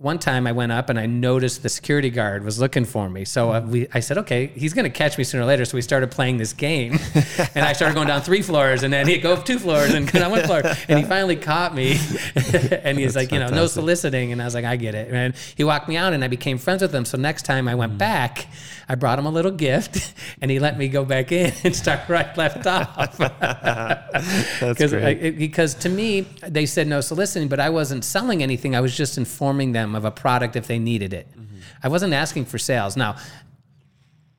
One 0.00 0.18
time 0.18 0.46
I 0.46 0.52
went 0.52 0.72
up 0.72 0.88
and 0.88 0.98
I 0.98 1.04
noticed 1.04 1.62
the 1.62 1.68
security 1.68 2.08
guard 2.08 2.42
was 2.42 2.58
looking 2.58 2.86
for 2.86 3.10
me. 3.10 3.26
So 3.26 3.52
uh, 3.52 3.60
we, 3.60 3.86
I 3.92 4.00
said, 4.00 4.16
okay, 4.16 4.46
he's 4.46 4.72
going 4.72 4.86
to 4.86 4.90
catch 4.90 5.18
me 5.18 5.24
sooner 5.24 5.42
or 5.42 5.46
later. 5.46 5.66
So 5.66 5.76
we 5.76 5.82
started 5.82 6.10
playing 6.10 6.38
this 6.38 6.54
game. 6.54 6.92
and 7.54 7.66
I 7.66 7.74
started 7.74 7.96
going 7.96 8.08
down 8.08 8.22
three 8.22 8.40
floors 8.40 8.82
and 8.82 8.90
then 8.90 9.06
he'd 9.06 9.18
go 9.18 9.34
up 9.34 9.44
two 9.44 9.58
floors 9.58 9.92
and 9.92 10.10
down 10.10 10.30
one 10.30 10.42
floor. 10.44 10.62
And 10.88 10.98
he 10.98 11.04
finally 11.04 11.36
caught 11.36 11.74
me. 11.74 11.98
and 12.82 12.98
he's 12.98 13.14
like, 13.14 13.30
you 13.30 13.38
know, 13.38 13.50
no 13.50 13.66
soliciting. 13.66 14.32
And 14.32 14.40
I 14.40 14.46
was 14.46 14.54
like, 14.54 14.64
I 14.64 14.76
get 14.76 14.94
it. 14.94 15.12
And 15.12 15.34
he 15.54 15.64
walked 15.64 15.86
me 15.86 15.98
out 15.98 16.14
and 16.14 16.24
I 16.24 16.28
became 16.28 16.56
friends 16.56 16.80
with 16.80 16.94
him. 16.94 17.04
So 17.04 17.18
next 17.18 17.42
time 17.42 17.68
I 17.68 17.74
went 17.74 17.98
back, 17.98 18.46
I 18.90 18.96
brought 18.96 19.20
him 19.20 19.26
a 19.26 19.30
little 19.30 19.52
gift 19.52 20.14
and 20.42 20.50
he 20.50 20.58
let 20.58 20.76
me 20.76 20.88
go 20.88 21.04
back 21.04 21.30
in 21.30 21.52
and 21.64 21.76
start 21.76 22.08
right 22.08 22.36
left 22.36 22.66
off. 22.66 23.18
That's 24.60 24.90
great. 24.90 25.38
because 25.38 25.74
to 25.74 25.88
me, 25.88 26.22
they 26.42 26.66
said 26.66 26.88
no 26.88 27.00
soliciting, 27.00 27.46
but 27.46 27.60
I 27.60 27.70
wasn't 27.70 28.04
selling 28.04 28.42
anything. 28.42 28.74
I 28.74 28.80
was 28.80 28.96
just 28.96 29.16
informing 29.16 29.70
them 29.70 29.94
of 29.94 30.04
a 30.04 30.10
product 30.10 30.56
if 30.56 30.66
they 30.66 30.80
needed 30.80 31.12
it. 31.12 31.28
Mm-hmm. 31.30 31.58
I 31.84 31.88
wasn't 31.88 32.14
asking 32.14 32.46
for 32.46 32.58
sales. 32.58 32.96
Now, 32.96 33.14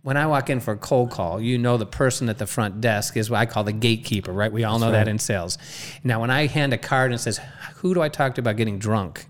when 0.02 0.18
I 0.18 0.28
walk 0.28 0.50
in 0.50 0.60
for 0.60 0.74
a 0.74 0.78
cold 0.78 1.12
call, 1.12 1.40
you 1.40 1.58
know 1.58 1.78
the 1.78 1.86
person 1.86 2.28
at 2.28 2.38
the 2.38 2.48
front 2.48 2.82
desk 2.82 3.16
is 3.16 3.30
what 3.30 3.40
I 3.40 3.46
call 3.46 3.64
the 3.64 3.72
gatekeeper, 3.72 4.34
right? 4.34 4.52
We 4.52 4.66
all 4.66 4.80
know 4.80 4.92
that 4.92 5.08
in 5.08 5.18
sales. 5.18 5.58
Now, 6.04 6.20
when 6.20 6.30
I 6.30 6.48
hand 6.48 6.74
a 6.74 6.78
card 6.78 7.12
and 7.12 7.22
says, 7.22 7.40
"Who 7.76 7.94
do 7.94 8.02
I 8.02 8.10
talk 8.10 8.36
to 8.36 8.42
about 8.42 8.58
getting 8.58 8.80
drunk?" 8.80 9.28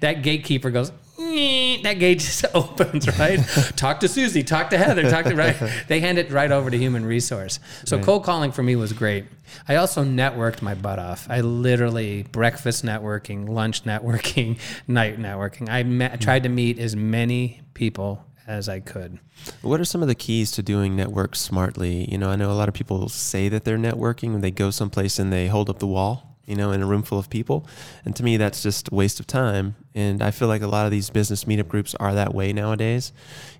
that 0.00 0.22
gatekeeper 0.22 0.70
goes. 0.70 0.92
That 1.16 1.96
gate 1.98 2.18
just 2.20 2.44
opens, 2.54 3.18
right? 3.18 3.40
talk 3.76 4.00
to 4.00 4.08
Susie, 4.08 4.42
talk 4.42 4.70
to 4.70 4.78
Heather, 4.78 5.08
talk 5.10 5.24
to 5.24 5.34
right. 5.34 5.56
They 5.88 6.00
hand 6.00 6.18
it 6.18 6.30
right 6.30 6.50
over 6.50 6.70
to 6.70 6.76
human 6.76 7.06
resource. 7.06 7.58
So 7.84 7.98
cold 7.98 8.24
calling 8.24 8.52
for 8.52 8.62
me 8.62 8.76
was 8.76 8.92
great. 8.92 9.24
I 9.68 9.76
also 9.76 10.04
networked 10.04 10.62
my 10.62 10.74
butt 10.74 10.98
off. 10.98 11.26
I 11.30 11.40
literally 11.40 12.24
breakfast 12.24 12.84
networking, 12.84 13.48
lunch 13.48 13.84
networking, 13.84 14.58
night 14.88 15.18
networking. 15.18 15.68
I 15.70 15.82
met, 15.84 16.12
I 16.12 16.16
hmm. 16.16 16.20
tried 16.20 16.42
to 16.42 16.48
meet 16.48 16.78
as 16.78 16.96
many 16.96 17.62
people 17.74 18.24
as 18.46 18.68
I 18.68 18.80
could. 18.80 19.18
What 19.62 19.80
are 19.80 19.84
some 19.84 20.02
of 20.02 20.08
the 20.08 20.14
keys 20.14 20.50
to 20.52 20.62
doing 20.62 20.96
network 20.96 21.34
smartly? 21.34 22.10
You 22.10 22.18
know, 22.18 22.30
I 22.30 22.36
know 22.36 22.50
a 22.50 22.54
lot 22.54 22.68
of 22.68 22.74
people 22.74 23.08
say 23.08 23.48
that 23.48 23.64
they're 23.64 23.78
networking 23.78 24.32
when 24.32 24.40
they 24.40 24.50
go 24.50 24.70
someplace 24.70 25.18
and 25.18 25.32
they 25.32 25.48
hold 25.48 25.68
up 25.68 25.78
the 25.78 25.86
wall, 25.86 26.35
you 26.46 26.54
know, 26.54 26.70
in 26.70 26.82
a 26.82 26.86
room 26.86 27.02
full 27.02 27.18
of 27.18 27.28
people. 27.28 27.66
And 28.04 28.14
to 28.16 28.22
me, 28.22 28.36
that's 28.36 28.62
just 28.62 28.88
a 28.90 28.94
waste 28.94 29.20
of 29.20 29.26
time. 29.26 29.76
And 29.94 30.22
I 30.22 30.30
feel 30.30 30.48
like 30.48 30.62
a 30.62 30.66
lot 30.68 30.84
of 30.84 30.92
these 30.92 31.10
business 31.10 31.44
meetup 31.44 31.68
groups 31.68 31.94
are 31.96 32.14
that 32.14 32.34
way 32.34 32.52
nowadays. 32.52 33.12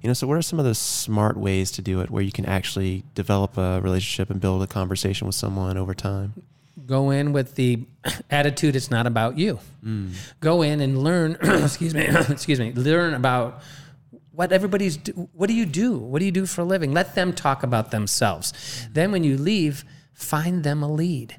You 0.03 0.09
know, 0.09 0.15
so 0.15 0.27
what 0.27 0.37
are 0.37 0.43
some 0.43 0.59
of 0.59 0.65
the 0.65 0.75
smart 0.75 1.37
ways 1.37 1.71
to 1.73 1.83
do 1.83 2.01
it 2.01 2.11
where 2.11 2.23
you 2.23 2.33
can 2.33 2.47
actually 2.47 3.05
develop 3.15 3.59
a 3.59 3.81
relationship 3.81 4.31
and 4.31 4.41
build 4.41 4.63
a 4.63 4.67
conversation 4.67 5.27
with 5.27 5.35
someone 5.35 5.77
over 5.77 5.95
time? 5.95 6.35
Go 6.87 7.11
in 7.11 7.33
with 7.33 7.57
the 7.57 7.85
attitude 8.31 8.77
it's 8.77 8.91
not 8.91 9.07
about 9.07 9.37
you. 9.37 9.59
Mm. 9.85 10.15
Go 10.41 10.63
in 10.63 10.81
and 10.81 11.03
learn, 11.03 11.37
excuse 11.43 11.95
me, 11.95 12.03
excuse 12.29 12.61
me, 12.61 12.73
learn 12.73 13.15
about 13.15 13.63
what 14.31 14.53
everybody's 14.53 14.99
do, 14.99 15.29
what 15.33 15.49
do 15.49 15.55
you 15.55 15.65
do? 15.65 15.97
What 15.97 16.19
do 16.21 16.27
you 16.27 16.31
do 16.31 16.47
for 16.47 16.61
a 16.61 16.65
living? 16.65 16.93
Let 16.93 17.15
them 17.15 17.33
talk 17.33 17.63
about 17.63 17.91
themselves. 17.91 18.53
Mm. 18.53 18.95
Then 18.95 19.13
when 19.13 19.25
you 19.25 19.37
leave, 19.39 19.85
find 20.13 20.63
them 20.63 20.83
a 20.83 20.93
lead. 20.93 21.37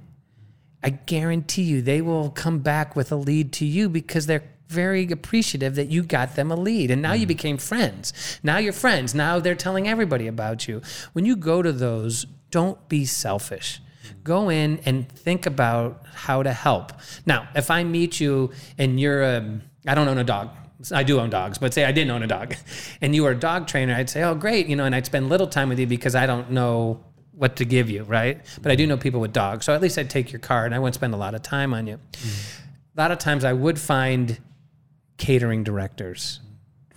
I 0.84 0.92
guarantee 0.92 1.64
you 1.64 1.82
they 1.82 2.02
will 2.02 2.30
come 2.30 2.60
back 2.60 2.96
with 2.96 3.12
a 3.12 3.16
lead 3.16 3.52
to 3.54 3.66
you 3.66 3.90
because 3.90 4.28
they're 4.28 4.44
very 4.68 5.10
appreciative 5.12 5.76
that 5.76 5.88
you 5.88 6.04
got 6.04 6.36
them 6.36 6.52
a 6.52 6.56
lead 6.56 6.92
and 6.92 7.02
now 7.02 7.14
you 7.14 7.22
mm-hmm. 7.22 7.28
became 7.28 7.58
friends. 7.58 8.40
Now 8.44 8.58
you're 8.58 8.74
friends. 8.74 9.16
Now 9.16 9.40
they're 9.40 9.56
telling 9.56 9.88
everybody 9.88 10.28
about 10.28 10.68
you. 10.68 10.82
When 11.14 11.26
you 11.26 11.36
go 11.36 11.62
to 11.62 11.72
those, 11.72 12.26
don't 12.52 12.88
be 12.90 13.06
selfish. 13.06 13.82
Mm-hmm. 14.06 14.24
Go 14.24 14.50
in 14.50 14.80
and 14.86 15.10
think 15.10 15.46
about 15.46 16.06
how 16.14 16.44
to 16.44 16.54
help. 16.54 16.94
Now, 17.26 17.48
if 17.56 17.72
I 17.72 17.84
meet 17.84 18.20
you 18.20 18.52
and 18.78 19.00
you're 19.00 19.24
a, 19.24 19.60
I 19.88 19.96
don't 19.96 20.08
own 20.08 20.18
a 20.18 20.24
dog. 20.24 20.50
I 20.92 21.02
do 21.02 21.20
own 21.20 21.32
dogs, 21.32 21.58
but 21.58 21.74
say 21.74 21.86
I 21.86 21.92
didn't 21.92 22.12
own 22.12 22.22
a 22.22 22.28
dog 22.28 22.56
and 23.02 23.16
you 23.16 23.24
were 23.24 23.32
a 23.32 23.40
dog 23.40 23.68
trainer, 23.68 23.96
I'd 23.96 24.10
say, 24.10 24.22
oh, 24.24 24.36
great, 24.36 24.68
you 24.68 24.76
know, 24.76 24.86
and 24.86 24.94
I'd 24.94 25.06
spend 25.08 25.30
little 25.30 25.48
time 25.48 25.70
with 25.70 25.80
you 25.80 25.88
because 25.88 26.14
I 26.14 26.28
don't 26.28 26.52
know 26.52 27.04
what 27.38 27.56
to 27.58 27.66
give 27.66 27.88
you, 27.90 28.04
right? 28.04 28.42
But 28.64 28.72
I 28.72 28.76
do 28.76 28.88
know 28.88 28.98
people 28.98 29.20
with 29.20 29.32
dogs. 29.32 29.66
So 29.66 29.74
at 29.76 29.80
least 29.82 29.98
I'd 30.00 30.10
take 30.10 30.32
your 30.32 30.40
card 30.40 30.66
and 30.66 30.76
I 30.76 30.80
wouldn't 30.80 30.96
spend 30.96 31.14
a 31.14 31.18
lot 31.18 31.36
of 31.36 31.44
time 31.44 31.72
on 31.74 31.86
you. 31.86 32.00
A 32.96 33.00
lot 33.00 33.12
of 33.12 33.20
times 33.20 33.44
I 33.46 33.54
would 33.54 33.80
find 33.80 34.40
catering 35.18 35.64
directors, 35.64 36.40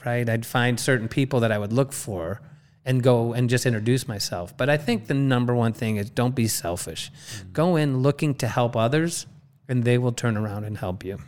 right? 0.04 0.26
I'd 0.28 0.46
find 0.46 0.80
certain 0.80 1.08
people 1.08 1.40
that 1.40 1.52
I 1.52 1.58
would 1.58 1.72
look 1.74 1.92
for 1.92 2.40
and 2.86 3.02
go 3.02 3.34
and 3.34 3.50
just 3.50 3.66
introduce 3.66 4.08
myself. 4.08 4.56
But 4.56 4.70
I 4.70 4.78
think 4.78 5.08
the 5.08 5.14
number 5.14 5.54
one 5.54 5.74
thing 5.74 5.96
is 5.98 6.08
don't 6.08 6.34
be 6.34 6.48
selfish. 6.48 7.10
Go 7.52 7.76
in 7.76 7.98
looking 8.02 8.34
to 8.36 8.48
help 8.48 8.76
others 8.76 9.26
and 9.68 9.84
they 9.84 9.98
will 9.98 10.12
turn 10.12 10.38
around 10.38 10.64
and 10.64 10.78
help 10.78 11.04
you. 11.04 11.18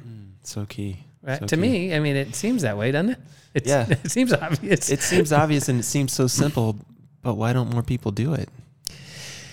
So 0.42 0.64
key. 0.64 1.04
Right? 1.20 1.38
So 1.38 1.46
to 1.46 1.56
key. 1.56 1.60
me, 1.60 1.94
I 1.94 2.00
mean, 2.00 2.16
it 2.16 2.34
seems 2.34 2.62
that 2.62 2.78
way, 2.78 2.90
doesn't 2.92 3.10
it? 3.10 3.20
It's, 3.52 3.68
Yeah. 3.68 3.86
It 4.04 4.10
seems 4.10 4.32
obvious. 4.32 4.90
it 4.90 5.02
seems 5.02 5.32
obvious 5.34 5.68
and 5.68 5.78
it 5.80 5.84
seems 5.84 6.14
so 6.14 6.26
simple, 6.26 6.78
but 7.20 7.34
why 7.34 7.52
don't 7.52 7.70
more 7.70 7.82
people 7.82 8.10
do 8.10 8.32
it? 8.32 8.48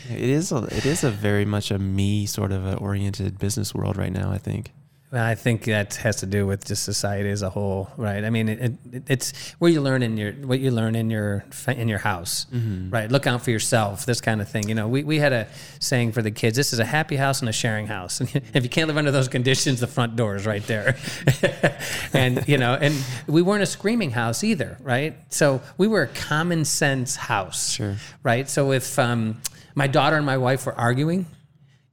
It 0.10 0.20
is 0.30 0.52
a, 0.52 0.64
it 0.72 0.86
is 0.86 1.04
a 1.04 1.12
very 1.12 1.46
much 1.46 1.72
a 1.72 1.80
me 1.80 2.26
sort 2.26 2.52
of 2.52 2.66
a 2.66 2.76
oriented 2.78 3.38
business 3.40 3.74
world 3.74 3.98
right 3.98 4.12
now. 4.14 4.32
I 4.32 4.38
think. 4.38 4.72
Well, 5.12 5.26
I 5.26 5.34
think 5.34 5.64
that 5.64 5.96
has 5.96 6.18
to 6.18 6.28
do 6.28 6.46
with 6.46 6.66
just 6.66 6.84
society 6.84 7.32
as 7.32 7.42
a 7.42 7.50
whole, 7.50 7.90
right? 7.98 8.24
I 8.24 8.30
mean, 8.30 8.48
it, 8.48 8.60
it, 8.94 9.04
it's 9.10 9.54
where 9.58 9.72
you 9.72 9.82
learn 9.82 10.04
in 10.04 10.18
your 10.18 10.34
what 10.34 10.60
you 10.60 10.70
learn 10.70 10.94
in 10.94 11.10
your 11.10 11.44
in 11.68 11.88
your 11.88 11.98
house, 11.98 12.46
right? 12.92 13.10
Look 13.12 13.26
out 13.26 13.42
for 13.42 13.50
yourself, 13.50 14.06
this 14.06 14.22
kind 14.22 14.40
of 14.40 14.48
thing. 14.50 14.70
You 14.70 14.76
know, 14.76 14.88
we, 14.88 15.04
we 15.04 15.18
had 15.18 15.34
a 15.34 15.48
saying 15.80 16.12
for 16.12 16.22
the 16.22 16.30
kids: 16.30 16.56
"This 16.56 16.74
is 16.74 16.80
a 16.80 16.86
happy 16.86 17.16
house 17.16 17.40
and 17.40 17.50
a 17.50 17.52
sharing 17.52 17.88
house." 17.88 18.20
And 18.22 18.30
if 18.54 18.64
you 18.64 18.70
can't 18.70 18.88
live 18.88 18.98
under 18.98 19.10
those 19.10 19.28
conditions, 19.28 19.80
the 19.80 19.88
front 19.88 20.16
door 20.16 20.36
is 20.36 20.46
right 20.46 20.66
there. 20.68 20.96
and 22.14 22.48
you 22.48 22.60
know, 22.60 22.76
and 22.80 22.96
we 23.26 23.42
weren't 23.42 23.64
a 23.64 23.68
screaming 23.68 24.12
house 24.12 24.44
either, 24.44 24.78
right? 24.82 25.16
So 25.34 25.60
we 25.80 25.88
were 25.88 26.04
a 26.04 26.08
common 26.08 26.66
sense 26.66 27.16
house, 27.16 27.72
Sure. 27.72 27.96
right? 28.22 28.48
So 28.48 28.72
if 28.74 29.00
um, 29.00 29.42
my 29.80 29.88
daughter 29.88 30.18
and 30.18 30.26
my 30.26 30.38
wife 30.38 30.66
were 30.66 30.76
arguing 30.76 31.26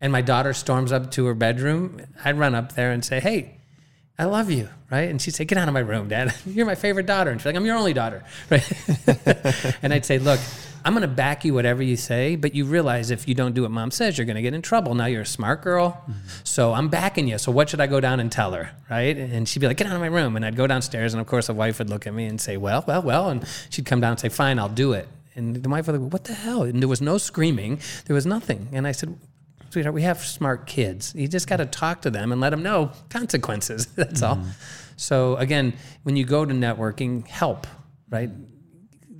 and 0.00 0.12
my 0.12 0.20
daughter 0.20 0.52
storms 0.52 0.90
up 0.90 1.12
to 1.12 1.24
her 1.26 1.34
bedroom, 1.34 2.00
I'd 2.24 2.36
run 2.36 2.54
up 2.54 2.74
there 2.74 2.90
and 2.90 3.04
say, 3.04 3.20
Hey, 3.20 3.58
I 4.18 4.24
love 4.24 4.50
you, 4.50 4.68
right? 4.90 5.08
And 5.08 5.22
she'd 5.22 5.36
say, 5.36 5.44
Get 5.44 5.56
out 5.56 5.68
of 5.68 5.74
my 5.74 5.80
room, 5.80 6.08
Dad. 6.08 6.34
You're 6.46 6.66
my 6.66 6.74
favorite 6.74 7.06
daughter. 7.06 7.30
And 7.30 7.40
she's 7.40 7.46
like, 7.46 7.54
I'm 7.54 7.64
your 7.64 7.76
only 7.76 7.94
daughter, 7.94 8.24
right? 8.50 8.72
and 9.82 9.94
I'd 9.94 10.04
say, 10.04 10.18
Look, 10.18 10.40
I'm 10.84 10.94
going 10.94 11.02
to 11.02 11.08
back 11.08 11.44
you 11.44 11.54
whatever 11.54 11.80
you 11.80 11.96
say, 11.96 12.34
but 12.34 12.56
you 12.56 12.64
realize 12.64 13.12
if 13.12 13.28
you 13.28 13.36
don't 13.36 13.54
do 13.54 13.62
what 13.62 13.70
mom 13.70 13.92
says, 13.92 14.18
you're 14.18 14.24
going 14.24 14.36
to 14.36 14.42
get 14.42 14.54
in 14.54 14.62
trouble. 14.62 14.94
Now 14.94 15.06
you're 15.06 15.22
a 15.22 15.26
smart 15.26 15.62
girl. 15.62 15.90
Mm-hmm. 15.90 16.28
So 16.42 16.74
I'm 16.74 16.88
backing 16.88 17.28
you. 17.28 17.38
So 17.38 17.52
what 17.52 17.68
should 17.68 17.80
I 17.80 17.86
go 17.86 18.00
down 18.00 18.18
and 18.20 18.30
tell 18.30 18.52
her? 18.52 18.70
Right. 18.90 19.16
And 19.16 19.48
she'd 19.48 19.58
be 19.58 19.66
like, 19.66 19.76
get 19.78 19.86
out 19.88 19.94
of 19.94 20.00
my 20.00 20.06
room. 20.06 20.36
And 20.36 20.44
I'd 20.44 20.54
go 20.54 20.66
downstairs. 20.68 21.12
And 21.12 21.20
of 21.20 21.26
course, 21.26 21.48
the 21.48 21.54
wife 21.54 21.78
would 21.80 21.90
look 21.90 22.06
at 22.06 22.14
me 22.14 22.26
and 22.26 22.40
say, 22.40 22.56
well, 22.56 22.84
well, 22.86 23.02
well. 23.02 23.30
And 23.30 23.44
she'd 23.70 23.84
come 23.84 24.00
down 24.00 24.12
and 24.12 24.20
say, 24.20 24.28
fine, 24.28 24.60
I'll 24.60 24.68
do 24.68 24.92
it. 24.92 25.08
And 25.36 25.54
the 25.56 25.68
wife 25.68 25.86
would 25.86 25.98
go, 25.98 26.06
what 26.06 26.24
the 26.24 26.32
hell? 26.32 26.62
And 26.62 26.82
there 26.82 26.88
was 26.88 27.02
no 27.02 27.18
screaming. 27.18 27.80
There 28.06 28.14
was 28.14 28.24
nothing. 28.24 28.68
And 28.72 28.86
I 28.86 28.92
said, 28.92 29.16
sweetheart, 29.70 29.94
we 29.94 30.02
have 30.02 30.18
smart 30.24 30.66
kids. 30.66 31.14
You 31.14 31.28
just 31.28 31.46
got 31.46 31.58
to 31.58 31.66
talk 31.66 32.02
to 32.02 32.10
them 32.10 32.32
and 32.32 32.40
let 32.40 32.50
them 32.50 32.62
know 32.62 32.92
consequences. 33.10 33.86
That's 33.94 34.22
all. 34.22 34.36
Mm-hmm. 34.36 34.48
So 34.96 35.36
again, 35.36 35.74
when 36.02 36.16
you 36.16 36.24
go 36.24 36.46
to 36.46 36.54
networking, 36.54 37.26
help, 37.26 37.66
right? 38.08 38.30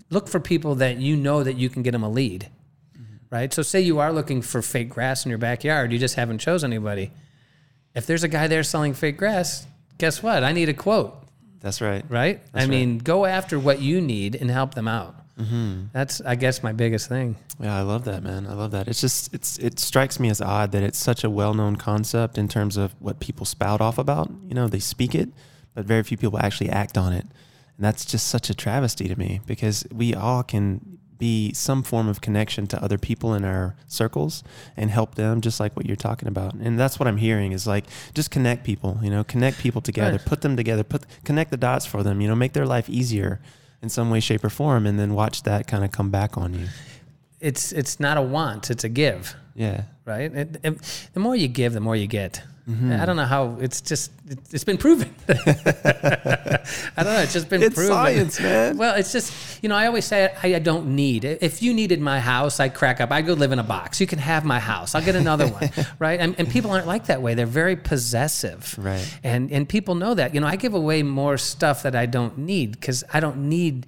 Look 0.08 0.28
for 0.28 0.40
people 0.40 0.76
that 0.76 0.96
you 0.96 1.16
know 1.16 1.42
that 1.42 1.56
you 1.56 1.68
can 1.68 1.82
get 1.82 1.90
them 1.90 2.02
a 2.02 2.08
lead, 2.08 2.48
mm-hmm. 2.96 3.16
right? 3.28 3.52
So 3.52 3.60
say 3.60 3.82
you 3.82 3.98
are 3.98 4.10
looking 4.10 4.40
for 4.40 4.62
fake 4.62 4.88
grass 4.88 5.26
in 5.26 5.28
your 5.28 5.38
backyard, 5.38 5.92
you 5.92 5.98
just 5.98 6.14
haven't 6.14 6.38
chosen 6.38 6.72
anybody. 6.72 7.10
If 7.94 8.06
there's 8.06 8.24
a 8.24 8.28
guy 8.28 8.46
there 8.46 8.62
selling 8.62 8.94
fake 8.94 9.18
grass, 9.18 9.66
guess 9.98 10.22
what? 10.22 10.42
I 10.44 10.52
need 10.52 10.70
a 10.70 10.74
quote, 10.74 11.14
That's 11.60 11.82
right. 11.82 12.04
right? 12.08 12.40
I 12.54 12.66
mean, 12.66 12.98
go 12.98 13.26
after 13.26 13.58
what 13.58 13.80
you 13.80 14.00
need 14.00 14.34
and 14.34 14.50
help 14.50 14.74
them 14.74 14.88
out. 14.88 15.16
Mm-hmm. 15.38 15.86
That's, 15.92 16.20
I 16.22 16.34
guess, 16.34 16.62
my 16.62 16.72
biggest 16.72 17.08
thing. 17.08 17.36
Yeah, 17.60 17.76
I 17.76 17.82
love 17.82 18.04
that, 18.04 18.22
man. 18.22 18.46
I 18.46 18.54
love 18.54 18.70
that. 18.70 18.88
It's 18.88 19.00
just 19.00 19.34
it's 19.34 19.58
it 19.58 19.78
strikes 19.78 20.18
me 20.18 20.30
as 20.30 20.40
odd 20.40 20.72
that 20.72 20.82
it's 20.82 20.98
such 20.98 21.24
a 21.24 21.30
well-known 21.30 21.76
concept 21.76 22.38
in 22.38 22.48
terms 22.48 22.76
of 22.76 22.94
what 23.00 23.20
people 23.20 23.44
spout 23.44 23.80
off 23.80 23.98
about. 23.98 24.30
You 24.48 24.54
know, 24.54 24.66
they 24.66 24.78
speak 24.78 25.14
it, 25.14 25.28
but 25.74 25.84
very 25.84 26.02
few 26.02 26.16
people 26.16 26.38
actually 26.38 26.70
act 26.70 26.96
on 26.96 27.12
it. 27.12 27.26
And 27.76 27.84
that's 27.84 28.06
just 28.06 28.28
such 28.28 28.48
a 28.48 28.54
travesty 28.54 29.08
to 29.08 29.16
me 29.18 29.40
because 29.46 29.84
we 29.92 30.14
all 30.14 30.42
can 30.42 30.98
be 31.18 31.52
some 31.54 31.82
form 31.82 32.08
of 32.08 32.20
connection 32.20 32.66
to 32.66 32.82
other 32.82 32.98
people 32.98 33.32
in 33.34 33.42
our 33.44 33.74
circles 33.86 34.42
and 34.76 34.90
help 34.90 35.14
them 35.14 35.40
just 35.40 35.60
like 35.60 35.74
what 35.76 35.86
you're 35.86 35.96
talking 35.96 36.28
about. 36.28 36.54
And 36.54 36.78
that's 36.78 36.98
what 36.98 37.06
I'm 37.06 37.16
hearing 37.18 37.52
is 37.52 37.66
like 37.66 37.84
just 38.14 38.30
connect 38.30 38.64
people, 38.64 38.98
you 39.02 39.10
know, 39.10 39.24
connect 39.24 39.58
people 39.58 39.80
together, 39.82 40.16
Right. 40.18 40.26
put 40.26 40.40
them 40.42 40.56
together, 40.56 40.84
put 40.84 41.04
connect 41.24 41.50
the 41.50 41.56
dots 41.58 41.84
for 41.86 42.02
them, 42.02 42.20
you 42.22 42.28
know, 42.28 42.34
make 42.36 42.52
their 42.54 42.66
life 42.66 42.88
easier 42.90 43.40
in 43.82 43.88
some 43.88 44.10
way 44.10 44.20
shape 44.20 44.44
or 44.44 44.48
form 44.50 44.86
and 44.86 44.98
then 44.98 45.14
watch 45.14 45.42
that 45.44 45.66
kind 45.66 45.84
of 45.84 45.90
come 45.90 46.10
back 46.10 46.36
on 46.36 46.54
you. 46.54 46.66
It's, 47.40 47.72
it's 47.72 48.00
not 48.00 48.16
a 48.16 48.22
want, 48.22 48.70
it's 48.70 48.84
a 48.84 48.88
give. 48.88 49.34
Yeah. 49.54 49.84
right? 50.04 50.32
It, 50.34 50.60
it- 50.62 51.08
the 51.12 51.20
more 51.20 51.36
you 51.36 51.48
give, 51.48 51.72
the 51.72 51.80
more 51.80 51.96
you 51.96 52.06
get. 52.06 52.42
Mm-hmm. 52.68 53.00
I 53.00 53.06
don't 53.06 53.14
know 53.14 53.24
how 53.26 53.58
it's 53.60 53.80
just 53.80 54.10
it, 54.28 54.38
it's 54.50 54.64
been 54.64 54.76
proven. 54.76 55.14
I 55.28 55.32
don't 56.96 57.14
know. 57.14 57.20
It's 57.20 57.32
just 57.32 57.48
been 57.48 57.62
It's 57.62 57.74
proven. 57.76 57.92
science, 57.92 58.40
man. 58.40 58.76
Well, 58.76 58.96
it's 58.96 59.12
just 59.12 59.62
you 59.62 59.68
know 59.68 59.76
I 59.76 59.86
always 59.86 60.04
say 60.04 60.34
I, 60.42 60.56
I 60.56 60.58
don't 60.58 60.94
need. 60.96 61.24
If 61.24 61.62
you 61.62 61.72
needed 61.72 62.00
my 62.00 62.18
house, 62.18 62.58
I'd 62.58 62.74
crack 62.74 63.00
up. 63.00 63.12
I'd 63.12 63.26
go 63.26 63.34
live 63.34 63.52
in 63.52 63.58
a 63.60 63.64
box. 63.64 64.00
You 64.00 64.06
can 64.08 64.18
have 64.18 64.44
my 64.44 64.58
house. 64.58 64.94
I'll 64.96 65.04
get 65.04 65.14
another 65.14 65.46
one, 65.46 65.70
right? 66.00 66.18
And, 66.18 66.34
and 66.38 66.48
people 66.48 66.70
aren't 66.72 66.86
like 66.88 67.06
that 67.06 67.22
way. 67.22 67.34
They're 67.34 67.46
very 67.46 67.76
possessive, 67.76 68.74
Right. 68.78 69.06
And 69.22 69.52
and 69.52 69.68
people 69.68 69.94
know 69.94 70.14
that. 70.14 70.34
You 70.34 70.40
know, 70.40 70.48
I 70.48 70.56
give 70.56 70.74
away 70.74 71.02
more 71.04 71.38
stuff 71.38 71.84
that 71.84 71.94
I 71.94 72.06
don't 72.06 72.36
need 72.38 72.72
because 72.72 73.04
I 73.12 73.20
don't 73.20 73.48
need 73.48 73.86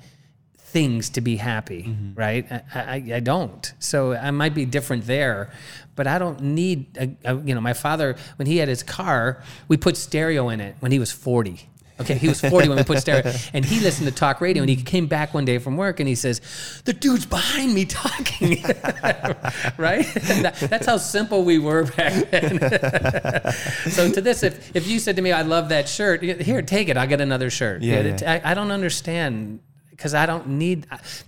things 0.72 1.10
to 1.10 1.20
be 1.20 1.36
happy, 1.36 1.82
Mm-hmm. 1.84 2.14
right? 2.14 2.46
I, 2.52 2.62
I, 2.74 3.02
I 3.16 3.20
don't. 3.20 3.72
So 3.78 4.12
I 4.12 4.30
might 4.30 4.54
be 4.54 4.64
different 4.66 5.06
there, 5.06 5.50
but 5.96 6.06
I 6.06 6.18
don't 6.18 6.40
need, 6.42 6.96
a, 6.98 7.10
a- 7.24 7.40
you 7.40 7.54
know, 7.54 7.60
my 7.60 7.72
father, 7.74 8.16
when 8.36 8.46
he 8.46 8.58
had 8.58 8.68
his 8.68 8.82
car, 8.82 9.42
we 9.68 9.76
put 9.76 9.96
stereo 9.96 10.48
in 10.50 10.60
it 10.60 10.76
when 10.80 10.92
he 10.92 10.98
was 10.98 11.10
40. 11.12 11.68
Okay, 12.00 12.14
he 12.14 12.28
was 12.28 12.40
40 12.40 12.68
when 12.68 12.78
we 12.78 12.84
put 12.84 13.00
stereo, 13.00 13.32
and 13.52 13.64
he 13.64 13.80
listened 13.80 14.06
to 14.06 14.14
talk 14.14 14.40
radio. 14.40 14.62
And 14.62 14.70
he 14.70 14.76
came 14.76 15.08
back 15.08 15.34
one 15.34 15.44
day 15.44 15.58
from 15.58 15.76
work, 15.76 15.98
and 15.98 16.08
he 16.08 16.14
says, 16.14 16.40
"The 16.84 16.92
dude's 16.92 17.26
behind 17.26 17.74
me 17.74 17.86
talking." 17.86 18.62
right? 19.76 20.06
That- 20.44 20.56
that's 20.70 20.86
how 20.86 20.98
simple 20.98 21.42
we 21.42 21.58
were 21.58 21.84
back 21.84 22.30
then. 22.30 23.52
so 23.90 24.12
to 24.12 24.20
this, 24.20 24.44
if 24.44 24.76
if 24.76 24.86
you 24.86 25.00
said 25.00 25.16
to 25.16 25.22
me, 25.22 25.32
"I 25.32 25.42
love 25.42 25.70
that 25.70 25.88
shirt," 25.88 26.22
here, 26.22 26.62
take 26.62 26.88
it. 26.88 26.96
I'll 26.96 27.08
get 27.08 27.20
another 27.20 27.50
shirt. 27.50 27.82
Yeah, 27.82 27.94
it- 27.96 28.22
yeah. 28.22 28.40
I, 28.44 28.52
I 28.52 28.54
don't 28.54 28.70
understand 28.70 29.58
because 29.98 30.14
I 30.14 30.24
don't 30.26 30.46
need. 30.48 30.86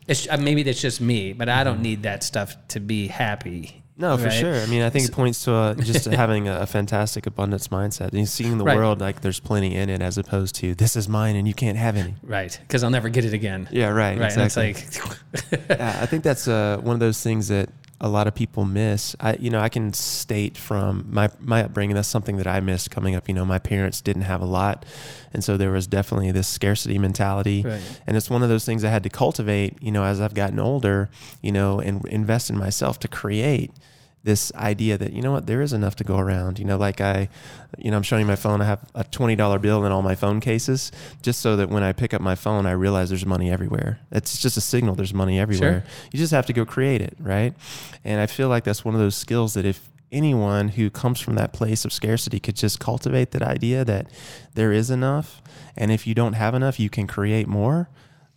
It's, 0.09 0.27
maybe 0.39 0.63
that's 0.63 0.81
just 0.81 1.01
me, 1.03 1.33
but 1.35 1.49
I 1.51 1.65
don't 1.65 1.83
need 1.83 2.05
that 2.05 2.23
stuff 2.23 2.57
to 2.69 2.81
be 2.81 3.09
happy. 3.09 3.83
No, 3.99 4.17
for 4.17 4.25
right? 4.25 4.33
sure. 4.33 4.55
I 4.55 4.65
mean, 4.65 4.81
I 4.81 4.89
think 4.89 5.07
it 5.09 5.13
points 5.13 5.45
to 5.45 5.53
uh 5.53 5.75
just 5.75 6.05
having 6.23 6.49
a, 6.49 6.61
a 6.61 6.67
fantastic 6.67 7.27
abundance 7.27 7.69
mindset 7.69 8.15
and 8.15 8.27
seeing 8.27 8.57
the 8.57 8.65
Right. 8.65 8.77
world 8.79 8.99
like 9.01 9.21
there's 9.21 9.41
plenty 9.41 9.75
in 9.77 9.91
it, 9.91 10.01
as 10.01 10.17
opposed 10.17 10.55
to 10.57 10.75
this 10.75 10.97
is 10.97 11.07
mine 11.07 11.37
and 11.37 11.47
you 11.47 11.53
can't 11.53 11.77
have 11.77 11.97
any. 11.97 12.15
Right, 12.23 12.59
because 12.63 12.83
I'll 12.83 12.89
never 12.91 13.11
get 13.11 13.27
it 13.27 13.35
again. 13.35 13.69
Yeah, 13.71 13.89
right. 13.89 14.19
Right, 14.19 14.33
Exactly. 14.35 14.73
like, 14.73 15.69
yeah, 15.69 15.99
I 16.01 16.07
think 16.07 16.25
that's 16.25 16.49
uh, 16.49 16.79
one 16.81 16.95
of 16.95 17.01
those 17.01 17.23
things 17.23 17.49
that 17.49 17.69
a 18.03 18.09
lot 18.09 18.27
of 18.27 18.35
people 18.35 18.65
miss. 18.65 19.15
I, 19.21 19.35
you 19.35 19.51
know, 19.51 19.61
I 19.61 19.69
can 19.69 19.93
state 19.93 20.57
from 20.57 21.07
my 21.11 21.29
my 21.39 21.65
upbringing 21.65 21.95
that's 21.95 22.09
something 22.09 22.39
that 22.39 22.47
I 22.47 22.61
missed 22.61 22.91
coming 22.91 23.15
up. 23.15 23.29
You 23.29 23.35
know, 23.35 23.45
my 23.45 23.59
parents 23.59 24.01
didn't 24.01 24.23
have 24.23 24.41
a 24.41 24.47
lot, 24.47 24.87
and 25.35 25.45
so 25.45 25.57
there 25.57 25.71
was 25.71 25.87
definitely 25.87 26.33
this 26.33 26.49
scarcity 26.49 26.99
mentality, 26.99 27.63
Right. 27.63 27.81
and 28.07 28.17
it's 28.17 28.31
one 28.31 28.43
of 28.43 28.49
those 28.49 28.65
things 28.65 28.85
I 28.85 28.91
had 28.91 29.03
to 29.03 29.11
cultivate. 29.11 29.77
You 29.83 29.93
know, 29.93 30.05
as 30.05 30.21
I've 30.21 30.35
gotten 30.35 30.59
older, 30.59 31.11
you 31.43 31.53
know, 31.53 31.79
and 31.81 32.05
invest 32.07 32.49
in 32.51 32.57
myself 32.57 32.99
to 33.01 33.09
create 33.09 33.71
this 34.23 34.53
idea 34.55 34.99
that 34.99 35.13
you 35.13 35.23
know 35.23 35.33
what 35.33 35.47
there 35.47 35.63
is 35.63 35.73
enough 35.73 35.97
to 35.97 36.05
go 36.05 36.19
around. 36.19 36.59
You 36.59 36.65
know 36.65 36.77
like 36.77 37.01
i 37.01 37.29
you 37.79 37.91
know 37.91 37.97
i'm 37.97 38.03
showing 38.03 38.21
you 38.21 38.27
my 38.27 38.37
phone. 38.37 38.61
I 38.61 38.67
have 38.67 38.81
a 38.95 39.05
$20 39.05 39.63
bill 39.63 39.85
in 39.85 39.93
all 39.93 40.03
my 40.03 40.15
phone 40.15 40.41
cases 40.41 40.93
just 41.23 41.41
so 41.41 41.57
that 41.57 41.71
when 41.71 41.83
i 41.83 41.93
pick 41.93 42.13
up 42.13 42.21
my 42.21 42.35
phone 42.35 42.67
i 42.67 42.73
realize 42.73 43.09
there's 43.09 43.27
money 43.27 43.51
everywhere. 43.51 44.01
It's 44.13 44.41
just 44.41 44.57
a 44.57 44.61
signal 44.61 44.95
there's 44.95 45.15
money 45.15 45.39
everywhere. 45.39 45.85
You 46.13 46.19
just 46.19 46.33
have 46.33 46.47
to 46.47 46.53
go 46.53 46.65
create 46.67 47.01
it 47.01 47.17
right? 47.19 47.55
And 48.05 48.21
i 48.21 48.27
feel 48.27 48.49
like 48.49 48.65
that's 48.65 48.85
one 48.85 48.95
of 48.95 49.01
those 49.01 49.17
skills 49.17 49.55
that 49.55 49.65
if 49.65 49.89
anyone 50.13 50.69
who 50.69 50.91
comes 50.91 51.21
from 51.21 51.37
that 51.37 51.53
place 51.53 51.85
of 51.85 51.93
scarcity 51.93 52.41
could 52.41 52.57
just 52.57 52.81
cultivate 52.81 53.31
that 53.31 53.43
idea 53.43 53.85
that 53.85 54.11
there 54.55 54.73
is 54.73 54.91
enough 54.91 55.41
and 55.77 55.93
if 55.93 56.05
you 56.07 56.15
don't 56.15 56.33
have 56.33 56.53
enough 56.53 56.81
you 56.81 56.91
can 56.91 57.07
create 57.07 57.47
more 57.47 57.89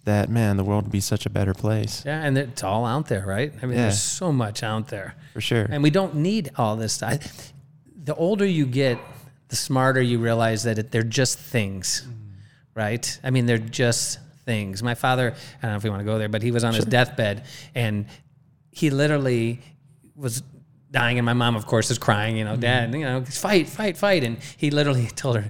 that 0.06 0.30
man 0.30 0.58
the 0.58 0.64
world 0.64 0.84
would 0.84 0.92
be 0.92 1.00
such 1.00 1.26
a 1.26 1.30
better 1.30 1.54
place 1.54 2.04
yeah, 2.06 2.22
and 2.22 2.38
it's 2.38 2.64
all 2.64 2.86
out 2.86 3.08
there, 3.08 3.26
right? 3.26 3.54
I 3.62 3.66
mean, 3.66 3.78
Yeah. 3.78 3.84
there's 3.84 4.02
so 4.02 4.32
much 4.32 4.64
out 4.64 4.90
there, 4.90 5.16
for 5.34 5.42
sure 5.42 5.66
and 5.70 5.82
we 5.82 5.90
don't 5.90 6.16
need 6.16 6.52
all 6.58 6.76
this 6.76 6.94
stuff. 6.94 7.54
The 8.04 8.16
older 8.16 8.46
you 8.46 8.66
get, 8.66 9.00
the 9.48 9.56
smarter 9.56 10.02
you 10.02 10.20
realize 10.20 10.64
that 10.64 10.78
it, 10.78 10.92
they're 10.92 11.04
just 11.04 11.40
things, 11.40 12.06
mm. 12.06 12.14
right? 12.76 13.20
I 13.24 13.30
mean, 13.30 13.46
they're 13.46 13.58
just 13.58 14.20
things. 14.46 14.84
My 14.84 14.96
father, 14.96 15.34
I 15.34 15.62
don't 15.62 15.72
know 15.72 15.78
if 15.78 15.84
we 15.84 15.90
want 15.90 16.02
to 16.02 16.06
go 16.06 16.18
there, 16.18 16.30
but 16.30 16.42
he 16.42 16.52
was 16.52 16.64
on 16.64 16.74
his 16.74 16.86
deathbed, 16.86 17.46
and 17.76 18.08
he 18.72 18.90
literally 18.90 19.62
was 20.16 20.44
dying, 20.92 21.18
and 21.18 21.26
my 21.26 21.34
mom, 21.34 21.56
of 21.56 21.66
course, 21.66 21.92
is 21.92 21.98
crying. 21.98 22.38
You 22.38 22.46
know, 22.46 22.56
Dad, 22.56 22.92
mm. 22.92 23.00
you 23.00 23.06
know, 23.06 23.24
fight, 23.26 23.68
fight, 23.70 23.98
fight, 23.98 24.24
and 24.24 24.38
he 24.58 24.72
literally 24.72 25.08
told 25.16 25.38
her. 25.38 25.50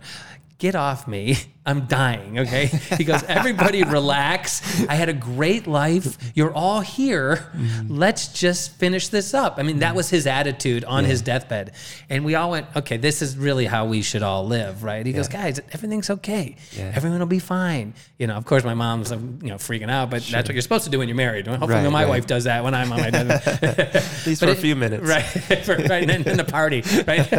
Get 0.59 0.75
off 0.75 1.07
me. 1.07 1.35
I'm 1.65 1.85
dying. 1.85 2.39
Okay. 2.39 2.69
He 2.97 3.05
goes, 3.05 3.23
Everybody 3.23 3.83
relax. 3.83 4.61
I 4.87 4.95
had 4.95 5.09
a 5.09 5.13
great 5.13 5.65
life. 5.65 6.17
You're 6.35 6.53
all 6.53 6.81
here. 6.81 7.51
Let's 7.87 8.27
just 8.27 8.75
finish 8.77 9.07
this 9.07 9.33
up. 9.33 9.55
I 9.57 9.63
mean, 9.63 9.79
that 9.79 9.95
was 9.95 10.09
his 10.09 10.27
attitude 10.27 10.83
on 10.83 11.05
his 11.05 11.21
deathbed. 11.21 11.71
And 12.09 12.23
we 12.25 12.35
all 12.35 12.51
went, 12.51 12.67
Okay, 12.75 12.97
this 12.97 13.21
is 13.21 13.37
really 13.37 13.65
how 13.65 13.85
we 13.85 14.01
should 14.01 14.23
all 14.23 14.45
live, 14.45 14.83
right? 14.83 15.05
He 15.05 15.13
goes, 15.13 15.27
Guys, 15.27 15.59
everything's 15.71 16.09
okay. 16.09 16.55
Yeah. 16.73 16.91
Everyone 16.95 17.19
will 17.19 17.25
be 17.27 17.39
fine. 17.39 17.93
You 18.19 18.27
know, 18.27 18.35
of 18.35 18.45
course, 18.45 18.63
my 18.63 18.73
mom's, 18.73 19.11
um, 19.11 19.39
you 19.41 19.49
know, 19.49 19.55
freaking 19.55 19.89
out, 19.89 20.09
but 20.09 20.21
that's 20.23 20.47
what 20.49 20.53
you're 20.55 20.61
supposed 20.61 20.83
to 20.85 20.89
do 20.91 20.99
when 20.99 21.07
you're 21.07 21.15
married. 21.17 21.47
Hopefully, 21.47 21.73
Right, 21.73 21.89
my 21.89 22.03
right. 22.03 22.09
wife 22.09 22.27
does 22.27 22.43
that 22.43 22.63
when 22.63 22.73
I'm 22.75 22.91
on 22.91 22.99
my 22.99 23.09
deathbed. 23.09 23.79
at 23.95 24.25
least 24.27 24.41
But 24.41 24.49
for 24.49 24.53
a 24.53 24.55
few 24.55 24.75
minutes 24.75 25.07
Right, 25.07 25.21
for, 25.65 25.75
right, 25.75 26.09
and 26.09 26.23
then 26.25 26.37
the 26.37 26.43
party, 26.43 26.81
right. 27.07 27.29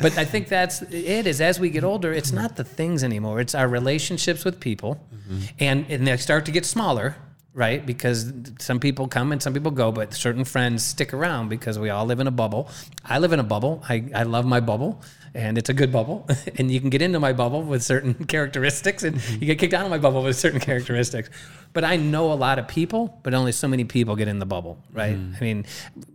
but 0.00 0.16
I 0.18 0.24
think 0.24 0.48
that's 0.48 0.82
it. 0.82 1.26
Is 1.26 1.40
as 1.40 1.60
we 1.60 1.70
get 1.70 1.84
older, 1.84 2.12
it's 2.12 2.32
not 2.32 2.56
the 2.56 2.64
things 2.64 3.04
anymore. 3.04 3.25
It's 3.36 3.54
our 3.54 3.68
relationships 3.68 4.44
with 4.44 4.60
people, 4.60 5.00
Mm-hmm. 5.28 5.40
and 5.58 5.86
and 5.90 6.06
they 6.06 6.16
start 6.18 6.46
to 6.46 6.52
get 6.52 6.64
smaller, 6.64 7.16
right? 7.52 7.84
Because 7.84 8.32
some 8.60 8.78
people 8.78 9.08
come 9.08 9.32
and 9.32 9.42
some 9.42 9.52
people 9.52 9.72
go, 9.72 9.90
but 9.90 10.14
certain 10.14 10.44
friends 10.44 10.84
stick 10.84 11.12
around 11.12 11.48
because 11.48 11.78
we 11.80 11.90
all 11.90 12.06
live 12.06 12.20
in 12.20 12.28
a 12.28 12.30
bubble. 12.42 12.68
I 13.04 13.18
live 13.18 13.32
in 13.32 13.40
a 13.40 13.48
bubble. 13.54 13.82
I, 13.88 14.04
I 14.14 14.22
love 14.22 14.44
my 14.46 14.60
bubble 14.60 15.02
and 15.34 15.58
it's 15.58 15.68
a 15.68 15.74
good 15.74 15.90
bubble. 15.90 16.28
and 16.58 16.70
you 16.70 16.80
can 16.80 16.90
get 16.90 17.02
into 17.02 17.18
my 17.18 17.32
bubble 17.32 17.62
with 17.62 17.82
certain 17.82 18.14
characteristics 18.34 19.02
and 19.02 19.16
you 19.32 19.46
get 19.46 19.58
kicked 19.58 19.74
out 19.74 19.84
of 19.84 19.90
my 19.90 19.98
bubble 19.98 20.22
with 20.22 20.36
certain 20.36 20.60
characteristics. 20.60 21.28
But 21.72 21.82
I 21.82 21.96
know 21.96 22.30
a 22.32 22.38
lot 22.46 22.58
of 22.60 22.68
people, 22.68 23.18
but 23.24 23.34
only 23.34 23.50
so 23.52 23.66
many 23.66 23.82
people 23.84 24.14
get 24.16 24.28
in 24.28 24.38
the 24.38 24.46
bubble, 24.46 24.78
right? 24.92 25.16
I 25.16 25.40
mean, 25.40 25.66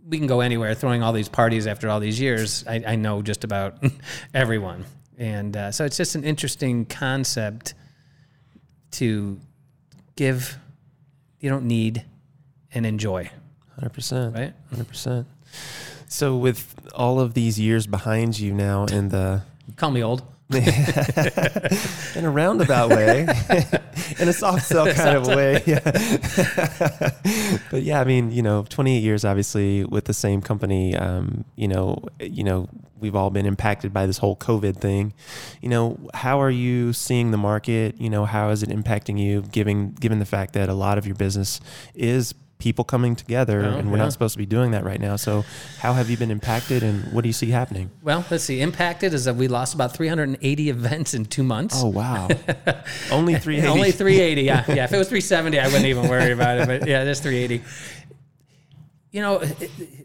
we 0.08 0.16
can 0.18 0.26
go 0.26 0.40
anywhere 0.40 0.74
throwing 0.74 1.02
all 1.02 1.12
these 1.12 1.28
parties 1.28 1.66
after 1.66 1.90
all 1.90 2.00
these 2.00 2.18
years. 2.18 2.64
I, 2.66 2.82
I 2.86 2.96
know 2.96 3.20
just 3.20 3.44
about 3.44 3.84
everyone. 4.34 4.86
And 5.18 5.56
uh, 5.56 5.72
so 5.72 5.84
it's 5.84 5.96
just 5.96 6.14
an 6.14 6.24
interesting 6.24 6.86
concept 6.86 7.74
to 8.92 9.38
give 10.16 10.58
you 11.40 11.50
don't 11.50 11.66
need 11.66 12.04
and 12.72 12.86
enjoy. 12.86 13.30
Hundred 13.74 13.92
percent. 13.92 14.34
Right. 14.34 14.52
Hundred 14.70 14.88
percent. 14.88 15.26
So 16.08 16.36
with 16.36 16.74
all 16.94 17.20
of 17.20 17.34
these 17.34 17.58
years 17.58 17.86
behind 17.86 18.38
you 18.38 18.52
now 18.52 18.84
in 18.84 19.08
the 19.08 19.42
Call 19.76 19.90
me 19.90 20.02
old. 20.02 20.22
in 22.16 22.24
a 22.24 22.30
roundabout 22.30 22.90
way, 22.90 23.20
in 24.18 24.28
a 24.28 24.32
soft 24.32 24.64
sell 24.64 24.92
kind 24.92 25.16
of 25.16 25.26
way. 25.26 25.62
Yeah. 25.66 25.80
but 27.70 27.82
yeah, 27.82 28.00
I 28.00 28.04
mean, 28.04 28.30
you 28.32 28.42
know, 28.42 28.64
28 28.68 28.98
years 28.98 29.24
obviously 29.24 29.84
with 29.84 30.04
the 30.04 30.14
same 30.14 30.42
company. 30.42 30.96
Um, 30.96 31.44
you 31.56 31.68
know, 31.68 32.04
you 32.20 32.44
know, 32.44 32.68
we've 33.00 33.16
all 33.16 33.30
been 33.30 33.46
impacted 33.46 33.92
by 33.92 34.06
this 34.06 34.18
whole 34.18 34.36
COVID 34.36 34.76
thing. 34.76 35.12
You 35.60 35.68
know, 35.68 35.98
how 36.14 36.40
are 36.40 36.50
you 36.50 36.92
seeing 36.92 37.30
the 37.30 37.38
market? 37.38 38.00
You 38.00 38.10
know, 38.10 38.24
how 38.24 38.50
is 38.50 38.62
it 38.62 38.70
impacting 38.70 39.18
you? 39.18 39.42
Given 39.42 39.92
given 39.92 40.18
the 40.18 40.26
fact 40.26 40.54
that 40.54 40.68
a 40.68 40.74
lot 40.74 40.98
of 40.98 41.06
your 41.06 41.16
business 41.16 41.60
is 41.94 42.34
people 42.62 42.84
coming 42.84 43.16
together, 43.16 43.64
Oh, 43.64 43.76
and 43.76 43.90
we're 43.90 43.96
yeah. 43.96 44.04
not 44.04 44.12
supposed 44.12 44.34
to 44.34 44.38
be 44.38 44.46
doing 44.46 44.70
that 44.70 44.84
right 44.84 45.00
now. 45.00 45.16
So, 45.16 45.44
how 45.80 45.94
have 45.94 46.08
you 46.08 46.16
been 46.16 46.30
impacted, 46.30 46.84
and 46.84 47.12
what 47.12 47.22
do 47.22 47.28
you 47.28 47.32
see 47.32 47.50
happening? 47.50 47.90
Well, 48.02 48.24
let's 48.30 48.44
see. 48.44 48.60
Impacted 48.60 49.12
is 49.14 49.24
that 49.24 49.34
we 49.34 49.48
lost 49.48 49.74
about 49.74 49.92
380 49.94 50.70
events 50.70 51.12
in 51.12 51.24
two 51.24 51.42
months. 51.42 51.74
Oh 51.82 51.88
wow, 51.88 52.28
only 53.10 53.34
380. 53.34 53.66
Only 53.66 53.90
380. 53.90 54.42
Yeah, 54.42 54.64
yeah. 54.68 54.84
If 54.84 54.92
it 54.92 54.98
was 54.98 55.08
370, 55.08 55.58
I 55.58 55.66
wouldn't 55.66 55.86
even 55.86 56.08
worry 56.08 56.30
about 56.30 56.58
it. 56.58 56.66
But 56.68 56.88
yeah, 56.88 57.02
there's 57.02 57.18
380. 57.18 57.64
You 59.10 59.20
know, 59.20 59.42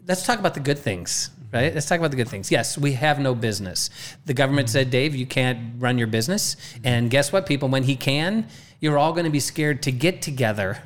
let's 0.08 0.26
talk 0.26 0.40
about 0.40 0.54
the 0.54 0.60
good 0.60 0.78
things, 0.78 1.30
right? 1.52 1.72
Let's 1.72 1.86
talk 1.86 2.00
about 2.00 2.10
the 2.10 2.16
good 2.16 2.28
things. 2.28 2.50
Yes, 2.50 2.76
we 2.76 2.92
have 2.94 3.20
no 3.20 3.36
business. 3.36 3.88
The 4.26 4.34
government 4.34 4.66
mm-hmm. 4.66 4.72
said, 4.72 4.90
Dave, 4.90 5.14
you 5.14 5.26
can't 5.26 5.80
run 5.80 5.96
your 5.96 6.08
business. 6.08 6.56
And 6.82 7.08
guess 7.08 7.32
what, 7.32 7.46
people? 7.46 7.68
When 7.68 7.84
he 7.84 7.96
can, 7.96 8.48
you're 8.80 8.98
all 8.98 9.12
going 9.12 9.24
to 9.24 9.30
be 9.30 9.40
scared 9.40 9.82
to 9.84 9.92
get 9.92 10.20
together 10.20 10.82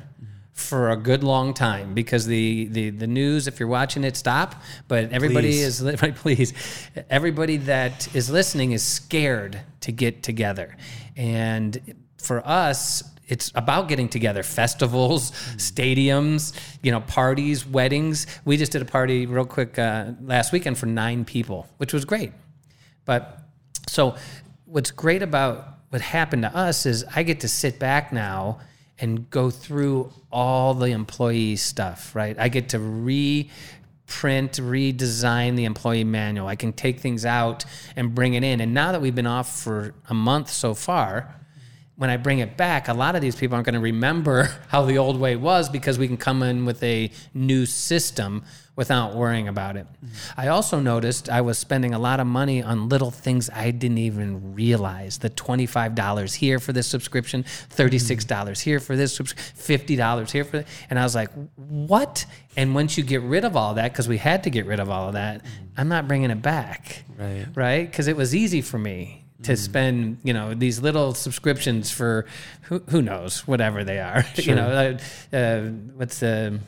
for 0.53 0.91
a 0.91 0.95
good 0.95 1.23
long 1.23 1.53
time 1.53 1.93
because 1.93 2.27
the, 2.27 2.65
the, 2.65 2.89
the 2.91 3.07
news, 3.07 3.47
if 3.47 3.59
you're 3.59 3.67
watching 3.67 4.03
it, 4.03 4.15
stop. 4.15 4.61
But 4.87 5.11
everybody 5.11 5.49
Please. 5.49 5.81
is, 5.81 6.01
right, 6.01 6.15
please, 6.15 6.53
everybody 7.09 7.57
that 7.57 8.13
is 8.15 8.29
listening 8.29 8.71
is 8.71 8.83
scared 8.83 9.59
to 9.81 9.91
get 9.91 10.23
together. 10.23 10.77
And 11.15 11.95
for 12.17 12.47
us, 12.47 13.03
it's 13.27 13.51
about 13.55 13.87
getting 13.87 14.09
together 14.09 14.43
festivals 14.43 15.31
stadiums 15.55 16.53
you 16.81 16.91
know 16.91 16.99
parties 16.99 17.65
weddings 17.65 18.27
we 18.43 18.57
just 18.57 18.73
did 18.73 18.81
a 18.81 18.85
party 18.85 19.25
real 19.25 19.45
quick 19.45 19.79
uh, 19.79 20.11
last 20.21 20.51
weekend 20.51 20.77
for 20.77 20.87
nine 20.87 21.23
people 21.23 21.65
which 21.77 21.93
was 21.93 22.03
great 22.03 22.33
but 23.05 23.39
so 23.87 24.17
what's 24.65 24.91
great 24.91 25.21
about 25.21 25.79
what 25.93 26.01
happened 26.01 26.41
to 26.41 26.55
us 26.55 26.87
is 26.87 27.05
I 27.15 27.21
get 27.21 27.41
to 27.41 27.47
sit 27.47 27.77
back 27.77 28.11
now 28.11 28.59
and 29.03 29.29
go 29.29 29.49
through 29.49 30.09
all 30.31 30.73
the 30.73 30.85
employee 30.85 31.57
stuff, 31.57 32.15
right? 32.15 32.39
I 32.39 32.47
get 32.47 32.69
to 32.69 32.79
reprint, 32.79 33.49
redesign 34.53 35.57
the 35.57 35.65
employee 35.65 36.05
manual. 36.05 36.47
I 36.47 36.55
can 36.55 36.71
take 36.71 37.01
things 37.01 37.25
out 37.25 37.65
and 37.97 38.15
bring 38.15 38.35
it 38.35 38.45
in. 38.45 38.61
And 38.61 38.73
now 38.73 38.93
that 38.93 39.01
we've 39.01 39.13
been 39.13 39.27
off 39.27 39.59
for 39.61 39.93
a 40.07 40.13
month 40.13 40.49
so 40.49 40.73
far, 40.73 41.35
when 42.03 42.09
I 42.09 42.17
bring 42.17 42.39
it 42.39 42.57
back, 42.57 42.89
a 42.89 42.93
lot 42.93 43.15
of 43.15 43.21
these 43.21 43.33
people 43.33 43.55
aren't 43.55 43.65
going 43.65 43.75
to 43.75 43.79
remember 43.79 44.49
how 44.67 44.83
the 44.83 44.97
old 44.97 45.17
way 45.17 45.37
was 45.37 45.69
because 45.69 45.97
we 45.97 46.05
can 46.05 46.17
come 46.17 46.43
in 46.43 46.65
with 46.65 46.83
a 46.83 47.09
new 47.33 47.65
system 47.65 48.43
without 48.75 49.15
worrying 49.15 49.47
about 49.47 49.77
it. 49.77 49.87
Mm-hmm. 49.87 50.41
I 50.41 50.49
also 50.49 50.81
noticed 50.81 51.29
I 51.29 51.39
was 51.39 51.57
spending 51.57 51.93
a 51.93 51.99
lot 51.99 52.19
of 52.19 52.27
money 52.27 52.61
on 52.61 52.89
little 52.89 53.09
things 53.09 53.49
I 53.49 53.71
didn't 53.71 53.99
even 53.99 54.53
realize. 54.53 55.19
The 55.19 55.29
$25 55.29 56.35
here 56.35 56.59
for 56.59 56.73
this 56.73 56.87
subscription, 56.87 57.43
$36 57.43 58.25
mm-hmm. 58.25 58.69
here 58.69 58.81
for 58.81 58.97
this, 58.97 59.15
subs- 59.15 59.33
$50 59.33 60.29
here 60.29 60.43
for 60.43 60.65
And 60.89 60.99
I 60.99 61.03
was 61.03 61.15
like, 61.15 61.29
what? 61.55 62.25
And 62.57 62.75
once 62.75 62.97
you 62.97 63.05
get 63.05 63.21
rid 63.21 63.45
of 63.45 63.55
all 63.55 63.75
that, 63.75 63.93
because 63.93 64.09
we 64.09 64.17
had 64.17 64.43
to 64.43 64.49
get 64.49 64.65
rid 64.65 64.81
of 64.81 64.89
all 64.89 65.07
of 65.07 65.13
that, 65.13 65.41
mm-hmm. 65.41 65.65
I'm 65.77 65.87
not 65.87 66.09
bringing 66.09 66.31
it 66.31 66.41
back. 66.41 67.05
Right. 67.17 67.45
Right? 67.55 67.89
Because 67.89 68.07
it 68.07 68.17
was 68.17 68.35
easy 68.35 68.61
for 68.61 68.77
me 68.77 69.22
to 69.43 69.55
spend, 69.57 70.17
you 70.23 70.33
know, 70.33 70.53
these 70.53 70.79
little 70.81 71.13
subscriptions 71.13 71.91
for 71.91 72.25
who, 72.63 72.79
who 72.89 73.01
knows, 73.01 73.47
whatever 73.47 73.83
they 73.83 73.99
are. 73.99 74.25
you 74.35 74.55
know, 74.55 74.97
uh, 75.33 75.35
uh, 75.35 75.61
what's 75.95 76.19
the 76.19 76.59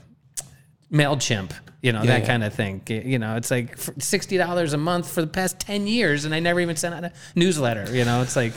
MailChimp, 0.92 1.52
you 1.82 1.92
know, 1.92 2.02
Yeah, 2.02 2.08
that 2.08 2.22
yeah. 2.22 2.28
kind 2.28 2.44
of 2.44 2.54
thing. 2.54 2.82
You 2.88 3.20
know, 3.20 3.36
it's 3.36 3.52
like 3.52 3.78
$60 3.78 4.74
a 4.74 4.78
month 4.78 5.12
for 5.12 5.22
the 5.22 5.28
past 5.28 5.60
10 5.60 5.88
years, 5.88 6.26
and 6.26 6.34
I 6.34 6.40
never 6.40 6.60
even 6.60 6.76
sent 6.76 6.96
out 6.96 7.04
a 7.04 7.12
newsletter. 7.36 7.96
You 7.96 8.06
know, 8.06 8.22
it's 8.22 8.36
like, 8.36 8.54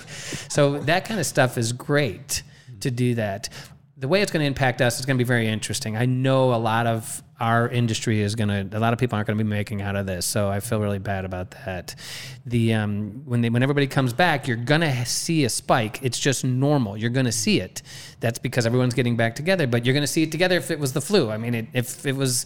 so 0.48 0.78
that 0.80 1.04
kind 1.04 1.18
of 1.18 1.26
stuff 1.26 1.58
is 1.58 1.72
great 1.72 2.42
to 2.80 2.90
do 2.90 3.14
that. 3.16 3.48
The 3.96 4.08
way 4.08 4.22
it's 4.22 4.30
going 4.30 4.42
to 4.42 4.46
impact 4.46 4.80
us 4.80 5.00
is 5.00 5.06
going 5.06 5.16
to 5.16 5.24
be 5.24 5.26
very 5.26 5.48
interesting. 5.48 5.96
I 5.96 6.06
know 6.06 6.54
a 6.54 6.56
lot 6.56 6.86
of 6.86 7.22
our 7.40 7.68
industry 7.68 8.20
is 8.20 8.34
going 8.34 8.48
to, 8.48 8.76
a 8.76 8.80
lot 8.80 8.92
of 8.92 8.98
people 8.98 9.16
aren't 9.16 9.28
going 9.28 9.38
to 9.38 9.44
be 9.44 9.48
making 9.48 9.80
out 9.80 9.94
of 9.94 10.06
this. 10.06 10.26
So 10.26 10.48
I 10.48 10.58
feel 10.60 10.80
really 10.80 10.98
bad 10.98 11.24
about 11.24 11.52
that. 11.64 11.94
The, 12.46 12.74
um, 12.74 13.22
when 13.26 13.42
they, 13.42 13.50
when 13.50 13.62
everybody 13.62 13.86
comes 13.86 14.12
back, 14.12 14.48
you're 14.48 14.56
going 14.56 14.80
to 14.80 15.06
see 15.06 15.44
a 15.44 15.48
spike. 15.48 16.00
It's 16.02 16.18
just 16.18 16.44
normal. 16.44 16.96
You're 16.96 17.10
going 17.10 17.26
to 17.26 17.32
see 17.32 17.60
it. 17.60 17.82
That's 18.18 18.40
because 18.40 18.66
everyone's 18.66 18.94
getting 18.94 19.16
back 19.16 19.36
together, 19.36 19.66
but 19.68 19.86
you're 19.86 19.94
going 19.94 20.02
to 20.02 20.08
see 20.08 20.24
it 20.24 20.32
together 20.32 20.56
if 20.56 20.70
it 20.70 20.80
was 20.80 20.92
the 20.94 21.00
flu. 21.00 21.30
I 21.30 21.36
mean, 21.36 21.54
it, 21.54 21.66
if 21.72 22.04
it 22.04 22.16
was, 22.16 22.44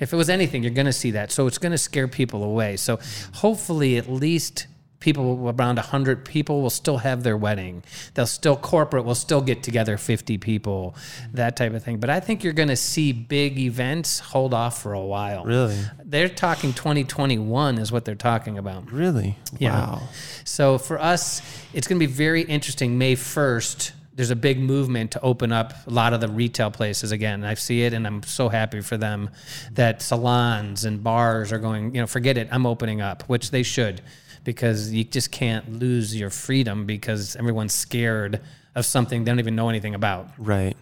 if 0.00 0.12
it 0.12 0.16
was 0.16 0.28
anything, 0.28 0.62
you're 0.62 0.72
going 0.72 0.86
to 0.86 0.92
see 0.92 1.12
that. 1.12 1.30
So 1.30 1.46
it's 1.46 1.58
going 1.58 1.72
to 1.72 1.78
scare 1.78 2.08
people 2.08 2.42
away. 2.42 2.76
So 2.76 2.98
hopefully, 3.34 3.96
at 3.96 4.08
least 4.08 4.66
people 5.00 5.48
around 5.48 5.76
100 5.76 6.24
people 6.24 6.62
will 6.62 6.70
still 6.70 6.98
have 6.98 7.22
their 7.22 7.36
wedding. 7.36 7.82
They'll 8.14 8.26
still 8.26 8.56
corporate 8.56 9.04
will 9.04 9.14
still 9.14 9.40
get 9.40 9.62
together 9.62 9.96
50 9.96 10.38
people, 10.38 10.96
that 11.32 11.56
type 11.56 11.74
of 11.74 11.82
thing. 11.82 11.98
But 11.98 12.10
I 12.10 12.20
think 12.20 12.42
you're 12.42 12.52
going 12.52 12.68
to 12.68 12.76
see 12.76 13.12
big 13.12 13.58
events 13.58 14.18
hold 14.18 14.54
off 14.54 14.80
for 14.80 14.92
a 14.94 15.00
while. 15.00 15.44
Really? 15.44 15.78
They're 16.04 16.28
talking 16.28 16.72
2021 16.72 17.78
is 17.78 17.92
what 17.92 18.04
they're 18.04 18.14
talking 18.14 18.58
about. 18.58 18.90
Really? 18.90 19.36
Yeah. 19.58 19.78
Wow. 19.78 20.08
So 20.44 20.78
for 20.78 21.00
us, 21.00 21.42
it's 21.72 21.86
going 21.86 22.00
to 22.00 22.06
be 22.06 22.12
very 22.12 22.42
interesting. 22.42 22.98
May 22.98 23.16
1st, 23.16 23.92
there's 24.14 24.30
a 24.30 24.36
big 24.36 24.58
movement 24.58 25.10
to 25.10 25.20
open 25.20 25.52
up 25.52 25.74
a 25.86 25.90
lot 25.90 26.14
of 26.14 26.22
the 26.22 26.28
retail 26.28 26.70
places 26.70 27.12
again. 27.12 27.44
I 27.44 27.52
see 27.52 27.82
it 27.82 27.92
and 27.92 28.06
I'm 28.06 28.22
so 28.22 28.48
happy 28.48 28.80
for 28.80 28.96
them 28.96 29.28
that 29.72 30.00
salons 30.00 30.86
and 30.86 31.04
bars 31.04 31.52
are 31.52 31.58
going, 31.58 31.94
you 31.94 32.00
know, 32.00 32.06
forget 32.06 32.38
it, 32.38 32.48
I'm 32.50 32.64
opening 32.64 33.02
up, 33.02 33.24
which 33.24 33.50
they 33.50 33.62
should 33.62 34.00
because 34.46 34.92
you 34.92 35.02
just 35.04 35.32
can't 35.32 35.80
lose 35.80 36.16
your 36.16 36.30
freedom 36.30 36.86
because 36.86 37.34
everyone's 37.36 37.74
scared 37.74 38.40
of 38.76 38.86
something 38.86 39.24
they 39.24 39.30
don't 39.30 39.40
even 39.40 39.56
know 39.56 39.68
anything 39.68 39.94
about. 39.94 40.28
Right. 40.38 40.76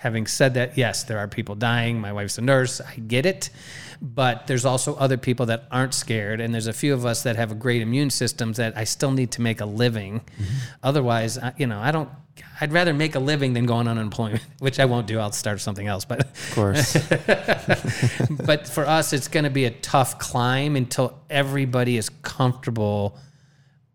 Having 0.00 0.28
said 0.28 0.54
that, 0.54 0.78
yes, 0.78 1.02
there 1.04 1.18
are 1.18 1.28
people 1.28 1.54
dying. 1.54 2.00
My 2.00 2.10
wife's 2.10 2.38
a 2.38 2.40
nurse. 2.40 2.80
I 2.80 2.94
get 2.94 3.26
it. 3.26 3.50
But 4.00 4.46
there's 4.46 4.64
also 4.64 4.94
other 4.94 5.18
people 5.18 5.44
that 5.46 5.64
aren't 5.70 5.92
scared. 5.92 6.40
And 6.40 6.54
there's 6.54 6.68
a 6.68 6.72
few 6.72 6.94
of 6.94 7.04
us 7.04 7.22
that 7.24 7.36
have 7.36 7.52
a 7.52 7.54
great 7.54 7.82
immune 7.82 8.08
systems 8.08 8.56
that 8.56 8.78
I 8.78 8.84
still 8.84 9.10
need 9.10 9.30
to 9.32 9.42
make 9.42 9.60
a 9.60 9.66
living. 9.66 10.20
Mm-hmm. 10.20 10.44
Otherwise, 10.82 11.38
you 11.58 11.66
know, 11.66 11.78
I 11.78 11.90
don't, 11.90 12.08
I'd 12.62 12.72
rather 12.72 12.94
make 12.94 13.14
a 13.14 13.18
living 13.18 13.52
than 13.52 13.66
go 13.66 13.74
on 13.74 13.88
unemployment, 13.88 14.42
which 14.58 14.80
I 14.80 14.86
won't 14.86 15.06
do. 15.06 15.18
I'll 15.18 15.32
start 15.32 15.60
something 15.60 15.86
else. 15.86 16.06
But, 16.06 16.20
Of 16.20 16.52
course. 16.54 16.94
but 18.46 18.66
for 18.66 18.86
us, 18.86 19.12
it's 19.12 19.28
going 19.28 19.44
to 19.44 19.50
be 19.50 19.66
a 19.66 19.70
tough 19.70 20.18
climb 20.18 20.76
until 20.76 21.20
everybody 21.28 21.98
is 21.98 22.08
comfortable 22.22 23.18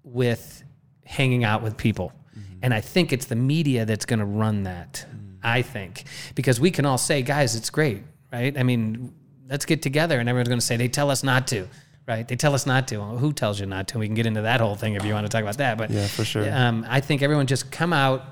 with 0.04 0.64
hanging 1.04 1.44
out 1.44 1.64
with 1.64 1.78
people. 1.78 2.14
Mm-hmm. 2.38 2.60
And 2.62 2.76
I 2.76 2.82
think 2.82 3.12
it's 3.12 3.26
the 3.26 3.36
media 3.36 3.86
that's 3.86 4.06
going 4.06 4.20
to 4.20 4.26
run 4.26 4.66
that. 4.66 5.08
Mm-hmm. 5.10 5.25
I 5.46 5.62
think 5.62 6.04
because 6.34 6.60
we 6.60 6.72
can 6.72 6.86
all 6.86 6.98
say, 6.98 7.22
guys, 7.22 7.56
it's 7.56 7.70
great, 7.70 8.02
right? 8.34 8.58
I 8.58 8.64
mean, 8.64 9.14
let's 9.48 9.66
get 9.66 9.82
together, 9.82 10.20
and 10.20 10.28
everyone's 10.28 10.50
going 10.50 10.60
to 10.60 10.66
say 10.66 10.76
they 10.76 10.88
tell 10.88 11.12
us 11.12 11.24
not 11.24 11.48
to, 11.48 11.68
right? 12.08 12.28
They 12.28 12.36
tell 12.36 12.54
us 12.54 12.66
not 12.66 12.88
to. 12.90 12.98
Well, 12.98 13.18
who 13.18 13.32
tells 13.32 13.60
you 13.60 13.66
not 13.66 13.88
to? 13.90 14.00
We 14.00 14.08
can 14.08 14.16
get 14.16 14.26
into 14.26 14.42
that 14.42 14.60
whole 14.60 14.76
thing 14.76 14.96
if 14.96 15.06
you 15.06 15.14
want 15.14 15.26
to 15.26 15.30
talk 15.30 15.42
about 15.42 15.58
that. 15.58 15.78
But 15.78 15.92
Yeah, 15.92 16.08
for 16.08 16.26
sure. 16.26 16.52
Um, 16.52 16.86
I 16.90 17.00
think 17.00 17.22
everyone 17.22 17.48
just 17.48 17.72
come 17.72 17.94
out, 17.94 18.24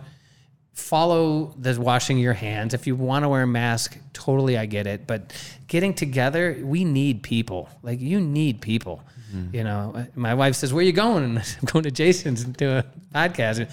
follow 0.74 1.54
the 1.58 1.80
washing 1.80 2.18
your 2.18 2.34
hands. 2.34 2.74
If 2.74 2.88
you 2.88 2.96
want 2.96 3.24
to 3.24 3.30
wear 3.30 3.44
a 3.44 3.48
mask, 3.48 3.98
totally, 4.14 4.58
I 4.58 4.66
get 4.66 4.88
it. 4.88 5.06
But 5.06 5.34
getting 5.68 5.94
together, 5.94 6.60
we 6.64 6.84
need 6.84 7.24
people. 7.24 7.70
Like 7.84 8.02
you 8.02 8.20
need 8.20 8.60
people. 8.62 9.04
Mm-hmm. 9.34 9.56
You 9.56 9.64
know, 9.64 10.06
my 10.16 10.34
wife 10.34 10.56
says, 10.56 10.74
"Where 10.74 10.84
you 10.84 10.92
going?" 10.94 11.38
I'm 11.38 11.66
going 11.66 11.84
to 11.84 11.92
Jason's 11.92 12.44
and 12.44 12.56
do 12.56 12.70
a 12.72 12.86
podcast. 13.14 13.70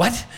What? 0.00 0.26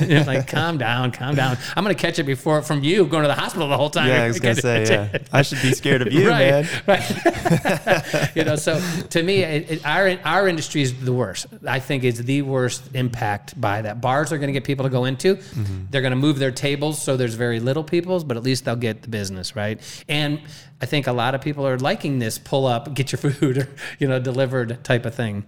Like, 0.00 0.46
calm 0.46 0.76
down, 0.76 1.12
calm 1.12 1.34
down. 1.34 1.56
I'm 1.74 1.84
going 1.84 1.94
to 1.94 2.00
catch 2.00 2.18
it 2.18 2.24
before 2.24 2.62
from 2.62 2.82
you 2.82 3.06
going 3.06 3.22
to 3.22 3.28
the 3.28 3.34
hospital 3.34 3.68
the 3.68 3.76
whole 3.76 3.88
time. 3.90 4.08
Yeah, 4.08 4.24
I 4.24 4.28
was 4.28 4.40
gonna 4.40 4.54
say, 4.60 4.84
yeah. 4.84 5.18
I 5.32 5.42
should 5.42 5.62
be 5.62 5.72
scared 5.72 6.02
of 6.02 6.12
you, 6.12 6.28
right, 6.28 6.64
man. 6.64 6.82
right. 6.86 8.30
you 8.34 8.44
know, 8.44 8.56
so 8.56 8.80
to 9.10 9.22
me, 9.22 9.42
it, 9.42 9.70
it, 9.70 9.86
our 9.86 10.18
our 10.24 10.48
industry 10.48 10.82
is 10.82 10.98
the 11.00 11.12
worst. 11.12 11.46
I 11.66 11.80
think 11.80 12.04
it's 12.04 12.18
the 12.18 12.42
worst 12.42 12.90
impact 12.94 13.58
by 13.58 13.82
that. 13.82 14.00
Bars 14.00 14.32
are 14.32 14.36
going 14.36 14.48
to 14.48 14.52
get 14.52 14.64
people 14.64 14.84
to 14.84 14.90
go 14.90 15.04
into. 15.04 15.36
Mm-hmm. 15.36 15.84
They're 15.90 16.02
going 16.02 16.10
to 16.10 16.16
move 16.16 16.38
their 16.38 16.52
tables 16.52 17.00
so 17.00 17.16
there's 17.16 17.34
very 17.34 17.60
little 17.60 17.84
people's, 17.84 18.24
but 18.24 18.36
at 18.36 18.42
least 18.42 18.64
they'll 18.66 18.76
get 18.76 19.02
the 19.02 19.08
business, 19.08 19.56
right? 19.56 19.80
And 20.08 20.40
I 20.82 20.86
think 20.86 21.06
a 21.06 21.12
lot 21.12 21.34
of 21.34 21.40
people 21.40 21.66
are 21.66 21.78
liking 21.78 22.18
this 22.18 22.38
pull 22.38 22.66
up, 22.66 22.92
get 22.94 23.12
your 23.12 23.18
food, 23.18 23.58
or, 23.58 23.68
you 23.98 24.06
know, 24.06 24.18
delivered 24.18 24.84
type 24.84 25.06
of 25.06 25.14
thing. 25.14 25.46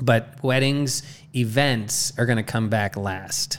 But 0.00 0.42
weddings, 0.42 1.02
events 1.34 2.12
are 2.18 2.26
going 2.26 2.38
to 2.38 2.42
come 2.42 2.68
back 2.68 2.96
last. 2.96 3.58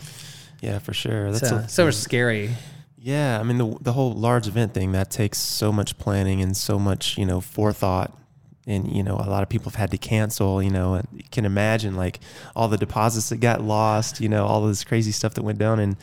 Yeah, 0.62 0.80
for 0.80 0.94
sure. 0.94 1.32
That's 1.32 1.50
So, 1.50 1.56
a, 1.58 1.70
so 1.70 1.92
scary. 1.92 2.52
Yeah, 2.98 3.40
I 3.40 3.44
mean 3.44 3.58
the 3.58 3.76
the 3.82 3.94
whole 3.94 4.14
large 4.14 4.48
event 4.48 4.76
thing 4.76 4.92
that 4.92 5.10
takes 5.10 5.40
so 5.40 5.72
much 5.72 5.98
planning 5.98 6.42
and 6.42 6.56
so 6.56 6.78
much 6.78 7.18
you 7.18 7.26
know 7.26 7.42
forethought, 7.42 8.16
and 8.68 8.92
you 8.96 9.02
know 9.02 9.16
a 9.16 9.26
lot 9.26 9.42
of 9.42 9.50
people 9.50 9.72
have 9.72 9.76
had 9.76 9.90
to 9.90 9.98
cancel. 9.98 10.62
You 10.62 10.70
know, 10.70 10.94
and 10.94 11.08
you 11.12 11.24
can 11.32 11.46
imagine 11.46 11.96
like 11.96 12.20
all 12.56 12.68
the 12.68 12.78
deposits 12.78 13.30
that 13.30 13.38
got 13.38 13.60
lost. 13.64 14.22
You 14.22 14.30
know, 14.30 14.46
all 14.46 14.68
this 14.68 14.84
crazy 14.84 15.12
stuff 15.12 15.34
that 15.34 15.42
went 15.42 15.58
down, 15.58 15.80
and 15.80 15.98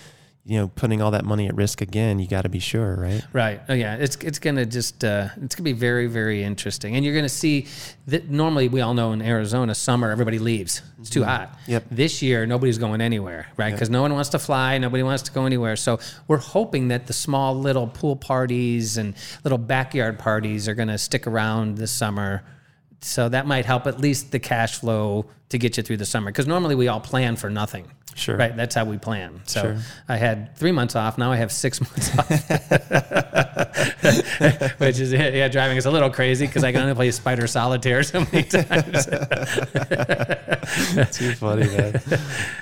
you 0.48 0.58
know 0.58 0.68
putting 0.68 1.02
all 1.02 1.10
that 1.10 1.26
money 1.26 1.46
at 1.46 1.54
risk 1.54 1.82
again. 1.82 2.18
You 2.18 2.26
got 2.26 2.42
to 2.42 2.48
be 2.48 2.58
sure, 2.58 2.96
right? 2.96 3.22
Right. 3.34 3.60
Oh 3.68 3.74
yeah. 3.74 3.96
It's 3.96 4.16
it's 4.16 4.38
gonna 4.38 4.64
just 4.64 5.04
uh, 5.04 5.28
it's 5.42 5.54
gonna 5.54 5.64
be 5.64 5.74
very 5.74 6.06
very 6.06 6.42
interesting, 6.42 6.96
and 6.96 7.04
you're 7.04 7.14
gonna 7.14 7.28
see 7.28 7.66
that 8.06 8.30
normally 8.30 8.68
we 8.68 8.80
all 8.80 8.94
know 8.94 9.12
in 9.12 9.20
Arizona 9.20 9.74
summer 9.74 10.10
everybody 10.10 10.38
leaves. 10.38 10.80
It's 10.98 11.10
too 11.10 11.22
hot. 11.22 11.54
Yep. 11.66 11.84
This 11.90 12.22
year 12.22 12.46
nobody's 12.46 12.78
going 12.78 13.02
anywhere, 13.02 13.46
right? 13.58 13.72
Because 13.72 13.90
no 13.90 14.00
one 14.00 14.14
wants 14.14 14.30
to 14.30 14.38
fly, 14.38 14.78
nobody 14.78 15.02
wants 15.02 15.22
to 15.24 15.32
go 15.32 15.44
anywhere. 15.44 15.76
So 15.76 16.00
we're 16.26 16.38
hoping 16.38 16.88
that 16.88 17.06
the 17.06 17.12
small 17.12 17.54
little 17.54 17.86
pool 17.86 18.16
parties 18.16 18.96
and 18.96 19.14
little 19.44 19.58
backyard 19.58 20.18
parties 20.18 20.66
are 20.66 20.74
gonna 20.74 20.98
stick 20.98 21.26
around 21.26 21.76
this 21.76 21.92
summer. 21.92 22.42
So 23.00 23.28
that 23.28 23.46
might 23.46 23.64
help 23.64 23.86
at 23.86 24.00
least 24.00 24.32
the 24.32 24.38
cash 24.38 24.78
flow 24.80 25.26
to 25.50 25.58
get 25.58 25.76
you 25.76 25.82
through 25.82 25.98
the 25.98 26.06
summer. 26.06 26.30
Because 26.30 26.46
normally 26.46 26.74
we 26.74 26.88
all 26.88 27.00
plan 27.00 27.36
for 27.36 27.48
nothing. 27.48 27.86
Sure. 28.14 28.36
Right. 28.36 28.56
That's 28.56 28.74
how 28.74 28.84
we 28.84 28.98
plan. 28.98 29.40
So 29.46 29.62
Sure. 29.62 29.76
I 30.08 30.16
had 30.16 30.56
three 30.56 30.72
months 30.72 30.96
off. 30.96 31.18
Now 31.18 31.30
I 31.30 31.36
have 31.36 31.52
six 31.52 31.80
months 31.80 32.18
off, 32.18 32.28
which 34.80 34.98
is 34.98 35.12
yeah, 35.12 35.46
driving 35.46 35.78
us 35.78 35.84
a 35.84 35.90
little 35.90 36.10
crazy 36.10 36.46
because 36.46 36.64
I 36.64 36.72
can 36.72 36.80
only 36.82 36.94
play 36.94 37.10
Spider 37.12 37.46
Solitaire 37.46 38.02
so 38.02 38.20
many 38.32 38.42
times. 38.48 39.06
Too 41.16 41.32
funny, 41.34 41.66
man. 41.68 41.92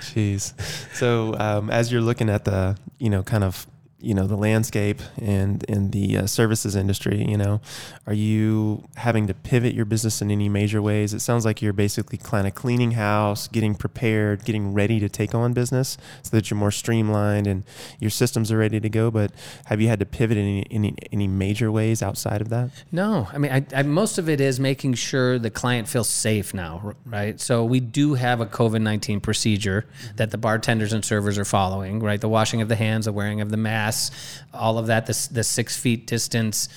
Jeez. 0.03 0.53
So 0.95 1.35
um, 1.39 1.71
as 1.71 1.91
you're 1.91 2.03
looking 2.03 2.29
at 2.29 2.45
the, 2.45 2.77
you 2.99 3.09
know, 3.11 3.23
kind 3.23 3.45
of, 3.45 3.67
you 3.99 4.13
know, 4.13 4.27
the 4.27 4.37
landscape 4.37 5.01
and 5.21 5.63
in 5.65 5.91
the 5.91 6.19
uh, 6.19 6.27
services 6.27 6.77
industry, 6.77 7.25
you 7.27 7.37
know, 7.37 7.61
are 8.07 8.13
you 8.13 8.85
having 8.97 9.27
to 9.27 9.33
pivot 9.33 9.75
your 9.75 9.87
business 9.87 10.21
in 10.21 10.31
any 10.31 10.51
major 10.51 10.83
ways? 10.83 11.15
It 11.15 11.21
sounds 11.21 11.47
like 11.47 11.63
you're 11.63 11.73
basically 11.73 12.19
kind 12.19 12.47
of 12.47 12.55
cleaning 12.55 12.93
house, 12.93 13.49
getting 13.49 13.75
prepared, 13.75 14.45
getting 14.45 14.75
ready 14.75 15.01
to 15.01 15.09
take 15.09 15.35
on 15.35 15.55
business 15.55 15.97
so 16.23 16.37
that 16.37 16.51
you're 16.51 16.59
more 16.59 16.71
streamlined 16.71 17.47
and 17.47 17.65
your 17.99 18.11
systems 18.11 18.53
are 18.53 18.59
ready 18.59 18.81
to 18.81 18.89
go. 18.91 19.11
But 19.11 19.33
have 19.67 19.81
you 19.81 19.89
had 19.89 19.99
to 20.01 20.07
pivot 20.07 20.37
in 20.37 20.45
any, 20.45 20.67
any, 20.71 20.95
any 21.11 21.27
major 21.27 21.73
ways 21.73 22.03
outside 22.03 22.43
of 22.43 22.51
that? 22.51 22.71
No, 22.93 23.29
I 23.33 23.39
mean, 23.39 23.51
I, 23.51 23.65
I, 23.75 23.83
most 23.83 24.19
of 24.19 24.29
it 24.29 24.43
is 24.43 24.61
making 24.61 24.93
sure 24.95 25.39
the 25.39 25.51
client 25.51 25.89
feels 25.89 26.11
safe 26.11 26.53
now, 26.53 26.95
right? 27.07 27.41
So 27.41 27.65
we 27.65 27.81
do 27.81 28.13
have 28.15 28.43
a 28.43 28.47
COVID 28.47 28.83
19 28.83 29.21
procedure 29.21 29.87
that 30.17 30.33
the 30.33 30.39
bartenders 30.39 30.93
and 30.93 31.03
servers 31.03 31.39
are 31.39 31.47
following, 31.47 32.01
right? 32.01 32.21
The 32.21 32.29
washing 32.29 32.61
of 32.61 32.69
the 32.69 32.77
hands, 32.77 33.07
the 33.07 33.13
wearing 33.13 33.41
of 33.41 33.51
the 33.51 33.57
masks, 33.87 34.43
all 34.53 34.79
of 34.79 34.87
that, 34.89 35.07
the, 35.07 35.29
the 35.33 35.45
six 35.45 35.77
feet 35.77 36.07
distance, 36.07 36.69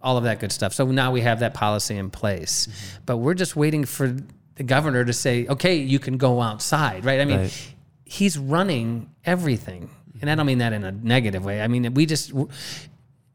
all 0.00 0.16
of 0.16 0.24
that 0.24 0.38
good 0.40 0.52
stuff. 0.52 0.72
So 0.72 0.86
now 0.86 1.10
we 1.12 1.22
have 1.22 1.40
that 1.40 1.54
policy 1.54 1.96
in 1.96 2.10
place. 2.10 2.66
Mm-hmm. 2.66 3.02
But 3.06 3.16
we're 3.18 3.34
just 3.34 3.56
waiting 3.56 3.84
for 3.84 4.16
the 4.54 4.62
governor 4.62 5.04
to 5.04 5.12
say, 5.12 5.46
okay, 5.46 5.76
you 5.76 5.98
can 5.98 6.16
go 6.16 6.40
outside, 6.40 7.04
right? 7.04 7.20
I 7.20 7.24
mean, 7.24 7.38
Right. 7.38 7.74
he's 8.04 8.38
running 8.38 9.10
everything. 9.24 9.90
And 10.20 10.30
I 10.30 10.34
don't 10.34 10.46
mean 10.46 10.58
that 10.58 10.72
in 10.72 10.84
a 10.84 10.90
negative 10.92 11.44
way. 11.44 11.62
I 11.62 11.68
mean, 11.68 11.94
we 11.94 12.06
just, 12.06 12.32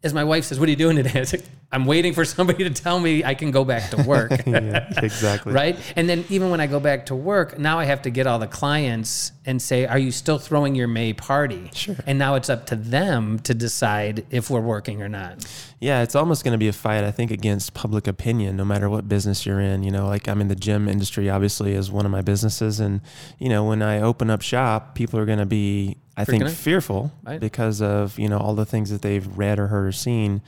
as 0.04 0.14
my 0.14 0.24
wife 0.24 0.44
says, 0.44 0.60
what 0.60 0.68
are 0.68 0.70
you 0.70 0.76
doing 0.76 0.98
today? 0.98 1.12
I 1.16 1.24
like, 1.32 1.46
I'm 1.72 1.86
waiting 1.86 2.14
for 2.14 2.26
somebody 2.26 2.66
to 2.66 2.70
tell 2.70 3.00
me 3.00 3.24
I 3.24 3.34
can 3.34 3.52
go 3.52 3.64
back 3.64 3.90
to 3.92 4.04
work. 4.04 4.32
yeah, 4.46 4.92
exactly. 5.02 5.54
right? 5.54 5.80
And 5.96 6.08
then 6.10 6.26
even 6.30 6.50
when 6.50 6.60
I 6.60 6.68
go 6.68 6.80
back 6.80 7.08
to 7.08 7.16
work, 7.16 7.58
now 7.58 7.80
I 7.80 7.86
have 7.86 8.02
to 8.04 8.10
get 8.10 8.28
all 8.28 8.38
the 8.38 8.48
clients 8.48 9.32
and 9.46 9.62
say, 9.62 9.86
"Are 9.86 9.98
you 9.98 10.12
still 10.12 10.38
throwing 10.38 10.76
your 10.76 10.88
May 10.88 11.14
party?" 11.14 11.72
Sure. 11.74 11.96
And 12.06 12.20
now 12.20 12.36
it's 12.36 12.50
up 12.50 12.68
to 12.68 12.76
them 12.76 13.40
to 13.40 13.54
decide 13.54 14.26
if 14.30 14.50
we're 14.50 14.62
working 14.62 15.02
or 15.02 15.10
not. 15.10 15.46
Yeah, 15.84 16.02
it's 16.02 16.16
almost 16.16 16.46
going 16.46 16.54
to 16.54 16.58
be 16.58 16.70
a 16.70 16.74
fight, 16.74 17.04
I 17.04 17.12
think, 17.12 17.30
against 17.30 17.74
public 17.74 18.08
opinion, 18.08 18.56
no 18.56 18.64
matter 18.64 18.90
what 18.90 19.10
business 19.10 19.46
you're 19.46 19.60
in. 19.60 19.84
You 19.84 19.92
know, 19.92 20.08
like 20.08 20.30
I'm 20.30 20.40
in 20.40 20.48
the 20.48 20.56
gym 20.56 20.88
industry, 20.88 21.30
obviously, 21.30 21.74
is 21.74 21.92
one 21.92 22.06
of 22.06 22.12
my 22.12 22.22
businesses. 22.22 22.80
And, 22.80 23.02
you 23.38 23.50
know, 23.50 23.66
when 23.66 23.82
I 23.82 24.00
open 24.00 24.30
up 24.30 24.42
shop, 24.42 24.96
people 24.96 25.20
are 25.20 25.26
going 25.26 25.40
to 25.40 25.46
be, 25.46 25.98
I 26.16 26.24
think, 26.24 26.44
out. 26.44 26.52
fearful 26.52 27.12
Right. 27.24 27.38
because 27.38 27.82
of, 27.82 28.18
you 28.18 28.30
know, 28.30 28.38
all 28.38 28.56
the 28.56 28.66
things 28.66 28.92
that 28.92 29.02
they've 29.02 29.28
read 29.38 29.60
or 29.60 29.68
heard 29.68 29.86
or 29.86 29.92
seen, 29.92 30.42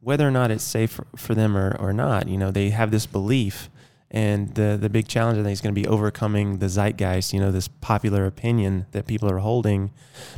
whether 0.00 0.26
or 0.26 0.32
not 0.32 0.50
it's 0.50 0.64
safe 0.64 0.90
for, 0.90 1.06
for 1.16 1.36
them 1.36 1.56
or, 1.56 1.76
or 1.78 1.92
not. 1.92 2.26
You 2.26 2.36
know, 2.36 2.50
they 2.50 2.70
have 2.70 2.90
this 2.90 3.06
belief. 3.06 3.70
And 4.12 4.54
the, 4.56 4.76
the 4.80 4.88
big 4.88 5.06
challenge, 5.06 5.38
I 5.38 5.42
think, 5.44 5.52
is 5.52 5.60
going 5.60 5.72
to 5.72 5.80
be 5.80 5.86
overcoming 5.86 6.58
the 6.58 6.68
zeitgeist, 6.68 7.32
you 7.32 7.38
know, 7.38 7.52
this 7.52 7.68
popular 7.68 8.26
opinion 8.26 8.86
that 8.90 9.06
people 9.06 9.30
are 9.30 9.38
holding 9.38 9.92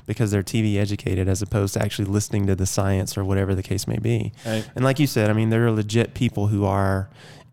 because 0.07 0.31
they're 0.31 0.43
TV 0.43 0.77
educated 0.77 1.27
as 1.27 1.41
opposed 1.41 1.73
to 1.75 1.83
actually 1.83 2.05
listening 2.05 2.47
to 2.49 2.55
the 2.55 2.67
science 2.67 3.17
or 3.17 3.25
whatever 3.25 3.55
the 3.55 3.63
case 3.63 3.87
may 3.89 3.99
be. 3.99 4.33
Right. 4.45 4.69
And 4.75 4.85
like 4.85 4.99
you 4.99 5.07
said, 5.07 5.31
I 5.31 5.33
mean, 5.33 5.49
there 5.49 5.65
are 5.67 5.71
legit 5.73 6.13
people 6.13 6.49
who 6.49 6.67
are 6.67 7.09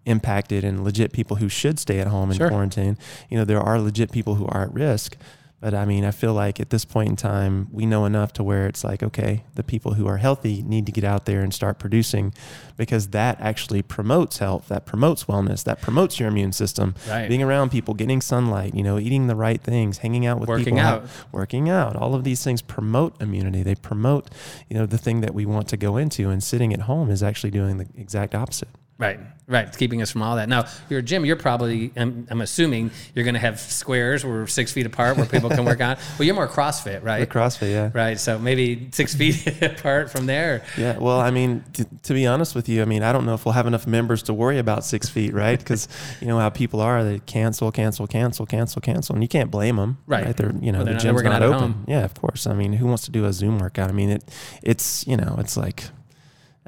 impacted 0.06 0.66
and 0.66 0.84
legit 0.84 1.14
people 1.14 1.38
who 1.38 1.48
should 1.48 1.80
stay 1.80 2.00
at 2.00 2.08
home 2.08 2.32
in 2.32 2.38
Sure. 2.38 2.50
quarantine. 2.50 2.98
You 3.30 3.38
know, 3.38 3.46
there 3.46 3.62
are 3.62 3.80
legit 3.80 4.12
people 4.12 4.36
who 4.36 4.46
are 4.48 4.64
at 4.64 4.74
risk. 4.74 5.16
But 5.62 5.74
I 5.74 5.84
mean, 5.84 6.06
I 6.06 6.12
feel 6.12 6.34
like 6.34 6.60
at 6.62 6.70
this 6.70 6.86
point 6.86 7.10
in 7.10 7.16
time, 7.18 7.68
we 7.72 7.86
know 7.86 8.06
enough 8.06 8.32
to 8.34 8.44
where 8.44 8.66
it's 8.68 8.84
like, 8.84 9.04
okay, 9.04 9.44
the 9.56 9.64
people 9.64 9.96
who 9.96 10.08
are 10.08 10.18
healthy 10.18 10.62
need 10.62 10.86
to 10.86 10.92
get 10.92 11.04
out 11.04 11.26
there 11.26 11.42
and 11.42 11.54
start 11.54 11.80
producing 11.80 12.34
because 12.78 13.10
that 13.10 13.40
actually 13.42 13.82
promotes 13.82 14.38
health, 14.38 14.70
that 14.70 14.86
promotes 14.86 15.26
wellness, 15.26 15.66
that 15.66 15.82
promotes 15.82 16.18
your 16.18 16.30
immune 16.30 16.54
system. 16.54 16.96
Right. 17.10 17.28
Being 17.28 17.44
around 17.44 17.72
people, 17.72 17.94
getting 17.94 18.22
sunlight, 18.22 18.74
you 18.74 18.84
know, 18.84 18.98
eating 18.98 19.28
the 19.28 19.36
right 19.36 19.62
things, 19.62 19.98
hanging 19.98 20.26
out 20.26 20.40
with 20.40 20.48
Working 20.48 20.76
people, 20.76 20.80
out. 20.80 21.06
working 21.34 21.70
out. 21.70 21.98
All 21.98 22.16
of 22.16 22.24
these 22.24 22.42
things 22.42 22.62
promote 22.62 23.22
immunity. 23.22 23.62
They 23.62 23.76
promote, 23.76 24.30
you 24.70 24.78
know, 24.78 24.86
the 24.86 24.98
thing 24.98 25.20
that 25.22 25.34
we 25.34 25.46
want 25.46 25.68
to 25.70 25.78
go 25.78 25.98
into. 25.98 26.30
And 26.30 26.42
sitting 26.42 26.74
at 26.74 26.82
home 26.82 27.10
is 27.12 27.22
actually 27.22 27.52
doing 27.52 27.78
the 27.78 27.88
exact 27.98 28.34
opposite. 28.34 28.70
Right, 29.00 29.18
right. 29.48 29.66
It's 29.66 29.78
keeping 29.78 30.02
us 30.02 30.12
from 30.12 30.22
all 30.24 30.36
that. 30.36 30.50
Now, 30.50 30.66
your 30.90 31.02
gym, 31.02 31.24
you're 31.24 31.38
probably, 31.38 31.90
I'm, 31.96 32.28
I'm 32.30 32.42
assuming 32.42 32.92
you're 33.16 33.24
going 33.24 33.34
to 33.36 33.40
have 33.40 33.58
squares 33.58 34.26
where 34.26 34.34
we're 34.34 34.48
six 34.48 34.74
feet 34.74 34.86
apart 34.86 35.16
where 35.16 35.26
people 35.26 35.50
can 35.50 35.64
work 35.64 35.80
out. 35.80 36.00
Well, 36.20 36.26
you're 36.26 36.36
more 36.36 36.50
CrossFit, 36.50 37.00
The 37.00 37.06
right? 37.06 37.30
CrossFit, 37.30 37.72
yeah. 37.72 37.92
Right. 37.94 38.20
So 38.20 38.38
maybe 38.38 38.90
six 38.92 39.16
feet 39.16 39.48
apart 39.62 40.12
from 40.12 40.26
there. 40.26 40.66
Yeah, 40.78 40.98
well, 40.98 41.18
I 41.22 41.32
mean, 41.32 41.64
t- 41.72 41.86
to 42.04 42.14
be 42.14 42.28
honest 42.28 42.56
with 42.56 42.68
you, 42.68 42.82
I 42.82 42.86
mean, 42.86 43.02
I 43.02 43.14
don't 43.14 43.26
know 43.26 43.36
if 43.36 43.46
we'll 43.46 43.54
have 43.54 43.68
enough 43.68 43.88
members 43.88 44.22
to 44.24 44.34
worry 44.34 44.58
about 44.60 44.84
six 44.84 45.08
feet, 45.08 45.34
right? 45.34 45.58
Because 45.58 45.88
you 46.20 46.28
know 46.28 46.38
how 46.38 46.50
people 46.50 46.82
are; 46.82 47.02
they 47.06 47.20
cancel, 47.20 47.72
cancel, 47.72 48.06
cancel, 48.06 48.46
cancel, 48.46 48.82
cancel, 48.82 49.16
and 49.16 49.24
you 49.24 49.30
can't 49.30 49.50
blame 49.50 49.78
them, 49.78 49.98
Right. 50.08 50.36
They're 50.36 50.52
you 50.60 50.74
know 50.74 50.80
Well, 50.84 50.94
the 50.94 51.00
gym's 51.00 51.24
not 51.24 51.42
open. 51.42 51.60
home. 51.60 51.86
Yeah, 51.88 52.04
of 52.04 52.16
course. 52.16 52.46
I 52.48 52.54
mean, 52.54 52.74
who 52.74 52.86
wants 52.88 53.06
to 53.06 53.12
do 53.12 53.24
a 53.24 53.32
Zoom 53.32 53.60
workout? 53.60 53.90
I 53.90 53.94
mean, 53.94 54.10
it 54.10 54.24
it's 54.62 55.08
you 55.08 55.16
know 55.16 55.38
it's 55.40 55.56
like. 55.56 55.86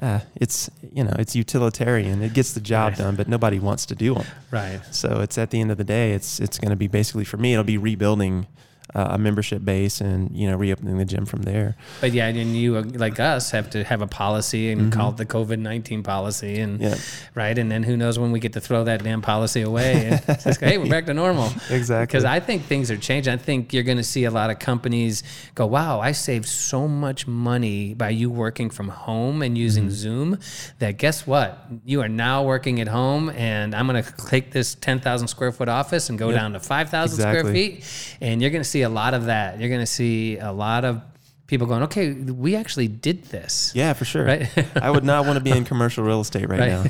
Uh, 0.02 0.18
it's 0.34 0.68
you 0.92 1.04
know 1.04 1.14
it's 1.18 1.36
utilitarian. 1.36 2.22
It 2.22 2.34
gets 2.34 2.52
the 2.54 2.60
job 2.60 2.90
Right. 2.90 2.98
done, 2.98 3.14
but 3.16 3.28
nobody 3.28 3.58
wants 3.60 3.86
to 3.86 3.94
do 3.94 4.14
them. 4.14 4.26
Right. 4.50 4.80
So 4.90 5.20
it's 5.20 5.38
at 5.38 5.50
the 5.50 5.60
end 5.60 5.70
of 5.70 5.78
the 5.78 5.84
day, 5.84 6.12
it's 6.12 6.40
it's 6.40 6.58
going 6.58 6.70
to 6.70 6.76
be 6.76 6.88
basically 6.88 7.24
for 7.24 7.36
me, 7.36 7.52
it'll 7.52 7.62
be 7.64 7.78
rebuilding 7.78 8.48
uh, 8.94 9.08
a 9.12 9.18
membership 9.18 9.64
base 9.64 10.00
and 10.00 10.30
you 10.36 10.48
know 10.50 10.56
reopening 10.56 10.98
the 10.98 11.04
gym 11.04 11.24
from 11.26 11.42
there. 11.42 11.76
But 12.00 12.12
yeah, 12.12 12.26
and 12.28 12.56
you 12.56 12.76
uh, 12.76 12.82
like 12.94 13.18
us 13.20 13.50
have 13.52 13.70
to 13.70 13.84
have 13.84 14.02
a 14.02 14.06
policy 14.06 14.70
and 14.70 14.92
call 14.92 15.10
it 15.10 15.16
the 15.16 15.26
COVID 15.26 15.58
nineteen 15.58 16.02
policy, 16.02 16.58
and 16.60 16.72
Mm-hmm. 16.80 16.82
Yeah. 16.82 16.96
right, 17.34 17.56
and 17.58 17.70
then 17.70 17.82
who 17.82 17.96
knows 17.96 18.18
when 18.18 18.32
we 18.32 18.40
get 18.40 18.54
to 18.54 18.60
throw 18.60 18.84
that 18.84 19.02
damn 19.04 19.20
policy 19.22 19.62
away 19.62 20.06
and 20.06 20.26
just 20.42 20.60
go, 20.60 20.66
hey, 20.66 20.78
we're 20.78 20.88
back 20.88 21.06
to 21.06 21.14
normal. 21.14 21.50
Exactly. 21.70 22.06
Because 22.06 22.24
I 22.24 22.40
think 22.40 22.64
things 22.64 22.90
are 22.90 22.96
changing. 22.96 23.32
I 23.32 23.36
think 23.36 23.72
you're 23.72 23.82
going 23.82 23.98
to 23.98 24.02
see 24.04 24.24
a 24.24 24.30
lot 24.30 24.50
of 24.50 24.58
companies 24.58 25.22
go, 25.54 25.66
wow, 25.66 26.00
I 26.00 26.12
saved 26.12 26.46
so 26.48 26.88
much 26.88 27.26
money 27.26 27.94
by 27.94 28.08
you 28.10 28.30
working 28.30 28.70
from 28.70 28.88
home 28.88 29.42
and 29.42 29.56
using 29.58 29.84
Mm-hmm. 29.84 29.90
Zoom 29.92 30.38
that 30.78 30.96
guess 30.98 31.26
what? 31.26 31.66
You 31.84 32.00
are 32.02 32.08
now 32.08 32.44
working 32.44 32.80
at 32.80 32.88
home, 32.88 33.30
and 33.30 33.74
I'm 33.74 33.86
going 33.86 34.02
to 34.02 34.12
take 34.26 34.50
this 34.52 34.74
ten 34.74 35.00
thousand 35.00 35.28
square 35.28 35.52
foot 35.52 35.68
office 35.68 36.08
and 36.08 36.18
go 36.18 36.30
down 36.32 36.52
to 36.54 36.60
five 36.60 36.88
thousand 36.90 37.18
square 37.18 37.44
feet, 37.52 37.84
and 38.20 38.40
you're 38.40 38.50
going 38.50 38.62
to 38.62 38.68
see 38.68 38.81
a 38.82 38.88
lot 38.88 39.14
of 39.14 39.26
that. 39.26 39.58
You're 39.60 39.68
going 39.68 39.80
to 39.80 39.86
see 39.86 40.38
a 40.38 40.52
lot 40.52 40.84
of 40.84 41.00
people 41.46 41.66
going, 41.66 41.82
okay, 41.82 42.12
we 42.12 42.56
actually 42.56 42.88
did 42.88 43.24
this. 43.24 43.72
Yeah, 43.74 43.92
for 43.92 44.04
sure. 44.06 44.24
Right? 44.24 44.48
I 44.80 44.90
would 44.90 45.04
not 45.04 45.26
want 45.26 45.36
to 45.36 45.42
be 45.44 45.50
in 45.50 45.64
commercial 45.64 46.02
real 46.02 46.20
estate 46.22 46.48
right, 46.48 46.60
Right. 46.60 46.68
now. 46.70 46.84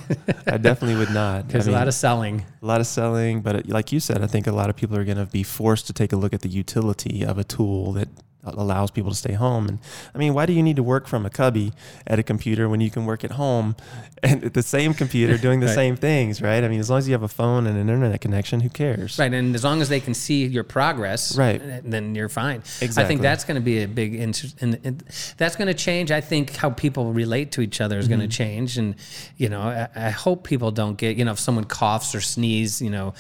I 0.47 0.57
definitely 0.59 0.97
would 0.97 1.11
not. 1.13 1.49
There's 1.49 1.67
I 1.67 1.73
a 1.73 1.75
lot 1.75 1.89
of 1.89 1.95
selling. 1.95 2.45
a 2.63 2.67
lot 2.67 2.81
of 2.81 2.87
selling, 2.87 3.41
but 3.41 3.57
uh, 3.57 3.63
like 3.67 3.91
you 3.91 3.99
said, 3.99 4.23
I 4.23 4.27
think 4.29 4.47
a 4.47 4.53
lot 4.53 4.71
of 4.71 4.77
people 4.77 4.97
are 4.97 5.05
going 5.05 5.17
to 5.19 5.27
be 5.27 5.43
forced 5.43 5.87
to 5.89 5.93
take 5.93 6.13
a 6.13 6.17
look 6.17 6.33
at 6.33 6.43
the 6.43 6.49
utility 6.49 7.25
of 7.25 7.39
a 7.39 7.45
tool 7.45 7.93
that 7.95 8.09
allows 8.45 8.91
people 8.91 9.11
to 9.11 9.17
stay 9.17 9.35
home. 9.35 9.69
And 9.69 9.79
I 10.15 10.19
mean, 10.19 10.35
why 10.35 10.47
do 10.47 10.53
you 10.53 10.63
need 10.63 10.77
to 10.77 10.83
work 10.83 11.07
from 11.07 11.25
a 11.25 11.31
cubby 11.31 11.73
at 12.07 12.19
a 12.19 12.23
computer 12.23 12.69
when 12.69 12.81
you 12.81 12.91
can 12.91 13.05
work 13.07 13.23
at 13.25 13.33
home 13.33 13.77
and 14.23 14.43
at 14.45 14.55
the 14.55 14.63
same 14.63 14.95
computer 14.95 15.39
doing 15.39 15.61
the 15.61 15.67
Right. 15.73 15.75
same 15.75 15.97
things, 15.97 16.43
right? 16.43 16.63
I 16.65 16.69
mean, 16.69 16.81
as 16.81 16.91
long 16.91 16.99
as 16.99 17.07
you 17.09 17.13
have 17.15 17.23
a 17.23 17.29
phone 17.29 17.67
and 17.67 17.77
an 17.79 17.89
internet 17.89 18.21
connection, 18.21 18.61
who 18.61 18.69
cares? 18.69 19.19
Right, 19.19 19.33
and 19.33 19.55
as 19.55 19.63
long 19.65 19.81
as 19.81 19.89
they 19.89 20.01
can 20.01 20.15
see 20.15 20.45
your 20.47 20.65
progress, 20.65 21.37
Right. 21.39 21.61
then 21.89 22.15
you're 22.15 22.29
fine. 22.29 22.59
Exactly. 22.81 23.05
I 23.05 23.07
think 23.07 23.23
that's 23.23 23.45
going 23.45 23.55
to 23.57 23.61
be 23.65 23.83
a 23.83 23.89
big 23.89 24.15
interest, 24.15 24.57
and 24.61 24.79
and 24.85 25.03
that's 25.37 25.55
going 25.57 25.69
to 25.69 25.75
change. 25.75 26.11
I 26.11 26.21
think 26.21 26.55
how 26.57 26.71
people 26.71 27.13
relate 27.13 27.53
to 27.53 27.61
each 27.61 27.81
other 27.81 27.99
is 27.99 28.09
going 28.09 28.21
Mm-hmm. 28.21 28.29
to 28.29 28.37
change, 28.37 28.79
and 28.79 28.95
you 29.37 29.49
know, 29.49 29.61
I, 29.63 29.89
I 29.95 30.11
hope 30.11 30.45
people 30.45 30.71
don't 30.73 30.97
get, 30.99 31.17
you 31.17 31.25
know, 31.25 31.33
if 31.33 31.39
someone 31.39 31.65
coughs 31.65 32.15
or 32.15 32.21
sneezes, 32.21 32.83
you 32.83 32.91
know, 32.91 33.15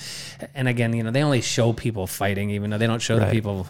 and 0.55 0.67
again, 0.69 0.93
you 0.95 1.03
know, 1.05 1.11
they 1.13 1.23
only 1.23 1.41
show 1.41 1.73
people 1.73 2.07
fighting, 2.07 2.51
even 2.51 2.71
though 2.71 2.79
they 2.79 2.87
don't 2.89 3.03
show 3.03 3.19
the 3.19 3.27
people. 3.27 3.67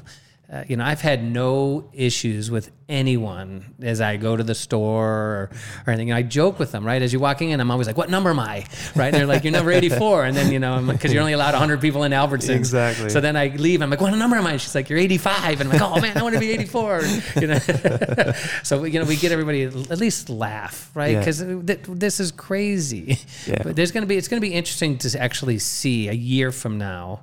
Uh, 0.53 0.65
you 0.69 0.77
know, 0.77 0.85
I've 0.85 1.01
had 1.01 1.25
no 1.25 1.89
issues 1.95 2.51
with 2.51 2.71
anyone 2.87 3.75
as 3.81 4.03
I 4.03 4.19
go 4.19 4.37
to 4.37 4.45
the 4.45 4.55
store 4.55 5.09
or, 5.09 5.51
or 5.87 5.93
anything. 5.95 6.13
I 6.13 6.21
joke 6.23 6.59
with 6.59 6.73
them, 6.73 6.85
right? 6.85 7.01
As 7.01 7.11
you're 7.11 7.23
walking 7.23 7.51
in, 7.51 7.61
I'm 7.61 7.71
always 7.71 7.87
like, 7.87 7.97
"What 7.97 8.11
number 8.11 8.29
am 8.29 8.39
I?" 8.39 8.67
Right? 8.95 9.07
And 9.07 9.15
they're 9.15 9.27
like, 9.27 9.45
"You're 9.45 9.53
number 9.53 9.73
84," 9.73 10.27
and 10.27 10.37
then 10.37 10.53
you 10.53 10.59
know, 10.59 10.85
because 10.87 11.11
you're 11.11 11.23
only 11.23 11.33
allowed 11.33 11.55
100 11.55 11.81
people 11.81 12.05
in 12.05 12.13
Albertsons. 12.13 12.57
Exactly. 12.57 13.09
So 13.09 13.23
then 13.23 13.35
I 13.35 13.47
leave. 13.49 13.81
I'm 13.81 13.89
like, 13.89 14.03
"What 14.03 14.15
number 14.15 14.37
am 14.37 14.47
I?" 14.47 14.53
And 14.53 14.61
she's 14.61 14.75
like, 14.75 14.91
"You're 14.91 14.99
85," 14.99 15.63
and 15.63 15.73
I'm 15.73 15.79
like, 15.79 15.91
"Oh 15.91 15.99
man, 16.03 16.19
I 16.19 16.23
want 16.23 16.35
to 16.35 16.41
be 16.41 16.51
84." 16.51 17.03
You 17.41 17.47
know. 17.47 17.59
so 18.63 18.85
you 18.85 19.01
know, 19.01 19.07
we 19.07 19.17
get 19.17 19.33
everybody 19.33 19.63
at 19.63 19.99
least 19.99 20.29
laugh, 20.29 20.91
right? 20.95 21.13
Yeah. 21.13 21.19
Because 21.21 21.39
th- 21.39 21.81
this 21.89 22.21
is 22.21 22.31
crazy. 22.31 23.19
Yeah. 23.47 23.63
But 23.63 23.75
there's 23.75 23.91
gonna 23.91 24.05
be 24.05 24.19
it's 24.19 24.29
gonna 24.29 24.41
be 24.41 24.53
interesting 24.53 24.99
to 24.99 25.19
actually 25.19 25.61
see 25.61 26.09
a 26.09 26.13
year 26.13 26.53
from 26.53 26.77
now 26.77 27.23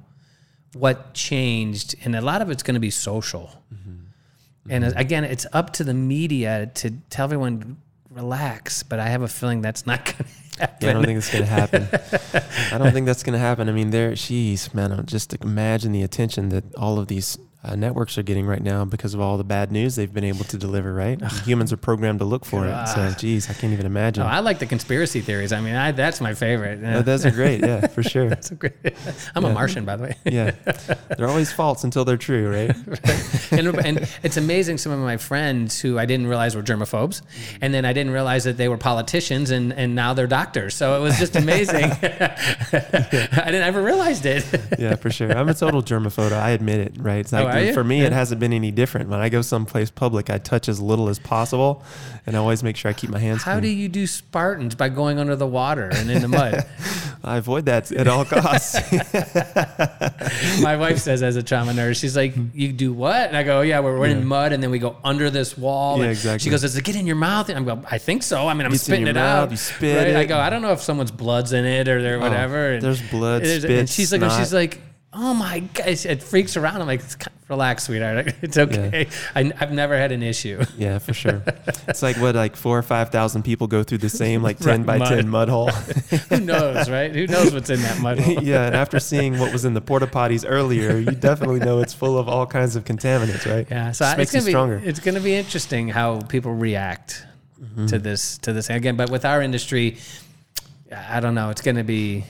what 0.73 1.13
changed, 1.13 1.95
and 2.03 2.15
a 2.15 2.21
lot 2.21 2.41
of 2.41 2.49
it's 2.49 2.63
going 2.63 2.75
to 2.75 2.79
be 2.79 2.91
social. 2.91 3.63
And 4.69 4.83
uh, 4.83 4.91
again, 4.95 5.23
it's 5.23 5.47
up 5.51 5.73
to 5.73 5.83
the 5.83 5.93
media 5.95 6.71
to 6.75 6.91
tell 7.09 7.23
everyone 7.23 7.77
relax. 8.09 8.83
But 8.83 8.99
I 8.99 9.09
have 9.09 9.23
a 9.23 9.27
feeling 9.27 9.61
that's 9.61 9.85
not 9.87 10.05
going 10.05 10.17
to 10.17 10.59
happen. 10.59 10.77
Yeah, 10.81 10.89
I 10.89 10.93
don't 10.93 11.05
think 11.05 11.17
it's 11.17 11.31
going 11.31 11.45
to 11.45 11.49
happen. 11.49 11.87
I 12.71 12.77
don't 12.77 12.91
think 12.91 13.05
that's 13.05 13.23
going 13.23 13.33
to 13.33 13.39
happen. 13.39 13.67
I 13.67 13.71
mean, 13.71 13.89
there, 13.89 14.11
jeez, 14.11 14.73
man, 14.73 15.03
just 15.05 15.33
imagine 15.41 15.91
the 15.91 16.03
attention 16.03 16.49
that 16.49 16.75
all 16.75 16.99
of 16.99 17.07
these 17.07 17.37
uh, 17.61 17.76
networks 17.76 18.18
are 18.18 18.23
getting 18.23 18.45
right 18.45 18.64
now 18.64 18.86
because 18.86 19.14
of 19.14 19.19
all 19.19 19.38
the 19.38 19.44
bad 19.44 19.69
news 19.69 19.98
they've 19.98 20.14
been 20.14 20.23
able 20.23 20.45
to 20.45 20.57
deliver, 20.57 20.94
right? 20.94 21.22
Humans 21.45 21.73
are 21.73 21.77
programmed 21.77 22.19
to 22.19 22.26
look 22.26 22.45
for 22.45 22.65
it. 22.65 22.88
So, 22.88 23.11
geez, 23.18 23.49
I 23.49 23.53
can't 23.53 23.73
even 23.73 23.86
imagine. 23.86 24.23
Oh, 24.23 24.27
I 24.27 24.40
like 24.40 24.60
the 24.60 24.65
conspiracy 24.65 25.19
theories. 25.19 25.52
I 25.52 25.60
mean, 25.60 25.76
I, 25.76 25.91
that's 25.91 26.22
my 26.22 26.34
favorite. 26.34 26.81
Uh, 26.81 27.02
those 27.02 27.26
are 27.26 27.31
great. 27.31 27.60
Yeah, 27.60 27.88
for 27.88 28.02
sure. 28.02 28.30
That's 28.30 28.52
a 28.52 28.56
great. 28.56 28.73
I'm 29.36 29.44
a 29.44 29.52
Martian, 29.53 29.84
by 29.84 29.98
the 29.98 30.03
way. 30.03 30.15
Yeah. 30.26 30.52
They're 31.18 31.27
always 31.27 31.52
false 31.52 31.84
until 31.84 32.06
they're 32.06 32.18
true, 32.18 32.49
right? 32.49 32.76
and, 33.52 33.68
and 33.86 34.10
it's 34.23 34.38
amazing. 34.38 34.77
Some 34.77 34.91
of 34.91 34.99
my 34.99 35.18
friends 35.18 35.81
who 35.81 35.98
I 35.99 36.06
didn't 36.06 36.27
realize 36.27 36.56
were 36.56 36.61
germaphobes, 36.61 37.22
and 37.61 37.73
then 37.73 37.84
I 37.86 37.94
didn't 37.94 38.14
realize 38.14 38.44
that 38.45 38.57
they 38.57 38.69
were 38.69 38.77
politicians, 38.77 39.52
and, 39.52 39.73
and 39.73 39.95
now 39.95 40.14
they're 40.14 40.27
doctors. 40.27 40.76
So 40.76 40.95
it 40.98 41.02
was 41.02 41.18
just 41.18 41.36
amazing. 41.36 41.86
I 41.86 43.45
didn't 43.45 43.64
ever 43.64 43.81
realized 43.81 44.26
it. 44.26 44.45
Yeah, 44.77 44.95
for 44.95 45.10
sure. 45.10 45.31
I'm 45.31 45.49
a 45.49 45.53
total 45.53 45.81
germaphobe. 45.81 46.31
I 46.31 46.52
admit 46.52 46.80
it, 46.80 46.98
right? 46.99 47.19
It's 47.19 47.34
like, 47.34 47.48
Oh, 47.55 47.73
for 47.73 47.84
me, 47.84 48.01
it 48.01 48.11
hasn't 48.11 48.39
been 48.39 48.53
any 48.53 48.71
different. 48.71 49.09
When 49.09 49.19
I 49.19 49.30
go 49.30 49.41
someplace 49.41 49.89
public, 49.91 50.30
I 50.30 50.38
touch 50.38 50.67
as 50.69 50.80
little 50.80 51.09
as 51.09 51.19
possible, 51.19 51.84
and 52.26 52.35
I 52.35 52.39
always 52.39 52.63
make 52.63 52.76
sure 52.77 52.89
I 52.89 52.93
keep 52.93 53.09
my 53.09 53.19
hands 53.19 53.43
How 53.43 53.53
clean. 53.53 53.63
do 53.63 53.69
you 53.69 53.89
do 53.89 54.07
Spartans 54.07 54.76
by 54.76 54.89
going 54.89 55.19
under 55.19 55.35
the 55.35 55.47
water 55.47 55.89
and 55.93 56.09
in 56.11 56.21
the 56.21 56.27
mud? 56.27 56.65
I 57.23 57.38
avoid 57.38 57.65
that 57.65 57.91
at 57.91 58.07
all 58.07 58.23
costs. 58.26 58.76
My 60.61 60.77
wife 60.77 60.99
says, 60.99 61.21
as 61.21 61.35
a 61.35 61.43
trauma 61.43 61.73
nurse, 61.73 61.99
she's 61.99 62.15
like, 62.15 62.34
"You 62.53 62.71
do 62.71 62.93
what?" 62.93 63.27
And 63.27 63.35
I 63.35 63.43
go, 63.43 63.61
"Yeah, 63.61 63.80
we're, 63.81 63.97
we're 63.99 64.07
in 64.07 64.26
mud, 64.26 64.53
and 64.53 64.61
then 64.63 64.71
we 64.71 64.80
go 64.80 64.95
under 65.03 65.30
this 65.30 65.57
wall." 65.57 65.97
Yeah, 65.97 66.03
and 66.03 66.11
exactly. 66.11 66.39
She 66.39 66.49
goes, 66.49 66.61
"Does 66.61 66.77
it 66.77 66.84
get 66.85 66.95
in 66.95 67.05
your 67.05 67.15
mouth?" 67.17 67.49
And 67.49 67.57
I'm 67.57 67.65
going, 67.65 67.84
"I 67.89 67.97
think 67.97 68.23
so. 68.23 68.47
I 68.47 68.53
mean, 68.53 68.65
I'm 68.65 68.76
spitting 68.76 69.07
it 69.07 69.15
mouth, 69.15 69.43
out. 69.47 69.51
you 69.51 69.57
spit 69.57 69.97
Right? 69.97 70.07
it. 70.07 70.15
Oh, 70.15 70.19
I 70.19 70.26
go, 70.26 70.38
I 70.39 70.49
don't 70.49 70.61
know 70.61 70.71
if 70.71 70.81
someone's 70.81 71.11
blood's 71.11 71.51
in 71.53 71.65
it 71.65 71.88
or 71.88 72.01
there, 72.01 72.17
oh, 72.17 72.19
whatever. 72.21 72.73
And 72.73 72.81
there's 72.81 73.01
blood, 73.09 73.45
spit, 73.45 73.65
and 73.69 73.89
she's 73.89 74.11
like, 74.11 74.21
snot. 74.21 74.39
she's 74.39 74.53
like, 74.53 74.80
"Oh 75.14 75.34
my 75.34 75.60
god!" 75.73 75.88
It 75.88 76.22
freaks 76.23 76.56
around. 76.57 76.81
I'm 76.81 76.88
like, 76.88 77.02
"Relax, 77.49 77.84
sweetheart. 77.86 78.34
It's 78.41 78.57
okay. 78.57 79.07
I, 79.36 79.52
I've 79.60 79.72
never 79.72 79.98
had 79.98 80.11
an 80.11 80.22
issue." 80.23 80.64
yeah, 80.77 80.99
for 80.99 81.14
sure. 81.14 81.41
It's 81.88 82.02
like 82.02 82.18
what, 82.18 82.36
like 82.36 82.56
four 82.56 82.77
or 82.77 82.81
five 82.84 83.10
thousand 83.10 83.44
people 83.44 83.68
go 83.68 83.84
through 83.84 83.99
the 83.99 84.10
same 84.10 84.41
like 84.44 84.60
ten 84.60 84.84
Right, 84.86 84.99
by 84.99 85.10
ten 85.10 85.27
mud 85.30 85.49
hole. 85.49 85.69
Who 86.30 86.40
knows, 86.41 86.90
right? 86.90 87.11
Who 87.14 87.27
knows 87.27 87.53
what's 87.53 87.69
in 87.69 87.81
that 87.81 87.99
mud 88.02 88.19
hole? 88.19 88.44
yeah, 88.44 88.68
and 88.68 88.76
after 88.76 88.99
seeing 88.99 89.40
what 89.40 89.52
was 89.52 89.65
in 89.65 89.73
the 89.73 89.81
porta 89.81 90.07
potties 90.07 90.45
earlier, 90.48 90.98
you 90.98 91.11
definitely 91.11 91.60
know 91.60 91.80
it's 91.80 91.94
full 91.94 92.18
of 92.18 92.27
all 92.30 92.45
kinds 92.45 92.76
of 92.76 92.84
contaminants, 92.86 93.49
right? 93.52 93.68
Yeah, 93.69 93.91
so 93.91 94.06
Just 94.06 94.19
it's 94.19 94.34
makes 94.34 94.34
you 94.34 94.40
gonna 94.40 94.45
be 94.45 94.52
stronger. 94.52 94.81
it's 94.86 94.99
gonna 94.99 95.19
be 95.22 95.36
interesting 95.36 95.88
how 95.90 96.22
people 96.22 96.53
react 96.53 97.26
Mm-hmm. 97.61 97.88
to 97.88 97.99
this 97.99 98.38
to 98.38 98.53
this 98.53 98.69
again. 98.69 98.95
But 98.95 99.10
with 99.10 99.26
our 99.26 99.41
industry, 99.41 99.98
I 100.95 101.19
don't 101.19 101.36
know. 101.36 101.49
It's 101.49 101.61
gonna 101.61 101.84
be 101.84 102.23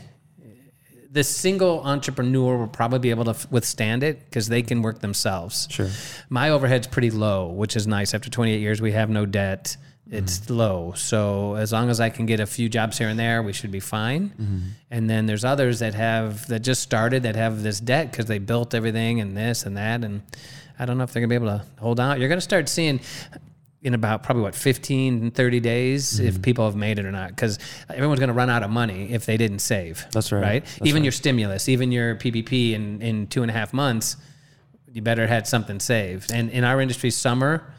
the 1.12 1.24
single 1.24 1.82
entrepreneur 1.84 2.58
will 2.58 2.68
probably 2.68 3.00
be 3.00 3.10
able 3.10 3.24
to 3.26 3.32
f- 3.32 3.50
withstand 3.52 4.04
it 4.04 4.26
because 4.26 4.48
they 4.48 4.62
can 4.62 4.82
work 4.82 5.00
themselves. 5.00 5.68
Sure. 5.72 5.90
My 6.30 6.50
overhead's 6.52 6.88
pretty 6.88 7.10
low, 7.10 7.48
which 7.48 7.76
is 7.76 7.88
nice. 7.88 8.14
After 8.14 8.30
28 8.30 8.60
years, 8.60 8.80
we 8.82 8.92
have 8.92 9.10
no 9.10 9.26
debt. 9.26 9.76
It's 10.12 10.40
Mm-hmm. 10.40 10.54
low. 10.56 10.94
So 10.96 11.56
as 11.56 11.72
long 11.72 11.90
as 11.90 12.00
I 12.00 12.10
can 12.10 12.26
get 12.26 12.40
a 12.40 12.46
few 12.48 12.68
jobs 12.70 12.98
here 12.98 13.10
and 13.10 13.20
there, 13.20 13.44
we 13.44 13.54
should 13.54 13.72
be 13.72 13.80
fine. 13.80 14.30
Mm-hmm. 14.30 14.58
And 14.92 15.10
then 15.10 15.26
there's 15.28 15.44
others 15.46 15.80
that 15.80 15.94
have 15.94 16.48
that 16.48 16.60
just 16.62 16.82
started 16.82 17.24
that 17.24 17.36
have 17.36 17.62
this 17.64 17.80
debt 17.80 18.12
because 18.12 18.26
they 18.26 18.40
built 18.40 18.74
everything 18.74 19.20
and 19.22 19.38
this 19.38 19.66
and 19.68 19.78
that. 19.78 20.04
And 20.04 20.22
I 20.80 20.86
don't 20.86 20.98
know 20.98 21.04
if 21.04 21.14
they're 21.14 21.22
gonna 21.22 21.30
be 21.30 21.36
able 21.44 21.60
to 21.60 21.64
hold 21.80 22.00
out. 22.00 22.20
You're 22.20 22.30
gonna 22.30 22.42
start 22.42 22.70
seeing 22.70 23.00
in 23.82 23.94
about 23.94 24.24
probably 24.24 24.44
what 24.44 24.56
15 24.56 25.22
and 25.24 25.34
30 25.34 25.60
days 25.62 26.14
Mm-hmm. 26.20 26.28
if 26.28 26.42
people 26.42 26.66
have 26.66 26.76
made 26.76 27.00
it 27.00 27.06
or 27.06 27.12
not 27.12 27.30
because 27.30 27.58
everyone's 27.90 28.20
going 28.20 28.28
to 28.28 28.34
run 28.34 28.50
out 28.50 28.62
of 28.64 28.70
money 28.70 29.12
if 29.14 29.26
they 29.26 29.38
didn't 29.38 29.60
save 29.60 30.06
That's 30.12 30.32
right. 30.32 30.42
right 30.42 30.66
That's 30.66 30.82
even 30.88 31.02
right. 31.02 31.06
your 31.06 31.12
stimulus 31.14 31.70
even 31.70 31.92
your 31.92 32.16
ppp 32.16 32.74
in, 32.74 33.02
in 33.02 33.28
two 33.28 33.42
and 33.42 33.50
a 33.50 33.54
half 33.54 33.72
months 33.74 34.18
you 34.92 35.02
better 35.02 35.28
had 35.28 35.48
something 35.48 35.80
saved 35.80 36.32
and 36.34 36.50
in 36.50 36.64
our 36.64 36.82
industry 36.82 37.10
summer 37.12 37.72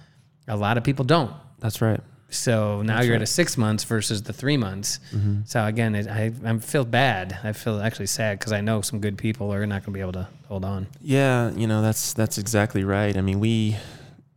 a 0.49 0.57
lot 0.57 0.79
of 0.79 0.85
people 0.85 1.05
don't 1.05 1.33
That's 1.59 1.83
right. 1.83 2.01
so 2.31 2.81
now 2.83 3.03
you're 3.03 3.17
at 3.17 3.23
a 3.23 3.27
six 3.27 3.59
months 3.59 3.85
versus 3.85 4.23
the 4.23 4.33
three 4.33 4.57
months 4.57 5.01
Mm-hmm. 5.15 5.41
so 5.45 5.65
again 5.67 5.95
it, 5.95 6.07
I, 6.09 6.33
I 6.45 6.59
feel 6.61 6.85
bad 6.87 7.39
i 7.45 7.53
feel 7.53 7.81
actually 7.83 8.07
sad 8.07 8.39
because 8.39 8.53
i 8.53 8.61
know 8.63 8.81
some 8.81 9.01
good 9.01 9.19
people 9.19 9.53
are 9.53 9.67
not 9.67 9.83
going 9.85 9.93
to 9.93 9.99
be 9.99 10.01
able 10.01 10.13
to 10.13 10.29
hold 10.49 10.65
on 10.65 10.87
Yeah, 11.03 11.51
you 11.53 11.67
know 11.67 11.83
that's 11.83 12.15
that's 12.15 12.39
exactly 12.39 12.85
right. 12.85 13.17
I 13.17 13.21
mean, 13.21 13.39
we, 13.39 13.77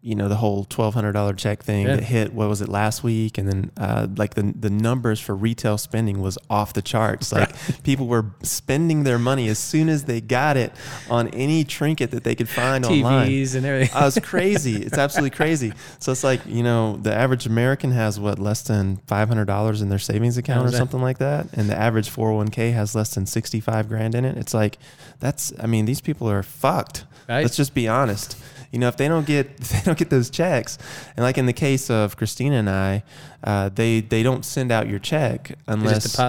you 0.05 0.15
know, 0.15 0.27
the 0.27 0.35
whole 0.35 0.65
twelve 0.65 0.93
hundred 0.93 1.13
dollar 1.13 1.31
check 1.33 1.63
thing 1.63 1.87
Yeah. 1.87 1.95
that 1.95 2.03
hit. 2.03 2.33
What 2.33 2.49
was 2.49 2.61
it 2.61 2.67
last 2.67 3.03
week? 3.05 3.37
And 3.37 3.47
then 3.49 3.71
uh, 3.77 4.07
like 4.17 4.33
the 4.33 4.53
the 4.59 4.69
numbers 4.69 5.21
for 5.21 5.33
retail 5.33 5.77
spending 5.77 6.21
was 6.21 6.37
off 6.49 6.73
the 6.73 6.81
charts. 6.81 7.31
Like 7.31 7.55
people 7.83 8.07
were 8.07 8.25
spending 8.43 9.03
their 9.05 9.17
money 9.17 9.47
as 9.47 9.57
soon 9.59 9.87
as 9.87 10.03
they 10.03 10.19
got 10.19 10.57
it 10.57 10.73
on 11.09 11.29
any 11.29 11.63
trinket 11.63 12.11
that 12.11 12.25
they 12.25 12.35
could 12.35 12.49
find 12.49 12.85
online. 12.85 13.29
tvs 13.29 13.55
and 13.55 13.65
everything 13.65 13.95
Uh, 13.95 14.07
it's 14.13 14.19
crazy. 14.19 14.75
It's 14.83 14.97
absolutely 14.97 15.29
crazy. 15.29 15.71
So 15.99 16.11
it's 16.11 16.23
like 16.23 16.41
you 16.45 16.63
know, 16.63 16.97
the 16.97 17.13
average 17.15 17.45
American 17.45 17.91
has 17.91 18.19
what 18.19 18.39
less 18.39 18.61
than 18.61 18.97
five 19.07 19.29
hundred 19.29 19.45
dollars 19.45 19.81
in 19.81 19.87
their 19.87 19.99
savings 19.99 20.37
account 20.37 20.67
or 20.67 20.71
that? 20.71 20.77
something 20.77 21.01
like 21.01 21.19
that, 21.19 21.47
and 21.53 21.69
the 21.69 21.77
average 21.79 22.09
four 22.09 22.27
hundred 22.27 22.37
one 22.37 22.47
k 22.49 22.71
has 22.71 22.93
less 22.93 23.15
than 23.15 23.25
sixty 23.25 23.61
five 23.61 23.87
grand 23.87 24.15
in 24.15 24.25
it. 24.25 24.35
It's 24.37 24.53
like 24.53 24.77
that's. 25.21 25.53
I 25.57 25.65
mean, 25.67 25.85
these 25.85 26.01
people 26.01 26.29
are 26.29 26.43
fucked. 26.43 27.05
Right. 27.29 27.41
Let's 27.43 27.55
just 27.55 27.73
be 27.73 27.87
honest. 27.87 28.35
You 28.73 28.79
know, 28.79 28.87
if 28.87 28.97
they 28.97 29.07
don't 29.07 29.25
get 29.25 29.55
they 29.57 29.79
don't 29.85 29.97
get 29.97 30.09
those 30.09 30.29
checks, 30.29 30.77
and 31.15 31.23
like 31.23 31.37
in 31.37 31.45
the 31.45 31.53
case 31.53 31.89
of 31.89 32.17
Christina 32.17 32.55
and 32.55 32.69
I, 32.69 33.03
uh, 33.43 33.69
they 33.69 34.01
they 34.01 34.23
don't 34.23 34.43
send 34.43 34.71
out 34.71 34.87
your 34.89 34.99
check 34.99 35.55
unless 35.67 36.19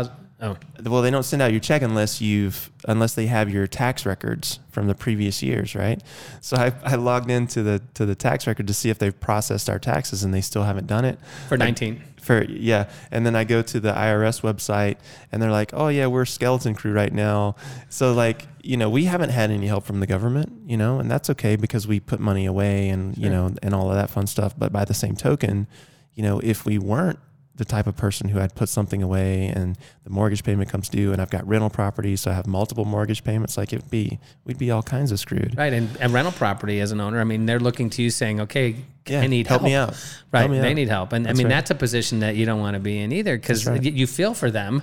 oh 0.44 0.56
well 0.84 1.02
they 1.02 1.10
don't 1.10 1.22
send 1.22 1.40
out 1.40 1.50
your 1.50 1.60
check 1.60 1.82
unless 1.82 2.20
you've 2.20 2.70
unless 2.86 3.14
they 3.14 3.26
have 3.26 3.50
your 3.50 3.66
tax 3.66 4.04
records 4.04 4.60
from 4.70 4.86
the 4.86 4.94
previous 4.94 5.42
years 5.42 5.74
right? 5.74 6.02
So 6.40 6.56
I, 6.56 6.72
I 6.84 6.94
logged 6.96 7.30
into 7.30 7.62
the 7.62 7.82
to 7.94 8.04
the 8.04 8.14
tax 8.14 8.46
record 8.46 8.66
to 8.66 8.74
see 8.74 8.90
if 8.90 8.98
they've 8.98 9.18
processed 9.18 9.70
our 9.70 9.78
taxes 9.78 10.22
and 10.22 10.32
they 10.32 10.42
still 10.42 10.62
haven't 10.62 10.86
done 10.86 11.04
it. 11.04 11.18
For 11.48 11.56
19 11.56 12.02
for 12.20 12.44
yeah. 12.44 12.88
And 13.10 13.26
then 13.26 13.34
i 13.34 13.44
go 13.44 13.62
to 13.62 13.80
the 13.80 13.92
irs 13.92 14.42
website 14.42 14.96
and 15.32 15.42
they're 15.42 15.50
like 15.50 15.70
oh 15.72 15.88
yeah 15.88 16.06
we're 16.06 16.26
skeleton 16.26 16.74
crew 16.74 16.92
right 16.92 17.12
now. 17.12 17.56
So 17.88 18.12
like 18.12 18.46
you 18.62 18.76
know 18.76 18.90
we 18.90 19.04
haven't 19.04 19.30
had 19.30 19.50
any 19.50 19.66
help 19.66 19.84
from 19.84 20.00
the 20.00 20.06
government 20.06 20.52
you 20.66 20.76
know 20.76 20.98
and 20.98 21.10
that's 21.10 21.30
okay 21.30 21.56
because 21.56 21.86
we 21.86 22.00
put 22.00 22.20
money 22.20 22.46
away 22.46 22.90
and 22.90 23.16
you 23.16 23.30
know 23.30 23.54
and 23.62 23.74
all 23.74 23.88
of 23.88 23.96
that 23.96 24.10
fun 24.10 24.26
stuff. 24.26 24.54
But 24.56 24.72
by 24.72 24.84
the 24.84 24.94
same 24.94 25.16
token 25.16 25.66
you 26.14 26.22
know 26.22 26.38
if 26.40 26.66
we 26.66 26.78
weren't 26.78 27.18
the 27.56 27.64
type 27.64 27.86
of 27.86 27.96
person 27.96 28.28
who 28.30 28.38
had 28.40 28.54
put 28.56 28.68
something 28.68 29.00
away 29.02 29.46
and 29.46 29.78
the 30.02 30.10
mortgage 30.10 30.42
payment 30.42 30.68
comes 30.68 30.88
due 30.88 31.12
and 31.12 31.22
I've 31.22 31.30
got 31.30 31.46
rental 31.46 31.70
property, 31.70 32.16
so 32.16 32.30
I 32.30 32.34
have 32.34 32.46
multiple 32.48 32.84
mortgage 32.84 33.22
payments, 33.22 33.56
like 33.56 33.72
it'd 33.72 33.90
be, 33.90 34.18
we'd 34.44 34.58
be 34.58 34.72
all 34.72 34.82
kinds 34.82 35.12
of 35.12 35.20
screwed. 35.20 35.54
Right, 35.56 35.72
and, 35.72 35.88
and 36.00 36.12
rental 36.12 36.32
property 36.32 36.80
as 36.80 36.90
an 36.90 37.00
owner, 37.00 37.20
I 37.20 37.24
mean, 37.24 37.46
they're 37.46 37.60
looking 37.60 37.90
to 37.90 38.02
you 38.02 38.10
saying, 38.10 38.40
"Okay, 38.40 38.74
Yeah, 39.06 39.20
I 39.20 39.28
need 39.28 39.46
help 39.46 39.60
help, 39.60 39.68
me 39.70 39.74
out. 39.74 39.90
Right, 40.32 40.40
Help 40.40 40.50
me 40.52 40.58
they 40.60 40.70
out. 40.70 40.74
need 40.74 40.88
help, 40.88 41.12
and 41.12 41.26
That's 41.26 41.36
I 41.36 41.38
mean 41.38 41.46
right. 41.46 41.50
that's 41.54 41.70
a 41.70 41.74
position 41.76 42.20
that 42.20 42.34
you 42.34 42.44
don't 42.44 42.58
want 42.60 42.74
to 42.74 42.80
be 42.80 42.98
in 42.98 43.12
either 43.12 43.36
because 43.38 43.66
right. 43.66 43.80
Mm-hmm. 43.80 43.96
you 43.96 44.06
feel 44.08 44.34
for 44.34 44.50
them. 44.50 44.82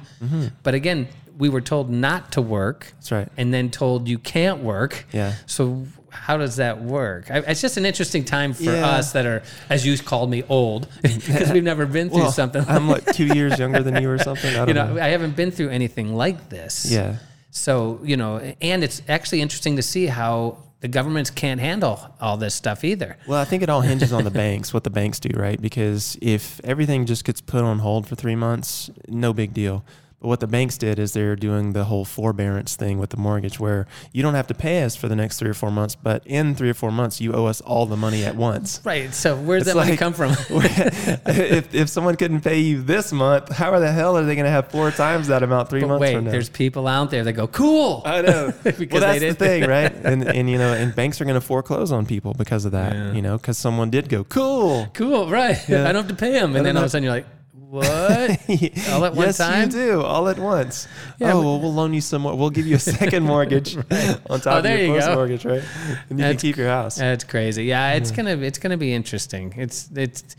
But 0.64 0.73
again, 0.73 1.07
we 1.38 1.49
were 1.49 1.61
told 1.61 1.89
not 1.89 2.31
to 2.34 2.41
work, 2.41 2.88
That's 2.95 3.11
right. 3.11 3.27
and 3.35 3.53
then 3.53 3.69
told 3.72 4.07
you 4.07 4.18
can't 4.19 4.61
work. 4.64 5.06
Yeah. 5.11 5.34
So 5.45 5.88
how 6.11 6.38
does 6.38 6.57
that 6.57 6.81
work? 6.81 7.31
I, 7.31 7.38
it's 7.39 7.61
just 7.61 7.77
an 7.77 7.85
interesting 7.85 8.23
time 8.23 8.53
for 8.53 8.63
Yeah. 8.63 8.85
us 8.88 9.13
that 9.13 9.25
are, 9.25 9.41
as 9.69 9.85
you 9.85 9.97
called 9.97 10.29
me, 10.29 10.43
old 10.49 10.88
because 11.01 11.51
we've 11.51 11.63
never 11.63 11.85
been 11.85 12.09
through 12.09 12.19
Well, 12.23 12.31
something. 12.31 12.63
I'm 12.67 12.88
like 12.88 13.05
two 13.13 13.25
years 13.27 13.57
younger 13.57 13.81
than 13.81 14.01
you 14.01 14.09
or 14.09 14.17
something. 14.29 14.49
I 14.53 14.57
don't 14.57 14.67
you 14.67 14.73
know, 14.73 14.93
know. 14.95 15.01
I 15.01 15.07
haven't 15.07 15.35
been 15.35 15.51
through 15.51 15.69
anything 15.69 16.13
like 16.13 16.49
this. 16.49 16.91
Yeah. 16.91 17.15
So, 17.49 17.99
you 18.03 18.17
know, 18.17 18.38
and 18.61 18.83
it's 18.83 19.01
actually 19.09 19.41
interesting 19.41 19.77
to 19.77 19.81
see 19.81 20.05
how 20.05 20.57
the 20.81 20.88
governments 20.88 21.29
can't 21.29 21.59
handle 21.61 21.99
all 22.19 22.38
this 22.38 22.55
stuff 22.55 22.83
either. 22.83 23.17
Well, 23.27 23.39
I 23.39 23.45
think 23.45 23.61
it 23.63 23.69
all 23.69 23.81
hinges 23.81 24.11
on 24.11 24.23
the 24.23 24.31
banks, 24.31 24.73
what 24.73 24.83
the 24.83 24.89
banks 24.89 25.19
do, 25.19 25.29
right? 25.38 25.61
Because 25.61 26.17
if 26.21 26.59
everything 26.63 27.05
just 27.05 27.23
gets 27.23 27.39
put 27.41 27.63
on 27.63 27.79
hold 27.79 28.07
for 28.07 28.15
three 28.15 28.35
months, 28.35 28.89
no 29.07 29.31
big 29.33 29.53
deal. 29.53 29.83
But 30.22 30.27
what 30.27 30.39
the 30.39 30.48
banks 30.48 30.77
did 30.77 30.99
is 30.99 31.14
they're 31.14 31.35
doing 31.35 31.73
the 31.73 31.85
whole 31.85 32.06
forbearance 32.06 32.76
thing 32.76 32.99
with 32.99 33.10
the 33.10 33.18
mortgage 33.18 33.60
where 33.60 33.88
you 34.14 34.22
don't 34.22 34.35
have 34.35 34.45
to 34.48 34.53
pay 34.53 34.84
us 34.84 34.95
for 34.95 35.07
the 35.07 35.15
next 35.15 35.39
three 35.39 35.49
or 35.49 35.56
four 35.56 35.72
months, 35.72 35.95
but 35.95 36.22
in 36.27 36.53
three 36.53 36.69
or 36.69 36.76
four 36.76 36.91
months, 36.91 37.19
you 37.19 37.34
owe 37.34 37.45
us 37.45 37.60
all 37.61 37.88
the 37.88 37.98
money 37.98 38.23
at 38.23 38.35
once. 38.35 38.81
Right. 38.84 39.11
So 39.14 39.35
where's 39.35 39.64
It's 39.64 39.73
that 39.73 39.76
money 39.76 39.98
come 39.98 40.14
from? 40.14 40.31
if, 40.52 41.73
if 41.73 41.89
someone 41.89 42.18
couldn't 42.18 42.41
pay 42.41 42.60
you 42.60 42.84
this 42.84 43.11
month, 43.11 43.52
how 43.52 43.77
the 43.80 43.91
hell 43.91 44.15
are 44.15 44.23
they 44.23 44.35
going 44.35 44.45
to 44.45 44.52
have 44.52 44.69
four 44.69 44.91
times 44.91 45.27
that 45.30 45.41
amount 45.41 45.69
three 45.69 45.81
but 45.81 45.88
months 45.88 46.02
wait, 46.02 46.14
from 46.14 46.26
now? 46.26 46.31
there's 46.31 46.49
people 46.49 46.88
out 46.88 47.10
there 47.10 47.23
that 47.23 47.34
go, 47.34 47.48
cool. 47.48 48.03
I 48.06 48.22
know. 48.22 48.53
Because 48.64 49.02
well, 49.02 49.02
that's 49.02 49.19
they 49.19 49.30
the 49.30 49.35
thing, 49.35 49.69
right? 49.69 49.91
And 50.11 50.27
and 50.27 50.49
you 50.49 50.57
know, 50.57 50.73
and 50.73 50.95
banks 50.95 51.19
are 51.22 51.26
going 51.26 51.35
to 51.35 51.41
foreclose 51.41 51.91
on 51.91 52.06
people 52.06 52.34
because 52.34 52.65
of 52.65 52.72
that. 52.72 52.93
Yeah. 52.93 53.14
You 53.14 53.22
know, 53.22 53.38
because 53.38 53.57
someone 53.57 53.89
did 53.89 54.07
go 54.10 54.23
cool. 54.23 54.88
Cool. 54.93 55.30
Right. 55.30 55.57
Yeah. 55.68 55.88
I 55.88 55.91
don't 55.91 56.07
have 56.07 56.07
to 56.07 56.15
pay 56.15 56.31
them. 56.31 56.56
And 56.56 56.65
then 56.65 56.77
all 56.77 56.84
of 56.84 56.88
a 56.88 56.89
sudden 56.89 57.03
you're 57.03 57.14
like, 57.14 57.26
what? 57.72 57.85
All 58.89 59.06
at 59.06 59.15
one 59.15 59.27
yes, 59.27 59.38
time? 59.38 59.69
you 59.69 59.72
do 59.72 60.02
all 60.02 60.27
at 60.27 60.38
once. 60.38 60.89
Yeah, 61.19 61.31
oh, 61.31 61.41
well, 61.41 61.60
we'll 61.61 61.73
loan 61.73 61.93
you 61.93 62.02
some 62.02 62.23
more. 62.23 62.35
We'll 62.35 62.49
give 62.49 62.68
you 62.68 62.76
a 62.76 62.80
second 62.99 63.23
mortgage 63.23 63.77
on 63.77 63.85
oh, 64.30 64.38
top 64.39 64.45
Oh, 64.48 64.57
of 64.60 64.65
your 64.65 64.77
you 64.77 64.93
first 64.95 65.07
go. 65.07 65.15
mortgage, 65.15 65.45
right? 65.45 65.64
And 66.10 66.19
you 66.19 66.26
can 66.26 66.38
keep 66.38 66.57
your 66.57 66.68
house. 66.68 66.95
That's 66.95 67.23
crazy. 67.23 67.64
Yeah, 67.64 67.93
it's 67.93 68.11
gonna 68.11 68.35
it's 68.38 68.60
gonna 68.60 68.76
be 68.76 68.93
interesting. 68.93 69.53
It's 69.56 69.89
it's 69.95 70.35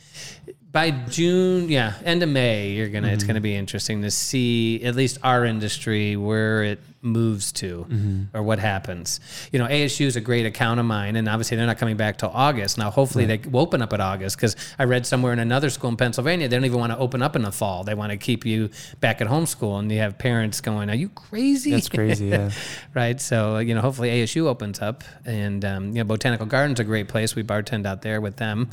by 0.70 0.90
June, 0.90 1.70
yeah, 1.70 1.94
end 2.04 2.22
of 2.22 2.28
May, 2.28 2.72
you're 2.72 2.90
gonna 2.90 3.08
it's 3.08 3.22
mm-hmm. 3.22 3.28
gonna 3.28 3.40
be 3.40 3.56
interesting 3.56 4.02
to 4.02 4.10
see 4.10 4.84
at 4.84 4.94
least 4.94 5.16
our 5.22 5.46
industry 5.46 6.16
where 6.16 6.64
it 6.64 6.80
moves 7.02 7.52
to 7.52 7.86
or 8.32 8.42
what 8.42 8.58
happens. 8.58 9.20
You 9.50 9.58
know, 9.58 9.66
ASU 9.66 10.06
is 10.06 10.16
a 10.16 10.20
great 10.20 10.46
account 10.46 10.80
of 10.80 10.86
mine, 10.86 11.16
and 11.16 11.28
obviously 11.28 11.56
they're 11.56 11.66
not 11.66 11.78
coming 11.78 11.96
back 11.96 12.18
till 12.18 12.30
August. 12.30 12.78
Now, 12.78 12.90
hopefully 12.90 13.26
they 13.26 13.38
will 13.38 13.60
open 13.60 13.82
up 13.82 13.92
at 13.92 14.00
August 14.00 14.36
because 14.36 14.56
I 14.78 14.84
read 14.84 15.06
somewhere 15.06 15.32
in 15.32 15.38
another 15.38 15.68
school 15.70 15.90
in 15.90 15.96
Pennsylvania 15.96 16.48
they 16.48 16.56
don't 16.56 16.64
even 16.64 16.78
want 16.78 16.92
to 16.92 16.98
open 16.98 17.22
up 17.22 17.36
in 17.36 17.42
the 17.42 17.52
fall. 17.52 17.84
They 17.84 17.94
want 17.94 18.12
to 18.12 18.16
keep 18.16 18.44
you 18.46 18.70
back 19.00 19.20
at 19.20 19.26
home 19.26 19.46
school, 19.46 19.78
and 19.78 19.90
you 19.90 19.98
have 19.98 20.18
parents 20.18 20.60
going, 20.60 20.90
"Are 20.90 20.94
you 20.94 21.08
crazy?" 21.08 21.72
That's 21.72 21.88
crazy. 21.88 22.26
Yeah. 22.26 22.50
right? 22.94 23.20
So 23.20 23.58
you 23.58 23.74
know, 23.74 23.80
hopefully 23.80 24.10
ASU 24.10 24.46
opens 24.46 24.80
up, 24.80 25.04
and 25.24 25.64
um, 25.64 25.88
you 25.88 25.94
know, 25.94 26.04
Botanical 26.04 26.46
Gardens 26.46 26.80
a 26.80 26.84
great 26.84 27.08
place. 27.08 27.34
We 27.34 27.42
bartend 27.42 27.86
out 27.86 28.02
there 28.02 28.20
with 28.20 28.36
them, 28.36 28.70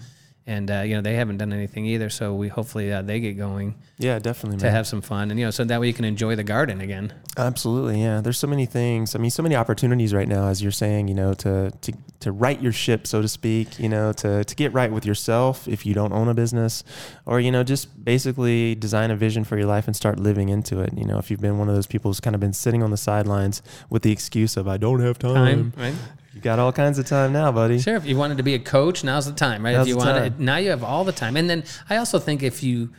and 0.49 0.69
uh, 0.71 0.81
you 0.81 0.95
know, 0.95 1.01
they 1.01 1.13
haven't 1.15 1.38
done 1.38 1.53
anything 1.53 1.85
either. 1.85 2.09
So 2.09 2.34
we 2.34 2.47
hopefully 2.47 2.91
uh, 2.91 3.03
they 3.03 3.19
get 3.19 3.38
going 3.38 3.76
Yeah, 3.99 4.17
definitely, 4.19 4.57
to 4.59 4.65
man. 4.65 4.73
have 4.73 4.88
some 4.88 5.01
fun, 5.01 5.30
and 5.30 5.39
you 5.39 5.45
know, 5.45 5.51
so 5.51 5.63
that 5.63 5.80
way 5.80 5.88
you 5.88 5.93
can 5.93 6.05
enjoy 6.05 6.35
the 6.35 6.43
garden 6.43 6.81
again. 6.81 7.13
Absolutely, 7.38 8.01
yeah. 8.01 8.19
There's 8.21 8.39
so 8.39 8.47
many 8.47 8.65
things. 8.65 9.15
I 9.15 9.19
mean, 9.19 9.31
so 9.31 9.43
many 9.43 9.55
opportunities 9.55 10.13
right 10.13 10.27
now, 10.27 10.47
as 10.47 10.61
you're 10.61 10.71
saying. 10.71 11.07
You 11.07 11.13
know, 11.15 11.34
to 11.45 11.71
to 11.81 11.91
to 12.21 12.31
right 12.31 12.59
your 12.61 12.73
ship, 12.73 13.05
so 13.07 13.21
to 13.21 13.27
speak. 13.27 13.80
You 13.80 13.89
know, 13.89 14.11
to 14.13 14.43
to 14.43 14.55
get 14.55 14.73
right 14.73 14.91
with 14.91 15.05
yourself 15.05 15.67
if 15.67 15.85
you 15.85 15.93
don't 15.93 16.11
own 16.13 16.27
a 16.27 16.34
business, 16.34 16.84
or 17.26 17.39
you 17.39 17.51
know, 17.51 17.63
just 17.63 18.03
basically 18.03 18.76
design 18.76 19.11
a 19.11 19.15
vision 19.15 19.43
for 19.43 19.55
your 19.57 19.67
life 19.67 19.85
and 19.88 19.95
start 19.95 20.19
living 20.19 20.49
into 20.49 20.81
it. 20.81 20.91
You 20.97 21.05
know, 21.05 21.19
if 21.19 21.30
you've 21.30 21.39
been 21.41 21.57
one 21.59 21.69
of 21.69 21.76
those 21.76 21.88
people 21.88 22.09
who's 22.09 22.19
kind 22.19 22.35
of 22.35 22.39
been 22.41 22.53
sitting 22.53 22.81
on 22.84 22.89
the 22.91 22.97
sidelines 22.97 23.61
with 23.89 24.01
the 24.01 24.11
excuse 24.11 24.57
of 24.57 24.67
I 24.67 24.77
don't 24.77 25.01
have 25.01 25.19
time. 25.19 25.71
Time, 25.71 25.73
right? 25.77 25.95
You 26.40 26.44
got 26.44 26.57
all 26.57 26.72
kinds 26.72 26.98
of 26.98 27.06
time 27.06 27.34
now, 27.34 27.52
buddy. 27.52 27.80
Sure. 27.80 27.98
If 27.98 28.06
you 28.06 28.16
wanted 28.16 28.38
to 28.38 28.44
be 28.44 28.53
a 28.53 28.60
coach, 28.60 29.03
now's 29.03 29.26
the 29.26 29.34
time, 29.34 29.66
right? 29.66 29.74
Now's 29.74 29.88
if 29.88 29.90
you 29.90 29.98
want 29.98 30.40
now 30.40 30.56
you 30.56 30.70
have 30.70 30.86
all 30.86 31.03
the 31.03 31.11
time. 31.11 31.36
And 31.36 31.49
then 31.49 31.66
I 31.90 31.98
also 31.98 32.18
think 32.18 32.44
if 32.44 32.64
you 32.64 32.91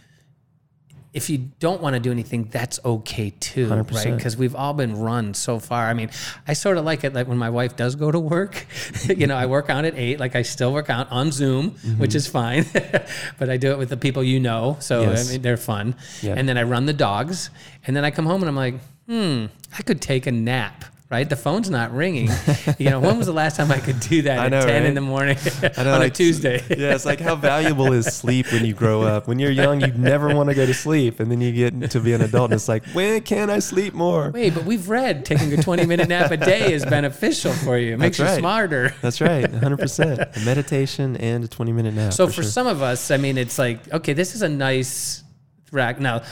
if 1.15 1.31
you 1.31 1.39
don't 1.59 1.81
want 1.81 1.95
to 1.95 2.01
do 2.01 2.13
anything, 2.13 2.45
that's 2.51 2.79
okay 2.85 3.31
too, 3.41 3.67
right? 3.69 3.87
100%. 3.87 4.17
Because 4.17 4.37
we've 4.37 4.55
all 4.55 4.75
been 4.75 4.95
run 5.01 5.33
so 5.33 5.59
far. 5.59 5.89
I 5.89 5.95
mean, 5.95 6.11
I 6.47 6.53
sort 6.53 6.77
of 6.77 6.85
like 6.85 7.03
it 7.03 7.15
like 7.15 7.29
when 7.29 7.39
my 7.39 7.49
wife 7.49 7.77
does 7.77 7.95
go 7.95 8.11
to 8.11 8.21
work. 8.21 8.67
you 9.09 9.27
know, 9.27 9.37
I 9.37 9.47
work 9.47 9.71
out 9.71 9.87
at 9.87 9.97
eight, 9.97 10.21
like 10.21 10.37
I 10.37 10.43
still 10.43 10.75
work 10.75 10.91
out 10.91 11.11
on 11.11 11.33
Zoom, 11.33 11.71
which 11.97 12.15
is 12.15 12.27
fine, 12.27 12.67
but 13.39 13.49
I 13.49 13.57
do 13.57 13.71
it 13.71 13.79
with 13.79 13.89
the 13.89 13.97
people 13.97 14.23
you 14.23 14.39
know, 14.39 14.77
so 14.81 15.01
Mm-hmm. 15.01 15.11
Yes. 15.13 15.29
I 15.29 15.33
mean, 15.33 15.43
they're 15.43 15.57
fun. 15.57 15.95
Yeah. 16.21 16.35
And 16.37 16.47
then 16.47 16.59
I 16.59 16.65
run 16.65 16.85
the 16.85 16.93
dogs, 16.93 17.49
and 17.87 17.97
then 17.97 18.05
I 18.05 18.11
come 18.11 18.27
home 18.27 18.43
and 18.43 18.51
I'm 18.51 18.57
like, 18.57 18.75
hmm, 19.07 19.47
I 19.79 19.83
could 19.83 20.03
take 20.03 20.27
a 20.27 20.31
nap. 20.33 20.85
Right, 21.11 21.29
the 21.29 21.37
phone's 21.37 21.69
not 21.69 21.93
ringing. 21.93 22.31
you 22.79 22.89
know, 22.89 23.01
when 23.01 23.19
was 23.19 23.27
the 23.27 23.33
last 23.33 23.57
time 23.57 23.73
I 23.73 23.81
could 23.81 23.99
do 24.01 24.23
that 24.23 24.39
I 24.39 24.45
at 24.47 24.51
know, 24.51 24.61
ten 24.61 24.83
right? 24.83 24.89
in 24.89 24.95
the 24.95 25.01
morning 25.01 25.37
I 25.63 25.83
know, 25.83 25.95
on 25.95 26.01
like, 26.01 26.13
a 26.13 26.15
Tuesday? 26.15 26.65
yeah, 26.71 26.95
it's 26.95 27.05
like 27.05 27.21
how 27.21 27.35
valuable 27.35 27.93
is 27.93 28.07
sleep 28.07 28.53
when 28.53 28.65
you 28.65 28.75
grow 28.75 29.03
up? 29.03 29.27
When 29.27 29.39
you're 29.39 29.51
young, 29.51 29.81
you 29.81 29.93
never 29.93 30.35
want 30.35 30.51
to 30.51 30.55
go 30.55 30.67
to 30.67 30.75
sleep, 30.75 31.21
and 31.21 31.31
then 31.31 31.41
you 31.41 31.53
get 31.53 31.91
to 31.91 32.01
be 32.01 32.13
an 32.13 32.21
adult, 32.21 32.53
and 32.53 32.55
it's 32.55 32.69
like, 32.69 32.85
when 32.93 33.21
can 33.23 33.51
I 33.51 33.59
sleep 33.59 33.93
more? 33.93 34.31
Wait, 34.31 34.55
but 34.55 34.65
we've 34.65 34.89
read 34.89 35.25
taking 35.25 35.53
a 35.53 35.63
20 35.63 35.85
minute 35.87 36.09
nap 36.09 36.31
a 36.31 36.37
day 36.37 36.73
is 36.73 36.85
beneficial 36.99 37.53
for 37.53 37.77
you. 37.77 37.95
It 37.95 37.99
makes 37.99 38.19
That's 38.19 38.31
you 38.31 38.35
right. 38.35 38.39
smarter. 38.39 38.95
That's 39.03 39.21
right, 39.21 39.51
100%. 39.51 40.37
A 40.37 40.41
meditation 40.45 41.17
and 41.17 41.45
a 41.45 41.49
20 41.49 41.73
minute 41.73 41.95
nap. 41.95 42.13
So 42.13 42.29
for 42.29 42.41
for 42.41 42.45
sure. 42.45 42.53
some 42.53 42.67
of 42.67 42.83
us, 42.83 43.11
I 43.11 43.17
mean, 43.17 43.37
it's 43.37 43.59
like, 43.59 43.93
okay, 43.93 44.13
this 44.13 44.35
is 44.35 44.43
a 44.43 44.49
nice 44.49 45.25
rack. 45.71 46.01
Now, 46.01 46.23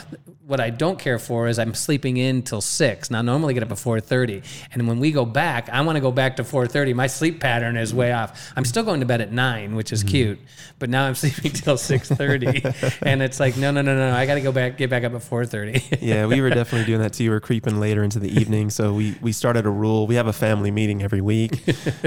what 0.46 0.60
I 0.60 0.70
don't 0.70 0.98
care 0.98 1.18
for 1.18 1.46
is 1.46 1.58
I'm 1.58 1.74
sleeping 1.74 2.16
in 2.16 2.42
till 2.42 2.60
six. 2.62 3.10
Now, 3.10 3.18
I 3.18 3.22
normally 3.22 3.52
get 3.54 3.62
up 3.62 3.70
at 3.70 3.76
4:30, 3.78 4.42
and 4.72 4.88
when 4.88 4.98
we 4.98 5.12
go 5.12 5.24
back, 5.26 5.68
I 5.68 5.80
want 5.82 5.96
to 5.96 6.00
go 6.00 6.10
back 6.10 6.36
to 6.36 6.42
4:30. 6.44 6.94
My 6.94 7.06
sleep 7.06 7.38
pattern 7.40 7.76
is 7.76 7.92
way 7.94 8.12
off. 8.12 8.50
I'm 8.56 8.64
still 8.64 8.82
going 8.82 9.00
to 9.00 9.06
bed 9.06 9.20
at 9.20 9.32
nine, 9.32 9.74
which 9.74 9.88
Mm-hmm. 9.88 9.94
is 9.94 10.02
cute, 10.04 10.38
but 10.78 10.88
now 10.90 11.06
I'm 11.06 11.14
sleeping 11.22 11.52
till 11.52 11.76
6:30, 11.76 12.98
and 13.02 13.22
it's 13.22 13.38
like, 13.40 13.56
no, 13.56 13.70
no, 13.70 13.82
no, 13.82 13.96
no, 13.96 14.14
I 14.14 14.26
got 14.26 14.34
to 14.34 14.40
go 14.40 14.52
back, 14.52 14.76
get 14.78 14.88
back 14.90 15.04
up 15.04 15.12
at 15.14 15.20
4:30. 15.22 15.98
yeah, 16.00 16.26
we 16.26 16.40
were 16.40 16.50
definitely 16.60 16.86
doing 16.86 17.00
that 17.02 17.12
too. 17.12 17.24
We 17.24 17.30
were 17.30 17.40
creeping 17.40 17.78
later 17.78 18.02
into 18.02 18.18
the 18.18 18.30
evening. 18.40 18.70
So 18.70 18.94
we, 18.94 19.16
we 19.20 19.32
started 19.32 19.66
a 19.66 19.70
rule. 19.70 20.06
We 20.06 20.14
have 20.14 20.26
a 20.28 20.32
family 20.32 20.70
meeting 20.70 21.02
every 21.02 21.20
week. 21.20 21.62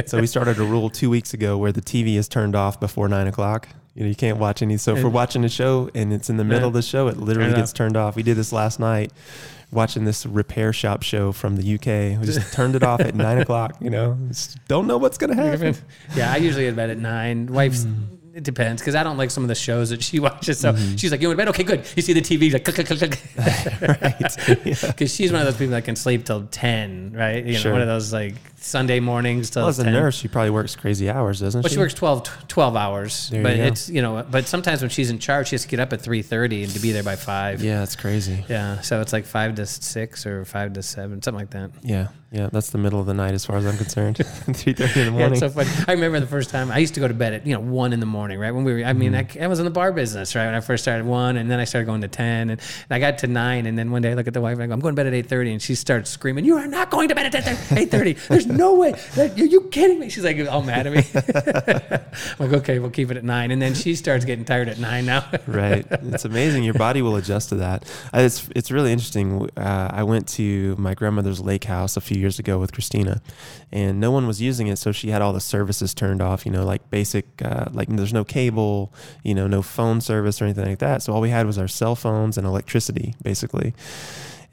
so 0.07 0.19
we 0.19 0.27
started 0.27 0.57
a 0.57 0.63
rule 0.63 0.89
two 0.89 1.09
weeks 1.09 1.33
ago 1.33 1.57
where 1.57 1.71
the 1.71 1.81
TV 1.81 2.15
is 2.15 2.27
turned 2.27 2.55
off 2.55 2.79
before 2.79 3.07
nine 3.07 3.27
o'clock. 3.27 3.67
You 3.93 4.03
know, 4.03 4.09
you 4.09 4.15
can't 4.15 4.37
watch 4.37 4.61
any. 4.61 4.77
So 4.77 4.95
if 4.95 5.03
we're 5.03 5.09
watching 5.09 5.43
a 5.43 5.49
show 5.49 5.89
and 5.93 6.13
it's 6.13 6.29
in 6.29 6.37
the 6.37 6.43
middle 6.45 6.67
of 6.69 6.73
the 6.73 6.81
show, 6.81 7.07
it 7.09 7.17
literally 7.17 7.53
gets 7.53 7.73
turned 7.73 7.97
off. 7.97 8.15
We 8.15 8.23
did 8.23 8.37
this 8.37 8.53
last 8.53 8.79
night 8.79 9.11
watching 9.71 10.05
this 10.05 10.25
repair 10.25 10.71
shop 10.73 11.03
show 11.03 11.31
from 11.33 11.55
the 11.57 11.75
UK. 11.75 12.19
We 12.19 12.25
just 12.25 12.53
turned 12.57 12.75
it 12.75 12.83
off 12.83 13.01
at 13.01 13.15
nine 13.15 13.37
o'clock. 13.39 13.75
You 13.81 13.89
know, 13.89 14.17
Just 14.29 14.57
don't 14.67 14.87
know 14.87 14.97
what's 14.97 15.17
going 15.17 15.35
to 15.35 15.41
happen. 15.41 15.75
yeah, 16.15 16.31
I 16.31 16.37
usually 16.37 16.63
get 16.65 16.75
bed 16.75 16.89
at 16.89 16.97
nine. 16.99 17.47
Wife's 17.47 17.83
Mm. 17.85 18.17
it 18.33 18.43
depends 18.45 18.81
because 18.81 18.95
I 18.95 19.03
don't 19.03 19.17
like 19.17 19.29
some 19.29 19.43
of 19.43 19.49
the 19.49 19.55
shows 19.55 19.89
that 19.89 20.01
she 20.01 20.19
watches. 20.27 20.57
So 20.59 20.71
Mm-hmm. 20.71 20.95
she's 20.95 21.11
like, 21.11 21.19
"You 21.21 21.27
want 21.27 21.37
to 21.39 21.45
bed? 21.45 21.49
Okay, 21.49 21.63
good." 21.63 21.85
You 21.97 22.01
see 22.01 22.13
the 22.13 22.21
TV, 22.21 22.51
like, 22.53 22.63
click, 22.63 22.75
click, 22.75 22.87
click, 22.87 22.99
click. 22.99 23.81
right. 24.01 24.37
Yeah. 24.65 24.75
Because 24.87 25.13
she's 25.13 25.33
one 25.33 25.41
of 25.41 25.47
those 25.47 25.57
people 25.57 25.71
that 25.71 25.83
can 25.83 25.97
sleep 25.97 26.23
till 26.25 26.43
ten, 26.47 27.11
right? 27.13 27.45
You 27.45 27.53
know, 27.53 27.59
Sure. 27.59 27.71
one 27.73 27.81
of 27.81 27.87
those 27.89 28.13
like 28.13 28.35
Sunday 28.63 28.99
mornings 28.99 29.49
till 29.49 29.63
Well, 29.63 29.69
as 29.69 29.79
a 29.79 29.83
10. 29.83 29.93
nurse, 29.93 30.15
she 30.15 30.27
probably 30.27 30.51
works 30.51 30.75
crazy 30.75 31.09
hours, 31.09 31.39
doesn't 31.39 31.61
she? 31.61 31.63
Well, 31.63 31.69
she? 31.69 31.75
she 31.75 31.79
works 31.79 31.93
12, 31.95 32.47
12 32.47 32.75
hours, 32.75 33.29
There 33.29 33.39
you 33.39 33.43
but 33.43 33.57
go. 33.57 33.63
it's 33.63 33.89
you 33.89 34.01
know, 34.01 34.25
but 34.29 34.45
sometimes 34.47 34.81
when 34.81 34.89
she's 34.89 35.09
in 35.09 35.19
charge, 35.19 35.47
she 35.49 35.55
has 35.55 35.63
to 35.63 35.67
get 35.67 35.79
up 35.79 35.91
at 35.93 36.01
three 36.01 36.21
thirty 36.21 36.63
and 36.63 36.71
to 36.73 36.79
be 36.79 36.91
there 36.91 37.03
by 37.03 37.15
five. 37.15 37.63
Yeah, 37.63 37.83
it's 37.83 37.95
crazy. 37.95 38.45
Yeah, 38.47 38.81
so 38.81 39.01
it's 39.01 39.13
like 39.13 39.25
five 39.25 39.55
to 39.55 39.65
six 39.65 40.25
or 40.25 40.45
five 40.45 40.73
to 40.73 40.83
seven, 40.83 41.21
something 41.21 41.39
like 41.39 41.49
that. 41.51 41.71
Yeah, 41.81 42.09
yeah, 42.31 42.49
that's 42.51 42.69
the 42.69 42.77
middle 42.77 42.99
of 42.99 43.07
the 43.07 43.13
night 43.13 43.33
as 43.33 43.45
far 43.45 43.57
as 43.57 43.65
I'm 43.65 43.77
concerned. 43.77 44.17
Three 44.53 44.73
thirty 44.73 45.01
in 45.01 45.05
the 45.07 45.11
Yeah, 45.13 45.27
morning. 45.27 45.31
it's 45.31 45.39
so 45.39 45.49
funny. 45.49 45.69
I 45.87 45.93
remember 45.93 46.19
the 46.19 46.27
first 46.27 46.49
time 46.51 46.69
I 46.71 46.77
used 46.77 46.93
to 46.93 46.99
go 46.99 47.07
to 47.07 47.13
bed 47.13 47.33
at 47.33 47.47
you 47.47 47.53
know 47.53 47.59
one 47.59 47.93
in 47.93 47.99
the 47.99 48.05
morning, 48.05 48.39
right? 48.39 48.51
When 48.51 48.63
we 48.63 48.73
were, 48.73 48.83
I 48.83 48.93
mean, 48.93 49.13
mm-hmm. 49.13 49.39
I, 49.41 49.45
I 49.45 49.47
was 49.47 49.59
in 49.59 49.65
the 49.65 49.71
bar 49.71 49.91
business, 49.91 50.35
right? 50.35 50.45
When 50.45 50.55
I 50.55 50.59
first 50.61 50.83
started 50.83 51.05
one, 51.05 51.37
and 51.37 51.49
then 51.49 51.59
I 51.59 51.63
started 51.63 51.85
going 51.87 52.01
to 52.01 52.07
ten, 52.07 52.51
and, 52.51 52.61
and 52.61 52.91
I 52.91 52.99
got 52.99 53.17
to 53.19 53.27
nine, 53.27 53.65
and 53.65 53.77
then 53.77 53.91
one 53.91 54.01
day 54.03 54.11
I 54.11 54.13
look 54.13 54.27
at 54.27 54.33
the 54.33 54.41
wife 54.41 54.53
and 54.53 54.63
I 54.63 54.67
go, 54.67 54.73
I'm 54.73 54.79
going 54.79 54.93
to 54.95 54.99
bed 54.99 55.07
at 55.07 55.13
eight 55.13 55.27
thirty, 55.27 55.51
and 55.51 55.61
she 55.61 55.73
starts 55.75 56.09
screaming, 56.11 56.45
"You 56.45 56.57
are 56.57 56.67
not 56.67 56.89
going 56.91 57.09
to 57.09 57.15
bed 57.15 57.33
at 57.33 57.71
eight 57.77 57.89
thirty! 57.91 58.13
There's 58.13 58.45
no 58.51 58.75
way! 58.75 58.93
Are 59.17 59.25
you 59.27 59.61
kidding 59.71 59.99
me?" 59.99 60.09
She's 60.09 60.23
like 60.23 60.37
all 60.49 60.61
mad 60.61 60.87
at 60.87 60.93
me. 60.93 61.03
I'm 62.39 62.49
like, 62.49 62.61
okay, 62.61 62.79
we'll 62.79 62.89
keep 62.91 63.11
it 63.11 63.17
at 63.17 63.23
nine, 63.23 63.51
and 63.51 63.61
then 63.61 63.73
she 63.73 63.95
starts 63.95 64.25
getting 64.25 64.45
tired 64.45 64.67
at 64.69 64.79
nine 64.79 65.05
now. 65.05 65.29
right. 65.47 65.85
It's 65.89 66.25
amazing. 66.25 66.63
Your 66.63 66.73
body 66.73 67.01
will 67.01 67.15
adjust 67.15 67.49
to 67.49 67.55
that. 67.55 67.83
Uh, 68.13 68.21
It's 68.21 68.49
it's 68.55 68.71
really 68.71 68.91
interesting. 68.91 69.49
Uh, 69.57 69.89
I 69.91 70.03
went 70.03 70.27
to 70.29 70.75
my 70.77 70.93
grandmother's 70.93 71.39
lake 71.39 71.65
house 71.65 71.97
a 71.97 72.01
few 72.01 72.17
years 72.17 72.39
ago 72.39 72.59
with 72.59 72.71
Christina, 72.71 73.21
and 73.71 73.99
no 73.99 74.11
one 74.11 74.27
was 74.27 74.41
using 74.41 74.67
it, 74.67 74.77
so 74.77 74.91
she 74.91 75.09
had 75.09 75.21
all 75.21 75.33
the 75.33 75.39
services 75.39 75.93
turned 75.93 76.21
off. 76.21 76.45
You 76.45 76.51
know, 76.51 76.65
like 76.65 76.89
basic, 76.89 77.25
uh, 77.43 77.65
like 77.71 77.87
there's 77.89 78.13
no 78.13 78.23
cable, 78.23 78.93
you 79.23 79.33
know, 79.35 79.47
no 79.47 79.61
phone 79.61 80.01
service 80.01 80.41
or 80.41 80.45
anything 80.45 80.65
like 80.65 80.79
that. 80.79 81.01
So 81.03 81.13
all 81.13 81.21
we 81.21 81.29
had 81.29 81.45
was 81.45 81.57
our 81.57 81.67
cell 81.67 81.95
phones 81.95 82.37
and 82.37 82.45
electricity, 82.47 83.15
basically. 83.23 83.73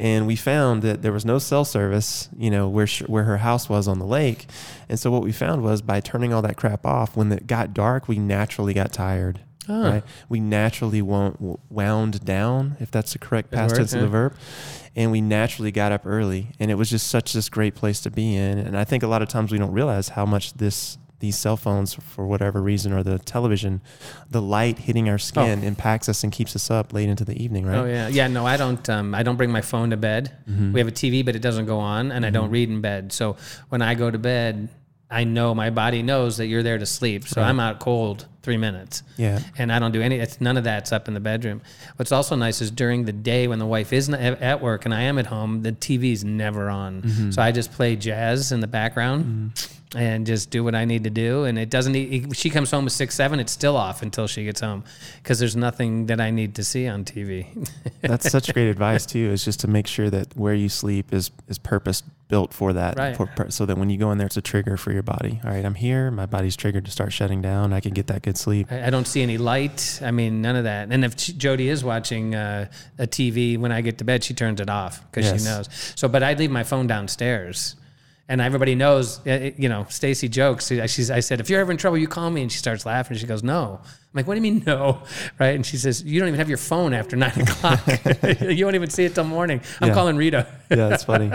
And 0.01 0.27
we 0.27 0.37
found 0.37 0.83
that 0.83 1.03
there 1.03 1.13
was 1.13 1.25
no 1.25 1.39
cell 1.39 1.65
service, 1.65 2.29
you 2.37 2.51
know, 2.51 2.69
where 2.69 2.87
sh- 2.87 3.03
where 3.09 3.25
her 3.25 3.39
house 3.39 3.69
was 3.69 3.89
on 3.89 3.99
the 3.99 4.07
lake. 4.07 4.47
And 4.89 4.99
so 4.99 5.11
what 5.11 5.23
we 5.23 5.33
found 5.33 5.63
was 5.63 5.83
by 5.83 6.01
turning 6.01 6.33
all 6.33 6.43
that 6.43 6.57
crap 6.57 6.87
off, 6.87 7.17
when 7.17 7.33
it 7.33 7.47
got 7.47 7.75
dark, 7.75 8.07
we 8.07 8.19
naturally 8.19 8.75
got 8.75 8.93
tired. 8.93 9.41
Oh. 9.69 9.83
Right? 9.83 10.05
We 10.29 10.41
naturally 10.41 11.03
wound 11.03 12.25
down, 12.25 12.77
if 12.81 12.91
that's 12.91 13.13
the 13.13 13.19
correct 13.19 13.51
past 13.51 13.77
tense 13.77 13.93
of 13.93 14.01
the 14.01 14.09
verb. 14.09 14.35
And 14.97 15.11
we 15.11 15.21
naturally 15.21 15.71
got 15.71 15.93
up 15.93 16.07
early, 16.07 16.53
and 16.59 16.71
it 16.71 16.75
was 16.77 16.89
just 16.89 17.09
such 17.09 17.33
this 17.33 17.49
great 17.49 17.75
place 17.75 18.01
to 18.01 18.11
be 18.11 18.35
in. 18.35 18.59
And 18.59 18.79
I 18.79 18.85
think 18.85 19.03
a 19.03 19.07
lot 19.07 19.21
of 19.21 19.29
times 19.29 19.53
we 19.53 19.59
don't 19.59 19.73
realize 19.73 20.11
how 20.11 20.25
much 20.25 20.55
this 20.55 20.97
these 21.21 21.37
cell 21.37 21.57
phones, 21.57 21.95
for 21.95 22.27
whatever 22.27 22.63
reason, 22.63 22.93
or 22.93 23.03
the 23.03 23.19
television, 23.19 23.81
the 24.31 24.43
light 24.43 24.79
hitting 24.79 25.09
our 25.09 25.19
skin 25.19 25.65
impacts 25.65 26.09
us 26.09 26.23
and 26.23 26.33
keeps 26.33 26.55
us 26.55 26.71
up 26.71 26.93
late 26.93 27.09
into 27.09 27.25
the 27.25 27.43
evening, 27.43 27.67
right? 27.67 27.79
Oh 27.79 27.85
yeah, 27.87 28.09
yeah. 28.09 28.29
No, 28.29 28.47
I 28.47 28.57
don't. 28.57 28.89
Um, 28.89 29.15
I 29.15 29.23
don't 29.23 29.37
bring 29.37 29.51
my 29.51 29.61
phone 29.61 29.91
to 29.91 29.97
bed. 29.97 30.37
Mm-hmm. 30.49 30.73
We 30.73 30.81
have 30.81 30.89
a 30.89 30.93
TV, 30.93 31.25
but 31.25 31.35
it 31.37 31.43
doesn't 31.43 31.67
go 31.67 31.79
on, 31.79 32.13
and 32.13 32.25
I 32.25 32.31
don't 32.31 32.51
read 32.51 32.69
in 32.69 32.81
bed. 32.81 33.13
So 33.13 33.37
when 33.69 33.83
I 33.83 33.95
go 33.95 34.11
to 34.11 34.19
bed, 34.19 34.69
I 35.11 35.25
know 35.25 35.55
my 35.55 35.71
body 35.71 36.03
knows 36.03 36.37
that 36.37 36.47
you're 36.47 36.63
there 36.63 36.79
to 36.79 36.87
sleep. 36.87 37.27
So 37.27 37.41
I'm 37.41 37.59
out 37.61 37.81
cold 37.81 38.27
three 38.43 38.59
minutes. 38.59 39.03
Yeah. 39.17 39.41
and 39.57 39.73
I 39.73 39.79
don't 39.79 39.93
do 39.93 40.03
any. 40.03 40.17
It's 40.17 40.41
none 40.41 40.57
of 40.57 40.65
that's 40.65 40.93
up 40.93 41.09
in 41.09 41.15
the 41.15 41.21
bedroom. 41.21 41.63
What's 41.97 42.13
also 42.13 42.37
nice 42.37 42.61
is 42.61 42.71
during 42.71 43.05
the 43.05 43.13
day 43.13 43.49
when 43.49 43.59
the 43.59 43.67
wife 43.67 43.93
isn't 43.93 44.15
at 44.15 44.61
work 44.61 44.85
and 44.85 44.95
I 44.95 45.03
am 45.03 45.19
at 45.19 45.27
home, 45.27 45.63
the 45.63 45.73
TV's 45.73 46.25
never 46.25 46.69
on. 46.69 47.03
Mm-hmm. 47.03 47.31
So 47.31 47.43
I 47.43 47.53
just 47.53 47.73
play 47.73 47.97
jazz 47.97 48.53
in 48.53 48.61
the 48.61 48.67
background. 48.67 49.53
And 49.97 50.27
just 50.27 50.51
do 50.51 50.63
what 50.63 50.75
I 50.75 50.85
need 50.85 51.05
to 51.05 51.11
do, 51.11 51.45
and 51.45 51.59
it 51.59 51.71
doesn't. 51.71 51.93
Need, 51.93 52.37
she 52.37 52.51
comes 52.51 52.71
home 52.71 52.85
at 52.85 52.93
six, 52.93 53.15
seven. 53.15 53.41
It's 53.41 53.53
still 53.53 53.75
off 53.75 54.03
until 54.03 54.27
she 54.27 54.45
gets 54.45 54.61
home, 54.61 54.85
because 55.23 55.39
there's 55.39 55.57
nothing 55.57 56.07
that 56.07 56.21
I 56.21 56.31
need 56.31 56.57
to 56.57 56.65
see 56.65 56.87
on 56.87 57.07
TV. 57.07 57.47
That's 58.03 58.31
such 58.31 58.53
great 58.53 58.69
advice 58.69 59.07
too. 59.07 59.31
Is 59.31 59.43
just 59.47 59.61
to 59.61 59.67
make 59.67 59.87
sure 59.87 60.11
that 60.11 60.37
where 60.37 60.53
you 60.53 60.69
sleep 60.69 61.15
is 61.15 61.31
is 61.49 61.57
purpose 61.59 62.03
built 62.29 62.53
for 62.53 62.75
that, 62.75 62.99
Right. 62.99 63.17
for, 63.17 63.31
so 63.49 63.65
that 63.65 63.79
when 63.79 63.89
you 63.89 63.97
go 63.97 64.13
in 64.13 64.19
there, 64.19 64.27
it's 64.27 64.37
a 64.37 64.43
trigger 64.43 64.77
for 64.77 64.93
your 64.93 65.03
body. 65.03 65.41
All 65.43 65.51
right, 65.51 65.65
I'm 65.65 65.75
here. 65.75 66.11
My 66.11 66.27
body's 66.27 66.55
triggered 66.55 66.85
to 66.85 66.91
start 66.91 67.11
shutting 67.11 67.41
down. 67.41 67.73
I 67.73 67.81
can 67.81 67.95
get 67.95 68.09
that 68.09 68.21
good 68.21 68.37
sleep. 68.37 68.71
I 68.71 68.89
I 68.89 68.91
don't 68.91 69.07
see 69.07 69.23
any 69.23 69.39
light. 69.39 70.01
I 70.05 70.11
mean, 70.11 70.43
none 70.43 70.57
of 70.57 70.65
that. 70.65 70.89
And 70.93 71.03
if 71.03 71.19
she- 71.19 71.33
Jody 71.33 71.71
is 71.71 71.83
watching 71.83 72.35
uh, 72.35 72.69
a 72.99 73.07
TV 73.07 73.57
when 73.57 73.73
I 73.73 73.81
get 73.81 73.97
to 73.99 74.05
bed, 74.05 74.23
she 74.23 74.35
turns 74.35 74.61
it 74.61 74.69
off 74.69 75.01
because 75.11 75.25
Yes. 75.25 75.41
she 75.41 75.45
knows. 75.49 75.69
So, 75.97 76.09
but 76.09 76.23
I 76.23 76.35
leave 76.35 76.51
my 76.51 76.63
phone 76.65 76.87
downstairs. 76.87 77.75
And 78.31 78.43
everybody 78.43 78.75
knows, 78.75 79.27
uh, 79.27 79.51
you 79.57 79.71
know, 79.71 79.87
Stacy 79.89 80.29
jokes. 80.29 80.69
She's, 80.89 81.11
I 81.11 81.21
said, 81.21 81.41
if 81.41 81.49
you're 81.49 81.61
ever 81.61 81.73
in 81.73 81.79
trouble, 81.79 81.97
you 81.97 82.07
call 82.09 82.31
me. 82.31 82.43
And 82.43 82.53
she 82.53 82.59
starts 82.59 82.85
laughing. 82.85 83.17
She 83.17 83.27
goes, 83.27 83.43
no. 83.43 83.81
I'm 83.83 83.89
like, 84.13 84.27
what 84.27 84.35
do 84.35 84.39
you 84.47 84.53
mean, 84.53 84.63
no? 84.67 85.03
Right? 85.39 85.55
And 85.55 85.65
she 85.65 85.79
says, 85.79 86.03
you 86.03 86.19
don't 86.21 86.29
even 86.29 86.39
have 86.39 86.49
your 86.51 86.59
phone 86.59 86.93
after 86.93 87.17
nine 87.17 87.33
o'clock. 87.41 87.81
you 88.43 88.67
won't 88.67 88.75
even 88.75 88.91
see 88.91 89.05
it 89.07 89.15
till 89.15 89.25
morning. 89.25 89.63
I'm 89.81 89.89
Yeah. 89.89 89.95
calling 89.95 90.17
Rita. 90.19 90.47
Yeah, 90.71 90.89
that's 90.91 91.05
funny. 91.05 91.31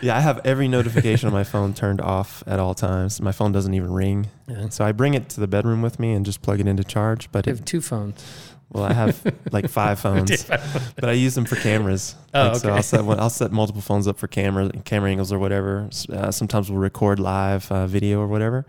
yeah, 0.00 0.16
I 0.16 0.20
have 0.20 0.40
every 0.44 0.68
notification 0.68 1.26
on 1.26 1.32
my 1.32 1.42
phone 1.44 1.74
turned 1.74 2.00
off 2.00 2.44
at 2.46 2.60
all 2.60 2.74
times. 2.74 3.20
My 3.20 3.32
phone 3.32 3.50
doesn't 3.50 3.74
even 3.74 3.92
ring. 3.92 4.28
Yeah. 4.46 4.68
So 4.68 4.84
I 4.84 4.92
bring 4.92 5.14
it 5.14 5.28
to 5.30 5.40
the 5.40 5.48
bedroom 5.48 5.82
with 5.82 5.98
me 5.98 6.12
and 6.12 6.24
just 6.24 6.40
plug 6.40 6.60
it 6.60 6.68
into 6.68 6.84
charge. 6.84 7.30
But 7.32 7.48
I 7.48 7.50
it, 7.50 7.56
have 7.56 7.64
two 7.64 7.80
phones. 7.80 8.24
Well, 8.72 8.84
I 8.84 8.92
have 8.92 9.34
like 9.52 9.68
five 9.80 9.98
phones, 10.00 10.44
but 10.44 11.04
I 11.04 11.12
use 11.12 11.34
them 11.34 11.44
for 11.44 11.56
cameras. 11.56 12.14
Oh, 12.32 12.48
Like, 12.52 12.56
So. 12.60 12.70
I'll 12.72 12.82
set 12.82 13.04
one, 13.04 13.18
I'll 13.20 13.30
set 13.30 13.52
multiple 13.60 13.82
phones 13.82 14.06
up 14.06 14.18
for 14.18 14.28
camera 14.28 14.70
camera 14.84 15.10
angles 15.10 15.32
or 15.32 15.38
whatever. 15.38 15.88
Uh, 16.12 16.30
sometimes 16.30 16.70
we'll 16.70 16.80
record 16.80 17.18
live 17.18 17.70
uh, 17.72 17.86
video 17.86 18.20
or 18.20 18.26
whatever. 18.28 18.64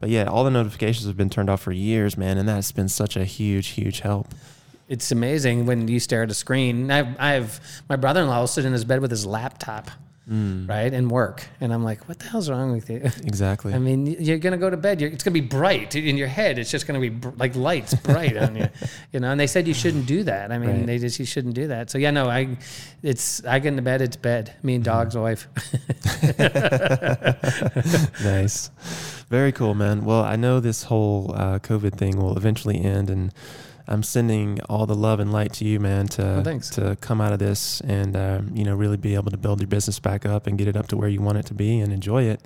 But 0.00 0.10
yeah, 0.10 0.24
all 0.24 0.42
the 0.42 0.50
notifications 0.50 1.06
have 1.06 1.16
been 1.16 1.30
turned 1.30 1.48
off 1.48 1.60
for 1.60 1.70
years, 1.72 2.16
man, 2.16 2.36
and 2.38 2.48
that's 2.48 2.72
been 2.72 2.88
such 2.88 3.16
a 3.16 3.24
huge, 3.24 3.68
huge 3.68 4.00
help. 4.00 4.28
It's 4.88 5.12
amazing 5.12 5.64
when 5.64 5.86
you 5.86 6.00
stare 6.00 6.24
at 6.24 6.30
a 6.30 6.34
screen. 6.34 6.90
I, 6.90 7.14
I 7.18 7.32
have 7.34 7.60
my 7.88 7.96
brother-in-law 7.96 8.40
will 8.40 8.46
sit 8.46 8.64
in 8.64 8.72
his 8.72 8.84
bed 8.84 9.00
with 9.00 9.10
his 9.10 9.24
laptop, 9.24 9.90
right, 10.26 10.92
and 10.94 11.10
work, 11.10 11.44
and 11.60 11.74
I'm 11.74 11.82
like, 11.82 12.08
"What 12.08 12.20
the 12.20 12.26
hell's 12.26 12.48
wrong 12.48 12.72
with 12.72 12.88
you?" 12.88 13.00
Exactly. 13.24 13.74
I 13.74 13.78
mean, 13.78 14.06
you're 14.06 14.38
gonna 14.38 14.56
go 14.56 14.70
to 14.70 14.76
bed. 14.76 15.00
You're, 15.00 15.10
it's 15.10 15.24
gonna 15.24 15.34
be 15.34 15.40
bright 15.40 15.94
in 15.96 16.16
your 16.16 16.28
head. 16.28 16.58
It's 16.58 16.70
just 16.70 16.86
gonna 16.86 17.00
be 17.00 17.08
br- 17.08 17.30
like 17.36 17.56
lights 17.56 17.94
bright 17.94 18.36
on 18.36 18.54
you, 18.56 18.68
you 19.12 19.20
know. 19.20 19.30
And 19.30 19.40
they 19.40 19.46
said 19.48 19.66
you 19.66 19.74
shouldn't 19.74 20.06
do 20.06 20.22
that. 20.24 20.52
I 20.52 20.58
mean, 20.58 20.70
Right. 20.70 20.86
they 20.86 20.98
just 20.98 21.18
you 21.18 21.26
shouldn't 21.26 21.54
do 21.54 21.66
that. 21.68 21.90
So 21.90 21.98
yeah, 21.98 22.12
no, 22.12 22.28
I, 22.28 22.56
it's 23.02 23.44
I 23.44 23.58
get 23.58 23.68
into 23.68 23.82
bed. 23.82 24.00
It's 24.00 24.16
bed. 24.16 24.54
Me 24.62 24.76
and 24.76 24.84
dog's 24.84 25.16
wife. 25.16 25.48
nice. 28.22 28.70
Very 29.28 29.52
cool, 29.52 29.74
man. 29.74 30.04
Well, 30.04 30.22
I 30.22 30.36
know 30.36 30.60
this 30.60 30.84
whole 30.84 31.32
uh, 31.34 31.58
COVID 31.58 31.96
thing 31.96 32.16
will 32.16 32.36
eventually 32.36 32.80
end, 32.80 33.10
and 33.10 33.32
I'm 33.88 34.02
sending 34.02 34.60
all 34.68 34.86
the 34.86 34.94
love 34.94 35.20
and 35.20 35.32
light 35.32 35.52
to 35.54 35.64
you, 35.64 35.80
man, 35.80 36.06
to 36.08 36.42
thanks. 36.44 36.70
to 36.70 36.96
come 37.00 37.20
out 37.20 37.32
of 37.32 37.38
this 37.38 37.80
and 37.82 38.16
um, 38.16 38.50
you 38.54 38.64
know 38.64 38.74
really 38.74 38.96
be 38.96 39.14
able 39.14 39.30
to 39.30 39.36
build 39.36 39.60
your 39.60 39.68
business 39.68 39.98
back 39.98 40.24
up 40.26 40.46
and 40.46 40.56
get 40.58 40.68
it 40.68 40.76
up 40.76 40.86
to 40.88 40.96
where 40.96 41.08
you 41.08 41.20
want 41.20 41.38
it 41.38 41.46
to 41.46 41.54
be 41.54 41.80
and 41.80 41.92
enjoy 41.92 42.24
it. 42.24 42.40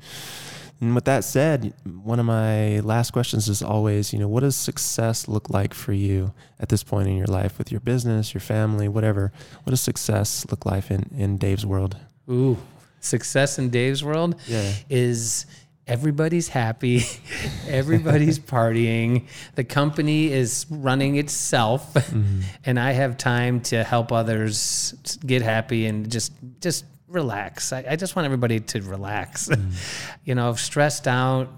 And 0.79 0.95
with 0.95 1.07
that 1.07 1.25
said, 1.25 1.73
one 2.05 2.21
of 2.21 2.27
my 2.27 2.81
last 2.81 3.13
questions 3.13 3.49
is 3.49 3.63
always, 3.63 4.13
you 4.13 4.19
know, 4.19 4.29
what 4.29 4.41
does 4.41 4.57
success 4.57 5.27
look 5.27 5.49
like 5.49 5.73
for 5.73 5.95
you 5.95 6.35
at 6.61 6.69
this 6.69 6.83
point 6.85 7.09
in 7.09 7.17
your 7.17 7.27
life 7.29 7.57
with 7.57 7.71
your 7.73 7.81
business, 7.81 8.35
your 8.35 8.43
family, 8.43 8.87
whatever? 8.87 9.33
What 9.65 9.71
does 9.71 9.81
success 9.81 10.45
look 10.51 10.67
like 10.67 10.91
in, 10.91 11.09
in 11.17 11.39
Dave's 11.39 11.65
world? 11.65 11.97
Ooh, 12.31 12.59
success 13.01 13.59
in 13.59 13.71
Dave's 13.71 14.05
world 14.05 14.35
Yeah. 14.47 14.71
is 14.91 15.47
everybody's 15.87 16.49
happy, 16.49 17.05
everybody's 17.69 18.39
partying, 18.55 19.27
the 19.55 19.65
company 19.65 20.33
is 20.33 20.67
running 20.71 21.17
itself, 21.17 21.95
mm-hmm. 21.95 22.41
and 22.65 22.79
I 22.79 22.93
have 22.93 23.17
time 23.17 23.61
to 23.63 23.85
help 23.85 24.13
others 24.13 24.95
get 25.25 25.43
happy 25.43 25.87
and 25.87 26.11
just 26.11 26.33
just 26.61 26.85
relax. 27.09 27.73
I, 27.73 27.85
I 27.91 27.97
just 27.97 28.17
want 28.17 28.27
everybody 28.27 28.61
to 28.61 28.83
relax. 28.83 29.49
Mm. 29.49 29.73
you 30.25 30.35
know, 30.35 30.55
stressed 30.55 31.07
out 31.07 31.49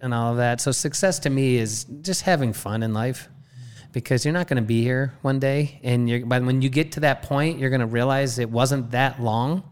and 0.00 0.14
all 0.14 0.32
of 0.32 0.36
that. 0.38 0.60
So 0.60 0.72
success 0.72 1.18
to 1.20 1.30
me 1.30 1.56
is 1.56 1.84
just 2.02 2.22
having 2.22 2.52
fun 2.52 2.82
in 2.82 2.92
life. 2.92 3.28
Because 3.92 4.24
you're 4.24 4.32
not 4.32 4.48
going 4.48 4.56
to 4.56 4.66
be 4.66 4.82
here 4.82 5.12
one 5.20 5.38
day, 5.38 5.78
and 5.82 6.08
you're, 6.08 6.24
but 6.24 6.42
when 6.44 6.62
you 6.62 6.70
get 6.70 6.92
to 6.92 7.00
that 7.00 7.24
point, 7.24 7.58
you're 7.58 7.68
going 7.68 7.80
to 7.80 7.86
realize 7.86 8.38
it 8.38 8.48
wasn't 8.48 8.92
that 8.92 9.20
long 9.20 9.62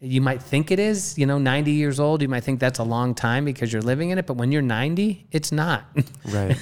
you 0.00 0.20
might 0.20 0.42
think 0.42 0.70
it 0.70 0.78
is, 0.78 1.16
you 1.16 1.24
know, 1.24 1.38
90 1.38 1.70
years 1.72 1.98
old, 1.98 2.20
you 2.20 2.28
might 2.28 2.44
think 2.44 2.60
that's 2.60 2.78
a 2.78 2.84
long 2.84 3.14
time 3.14 3.44
because 3.46 3.72
you're 3.72 3.82
living 3.82 4.10
in 4.10 4.18
it, 4.18 4.26
but 4.26 4.34
when 4.34 4.52
you're 4.52 4.60
90, 4.60 5.26
it's 5.32 5.52
not. 5.52 5.84
Right. 6.26 6.56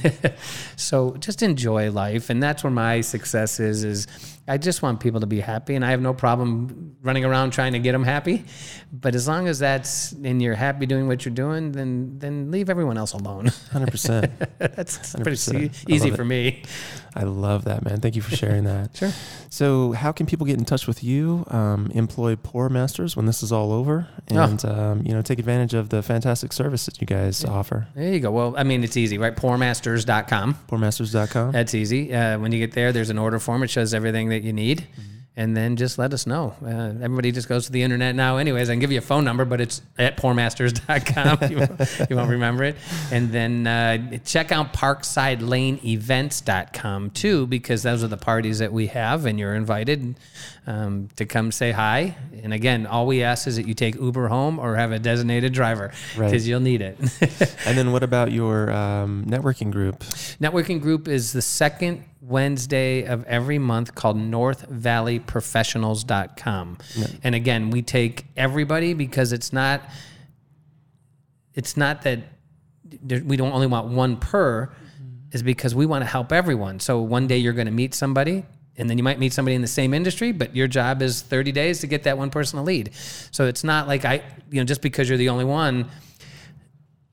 so 0.77 1.16
just 1.19 1.43
enjoy 1.43 1.90
life 1.90 2.31
and 2.31 2.43
that's 2.43 2.62
where 2.62 2.70
my 2.70 3.01
success 3.01 3.59
is 3.59 3.82
is 3.82 4.06
I 4.47 4.59
just 4.59 4.83
want 4.83 5.01
people 5.01 5.21
to 5.21 5.27
be 5.27 5.41
happy 5.41 5.75
and 5.75 5.85
I 5.85 5.91
have 5.91 6.01
no 6.03 6.12
problem 6.12 6.97
running 7.01 7.25
around 7.25 7.53
trying 7.53 7.73
to 7.73 7.79
get 7.79 7.93
them 7.93 8.05
happy. 8.05 8.45
But 8.93 9.15
as 9.15 9.27
long 9.27 9.49
as 9.49 9.59
that's 9.59 10.12
and 10.12 10.41
you're 10.43 10.55
happy 10.55 10.87
doing 10.87 11.07
what 11.09 11.25
you're 11.25 11.35
doing, 11.35 11.73
then 11.73 12.19
then 12.19 12.51
leave 12.51 12.69
everyone 12.69 12.99
else 12.99 13.12
alone. 13.15 13.47
100%. 13.73 14.49
that's 14.59 15.12
pretty 15.15 15.31
100%. 15.33 15.62
e- 15.62 15.71
I 15.89 15.93
easy 15.95 16.11
for 16.11 16.23
it. 16.23 16.27
me. 16.27 16.62
I 17.16 17.23
love 17.23 17.65
that, 17.65 17.85
man. 17.85 18.01
Thank 18.01 18.16
you 18.16 18.23
for 18.23 18.35
sharing 18.37 18.65
that. 18.65 18.91
Sure. 18.97 19.11
So, 19.51 19.93
how 19.93 20.11
can 20.11 20.27
people 20.27 20.47
get 20.47 20.59
in 20.59 20.65
touch 20.65 20.87
with 20.89 21.05
you? 21.05 21.45
Um, 21.49 21.91
employ 21.95 22.35
Pour 22.37 22.69
Masters 22.69 23.16
when 23.16 23.25
this 23.27 23.41
is 23.43 23.53
all 23.53 23.73
over, 23.73 24.09
Oh. 24.33 24.43
and 24.43 24.65
um, 24.65 25.03
you 25.07 25.12
know, 25.15 25.23
take 25.23 25.39
advantage 25.39 25.75
of 25.75 25.91
the 25.91 26.03
fantastic 26.03 26.53
service 26.53 26.87
that 26.87 27.01
you 27.01 27.07
guys 27.07 27.45
offer. 27.45 27.87
There 27.95 28.12
you 28.12 28.19
go. 28.21 28.33
Well, 28.33 28.55
I 28.57 28.65
mean, 28.65 28.83
it's 28.83 28.97
easy, 28.97 29.16
right? 29.19 29.35
Pourmasters.com. 29.35 30.55
Pourmasters.com. 30.69 31.53
That's 31.53 31.75
easy. 31.75 32.12
Uh, 32.12 32.39
when 32.41 32.51
you 32.53 32.59
get 32.59 32.73
there, 32.73 32.93
there's 32.93 33.11
an 33.11 33.19
order 33.19 33.39
form. 33.39 33.62
It 33.62 33.71
shows 33.71 33.95
everything 33.95 34.29
that 34.35 34.44
you 34.47 34.52
need. 34.52 34.86
And 35.36 35.56
then 35.56 35.74
just 35.74 35.98
let 35.98 36.15
us 36.15 36.28
know. 36.28 36.55
Uh, 36.65 36.94
everybody 37.02 37.32
just 37.32 37.48
goes 37.48 37.66
to 37.66 37.73
the 37.73 37.82
internet 37.82 38.15
now, 38.15 38.36
anyways. 38.36 38.70
I 38.70 38.74
can 38.74 38.78
give 38.78 38.93
you 38.93 38.98
a 38.98 39.01
phone 39.01 39.24
number, 39.24 39.44
but 39.44 39.61
it's 39.61 39.82
at 39.98 40.16
pourmasters.com. 40.16 41.51
you, 41.51 41.56
won't, 41.59 41.70
you 42.11 42.15
won't 42.15 42.31
remember 42.31 42.62
it. 42.62 42.77
And 43.11 43.32
then 43.32 43.66
uh, 43.66 44.19
check 44.24 44.52
out 44.52 44.73
parksideLaneEvents.com 44.73 47.11
too, 47.11 47.47
because 47.47 47.82
those 47.82 48.02
are 48.05 48.09
the 48.09 48.16
parties 48.16 48.59
that 48.61 48.73
we 48.73 48.86
have, 48.89 49.24
and 49.27 49.39
you're 49.39 49.55
invited 49.55 50.16
um, 50.66 51.09
to 51.16 51.27
come 51.27 51.52
say 51.52 51.73
hi. 51.73 52.16
And 52.43 52.52
again, 52.52 52.86
all 52.86 53.06
we 53.06 53.23
ask 53.23 53.47
is 53.47 53.56
that 53.56 53.66
you 53.66 53.73
take 53.74 53.97
Uber 53.97 54.28
home 54.28 54.59
or 54.61 54.77
have 54.77 54.93
a 54.93 54.98
designated 54.98 55.52
driver 55.52 55.93
Right. 56.16 56.31
because 56.31 56.48
you'll 56.48 56.61
need 56.61 56.81
it. 56.81 56.97
And 57.66 57.77
then, 57.77 57.93
what 57.93 58.02
about 58.02 58.32
your 58.32 58.70
um, 58.70 59.24
networking 59.27 59.70
group? 59.70 60.01
Networking 60.40 60.81
group 60.81 61.06
is 61.09 61.32
the 61.32 61.43
second 61.43 62.05
Wednesday 62.27 63.05
of 63.05 63.25
every 63.25 63.59
month 63.59 63.95
called 63.95 64.17
northvalleyprofessionals.com. 64.17 66.79
And 67.23 67.35
again, 67.35 67.71
we 67.71 67.83
take 67.83 68.25
everybody 68.37 68.95
because 68.95 69.33
it's 69.33 69.53
not 69.53 69.83
it's 71.55 71.77
not 71.77 72.03
that 72.03 72.21
we 73.09 73.37
don't 73.37 73.53
only 73.53 73.67
want 73.67 73.89
one 73.89 74.17
per 74.17 74.73
is 75.33 75.43
because 75.43 75.75
we 75.75 75.87
want 75.87 76.03
to 76.03 76.07
help 76.07 76.33
everyone. 76.33 76.81
So 76.81 77.01
one 77.01 77.27
day 77.27 77.39
you're 77.39 77.53
going 77.53 77.67
to 77.67 77.73
meet 77.73 77.95
somebody 77.95 78.45
And 78.77 78.91
then 78.91 78.99
you 78.99 79.05
might 79.05 79.19
meet 79.19 79.33
somebody 79.33 79.55
in 79.55 79.63
the 79.63 79.69
same 79.69 79.95
industry, 79.95 80.33
but 80.33 80.57
your 80.57 80.67
job 80.67 81.01
is 81.01 81.23
30 81.23 81.53
days 81.53 81.81
to 81.81 81.87
get 81.87 82.05
that 82.05 82.19
one 82.19 82.31
person 82.31 82.59
a 82.59 82.63
lead. 82.63 82.91
So 83.31 83.47
it's 83.47 83.63
not 83.63 83.87
like 83.87 84.05
I, 84.05 84.23
you 84.51 84.61
know, 84.61 84.65
just 84.65 84.83
because 84.83 85.09
you're 85.09 85.19
the 85.19 85.29
only 85.29 85.45
one, 85.45 85.89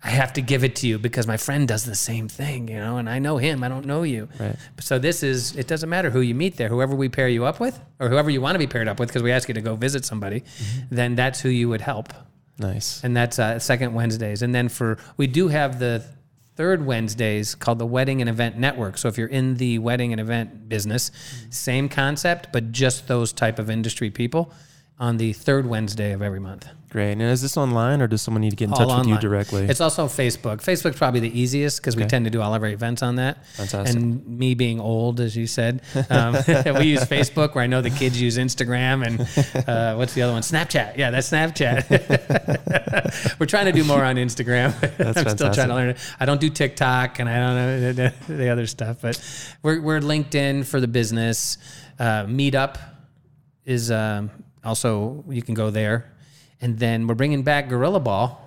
I 0.03 0.09
have 0.09 0.33
to 0.33 0.41
give 0.41 0.63
it 0.63 0.75
to 0.77 0.87
you 0.87 0.97
because 0.97 1.27
my 1.27 1.37
friend 1.37 1.67
does 1.67 1.85
the 1.85 1.93
same 1.95 2.27
thing, 2.27 2.67
you 2.69 2.77
know, 2.79 2.97
and 2.97 3.07
I 3.07 3.19
know 3.19 3.37
him, 3.37 3.63
I 3.63 3.69
don't 3.69 3.85
know 3.85 4.01
you. 4.01 4.29
Right. 4.39 4.55
So 4.79 4.97
this 4.97 5.21
is, 5.21 5.55
it 5.55 5.67
doesn't 5.67 5.89
matter 5.89 6.09
who 6.09 6.21
you 6.21 6.33
meet 6.33 6.57
there, 6.57 6.69
whoever 6.69 6.95
we 6.95 7.07
pair 7.07 7.27
you 7.27 7.45
up 7.45 7.59
with, 7.59 7.79
or 7.99 8.09
whoever 8.09 8.29
you 8.31 8.41
want 8.41 8.55
to 8.55 8.59
be 8.59 8.65
paired 8.65 8.87
up 8.87 8.99
with, 8.99 9.09
because 9.09 9.21
we 9.21 9.31
ask 9.31 9.47
you 9.47 9.53
to 9.53 9.61
go 9.61 9.75
visit 9.75 10.03
somebody, 10.03 10.43
then 10.89 11.13
that's 11.15 11.39
who 11.41 11.49
you 11.49 11.69
would 11.69 11.81
help 11.81 12.13
Nice. 12.57 13.03
and 13.03 13.15
that's 13.15 13.37
uh, 13.37 13.59
second 13.59 13.93
Wednesdays. 13.93 14.41
And 14.41 14.55
then 14.55 14.69
for 14.69 14.97
we 15.17 15.27
do 15.27 15.49
have 15.49 15.77
the 15.77 16.03
third 16.55 16.85
Wednesdays 16.85 17.55
called 17.55 17.79
the 17.79 17.85
Wedding 17.85 18.21
and 18.21 18.29
Event 18.29 18.57
Network. 18.57 18.97
So 18.97 19.07
if 19.07 19.17
you're 19.17 19.27
in 19.27 19.55
the 19.55 19.79
wedding 19.79 20.11
and 20.13 20.19
event 20.19 20.67
business, 20.67 21.11
same 21.49 21.87
concept, 21.89 22.47
but 22.51 22.71
just 22.71 23.07
those 23.07 23.31
type 23.33 23.57
of 23.59 23.69
industry 23.69 24.09
people 24.09 24.51
on 25.01 25.17
the 25.17 25.33
third 25.33 25.65
Wednesday 25.65 26.11
of 26.11 26.21
every 26.21 26.39
month. 26.39 26.67
Great. 26.91 27.13
And 27.13 27.23
is 27.23 27.41
this 27.41 27.57
online 27.57 28.03
or 28.03 28.07
does 28.07 28.21
someone 28.21 28.41
need 28.41 28.51
to 28.51 28.55
get 28.55 28.65
in 28.65 28.75
touch 28.75 28.99
with 28.99 29.07
you 29.07 29.17
directly? 29.17 29.65
It's 29.65 29.81
also 29.81 30.05
Facebook. 30.05 30.57
Facebook's 30.57 30.97
probably 30.97 31.21
the 31.21 31.39
easiest 31.39 31.81
because 31.81 31.95
we 31.95 32.05
tend 32.05 32.25
to 32.25 32.31
do 32.31 32.39
all 32.39 32.53
of 32.53 32.61
our 32.61 32.69
events 32.69 33.01
on 33.01 33.15
that. 33.15 33.43
Fantastic. 33.55 33.95
And 33.95 34.27
me 34.27 34.53
being 34.53 34.79
old, 34.79 35.19
as 35.19 35.35
you 35.35 35.47
said, 35.47 35.81
um, 36.09 36.33
we 36.77 36.85
use 36.85 37.03
Facebook. 37.05 37.55
Where 37.55 37.63
I 37.63 37.67
know 37.67 37.81
the 37.81 37.89
kids 37.89 38.21
use 38.21 38.37
Instagram 38.37 39.03
and 39.07 39.21
uh, 39.67 39.95
what's 39.95 40.13
the 40.13 40.21
other 40.21 40.33
one? 40.33 40.43
Snapchat. 40.43 40.97
Yeah, 40.97 41.09
that's 41.09 41.31
Snapchat. 41.31 41.89
We're 43.39 43.47
trying 43.47 43.65
to 43.65 43.71
do 43.71 43.83
more 43.83 44.03
on 44.03 44.17
Instagram. 44.17 44.71
I'm 44.99 45.29
still 45.29 45.51
trying 45.51 45.69
to 45.69 45.75
learn 45.75 45.89
it. 45.89 45.97
I 46.19 46.25
don't 46.25 46.41
do 46.41 46.49
TikTok 46.51 47.17
and 47.19 47.27
I 47.27 47.39
don't 47.39 47.55
know 47.55 47.93
the, 47.93 48.13
the 48.27 48.49
other 48.49 48.67
stuff, 48.67 48.97
but 49.01 49.19
we're 49.63 49.81
we're 49.81 49.99
LinkedIn 49.99 50.65
for 50.67 50.79
the 50.79 50.87
business. 50.87 51.57
Uh, 51.97 52.25
Meetup 52.25 52.77
is 53.65 53.89
um, 53.89 54.29
also 54.63 55.23
you 55.29 55.41
can 55.41 55.53
go 55.53 55.69
there, 55.69 56.11
and 56.61 56.77
then 56.79 57.07
we're 57.07 57.15
bringing 57.15 57.43
back 57.43 57.69
Gorilla 57.69 57.99
Ball. 57.99 58.37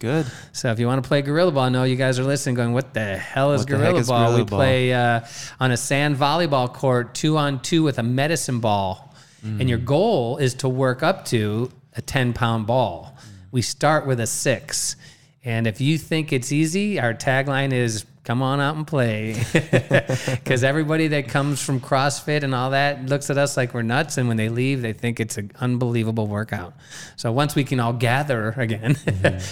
Good. 0.00 0.26
So 0.52 0.70
if 0.70 0.78
you 0.78 0.86
want 0.86 1.02
to 1.02 1.08
play 1.08 1.22
Gorilla 1.22 1.50
Ball, 1.50 1.64
I 1.64 1.68
know 1.70 1.82
you 1.84 1.96
guys 1.96 2.18
are 2.18 2.24
listening, 2.24 2.54
going, 2.54 2.72
"What 2.72 2.94
the 2.94 3.16
hell 3.16 3.52
is 3.52 3.60
What 3.62 3.68
the 3.68 3.76
Gorilla 3.78 3.98
is 4.00 4.06
Ball?" 4.08 4.26
Gorilla 4.30 4.44
we 4.44 4.48
play 4.48 4.92
uh, 4.94 5.20
on 5.58 5.72
a 5.72 5.76
sand 5.76 6.16
volleyball 6.16 6.72
court, 6.72 7.14
two 7.14 7.36
on 7.36 7.60
two 7.60 7.82
with 7.82 7.98
a 7.98 8.02
medicine 8.04 8.60
ball, 8.60 9.12
and 9.42 9.60
Mm. 9.62 9.68
your 9.68 9.78
goal 9.78 10.36
is 10.38 10.54
to 10.54 10.68
work 10.68 11.02
up 11.02 11.24
to 11.26 11.70
a 11.96 12.00
ten 12.00 12.32
pound 12.32 12.66
ball. 12.66 13.16
We 13.50 13.60
start 13.62 14.06
with 14.06 14.20
a 14.20 14.26
six, 14.26 14.94
and 15.44 15.66
if 15.66 15.80
you 15.80 15.98
think 15.98 16.32
it's 16.32 16.52
easy, 16.52 17.00
our 17.00 17.12
tagline 17.14 17.72
is. 17.72 18.04
Come 18.28 18.42
on 18.42 18.60
out 18.60 18.76
and 18.76 18.86
play. 18.86 19.42
Because 20.28 20.62
everybody 20.62 21.08
that 21.08 21.28
comes 21.28 21.62
from 21.62 21.80
CrossFit 21.80 22.42
and 22.42 22.54
all 22.54 22.70
that 22.70 23.06
looks 23.06 23.30
at 23.30 23.38
us 23.38 23.56
like 23.56 23.72
we're 23.72 23.82
nuts. 23.82 24.18
And 24.18 24.28
when 24.28 24.36
they 24.36 24.48
leave, 24.48 24.82
they 24.82 24.92
think 24.92 25.18
it's 25.18 25.38
an 25.38 25.50
unbelievable 25.60 26.26
workout. 26.26 26.74
So 27.16 27.32
once 27.32 27.54
we 27.54 27.64
can 27.64 27.80
all 27.80 27.92
gather 27.92 28.50
again, 28.56 28.96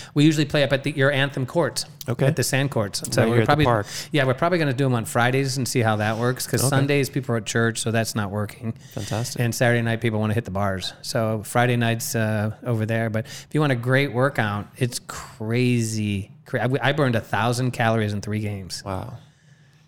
we 0.14 0.24
usually 0.24 0.44
play 0.44 0.62
up 0.62 0.72
at 0.72 0.84
the, 0.84 0.92
your 0.92 1.10
Anthem 1.10 1.46
courts. 1.46 1.84
Mm-hmm. 1.84 2.10
Okay. 2.10 2.26
At 2.26 2.36
the 2.36 2.44
sand 2.44 2.70
courts. 2.70 3.02
So 3.10 3.22
Right 3.22 3.30
we're 3.30 3.44
probably, 3.46 3.64
park. 3.64 3.86
yeah, 4.12 4.24
we're 4.24 4.34
probably 4.34 4.58
going 4.58 4.70
to 4.70 4.76
do 4.76 4.84
them 4.84 4.94
on 4.94 5.06
Fridays 5.06 5.56
and 5.56 5.66
see 5.66 5.80
how 5.80 5.96
that 5.96 6.18
works. 6.18 6.44
Because 6.46 6.66
Sundays 6.66 7.08
people 7.08 7.34
are 7.34 7.38
at 7.38 7.46
church, 7.46 7.80
so 7.80 7.90
that's 7.90 8.14
not 8.14 8.30
working. 8.30 8.72
Fantastic. 8.92 9.40
And 9.40 9.54
Saturday 9.54 9.82
night 9.82 10.02
people 10.02 10.20
want 10.20 10.30
to 10.30 10.34
hit 10.34 10.44
the 10.44 10.50
bars. 10.50 10.92
So 11.00 11.42
Friday 11.44 11.76
nights 11.76 12.14
uh, 12.14 12.54
over 12.62 12.84
there. 12.84 13.08
But 13.08 13.24
if 13.26 13.48
you 13.52 13.60
want 13.60 13.72
a 13.72 13.76
great 13.76 14.12
workout, 14.12 14.68
it's 14.76 14.98
crazy. 14.98 16.30
I 16.54 16.68
I 16.82 16.92
burned 16.92 17.16
a 17.16 17.20
thousand 17.20 17.72
calories 17.72 18.12
in 18.12 18.20
three 18.20 18.40
games 18.40 18.82
Wow. 18.84 19.18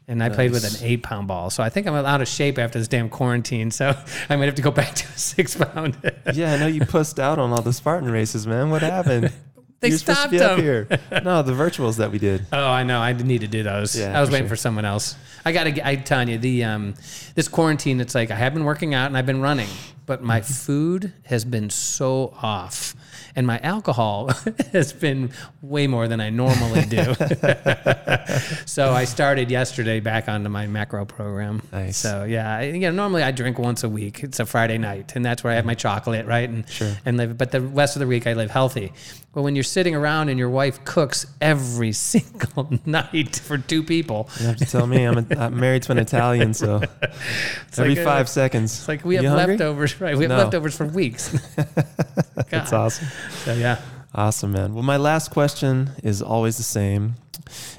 and 0.07 0.23
I 0.23 0.29
played 0.29 0.51
with 0.53 0.65
an 0.65 0.85
eight 0.87 1.03
pound 1.03 1.29
ball. 1.29 1.51
So 1.51 1.63
I 1.63 1.69
think 1.69 1.87
I'm 1.87 1.95
out 1.95 2.21
of 2.21 2.29
shape 2.29 2.59
after 2.59 2.79
this 2.79 2.89
damn 2.89 3.09
quarantine. 3.09 3.71
So 3.71 3.95
I 4.31 4.37
might 4.37 4.47
have 4.47 4.55
to 4.57 4.63
go 4.63 4.71
back 4.71 4.95
to 4.95 5.05
a 5.07 5.19
six 5.19 5.55
pound. 5.57 5.97
Yeah, 6.35 6.55
I 6.55 6.59
know 6.59 6.67
you 6.67 6.85
pussed 6.87 7.21
out 7.21 7.39
on 7.39 7.51
all 7.53 7.63
the 7.63 7.73
Spartan 7.73 8.11
races, 8.11 8.47
man. 8.47 8.71
What 8.71 8.83
happened? 8.83 9.33
They 9.81 9.91
You're 9.91 9.99
supposed 9.99 10.31
to 10.31 10.39
stopped 10.39 10.41
be 10.41 10.41
up 10.41 10.59
here. 10.59 10.89
No, 11.23 11.43
the 11.43 11.53
virtuals 11.53 11.99
that 11.99 12.11
we 12.11 12.19
did. 12.19 12.45
oh, 12.53 12.67
I 12.67 12.83
know. 12.83 12.99
I 12.99 13.13
need 13.13 13.43
to 13.43 13.47
do 13.47 13.63
those. 13.63 13.95
Yeah, 13.97 14.19
I 14.19 14.21
was 14.21 14.29
for 14.29 14.33
waiting 14.33 14.47
sure. 14.49 14.57
for 14.57 14.61
someone 14.61 14.85
else. 14.85 15.15
I 15.45 15.53
got 15.53 15.65
to. 15.65 15.87
I'm 15.87 16.03
telling 16.03 16.27
you, 16.27 16.37
the 16.37 16.65
um, 16.65 16.95
this 17.37 17.47
quarantine. 17.47 18.01
It's 18.01 18.13
like 18.13 18.33
I 18.33 18.35
have 18.35 18.55
been 18.55 18.65
working 18.65 18.93
out 18.93 19.07
and 19.07 19.17
I've 19.17 19.25
been 19.25 19.41
running, 19.41 19.69
but 20.05 20.21
my 20.21 20.41
food 20.41 21.13
has 21.27 21.45
been 21.45 21.71
so 21.71 22.35
off, 22.43 22.97
and 23.39 23.47
my 23.47 23.60
alcohol 23.60 24.32
has 24.73 24.93
been 24.93 25.31
way 25.62 25.86
more 25.86 26.09
than 26.09 26.20
I 26.20 26.28
normally 26.28 26.85
do. 26.86 27.15
so 28.66 28.93
I 28.93 29.05
started 29.05 29.48
yesterday 29.48 30.01
back 30.01 30.28
onto 30.28 30.48
my 30.48 30.66
macro 30.66 31.05
program. 31.05 31.62
Nice. 31.70 31.97
So 31.98 32.24
yeah, 32.24 32.56
I, 32.56 32.62
you 32.65 32.81
know, 32.81 32.90
normally 32.90 33.23
I 33.23 33.31
drink 33.31 33.56
once 33.60 33.85
a 33.85 33.89
week. 33.89 34.24
It's 34.24 34.40
a 34.40 34.44
Friday 34.44 34.77
night, 34.77 35.15
and 35.15 35.24
that's 35.24 35.44
where 35.44 35.52
I 35.52 35.56
have 35.56 35.65
my 35.65 35.74
chocolate, 35.74 36.27
right? 36.27 36.48
And 36.48 36.69
Sure. 36.69 36.93
and 37.06 37.16
live. 37.16 37.39
But 37.39 37.52
the 37.52 37.60
rest 37.60 37.94
of 37.94 38.01
the 38.01 38.09
week 38.09 38.27
I 38.27 38.32
live 38.32 38.51
healthy. 38.51 38.93
But 39.39 39.43
when 39.44 39.55
you're 39.55 39.62
sitting 39.62 39.94
around 39.94 40.31
and 40.31 40.36
your 40.36 40.51
wife 40.51 40.85
cooks 40.85 41.24
every 41.40 41.93
single 42.12 42.77
night 42.85 43.36
for 43.36 43.56
two 43.56 43.85
people, 43.85 44.28
You 44.40 44.47
have 44.47 44.56
to 44.56 44.65
tell 44.66 44.85
me. 44.85 45.05
I'm, 45.05 45.16
a, 45.16 45.27
I'm 45.39 45.60
married 45.60 45.85
to 45.85 45.93
an 45.93 45.98
Italian, 45.98 46.55
so 46.55 46.82
every 47.78 47.90
like, 47.90 47.98
uh, 47.98 48.05
five 48.05 48.28
seconds. 48.28 48.77
it's 48.77 48.89
like 48.89 49.05
we 49.05 49.15
have 49.15 49.24
hungry? 49.27 49.56
leftovers, 49.56 50.01
right? 50.01 50.16
We 50.19 50.24
have 50.24 50.31
No. 50.31 50.39
leftovers 50.39 50.77
for 50.77 50.86
weeks. 50.86 51.28
That's 52.51 52.73
awesome. 52.73 53.06
So 53.44 53.52
yeah. 53.55 53.81
Awesome, 54.12 54.51
man. 54.51 54.74
Well, 54.74 54.82
my 54.82 54.97
last 54.97 55.31
question 55.31 55.90
is 56.02 56.20
always 56.20 56.56
the 56.56 56.65
same, 56.65 57.15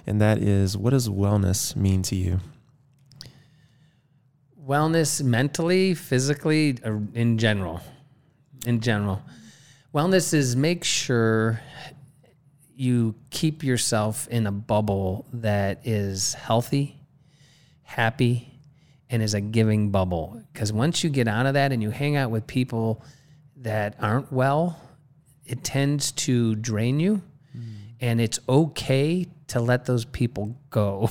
and 0.07 0.22
that 0.22 0.38
is 0.38 0.77
what 0.77 0.91
does 0.91 1.10
wellness 1.10 1.76
mean 1.76 2.03
to 2.03 2.15
you? 2.15 2.40
wellness 4.65 5.22
mentally, 5.22 5.94
physically, 5.94 6.77
or 6.86 7.02
in 7.14 7.38
general. 7.38 7.81
In 8.65 8.80
general, 8.80 9.22
wellness 9.94 10.34
is 10.34 10.56
make 10.56 10.84
sure 10.84 11.61
you 12.76 13.16
keep 13.30 13.64
yourself 13.64 14.28
in 14.30 14.48
a 14.48 14.52
bubble 14.52 15.26
that 15.34 15.82
is 15.84 16.34
healthy, 16.34 16.98
happy, 17.84 18.60
and 19.10 19.22
is 19.22 19.34
a 19.34 19.41
giving 19.41 19.90
bubble. 19.91 20.41
Because 20.53 20.72
once 20.72 21.03
you 21.03 21.10
get 21.10 21.28
out 21.28 21.45
of 21.45 21.56
that 21.56 21.72
and 21.72 21.82
you 21.82 21.90
hang 21.90 22.16
out 22.16 22.32
with 22.32 22.48
people 22.48 23.03
that 23.57 23.95
aren't 23.99 24.32
well, 24.32 24.80
it 25.45 25.64
tends 25.64 26.11
to 26.11 26.56
drain 26.56 26.99
you. 26.99 27.22
Mm. 27.57 27.74
And 27.99 28.22
it's 28.22 28.40
okay 28.48 29.26
to 29.48 29.60
let 29.60 29.86
those 29.86 30.06
people 30.06 30.56
go 30.70 31.10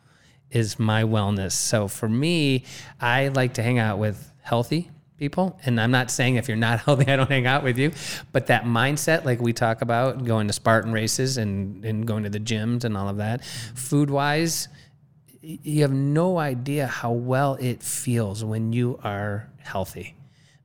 is 0.50 0.78
my 0.78 1.04
wellness. 1.04 1.52
So 1.52 1.86
for 1.86 2.08
me, 2.08 2.64
I 3.00 3.28
like 3.28 3.54
to 3.54 3.62
hang 3.62 3.78
out 3.78 3.98
with 3.98 4.32
healthy 4.42 4.90
people. 5.24 5.58
And 5.64 5.80
I'm 5.80 5.90
not 5.90 6.10
saying 6.10 6.36
if 6.36 6.48
you're 6.48 6.56
not 6.56 6.80
healthy, 6.84 7.10
I 7.10 7.16
don't 7.16 7.30
hang 7.30 7.46
out 7.46 7.64
with 7.64 7.78
you. 7.78 7.92
But 8.32 8.48
that 8.48 8.64
mindset, 8.64 9.24
like 9.24 9.40
we 9.40 9.54
talk 9.54 9.80
about, 9.80 10.24
going 10.24 10.46
to 10.48 10.52
Spartan 10.52 10.92
races 10.92 11.38
and, 11.38 11.82
and 11.82 12.06
going 12.06 12.24
to 12.24 12.30
the 12.30 12.40
gyms 12.40 12.84
and 12.84 12.94
all 12.94 13.08
of 13.08 13.16
that, 13.16 13.42
food 13.74 14.10
wise, 14.10 14.68
you 15.40 15.80
have 15.80 15.92
no 15.92 16.38
idea 16.38 16.86
how 16.86 17.12
well 17.12 17.54
it 17.54 17.82
feels 17.82 18.44
when 18.44 18.74
you 18.74 19.00
are 19.02 19.48
healthy. 19.62 20.14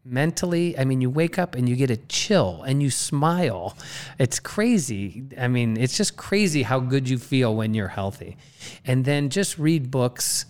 Mentally, 0.04 0.78
I 0.78 0.84
mean, 0.84 1.00
you 1.00 1.10
wake 1.10 1.40
up 1.40 1.56
and 1.56 1.70
you 1.70 1.76
get 1.78 1.90
a 1.90 1.98
chill 1.98 2.64
and 2.64 2.82
you 2.84 2.90
smile. 2.90 3.78
It's 4.18 4.40
crazy. 4.40 5.24
I 5.38 5.48
mean, 5.48 5.78
it's 5.78 5.96
just 5.96 6.18
crazy 6.18 6.64
how 6.64 6.80
good 6.80 7.08
you 7.08 7.18
feel 7.18 7.56
when 7.56 7.74
you're 7.74 7.90
healthy. 7.90 8.36
And 8.86 9.06
then 9.06 9.30
just 9.30 9.58
read 9.58 9.90
books 9.90 10.46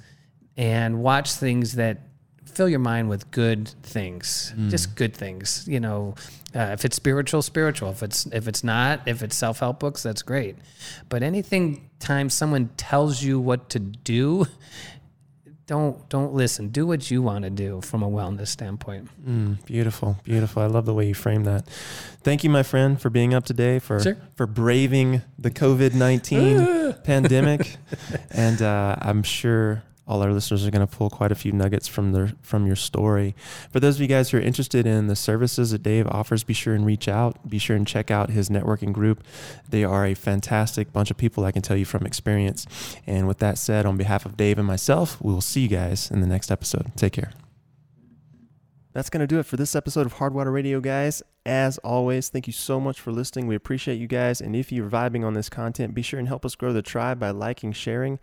and 0.57 1.01
watch 1.01 1.33
things 1.33 1.75
that 1.75 2.08
fill 2.55 2.69
your 2.69 2.79
mind 2.79 3.09
with 3.09 3.29
good 3.31 3.67
things, 3.83 4.53
just 4.69 4.95
good 4.95 5.15
things. 5.15 5.65
You 5.67 5.79
know, 5.79 6.15
uh, 6.55 6.69
if 6.73 6.85
it's 6.85 6.95
spiritual, 6.95 7.41
spiritual. 7.41 7.89
If 7.91 8.03
it's 8.03 8.25
if 8.27 8.47
it's 8.47 8.63
not, 8.63 9.01
if 9.07 9.21
it's 9.23 9.35
self 9.35 9.59
help 9.59 9.79
books, 9.79 10.03
that's 10.03 10.21
great. 10.21 10.55
But 11.09 11.23
anything 11.23 11.89
time 11.99 12.29
someone 12.29 12.69
tells 12.77 13.21
you 13.23 13.39
what 13.39 13.69
to 13.71 13.79
do, 13.79 14.45
don't 15.67 16.07
don't 16.09 16.33
listen. 16.33 16.69
Do 16.69 16.87
what 16.87 17.11
you 17.11 17.21
want 17.21 17.43
to 17.43 17.49
do 17.51 17.81
from 17.81 18.01
a 18.01 18.09
wellness 18.09 18.47
standpoint. 18.47 19.09
Mm, 19.27 19.63
beautiful, 19.65 20.17
beautiful. 20.23 20.63
I 20.63 20.65
love 20.65 20.85
the 20.85 20.93
way 20.95 21.07
you 21.07 21.13
frame 21.13 21.43
that. 21.43 21.67
Thank 22.23 22.43
you, 22.43 22.49
my 22.49 22.63
friend, 22.63 22.99
for 22.99 23.09
being 23.11 23.33
up 23.35 23.45
today, 23.45 23.77
for 23.79 23.99
Sure. 23.99 24.17
for 24.35 24.47
braving 24.47 25.21
the 25.37 25.51
COVID 25.51 25.93
nineteen 25.93 26.93
pandemic, 27.03 27.77
and 28.31 28.61
uh, 28.61 28.95
I'm 28.99 29.21
sure 29.21 29.83
all 30.09 30.23
our 30.23 30.33
listeners 30.33 30.65
are 30.65 30.71
going 30.71 30.85
to 30.85 30.93
pull 30.93 31.09
quite 31.11 31.31
a 31.31 31.35
few 31.35 31.51
nuggets 31.51 31.87
from 31.87 32.13
their 32.13 32.33
from 32.41 32.65
your 32.65 32.75
story. 32.75 33.35
For 33.71 33.79
those 33.79 33.95
of 33.95 34.01
you 34.01 34.07
guys 34.07 34.31
who 34.31 34.37
are 34.37 34.41
interested 34.41 34.87
in 34.87 35.05
the 35.05 35.15
services 35.15 35.69
that 35.69 35.83
Dave 35.83 36.07
offers, 36.07 36.43
be 36.43 36.53
sure 36.53 36.73
and 36.73 36.85
reach 36.85 37.07
out. 37.07 37.47
Be 37.47 37.59
sure 37.59 37.75
and 37.75 37.85
check 37.85 38.09
out 38.09 38.31
his 38.31 38.49
networking 38.49 38.91
group. 38.91 39.23
They 39.69 39.83
are 39.83 40.07
a 40.07 40.15
fantastic 40.15 40.91
bunch 40.91 41.11
of 41.11 41.17
people. 41.17 41.45
I 41.45 41.51
can 41.51 41.61
tell 41.61 41.77
you 41.77 41.85
from 41.85 42.07
experience. 42.07 42.65
And 43.05 43.27
with 43.27 43.37
that 43.37 43.59
said, 43.59 43.85
on 43.85 43.97
behalf 43.97 44.25
of 44.25 44.35
Dave 44.35 44.57
and 44.57 44.67
myself, 44.67 45.21
we 45.21 45.31
will 45.31 45.41
see 45.41 45.61
you 45.61 45.67
guys 45.67 46.09
in 46.09 46.21
the 46.21 46.27
next 46.27 46.49
episode. 46.49 46.91
Take 46.95 47.13
care. 47.13 47.31
That's 48.91 49.11
going 49.11 49.21
to 49.21 49.27
do 49.27 49.37
it 49.37 49.45
for 49.45 49.55
this 49.55 49.75
episode 49.75 50.07
of 50.07 50.15
Hardwater 50.15 50.51
Radio, 50.51 50.81
guys. 50.81 51.21
As 51.45 51.77
always, 51.79 52.29
thank 52.29 52.47
you 52.47 52.53
so 52.53 52.79
much 52.79 52.99
for 52.99 53.11
listening. 53.11 53.45
We 53.45 53.55
appreciate 53.55 53.99
you 53.99 54.07
guys. 54.07 54.41
And 54.41 54.55
if 54.55 54.71
you're 54.71 54.89
vibing 54.89 55.23
on 55.23 55.35
this 55.35 55.49
content, 55.49 55.93
be 55.93 56.01
sure 56.01 56.17
and 56.17 56.27
help 56.27 56.43
us 56.43 56.55
grow 56.55 56.73
the 56.73 56.81
tribe 56.81 57.19
by 57.19 57.29
liking, 57.29 57.71
sharing, 57.71 58.17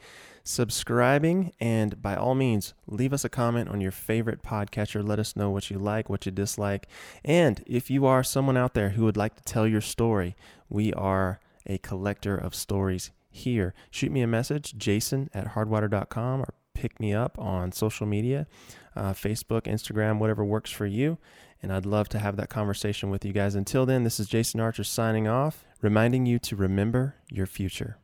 subscribing, 0.47 1.53
and 1.61 2.01
by 2.01 2.15
all 2.15 2.35
means, 2.35 2.73
leave 2.87 3.13
us 3.13 3.25
a 3.25 3.29
comment 3.29 3.69
on 3.69 3.81
your 3.81 3.91
favorite 3.91 4.43
podcatcher. 4.43 5.07
Let 5.07 5.19
us 5.19 5.37
know 5.37 5.51
what 5.51 5.71
you 5.71 5.79
like, 5.79 6.09
what 6.09 6.25
you 6.25 6.33
dislike. 6.33 6.87
And 7.25 7.63
if 7.67 7.91
you 7.91 8.07
are 8.07 8.23
someone 8.23 8.57
out 8.57 8.75
there 8.75 8.91
who 8.91 9.05
would 9.05 9.17
like 9.17 9.35
to 9.37 9.43
tell 9.43 9.67
your 9.67 9.81
story, 9.81 10.37
we 10.69 10.93
are 10.95 11.41
a 11.67 11.79
collector 11.79 12.37
of 12.37 12.55
stories 12.55 13.11
here. 13.29 13.75
Shoot 13.91 14.13
me 14.13 14.23
a 14.23 14.27
message, 14.27 14.79
jason 14.79 15.29
at 15.35 15.49
hardwater.com, 15.49 16.41
or 16.43 16.55
pick 16.75 17.01
me 17.01 17.13
up 17.13 17.39
on 17.39 17.73
social 17.73 18.07
media 18.07 18.47
uh, 18.95 19.13
Facebook, 19.13 19.63
Instagram, 19.63 20.19
whatever 20.19 20.45
works 20.45 20.71
for 20.71 20.87
you. 20.87 21.19
And 21.63 21.73
I'd 21.73 21.87
love 21.87 22.09
to 22.11 22.19
have 22.19 22.37
that 22.37 22.49
conversation 22.49 23.11
with 23.11 23.25
you 23.25 23.33
guys. 23.33 23.55
Until 23.55 23.87
then, 23.87 24.05
this 24.05 24.21
is 24.21 24.29
Jason 24.29 24.61
Archer 24.61 24.85
signing 24.85 25.27
off, 25.27 25.65
reminding 25.83 26.27
you 26.27 26.39
to 26.41 26.57
remember 26.57 27.17
your 27.31 27.47
future. 27.47 27.99